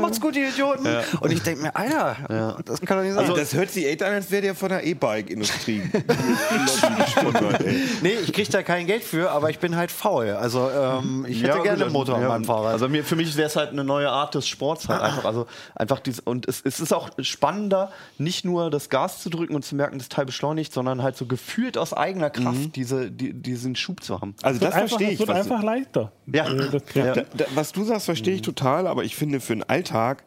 macht's 0.00 0.20
gut, 0.20 0.36
ihr 0.36 0.48
Idioten. 0.48 0.86
Und 1.20 1.32
ich 1.32 1.42
denke 1.42 1.62
mir, 1.62 1.76
Alter, 1.76 2.56
das 2.64 2.80
kann 2.80 2.98
doch 2.98 3.04
nicht 3.04 3.14
sein. 3.14 3.24
Also 3.24 3.36
das 3.36 3.54
hört 3.54 3.70
sich 3.70 3.86
echt 3.86 4.02
an, 4.02 4.12
als 4.12 4.30
wäre 4.30 4.42
der 4.42 4.54
von 4.54 4.68
der 4.68 4.84
E-Bike-Industrie 4.84 5.82
nee, 8.02 8.14
ich 8.22 8.32
krieg 8.32 8.50
da 8.50 8.62
kein 8.62 8.86
Geld 8.86 9.02
für, 9.02 9.30
aber 9.30 9.50
ich 9.50 9.58
bin 9.58 9.76
halt 9.76 9.90
faul. 9.90 10.30
Also 10.30 10.70
ähm, 10.70 11.26
ich 11.28 11.42
hätte 11.42 11.60
gerne 11.62 11.84
einen 11.84 11.92
Motor 11.92 12.16
an 12.16 12.26
meinem 12.26 12.44
Fahrrad. 12.44 12.72
Also 12.72 12.88
mir, 12.88 13.04
für 13.04 13.16
mich 13.16 13.36
wäre 13.36 13.48
es 13.48 13.56
halt 13.56 13.70
eine 13.70 13.84
neue 13.84 14.10
Art 14.10 14.34
des 14.34 14.46
Sports 14.48 14.88
halt 14.88 15.02
einfach. 15.02 15.24
Also 15.24 15.46
einfach 15.74 16.00
dies, 16.00 16.20
und 16.20 16.48
es, 16.48 16.60
es 16.64 16.80
ist 16.80 16.92
auch 16.92 17.10
spannender, 17.20 17.90
nicht 18.18 18.44
nur 18.44 18.70
das 18.70 18.88
Gas 18.88 19.22
zu 19.22 19.30
drücken 19.30 19.54
und 19.54 19.64
zu 19.64 19.74
merken, 19.74 19.98
das 19.98 20.08
Teil 20.08 20.26
beschleunigt, 20.26 20.72
sondern 20.72 21.02
halt 21.02 21.16
so 21.16 21.26
gefühlt 21.26 21.78
aus 21.78 21.92
eigener 21.92 22.30
Kraft 22.30 22.76
diese, 22.76 23.10
die, 23.10 23.32
diesen 23.32 23.76
Schub 23.76 24.02
zu 24.02 24.20
haben. 24.20 24.34
Also 24.42 24.60
das 24.60 24.74
einfach, 24.74 24.88
verstehe 24.88 25.08
es 25.08 25.12
ich. 25.14 25.18
wird 25.20 25.28
was- 25.28 25.38
einfach 25.38 25.62
leichter. 25.62 26.12
Ja. 26.26 26.48
Äh, 26.48 26.70
das 26.70 26.82
Ja. 26.94 27.14
Da, 27.14 27.22
da, 27.34 27.44
was 27.54 27.72
du 27.72 27.84
sagst, 27.84 28.06
verstehe 28.06 28.34
ich 28.34 28.42
total, 28.42 28.86
aber 28.86 29.04
ich 29.04 29.16
finde 29.20 29.38
für 29.40 29.54
den 29.54 29.62
Alltag, 29.62 30.24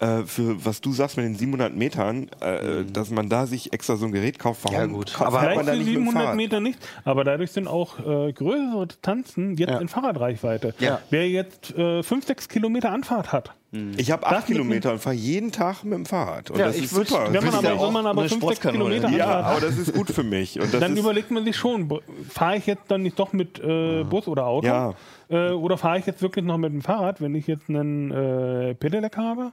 äh, 0.00 0.22
für 0.24 0.64
was 0.64 0.80
du 0.80 0.92
sagst 0.92 1.16
mit 1.18 1.26
den 1.26 1.34
700 1.36 1.76
Metern, 1.76 2.28
äh, 2.40 2.84
dass 2.90 3.10
man 3.10 3.28
da 3.28 3.46
sich 3.46 3.72
extra 3.72 3.96
so 3.96 4.06
ein 4.06 4.12
Gerät 4.12 4.38
kauft, 4.38 4.64
warum 4.64 4.76
Ja, 4.78 4.86
gut. 4.86 5.12
kauft 5.12 5.20
Aber 5.28 5.36
man 5.42 5.44
Vielleicht 5.52 5.68
da 5.68 5.72
für 5.72 5.78
nicht 5.78 5.86
mit 5.86 5.94
dem 5.96 6.00
700 6.04 6.22
Fahrrad? 6.22 6.36
Meter 6.36 6.60
nicht, 6.60 6.78
aber 7.04 7.24
dadurch 7.24 7.52
sind 7.52 7.68
auch 7.68 7.98
äh, 8.00 8.32
größere 8.32 8.86
Distanzen 8.86 9.56
jetzt 9.56 9.70
Ja. 9.70 9.78
in 9.78 9.88
Fahrradreichweite. 9.88 10.74
Ja. 10.80 11.00
Wer 11.10 11.28
jetzt 11.28 11.74
5, 11.74 12.26
6 12.26 12.48
Kilometer 12.48 12.90
Anfahrt 12.90 13.30
hat, 13.32 13.52
Ich 13.96 14.10
habe 14.10 14.26
acht 14.26 14.46
Kilometer 14.46 14.90
und 14.92 14.98
fahre 14.98 15.14
jeden 15.14 15.52
Tag 15.52 15.84
mit 15.84 15.92
dem 15.94 16.04
Fahrrad. 16.04 16.50
Und 16.50 16.58
Ja, 16.58 16.66
das 16.66 16.76
ist 16.76 16.92
würd- 16.92 17.06
super. 17.08 17.28
wenn 17.32 17.44
man 17.44 17.54
aber, 17.54 17.86
wenn 17.86 17.92
man 17.92 18.06
aber 18.06 18.20
eine 18.22 18.28
5, 18.28 18.42
6 18.42 18.56
Sportkanone. 18.58 18.94
Kilometer 18.96 19.16
ja, 19.16 19.24
Anfahrt 19.26 19.44
hat, 19.44 19.52
aber 19.52 19.60
das 19.66 19.78
ist 19.78 19.94
gut 19.94 20.08
für 20.10 20.22
mich. 20.24 20.58
Und 20.58 20.74
das 20.74 20.80
dann 20.80 20.94
ist, 20.94 20.98
überlegt 20.98 21.30
man 21.30 21.44
sich 21.44 21.56
schon, 21.56 21.88
fahre 22.28 22.56
ich 22.56 22.66
jetzt 22.66 22.82
dann 22.88 23.02
nicht 23.02 23.16
doch 23.16 23.32
mit 23.32 23.60
äh, 23.60 24.02
Bus 24.02 24.26
oder 24.26 24.46
Auto? 24.46 24.66
Ja. 24.66 24.94
Äh, 25.28 25.50
oder 25.52 25.78
fahre 25.78 26.00
ich 26.00 26.06
jetzt 26.06 26.20
wirklich 26.20 26.44
noch 26.44 26.58
mit 26.58 26.72
dem 26.72 26.82
Fahrrad, 26.82 27.20
wenn 27.20 27.32
ich 27.36 27.46
jetzt 27.46 27.68
einen 27.68 28.10
äh, 28.10 28.74
Pedelec 28.74 29.16
habe? 29.16 29.52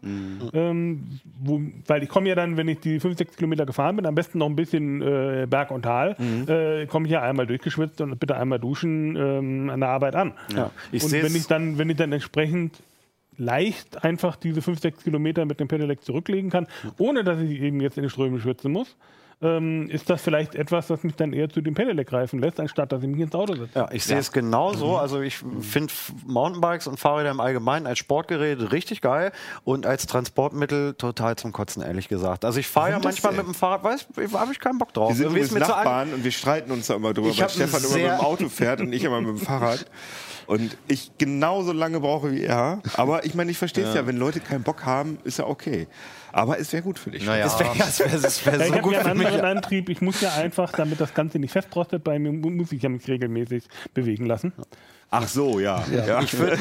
Ähm, 0.51 1.03
wo, 1.39 1.61
weil 1.85 2.01
ich 2.01 2.09
komme 2.09 2.27
ja 2.29 2.33
dann, 2.33 2.57
wenn 2.57 2.67
ich 2.69 2.79
die 2.79 2.99
5, 2.99 3.17
6 3.19 3.35
Kilometer 3.35 3.67
gefahren 3.67 3.97
bin, 3.97 4.07
am 4.07 4.15
besten 4.15 4.39
noch 4.39 4.47
ein 4.47 4.55
bisschen 4.55 5.01
äh, 5.03 5.45
Berg 5.47 5.69
und 5.69 5.83
Tal, 5.83 6.15
äh, 6.47 6.87
komme 6.87 7.05
ich 7.05 7.11
ja 7.11 7.21
einmal 7.21 7.45
durchgeschwitzt 7.45 8.01
und 8.01 8.19
bitte 8.19 8.35
einmal 8.35 8.57
duschen 8.59 9.15
ähm, 9.15 9.69
an 9.69 9.79
der 9.79 9.89
Arbeit 9.89 10.15
an. 10.15 10.33
Ja. 10.55 10.71
Ich 10.91 11.03
und 11.03 11.11
wenn 11.11 11.35
ich 11.35 11.45
dann, 11.45 11.77
wenn 11.77 11.91
ich 11.91 11.97
dann 11.97 12.11
entsprechend 12.11 12.81
leicht 13.37 14.03
einfach 14.03 14.35
diese 14.35 14.61
5, 14.61 14.79
6 14.79 15.03
Kilometer 15.03 15.45
mit 15.45 15.59
dem 15.59 15.67
Pedelec 15.67 16.03
zurücklegen 16.03 16.49
kann, 16.49 16.67
ohne 16.97 17.23
dass 17.23 17.39
ich 17.39 17.61
eben 17.61 17.81
jetzt 17.81 17.97
in 17.97 18.03
die 18.03 18.09
Ströme 18.09 18.39
schwitzen 18.39 18.71
muss, 18.71 18.95
ähm, 19.39 19.87
ist 19.89 20.09
das 20.09 20.21
vielleicht 20.21 20.55
etwas, 20.55 20.87
das 20.87 21.03
mich 21.03 21.15
dann 21.15 21.31
eher 21.31 21.47
zu 21.49 21.61
dem 21.61 21.75
Pedelec 21.75 22.07
greifen 22.07 22.39
lässt, 22.39 22.59
anstatt 22.59 22.91
dass 22.91 23.03
ich 23.03 23.09
mich 23.09 23.19
ins 23.19 23.35
Auto 23.35 23.55
setze. 23.55 23.69
Ja, 23.77 23.87
ich 23.91 24.03
sehe 24.03 24.17
es 24.17 24.31
genauso. 24.31 24.97
Also 24.97 25.21
ich 25.21 25.37
finde 25.59 25.93
Mountainbikes 26.25 26.87
und 26.87 26.99
Fahrräder 26.99 27.29
im 27.29 27.39
Allgemeinen 27.39 27.85
als 27.85 27.99
Sportgerät 27.99 28.71
richtig 28.71 29.01
geil 29.01 29.31
und 29.63 29.85
als 29.85 30.07
Transportmittel 30.07 30.95
total 30.95 31.35
zum 31.35 31.51
Kotzen, 31.51 31.83
ehrlich 31.83 32.07
gesagt. 32.07 32.45
Also 32.45 32.59
ich 32.59 32.67
fahre 32.67 32.91
ja 32.91 32.99
manchmal 32.99 33.33
denn? 33.33 33.45
mit 33.45 33.47
dem 33.47 33.53
Fahrrad, 33.53 33.83
weiß, 33.83 34.07
da 34.15 34.39
habe 34.39 34.51
ich 34.51 34.59
keinen 34.59 34.79
Bock 34.79 34.93
drauf. 34.93 35.09
wir 35.09 35.15
sind 35.15 35.27
übrigens 35.27 35.51
Nachbarn 35.51 36.13
und 36.13 36.23
wir 36.23 36.31
streiten 36.31 36.71
uns 36.71 36.87
da 36.87 36.95
immer 36.95 37.13
drüber, 37.13 37.29
Ich 37.29 37.39
weil 37.39 37.49
Stefan 37.49 37.83
immer 37.83 37.93
mit 37.93 38.05
dem 38.05 38.19
Auto 38.19 38.49
fährt 38.49 38.81
und 38.81 38.91
ich 38.91 39.03
immer 39.03 39.21
mit 39.21 39.29
dem 39.29 39.37
Fahrrad. 39.45 39.85
Und 40.47 40.77
ich 40.87 41.11
genauso 41.17 41.73
lange 41.73 41.99
brauche 41.99 42.31
wie 42.31 42.43
er. 42.43 42.81
Aber 42.95 43.25
ich 43.25 43.35
meine, 43.35 43.51
ich 43.51 43.57
verstehe 43.57 43.83
es 43.85 43.93
ja. 43.93 44.07
wenn 44.07 44.15
Leute 44.17 44.39
keinen 44.39 44.63
Bock 44.63 44.85
haben, 44.85 45.19
ist 45.25 45.39
ja 45.39 45.45
okay. 45.45 45.87
Aber 46.31 46.57
es 46.59 46.71
wäre 46.71 46.83
gut 46.83 46.97
für 46.99 47.11
dich. 47.11 47.25
Naja. 47.25 47.43
Das 47.45 47.59
wäre 47.59 47.69
wär, 47.77 47.79
wär 47.81 48.53
Ja, 48.53 48.61
ich 48.61 48.67
so 48.67 48.73
habe 48.73 48.81
gut 48.81 48.93
ja 48.93 48.99
für 49.01 49.09
einen 49.09 49.17
mich. 49.19 49.27
anderen 49.27 49.57
Antrieb. 49.57 49.89
Ich 49.89 50.01
muss 50.01 50.21
ja 50.21 50.33
einfach, 50.35 50.71
damit 50.71 51.01
das 51.01 51.13
Ganze 51.13 51.37
nicht 51.39 51.51
festprostet, 51.51 52.03
bei 52.03 52.17
mir 52.17 52.31
mu- 52.31 52.49
muss 52.49 52.71
ich 52.71 52.81
ja 52.81 52.89
mich 52.89 53.05
regelmäßig 53.07 53.65
bewegen 53.93 54.25
lassen. 54.25 54.53
Ach 55.09 55.25
so, 55.27 55.59
ja. 55.59 55.83
ja. 56.07 56.21
Ich 56.21 56.37
würde, 56.37 56.57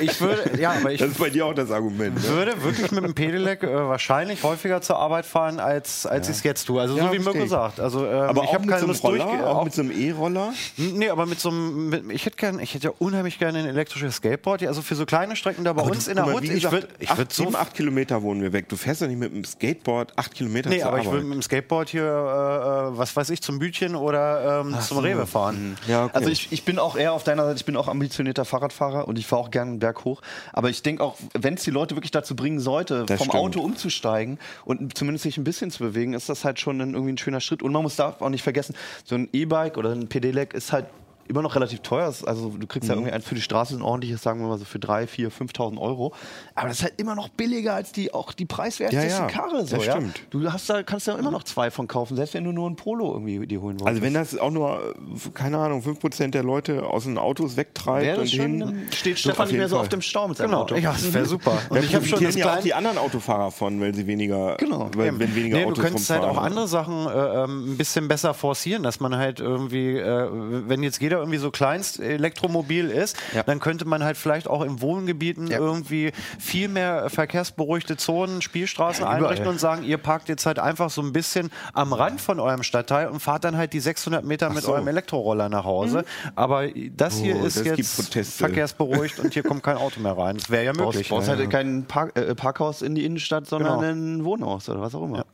ich 0.00 0.20
würde, 0.20 0.60
ja, 0.60 0.72
aber 0.72 0.90
ich 0.92 0.98
das 1.00 1.10
ist 1.10 1.18
bei 1.18 1.30
dir 1.30 1.46
auch 1.46 1.54
das 1.54 1.70
Argument. 1.70 2.16
Ne? 2.16 2.28
würde 2.28 2.62
wirklich 2.64 2.90
mit 2.90 3.04
dem 3.04 3.14
Pedelec 3.14 3.62
äh, 3.62 3.68
wahrscheinlich 3.72 4.42
häufiger 4.42 4.80
zur 4.80 4.98
Arbeit 4.98 5.24
fahren, 5.26 5.60
als, 5.60 6.04
als 6.04 6.28
ich 6.28 6.36
es 6.38 6.42
jetzt 6.42 6.64
tue. 6.64 6.80
Also 6.80 6.96
Ja, 6.96 7.04
so 7.06 7.12
wie 7.12 7.18
Mirko 7.18 7.24
verstehe 7.32 7.44
ich. 7.44 7.50
sagt. 7.50 7.78
Also, 7.80 8.04
ähm, 8.06 8.12
Aber 8.14 8.42
ich 8.42 8.48
auch 8.48 8.54
habe 8.54 8.66
mit 8.66 8.70
keine 8.70 8.80
so 8.80 8.84
einem 8.86 8.88
Lust 8.88 9.04
durch. 9.04 9.22
Roller, 9.24 9.46
auch 9.48 9.64
mit 9.64 9.72
so 9.74 9.82
einem 9.82 9.92
E-Roller. 9.92 10.52
Nee, 10.76 11.08
aber 11.08 11.26
mit 11.26 11.38
so 11.38 11.50
einem, 11.50 11.88
mit, 11.90 12.10
ich 12.10 12.26
hätte 12.26 12.36
gern, 12.36 12.58
ich 12.58 12.74
hätte 12.74 12.88
ja 12.88 12.92
unheimlich 12.98 13.38
gerne 13.38 13.60
ein 13.60 13.66
elektrisches 13.66 14.16
Skateboard. 14.16 14.62
Ja, 14.62 14.68
also 14.70 14.82
für 14.82 14.96
so 14.96 15.06
kleine 15.06 15.36
Strecken 15.36 15.62
da 15.62 15.72
bei 15.72 15.82
Aber 15.82 15.90
uns 15.92 16.06
du- 16.06 16.10
in 16.10 16.16
der 16.16 16.26
Hut. 16.26 16.42
Ich 16.42 16.50
gesagt, 16.50 16.72
würde 16.72 16.88
ich 16.98 17.10
acht, 17.10 17.18
würd 17.18 17.32
so 17.32 17.44
sieben, 17.44 17.54
acht 17.54 17.74
Kilometer 17.74 18.22
wohnen 18.22 18.42
wir 18.42 18.52
weg. 18.52 18.68
Du 18.68 18.76
fährst 18.76 19.02
doch 19.02 19.06
nicht 19.06 19.20
mit 19.20 19.32
dem 19.32 19.44
Skateboard 19.44 20.12
acht 20.16 20.34
Kilometer 20.34 20.68
Nee, 20.68 20.80
zur 20.80 20.88
aber 20.88 20.98
ich 20.98 21.06
Arbeit. 21.06 21.12
würde 21.20 21.26
mit 21.28 21.34
dem 21.36 21.42
Skateboard 21.42 21.88
hier, 21.90 22.02
äh, 22.02 22.06
äh, 22.06 22.98
was 22.98 23.14
weiß 23.14 23.30
ich, 23.30 23.40
zum 23.40 23.60
Bütchen 23.60 23.94
oder 23.94 24.62
ähm, 24.62 24.74
zum 24.80 24.98
Rewe 24.98 25.26
fahren. 25.28 25.76
ja, 25.86 26.06
okay. 26.06 26.12
Also 26.16 26.28
ich, 26.30 26.50
ich 26.50 26.64
bin 26.64 26.80
auch 26.80 26.96
eher 26.96 27.12
auf 27.12 27.22
deiner 27.22 27.44
Seite, 27.44 27.56
ich 27.58 27.64
bin 27.64 27.76
auch 27.76 27.83
ambitionierter 27.88 28.44
Fahrradfahrer 28.44 29.08
und 29.08 29.18
ich 29.18 29.26
fahre 29.26 29.42
auch 29.42 29.50
gerne 29.50 29.72
einen 29.72 29.78
Berg 29.80 30.04
hoch. 30.04 30.22
Aber 30.52 30.70
ich 30.70 30.82
denke 30.82 31.02
auch, 31.02 31.16
wenn 31.34 31.54
es 31.54 31.64
die 31.64 31.70
Leute 31.70 31.96
wirklich 31.96 32.10
dazu 32.10 32.36
bringen 32.36 32.60
sollte, 32.60 33.04
Das 33.06 33.18
vom 33.18 33.28
stimmt. 33.28 33.42
Auto 33.42 33.60
umzusteigen 33.60 34.38
und 34.64 34.96
zumindest 34.96 35.24
sich 35.24 35.36
ein 35.38 35.44
bisschen 35.44 35.70
zu 35.70 35.82
bewegen, 35.82 36.14
ist 36.14 36.28
das 36.28 36.44
halt 36.44 36.60
schon 36.60 36.80
ein, 36.80 36.94
irgendwie 36.94 37.12
ein 37.12 37.18
schöner 37.18 37.40
Schritt. 37.40 37.62
Und 37.62 37.72
man 37.72 37.82
muss 37.82 37.96
da 37.96 38.16
auch 38.18 38.28
nicht 38.28 38.42
vergessen, 38.42 38.74
so 39.04 39.14
ein 39.14 39.28
E-Bike 39.32 39.76
oder 39.76 39.92
ein 39.92 40.08
Pedelec 40.08 40.54
ist 40.54 40.72
halt 40.72 40.86
immer 41.28 41.42
noch 41.42 41.54
relativ 41.54 41.80
teuer. 41.80 42.12
Also 42.26 42.50
du 42.50 42.66
kriegst 42.66 42.88
Mhm. 42.88 42.90
ja 42.90 42.94
irgendwie 42.96 43.12
eins 43.12 43.24
für 43.26 43.34
die 43.34 43.40
Straße 43.40 43.74
ein 43.76 43.82
ordentliches, 43.82 44.22
sagen 44.22 44.40
wir 44.40 44.48
mal 44.48 44.58
so 44.58 44.64
für 44.64 44.78
3, 44.78 45.06
4, 45.06 45.30
5.000 45.30 45.78
Euro. 45.78 46.12
Aber 46.54 46.68
das 46.68 46.78
ist 46.78 46.82
halt 46.84 46.94
immer 46.98 47.14
noch 47.14 47.28
billiger 47.28 47.74
als 47.74 47.92
die 47.92 48.12
auch 48.12 48.32
die 48.32 48.44
preiswerteste 48.44 49.06
Ja, 49.08 49.20
ja, 49.20 49.26
Karre. 49.26 49.64
So, 49.66 49.76
das 49.76 49.86
ja? 49.86 49.92
stimmt. 49.92 50.20
Du 50.30 50.52
hast 50.52 50.68
da, 50.68 50.82
kannst 50.82 51.08
da 51.08 51.16
immer 51.16 51.30
noch 51.30 51.42
zwei 51.44 51.70
von 51.70 51.88
kaufen, 51.88 52.16
selbst 52.16 52.34
wenn 52.34 52.44
du 52.44 52.52
nur 52.52 52.68
ein 52.68 52.76
Polo 52.76 53.12
irgendwie 53.12 53.46
dir 53.46 53.60
holen 53.60 53.80
wolltest. 53.80 53.88
Also 53.88 54.02
wenn 54.02 54.14
das 54.14 54.36
auch 54.38 54.50
nur, 54.50 54.94
äh, 54.96 55.30
keine 55.32 55.58
Ahnung, 55.58 55.82
5% 55.82 56.34
der 56.34 56.42
Leute 56.42 56.84
aus 56.86 57.04
den 57.04 57.18
Autos 57.18 57.56
wegtreibt 57.56 58.18
und 58.18 58.28
schon, 58.30 58.40
hin. 58.40 58.60
dann 58.60 58.86
steht 58.92 59.18
Stefan 59.18 59.48
nicht 59.48 59.56
mehr 59.56 59.68
so 59.68 59.76
Fall. 59.76 59.82
auf 59.84 59.88
dem 59.88 60.02
Stau 60.02 60.28
mit 60.28 60.36
seinem 60.36 60.48
Genau, 60.50 60.62
Auto. 60.62 60.74
ja, 60.76 60.92
das 60.92 61.12
wäre 61.12 61.26
super. 61.26 61.58
Und 61.70 61.82
ich 61.82 61.94
habe 61.94 62.04
schon 62.04 62.22
das 62.22 62.34
ja 62.36 62.54
auch 62.54 62.60
die 62.60 62.74
anderen 62.74 62.98
Autofahrer 62.98 63.50
von, 63.50 63.80
weil 63.80 63.94
sie 63.94 64.06
weniger, 64.06 64.56
Genau. 64.58 64.90
weil, 64.94 65.18
wenn 65.18 65.34
weniger 65.34 65.56
Nee, 65.56 65.62
du 65.64 65.70
Autos 65.70 65.84
könntest 65.84 66.10
halt 66.10 66.22
auch 66.24 66.38
andere 66.38 66.68
Sachen 66.68 67.06
äh, 67.06 67.44
ähm, 67.44 67.72
ein 67.72 67.76
bisschen 67.76 68.08
besser 68.08 68.34
forcieren, 68.34 68.82
dass 68.82 69.00
man 69.00 69.16
halt 69.16 69.40
irgendwie, 69.40 69.96
äh, 69.96 70.28
wenn 70.30 70.82
jetzt 70.82 71.00
jeder 71.00 71.13
irgendwie 71.18 71.38
so 71.38 71.50
kleinst 71.50 72.00
Elektromobil 72.00 72.90
ist, 72.90 73.16
Ja. 73.34 73.42
dann 73.42 73.60
könnte 73.60 73.84
man 73.84 74.02
halt 74.04 74.16
vielleicht 74.16 74.48
auch 74.48 74.62
in 74.62 74.80
Wohngebieten 74.80 75.46
Ja. 75.48 75.58
irgendwie 75.58 76.12
viel 76.38 76.68
mehr 76.68 77.10
verkehrsberuhigte 77.10 77.96
Zonen, 77.96 78.42
Spielstraßen 78.42 79.04
Ja, 79.04 79.10
einrichten 79.10 79.46
und 79.48 79.60
sagen, 79.60 79.82
ihr 79.84 79.98
parkt 79.98 80.28
jetzt 80.28 80.46
halt 80.46 80.58
einfach 80.58 80.90
so 80.90 81.02
ein 81.02 81.12
bisschen 81.12 81.50
am 81.72 81.92
Rand 81.92 82.20
von 82.20 82.40
eurem 82.40 82.62
Stadtteil 82.62 83.08
und 83.08 83.20
fahrt 83.20 83.44
dann 83.44 83.56
halt 83.56 83.72
die 83.72 83.80
600 83.80 84.24
Meter 84.24 84.50
mit 84.50 84.62
so. 84.64 84.72
eurem 84.72 84.88
Elektroroller 84.88 85.48
nach 85.48 85.64
Hause. 85.64 86.04
Aber 86.34 86.68
das 86.96 87.18
hier 87.18 87.36
Oh, 87.36 87.44
ist 87.44 87.58
das 87.58 87.66
jetzt 87.66 88.36
verkehrsberuhigt 88.36 89.18
und 89.20 89.32
hier 89.34 89.42
kommt 89.42 89.62
kein 89.62 89.76
Auto 89.76 90.00
mehr 90.00 90.16
rein. 90.16 90.36
Das 90.36 90.50
wäre 90.50 90.64
ja 90.64 90.72
Du 90.72 90.84
möglich. 90.84 91.08
brauchst 91.08 91.28
halt 91.28 91.48
kein 91.50 91.84
Park, 91.86 92.16
äh, 92.18 92.34
Parkhaus 92.34 92.82
in 92.82 92.94
die 92.94 93.04
Innenstadt, 93.04 93.46
sondern 93.46 93.80
Genau. 93.80 93.92
ein 93.92 94.24
Wohnhaus 94.24 94.68
oder 94.68 94.80
was 94.80 94.94
auch 94.94 95.02
immer. 95.04 95.24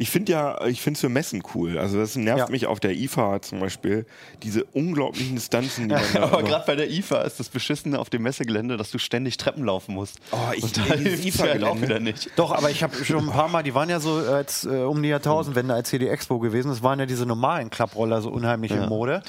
Ich 0.00 0.08
finde 0.10 0.32
ja, 0.32 0.64
ich 0.64 0.80
finde 0.80 0.96
es 0.96 1.00
für 1.02 1.10
Messen 1.10 1.42
cool. 1.54 1.76
Also 1.78 1.98
das 1.98 2.16
nervt 2.16 2.38
Ja. 2.38 2.48
mich 2.48 2.66
auf 2.66 2.80
der 2.80 2.92
IFA 2.96 3.42
zum 3.42 3.60
Beispiel, 3.60 4.06
diese 4.42 4.64
unglaublichen 4.72 5.34
Distanzen, 5.34 5.90
die 5.90 5.94
man 5.94 6.02
da 6.14 6.22
Aber 6.22 6.42
gerade 6.42 6.64
bei 6.66 6.74
der 6.74 6.90
IFA 6.90 7.20
ist 7.20 7.38
das 7.38 7.50
Beschissene 7.50 7.98
auf 7.98 8.08
dem 8.08 8.22
Messegelände, 8.22 8.78
dass 8.78 8.90
du 8.90 8.96
ständig 8.98 9.36
Treppen 9.36 9.62
laufen 9.64 9.94
musst. 9.94 10.16
Oh, 10.32 10.36
ich 10.56 10.62
Und 10.62 10.78
da 10.78 10.84
hilft's 10.84 11.38
halt 11.40 11.62
auch 11.62 11.76
IFA-Gelände. 11.76 11.82
wieder 11.82 12.00
nicht. 12.00 12.30
Doch, 12.36 12.52
aber 12.52 12.70
ich 12.70 12.82
habe 12.82 12.96
schon 13.04 13.26
ein 13.28 13.30
paar 13.30 13.48
Mal, 13.48 13.62
die 13.62 13.74
waren 13.74 13.90
ja 13.90 14.00
so 14.00 14.14
als, 14.14 14.64
äh, 14.64 14.68
um 14.70 15.02
die 15.02 15.10
Jahrtausendwende 15.10 15.74
als 15.74 15.90
hier 15.90 15.98
die 15.98 16.08
Expo 16.08 16.38
gewesen. 16.38 16.70
Es 16.70 16.82
waren 16.82 16.98
ja 16.98 17.04
diese 17.04 17.26
normalen 17.26 17.68
Klapproller 17.68 18.22
so 18.22 18.30
unheimlich 18.30 18.70
in 18.70 18.88
Mode. 18.88 19.22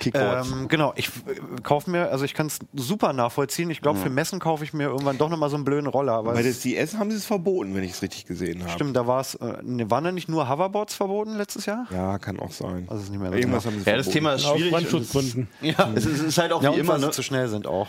Kickboards. 0.00 0.50
Ähm, 0.50 0.68
genau, 0.68 0.92
ich 0.96 1.08
äh, 1.08 1.60
kaufe 1.62 1.90
mir, 1.90 2.10
also 2.10 2.26
ich 2.26 2.34
kann 2.34 2.48
es 2.48 2.58
super 2.74 3.14
nachvollziehen. 3.14 3.70
Ich 3.70 3.80
glaube, 3.80 3.98
für 3.98 4.10
Messen 4.10 4.40
kaufe 4.40 4.62
ich 4.62 4.74
mir 4.74 4.88
irgendwann 4.88 5.16
doch 5.16 5.30
nochmal 5.30 5.48
so 5.48 5.56
einen 5.56 5.64
blöden 5.64 5.86
Roller. 5.88 6.22
Bei 6.22 6.42
der 6.42 6.52
CS 6.52 6.98
haben 6.98 7.10
sie 7.10 7.16
es 7.16 7.24
verboten, 7.24 7.74
wenn 7.74 7.82
ich 7.82 7.92
es 7.92 8.02
richtig 8.02 8.26
gesehen 8.26 8.60
habe. 8.60 8.72
stimmt, 8.72 8.94
da 8.94 9.06
war 9.06 9.22
es, 9.22 9.34
äh, 9.36 9.54
ne, 9.62 9.90
waren 9.90 10.04
da 10.04 10.12
nicht 10.18 10.28
nur 10.28 10.48
Hoverboards 10.48 10.94
verboten 10.94 11.36
letztes 11.38 11.66
Jahr? 11.66 11.86
Ja, 11.90 12.18
kann 12.18 12.40
auch 12.40 12.50
sein. 12.50 12.86
Also 12.90 13.04
ist 13.04 13.10
nicht 13.10 13.20
mehr 13.20 13.30
so 13.30 13.36
Irgendwas 13.36 13.64
haben 13.66 13.78
sie 13.78 13.88
Ja, 13.88 13.96
das. 13.96 14.08
Thema 14.08 14.32
ist 14.34 14.44
Aus 14.44 14.56
schwierig. 14.58 14.66
es, 14.66 14.72
Brandschutzgründen. 14.72 15.48
Ja, 15.62 15.92
es, 15.94 16.06
ist, 16.06 16.14
es 16.20 16.22
ist 16.22 16.38
halt 16.38 16.52
auch 16.52 16.62
ja 16.62 16.74
wie 16.74 16.80
immer, 16.80 16.98
ne? 16.98 17.06
sie 17.06 17.10
zu 17.12 17.22
schnell 17.22 17.48
sind 17.48 17.66
auch. 17.66 17.86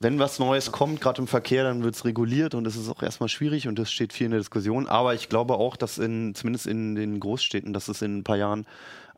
wenn 0.00 0.18
was 0.18 0.38
Neues 0.38 0.72
kommt, 0.72 1.00
gerade 1.00 1.20
im 1.22 1.26
Verkehr, 1.28 1.64
dann 1.64 1.82
wird 1.84 1.94
es 1.94 2.04
reguliert 2.04 2.54
und 2.54 2.66
es 2.66 2.76
ist 2.76 2.88
auch 2.88 3.02
erstmal 3.02 3.28
schwierig 3.28 3.68
und 3.68 3.78
das 3.78 3.90
steht 3.92 4.12
viel 4.12 4.24
in 4.26 4.30
der 4.32 4.40
Diskussion. 4.40 4.86
Aber 4.88 5.14
ich 5.14 5.28
glaube 5.28 5.54
auch, 5.54 5.76
dass 5.76 5.98
in, 5.98 6.34
zumindest 6.34 6.66
in 6.66 6.94
den 6.94 7.20
Großstädten, 7.20 7.72
dass 7.72 7.88
es 7.88 8.00
in 8.02 8.18
ein 8.18 8.24
paar 8.24 8.36
Jahren 8.36 8.66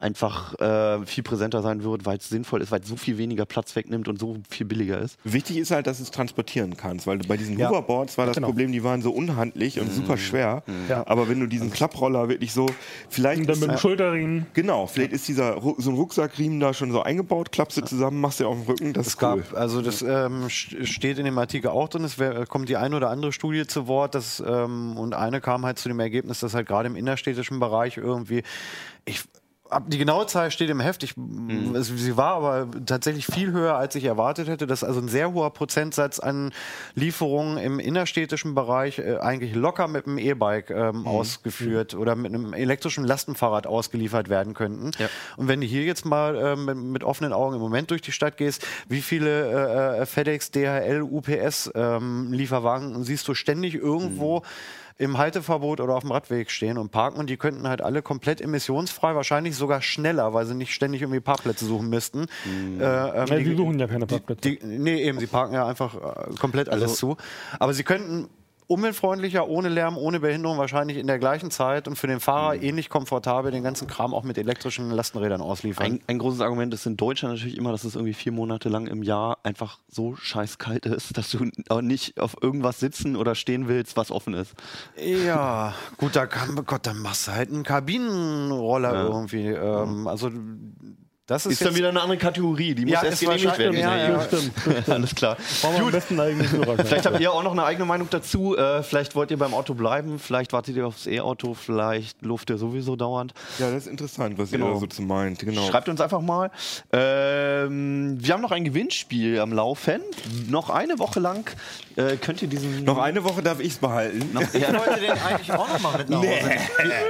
einfach 0.00 0.54
äh, 0.60 1.04
viel 1.06 1.24
präsenter 1.24 1.60
sein 1.62 1.82
wird, 1.82 2.06
weil 2.06 2.18
es 2.18 2.28
sinnvoll 2.28 2.62
ist, 2.62 2.70
weil 2.70 2.80
es 2.80 2.88
so 2.88 2.96
viel 2.96 3.18
weniger 3.18 3.46
Platz 3.46 3.74
wegnimmt 3.74 4.06
und 4.08 4.18
so 4.20 4.36
viel 4.48 4.64
billiger 4.66 4.98
ist. 5.00 5.18
Wichtig 5.24 5.56
ist 5.56 5.70
halt, 5.72 5.86
dass 5.88 5.96
du 5.96 6.04
es 6.04 6.10
transportieren 6.12 6.76
kannst, 6.76 7.06
weil 7.06 7.18
bei 7.18 7.36
diesen 7.36 7.58
Ja. 7.58 7.68
Hoverboards 7.70 8.16
war 8.16 8.26
das 8.26 8.36
Genau. 8.36 8.46
Problem, 8.48 8.70
die 8.70 8.84
waren 8.84 9.02
so 9.02 9.10
unhandlich 9.10 9.80
und 9.80 9.92
super 9.92 10.16
schwer. 10.16 10.62
Ja. 10.88 11.04
Aber 11.06 11.28
wenn 11.28 11.40
du 11.40 11.46
diesen 11.46 11.70
Klapproller 11.72 12.28
wirklich 12.28 12.52
so, 12.52 12.66
vielleicht 13.08 13.40
Und 13.40 13.48
dann 13.48 13.54
ist, 13.56 13.60
mit 13.62 13.70
dem 13.72 13.78
Schulterriemen. 13.78 14.46
genau, 14.54 14.86
vielleicht 14.86 15.12
ist 15.12 15.26
dieser 15.26 15.60
so 15.60 15.90
ein 15.90 15.96
Rucksackriemen 15.96 16.60
da 16.60 16.72
schon 16.74 16.92
so 16.92 17.02
eingebaut, 17.02 17.50
klappst 17.50 17.76
du 17.78 17.82
zusammen, 17.82 18.20
machst 18.20 18.38
du 18.40 18.46
auf 18.46 18.56
den 18.56 18.66
Rücken, 18.66 18.92
das 18.92 19.08
Es 19.08 19.14
ist 19.14 19.22
cool. 19.22 19.42
gab, 19.42 19.54
also 19.58 19.82
das 19.82 20.02
ähm, 20.02 20.44
st- 20.46 20.86
steht 20.86 21.18
in 21.18 21.24
dem 21.24 21.38
Artikel 21.38 21.68
auch 21.68 21.88
drin, 21.88 22.04
es 22.04 22.18
wär, 22.18 22.46
kommt 22.46 22.68
die 22.68 22.76
eine 22.76 22.94
oder 22.96 23.10
andere 23.10 23.32
Studie 23.32 23.66
zu 23.66 23.88
Wort, 23.88 24.14
dass, 24.14 24.40
ähm, 24.46 24.96
und 24.96 25.14
eine 25.14 25.40
kam 25.40 25.66
halt 25.66 25.78
zu 25.78 25.88
dem 25.88 25.98
Ergebnis, 25.98 26.38
dass 26.40 26.54
halt 26.54 26.68
gerade 26.68 26.86
im 26.88 26.94
innerstädtischen 26.96 27.58
Bereich 27.58 27.96
irgendwie, 27.96 28.42
ich 29.04 29.22
die 29.86 29.98
genaue 29.98 30.26
Zahl 30.26 30.50
steht 30.50 30.70
im 30.70 30.80
Heft, 30.80 31.02
ich, 31.02 31.14
es, 31.74 31.88
sie 31.88 32.16
war 32.16 32.34
aber 32.34 32.68
tatsächlich 32.86 33.26
viel 33.26 33.52
höher, 33.52 33.76
als 33.76 33.94
ich 33.94 34.04
erwartet 34.04 34.48
hätte, 34.48 34.66
dass 34.66 34.84
also 34.84 35.00
ein 35.00 35.08
sehr 35.08 35.32
hoher 35.32 35.52
Prozentsatz 35.52 36.18
an 36.18 36.52
Lieferungen 36.94 37.58
im 37.58 37.78
innerstädtischen 37.78 38.54
Bereich 38.54 38.98
äh, 38.98 39.18
eigentlich 39.18 39.54
locker 39.54 39.88
mit 39.88 40.06
einem 40.06 40.18
E-Bike 40.18 40.70
ähm, 40.70 41.06
ausgeführt 41.06 41.94
oder 41.94 42.14
mit 42.14 42.34
einem 42.34 42.52
elektrischen 42.52 43.04
Lastenfahrrad 43.04 43.66
ausgeliefert 43.66 44.28
werden 44.28 44.54
könnten. 44.54 44.90
Ja. 44.98 45.08
Und 45.36 45.48
wenn 45.48 45.60
du 45.60 45.66
hier 45.66 45.82
jetzt 45.84 46.04
mal 46.04 46.36
ähm, 46.36 46.64
mit, 46.64 46.76
mit 46.76 47.04
offenen 47.04 47.32
Augen 47.32 47.54
im 47.54 47.60
Moment 47.60 47.90
durch 47.90 48.02
die 48.02 48.12
Stadt 48.12 48.36
gehst, 48.36 48.66
wie 48.88 49.02
viele 49.02 49.98
äh, 49.98 50.00
äh, 50.02 50.06
FedEx, 50.06 50.50
DHL, 50.50 51.02
UPS 51.02 51.70
ähm, 51.74 52.32
Lieferwagen 52.32 53.04
siehst 53.04 53.28
du 53.28 53.34
ständig 53.34 53.74
irgendwo 53.74 54.42
im 54.98 55.16
Halteverbot 55.16 55.80
oder 55.80 55.94
auf 55.94 56.02
dem 56.02 56.10
Radweg 56.10 56.50
stehen 56.50 56.76
und 56.76 56.90
parken 56.90 57.18
und 57.18 57.30
die 57.30 57.36
könnten 57.36 57.68
halt 57.68 57.80
alle 57.80 58.02
komplett 58.02 58.40
emissionsfrei, 58.40 59.14
wahrscheinlich 59.14 59.54
sogar 59.54 59.80
schneller, 59.80 60.34
weil 60.34 60.44
sie 60.44 60.54
nicht 60.54 60.74
ständig 60.74 61.02
irgendwie 61.02 61.20
Parkplätze 61.20 61.64
suchen 61.64 61.88
müssten. 61.88 62.26
Äh, 62.44 62.82
ähm, 62.82 63.26
Ja, 63.28 63.38
die 63.38 63.56
suchen 63.56 63.78
ja 63.78 63.86
keine 63.86 64.06
Parkplätze. 64.06 64.40
die, 64.40 64.58
nee, 64.64 65.02
eben, 65.04 65.20
sie 65.20 65.28
parken 65.28 65.54
ja 65.54 65.66
einfach 65.66 65.94
äh, 65.94 66.34
komplett 66.40 66.68
alles 66.68 66.96
zu. 66.96 67.16
Aber 67.60 67.72
sie 67.74 67.84
könnten 67.84 68.28
umweltfreundlicher, 68.68 69.48
ohne 69.48 69.70
Lärm, 69.70 69.96
ohne 69.96 70.20
Behinderung, 70.20 70.58
wahrscheinlich 70.58 70.98
in 70.98 71.06
der 71.06 71.18
gleichen 71.18 71.50
Zeit 71.50 71.88
und 71.88 71.96
für 71.96 72.06
den 72.06 72.20
Fahrer 72.20 72.62
ähnlich 72.62 72.90
komfortabel 72.90 73.50
den 73.50 73.62
ganzen 73.62 73.88
Kram 73.88 74.12
auch 74.12 74.22
mit 74.22 74.36
elektrischen 74.36 74.90
Lastenrädern 74.90 75.40
ausliefern. 75.40 75.86
Ein, 75.86 76.00
ein 76.06 76.18
großes 76.18 76.42
Argument 76.42 76.72
ist 76.74 76.84
in 76.84 76.98
Deutschland 76.98 77.34
natürlich 77.34 77.56
immer, 77.56 77.72
dass 77.72 77.84
es 77.84 77.94
irgendwie 77.94 78.12
vier 78.12 78.30
Monate 78.30 78.68
lang 78.68 78.86
im 78.86 79.02
Jahr 79.02 79.38
einfach 79.42 79.78
so 79.88 80.16
scheißkalt 80.16 80.84
ist, 80.84 81.16
dass 81.16 81.30
du 81.30 81.50
auch 81.70 81.80
nicht 81.80 82.20
auf 82.20 82.36
irgendwas 82.42 82.78
sitzen 82.78 83.16
oder 83.16 83.34
stehen 83.34 83.68
willst, 83.68 83.96
was 83.96 84.10
offen 84.10 84.34
ist. 84.34 84.54
Ja, 85.02 85.74
gut, 85.96 86.14
da 86.14 86.26
kann, 86.26 86.54
Gott, 86.66 86.86
dann 86.86 86.98
machst 86.98 87.28
du 87.28 87.32
halt 87.32 87.50
einen 87.50 87.62
Kabinenroller 87.62 89.04
irgendwie. 89.04 89.46
Ähm, 89.46 90.06
also 90.06 90.30
das 91.28 91.46
ist, 91.46 91.52
Ist 91.52 91.64
dann 91.64 91.76
wieder 91.76 91.90
eine 91.90 92.00
andere 92.00 92.18
Kategorie, 92.18 92.74
die 92.74 92.82
muss 92.86 92.92
Ja, 92.94 93.04
erst 93.04 93.20
genehmigt 93.20 93.44
werden. 93.58 93.76
wahrscheinlich- 93.76 93.80
ja, 93.82 94.08
ja. 94.08 94.20
Stimmt. 94.22 94.52
Alles 94.88 95.14
klar. 95.14 95.36
Führerschein. 95.36 96.44
Vielleicht 96.84 97.06
habt 97.06 97.20
ihr 97.20 97.30
auch 97.32 97.42
noch 97.44 97.52
eine 97.52 97.64
eigene 97.64 97.84
Meinung 97.84 98.08
dazu. 98.10 98.56
Äh, 98.56 98.82
vielleicht 98.82 99.14
wollt 99.14 99.30
ihr 99.30 99.36
beim 99.38 99.54
Auto 99.54 99.74
bleiben, 99.74 100.18
vielleicht 100.18 100.52
wartet 100.52 100.74
ihr 100.76 100.86
aufs 100.86 101.06
E-Auto, 101.06 101.54
vielleicht 101.54 102.20
luft 102.22 102.50
ihr 102.50 102.58
sowieso 102.58 102.96
dauernd. 102.96 103.32
Ja, 103.58 103.70
das 103.70 103.82
ist 103.84 103.88
interessant, 103.88 104.38
was 104.38 104.50
Genau. 104.50 104.68
ihr 104.68 104.74
da 104.74 104.80
so 104.80 104.86
zu 104.86 105.02
meint. 105.02 105.38
Genau. 105.40 105.68
Schreibt 105.68 105.88
uns 105.88 106.00
einfach 106.00 106.20
mal. 106.20 106.50
Ähm, 106.92 108.16
wir 108.18 108.34
haben 108.34 108.40
noch 108.40 108.50
ein 108.52 108.64
Gewinnspiel 108.64 109.38
am 109.40 109.52
Laufen. 109.52 110.00
Noch 110.48 110.70
eine 110.70 110.98
Woche 110.98 111.20
lang 111.20 111.48
äh, 111.96 112.16
könnt 112.16 112.40
ihr 112.42 112.48
diesen. 112.48 112.84
Noch 112.84 112.98
eine 112.98 113.22
Woche 113.24 113.42
darf 113.42 113.60
ich 113.60 113.72
es 113.72 113.78
behalten. 113.78 114.30
Noch, 114.32 114.42
Ich 114.42 114.54
wollte 114.54 115.00
den 115.00 115.10
eigentlich 115.10 115.52
auch 115.52 115.68
noch 115.68 115.80
mal 115.80 115.98
mit 115.98 116.08
nach 116.10 116.18
Hause. 116.18 116.28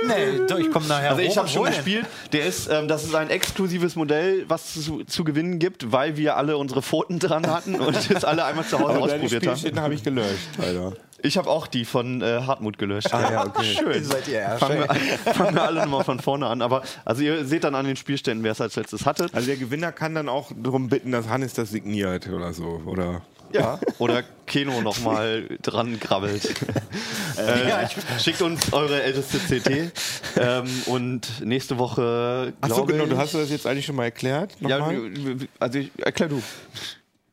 Nee, 0.07 0.47
doch, 0.49 0.59
ich 0.59 0.71
komme 0.71 0.87
nachher 0.89 1.11
Also 1.11 1.23
ich 1.23 1.37
habe 1.39 1.49
schon 1.49 1.67
gespielt. 1.67 2.07
Der 2.33 2.47
ist, 2.47 2.69
ähm, 2.71 2.89
das 2.89 3.05
ist 3.05 3.15
ein 3.15 3.31
exklusives 3.31 3.95
Modell, 3.97 4.08
was 4.49 4.75
zu, 4.75 5.05
zu 5.05 5.25
gewinnen 5.25 5.59
gibt, 5.59 5.93
weil 5.93 6.17
wir 6.17 6.37
alle 6.37 6.57
unsere 6.57 6.83
Pfoten 6.83 7.19
dran 7.19 7.47
hatten 7.47 7.77
und 7.77 7.95
es 8.11 8.25
alle 8.25 8.45
einmal 8.45 8.65
zu 8.65 8.79
Hause 8.79 8.95
Aber 8.97 9.07
deine 9.09 9.23
ausprobiert 9.25 9.47
haben. 9.47 9.57
Spielstätten 9.57 9.81
habe 9.81 9.95
ich 9.95 10.03
gelöscht, 10.03 10.49
Alter. 10.61 10.93
Ich 11.21 11.37
habe 11.37 11.51
auch 11.51 11.67
die 11.67 11.85
von 11.85 12.23
äh, 12.23 12.43
Hartmut 12.47 12.79
gelöscht. 12.79 13.13
Ah, 13.13 13.29
ja, 13.33 13.47
okay. 13.47 13.65
Schön. 13.65 14.05
Seid 14.05 14.29
ihr. 14.29 14.41
Fangen 14.59 14.79
wir, 14.79 14.91
an- 14.91 14.97
fangen 15.35 15.55
wir 15.57 15.63
alle 15.65 15.81
nochmal 15.81 16.05
von 16.05 16.21
vorne 16.21 16.47
an. 16.47 16.63
Aber 16.63 16.83
also 17.05 17.23
ihr 17.23 17.45
seht 17.45 17.65
dann 17.65 17.75
an 17.75 17.87
den 17.87 17.97
Spielständen, 17.97 18.45
wer 18.45 18.53
es 18.53 18.61
als 18.61 18.77
letztes 18.77 19.05
hatte. 19.05 19.27
Also 19.33 19.49
der 19.49 19.57
Gewinner 19.57 19.91
kann 19.91 20.15
dann 20.15 20.29
auch 20.29 20.53
darum 20.57 20.89
bitten, 20.89 21.11
dass 21.11 21.29
Hannes 21.29 21.55
das 21.55 21.71
signiert 21.71 22.29
oder 22.29 22.53
so. 22.53 22.83
Oder 22.87 23.23
Ja. 23.53 23.79
Oder 23.99 24.23
Keno 24.47 24.81
nochmal 24.81 25.59
dran 25.63 25.99
grabbelt. 26.01 26.45
äh, 27.37 27.89
schickt 28.19 28.43
uns 28.43 28.73
eure 28.73 29.03
älteste 29.03 29.39
CT. 29.39 29.93
Ähm, 30.37 30.67
und 30.87 31.45
nächste 31.45 31.79
Woche. 31.79 32.53
Achso, 32.61 32.85
genau, 32.85 33.05
ich, 33.05 33.11
du 33.11 33.17
hast 33.17 33.35
das 33.35 33.51
jetzt 33.51 33.67
eigentlich 33.67 33.87
schon 33.87 33.97
mal 33.97 34.05
erklärt. 34.05 34.53
Ja, 34.61 34.79
Nochmal? 34.79 35.49
also 35.59 35.79
ich, 35.79 35.91
erklär 35.99 36.29
du. 36.29 36.43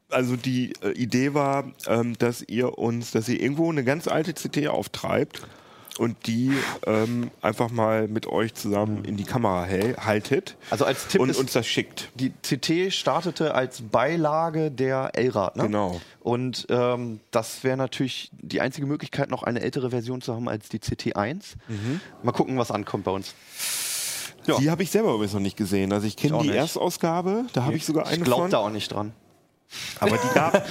also 0.09 0.35
die 0.35 0.73
äh, 0.81 0.91
Idee 0.91 1.33
war, 1.33 1.71
ähm, 1.87 2.17
dass 2.17 2.41
ihr 2.41 2.77
uns, 2.77 3.11
dass 3.11 3.29
ihr 3.29 3.39
irgendwo 3.39 3.69
eine 3.71 3.83
ganz 3.83 4.07
alte 4.07 4.33
CT 4.33 4.67
auftreibt 4.67 5.41
und 5.97 6.27
die 6.27 6.51
ähm, 6.85 7.31
einfach 7.41 7.71
mal 7.71 8.07
mit 8.07 8.27
euch 8.27 8.53
zusammen 8.53 9.05
in 9.05 9.17
die 9.17 9.23
Kamera 9.23 9.67
haltet 9.67 10.57
Also 10.69 10.85
als 10.85 11.07
Tipp 11.07 11.21
und 11.21 11.35
uns 11.35 11.53
das 11.53 11.65
schickt. 11.65 12.09
Die 12.15 12.31
CT 12.41 12.93
startete 12.93 13.53
als 13.55 13.81
Beilage 13.81 14.71
der 14.71 15.11
L-Rad. 15.13 15.55
Ne? 15.55 15.63
Genau. 15.63 16.01
Und 16.21 16.67
ähm, 16.69 17.19
das 17.31 17.63
wäre 17.63 17.77
natürlich 17.77 18.29
die 18.33 18.61
einzige 18.61 18.87
Möglichkeit, 18.87 19.29
noch 19.29 19.43
eine 19.43 19.61
ältere 19.61 19.91
Version 19.91 20.21
zu 20.21 20.33
haben 20.33 20.49
als 20.49 20.69
die 20.69 20.79
CT1. 20.79 21.55
Mal 22.23 22.31
gucken, 22.31 22.57
was 22.57 22.71
ankommt 22.71 23.05
bei 23.05 23.11
uns. 23.11 23.33
Ja. 24.47 24.57
Die 24.57 24.69
habe 24.69 24.83
ich 24.83 24.91
selber 24.91 25.13
übrigens 25.13 25.33
noch 25.33 25.39
nicht 25.39 25.57
gesehen. 25.57 25.91
Also 25.91 26.07
ich 26.07 26.17
kenne 26.17 26.37
die 26.39 26.47
nicht. 26.47 26.55
Erstausgabe, 26.55 27.45
da 27.53 27.63
habe 27.63 27.75
ich 27.75 27.85
sogar 27.85 28.05
eine 28.05 28.17
Ich 28.17 28.23
glaube 28.23 28.49
da 28.49 28.59
auch 28.59 28.69
nicht 28.69 28.91
dran. 28.91 29.13
Aber 29.99 30.17
die 30.17 30.33
gab, 30.33 30.63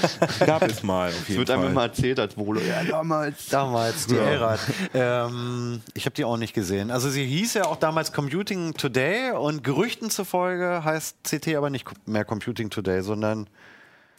gab 0.46 0.62
es 0.62 0.82
mal 0.82 1.08
auf 1.10 1.28
Es 1.28 1.36
wird 1.36 1.50
einem 1.50 1.62
Fall. 1.62 1.70
immer 1.72 1.82
erzählt 1.82 2.18
als 2.20 2.36
Volo. 2.36 2.60
Ja, 2.60 2.82
damals. 2.84 3.46
Damals, 3.48 4.06
die 4.06 4.16
Elrad. 4.16 4.60
Ähm, 4.94 5.82
ich 5.94 6.06
habe 6.06 6.14
die 6.14 6.24
auch 6.24 6.36
nicht 6.36 6.54
gesehen. 6.54 6.90
Also 6.90 7.10
sie 7.10 7.24
hieß 7.26 7.54
ja 7.54 7.64
auch 7.66 7.76
damals 7.76 8.12
Computing 8.12 8.74
Today 8.74 9.32
und 9.32 9.62
Gerüchten 9.64 10.10
zufolge 10.10 10.82
heißt 10.84 11.16
CT 11.28 11.54
aber 11.56 11.70
nicht 11.70 11.86
mehr 12.06 12.24
Computing 12.24 12.70
Today, 12.70 13.02
sondern 13.02 13.48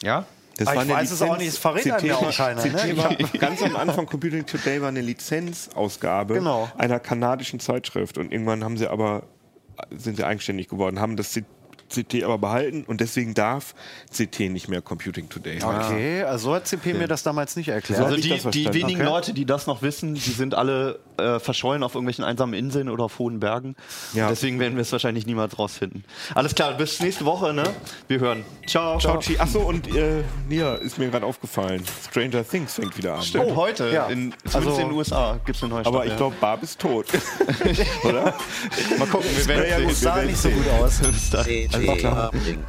Ja? 0.02 0.24
Das 0.58 0.68
Ah, 0.68 0.70
ich 0.70 0.76
war 0.76 0.82
eine 0.84 0.94
weiß 0.94 1.10
es 1.10 1.20
auch 1.22 1.36
nicht, 1.36 1.48
es 1.48 1.58
verrät 1.58 1.90
einem 1.90 2.06
ja 2.06 2.16
auch 2.16 2.34
keiner, 2.34 2.62
CT 2.62 2.72
ne? 2.86 2.96
war 2.96 3.14
ganz 3.38 3.62
am 3.62 3.76
Anfang 3.76 4.06
Computing 4.06 4.46
Today 4.46 4.80
war 4.80 4.88
eine 4.88 5.02
Lizenzausgabe 5.02 6.34
Genau. 6.34 6.70
einer 6.78 6.98
kanadischen 7.00 7.60
Zeitschrift 7.60 8.16
und 8.18 8.32
irgendwann 8.32 8.64
haben 8.64 8.76
sie 8.78 8.86
aber 8.88 9.24
sind 9.90 10.16
sie 10.16 10.24
eigenständig 10.24 10.68
geworden, 10.68 11.00
haben 11.00 11.16
das 11.16 11.32
C- 11.32 11.44
CT 11.88 12.22
aber 12.24 12.38
behalten 12.38 12.84
und 12.86 13.00
deswegen 13.00 13.34
darf 13.34 13.74
CT 14.14 14.40
nicht 14.50 14.68
mehr 14.68 14.82
Computing 14.82 15.28
Today. 15.28 15.60
heißen. 15.60 15.68
okay, 15.68 16.22
also 16.22 16.46
so 16.50 16.54
hat 16.54 16.66
CP 16.66 16.94
mir 16.94 17.08
das 17.08 17.22
damals 17.22 17.56
nicht 17.56 17.68
erklärt. 17.68 18.00
So 18.00 18.06
Also 18.06 18.16
die, 18.16 18.38
die 18.50 18.74
wenigen 18.74 19.00
Okay. 19.02 19.04
Leute, 19.10 19.32
die 19.32 19.44
das 19.44 19.66
noch 19.66 19.82
wissen, 19.82 20.14
die 20.14 20.20
sind 20.20 20.54
alle 20.54 20.98
äh, 21.18 21.38
verschollen 21.40 21.82
auf 21.82 21.94
irgendwelchen 21.94 22.24
einsamen 22.24 22.54
Inseln 22.54 22.88
oder 22.88 23.04
auf 23.04 23.18
hohen 23.18 23.40
Bergen. 23.40 23.74
Ja. 24.14 24.28
Deswegen 24.28 24.58
werden 24.60 24.74
wir 24.76 24.82
es 24.82 24.92
wahrscheinlich 24.92 25.26
niemals 25.26 25.58
rausfinden. 25.58 26.04
Alles 26.34 26.54
klar, 26.54 26.74
bis 26.74 27.00
nächste 27.00 27.24
Woche, 27.24 27.52
ne? 27.54 27.64
Wir 28.08 28.20
hören. 28.20 28.44
Ciao. 28.66 28.98
Ciao, 28.98 29.18
Chi. 29.18 29.38
Achso, 29.38 29.60
und 29.60 29.94
äh, 29.94 30.22
ja, 30.50 30.74
ist 30.74 30.98
mir 30.98 31.08
gerade 31.08 31.24
aufgefallen. 31.26 31.82
Stranger 32.10 32.46
Things 32.46 32.74
fängt 32.74 32.96
wieder 32.98 33.14
an. 33.14 33.22
Stimmt, 33.22 33.54
heute. 33.56 33.88
ja. 33.90 34.06
In, 34.06 34.34
Also- 34.52 34.70
in 34.70 34.76
den 34.88 34.92
USA 34.92 35.38
gibt 35.44 35.56
es 35.56 35.62
eine 35.62 35.70
neue 35.72 35.80
Aber 35.86 35.90
Staffel. 35.98 36.10
ich 36.10 36.16
glaube, 36.16 36.36
Barb 36.40 36.62
ist 36.62 36.78
tot. 36.78 37.06
Oder? 38.04 38.34
Mal 38.98 39.08
gucken, 39.08 39.28
wir 39.36 39.46
werden 39.46 39.64
Ja, 39.70 39.78
gut, 39.78 39.86
sehen. 39.86 39.88
wir 39.88 39.94
sah 39.94 40.16
werden 40.16 40.26
nicht 40.28 40.40
so 40.40 40.48
gut 40.50 40.68
aus. 40.80 41.00
Bis 41.78 42.02
dann. 42.02 42.12
CT 42.12 42.34
Uplink. 42.34 42.64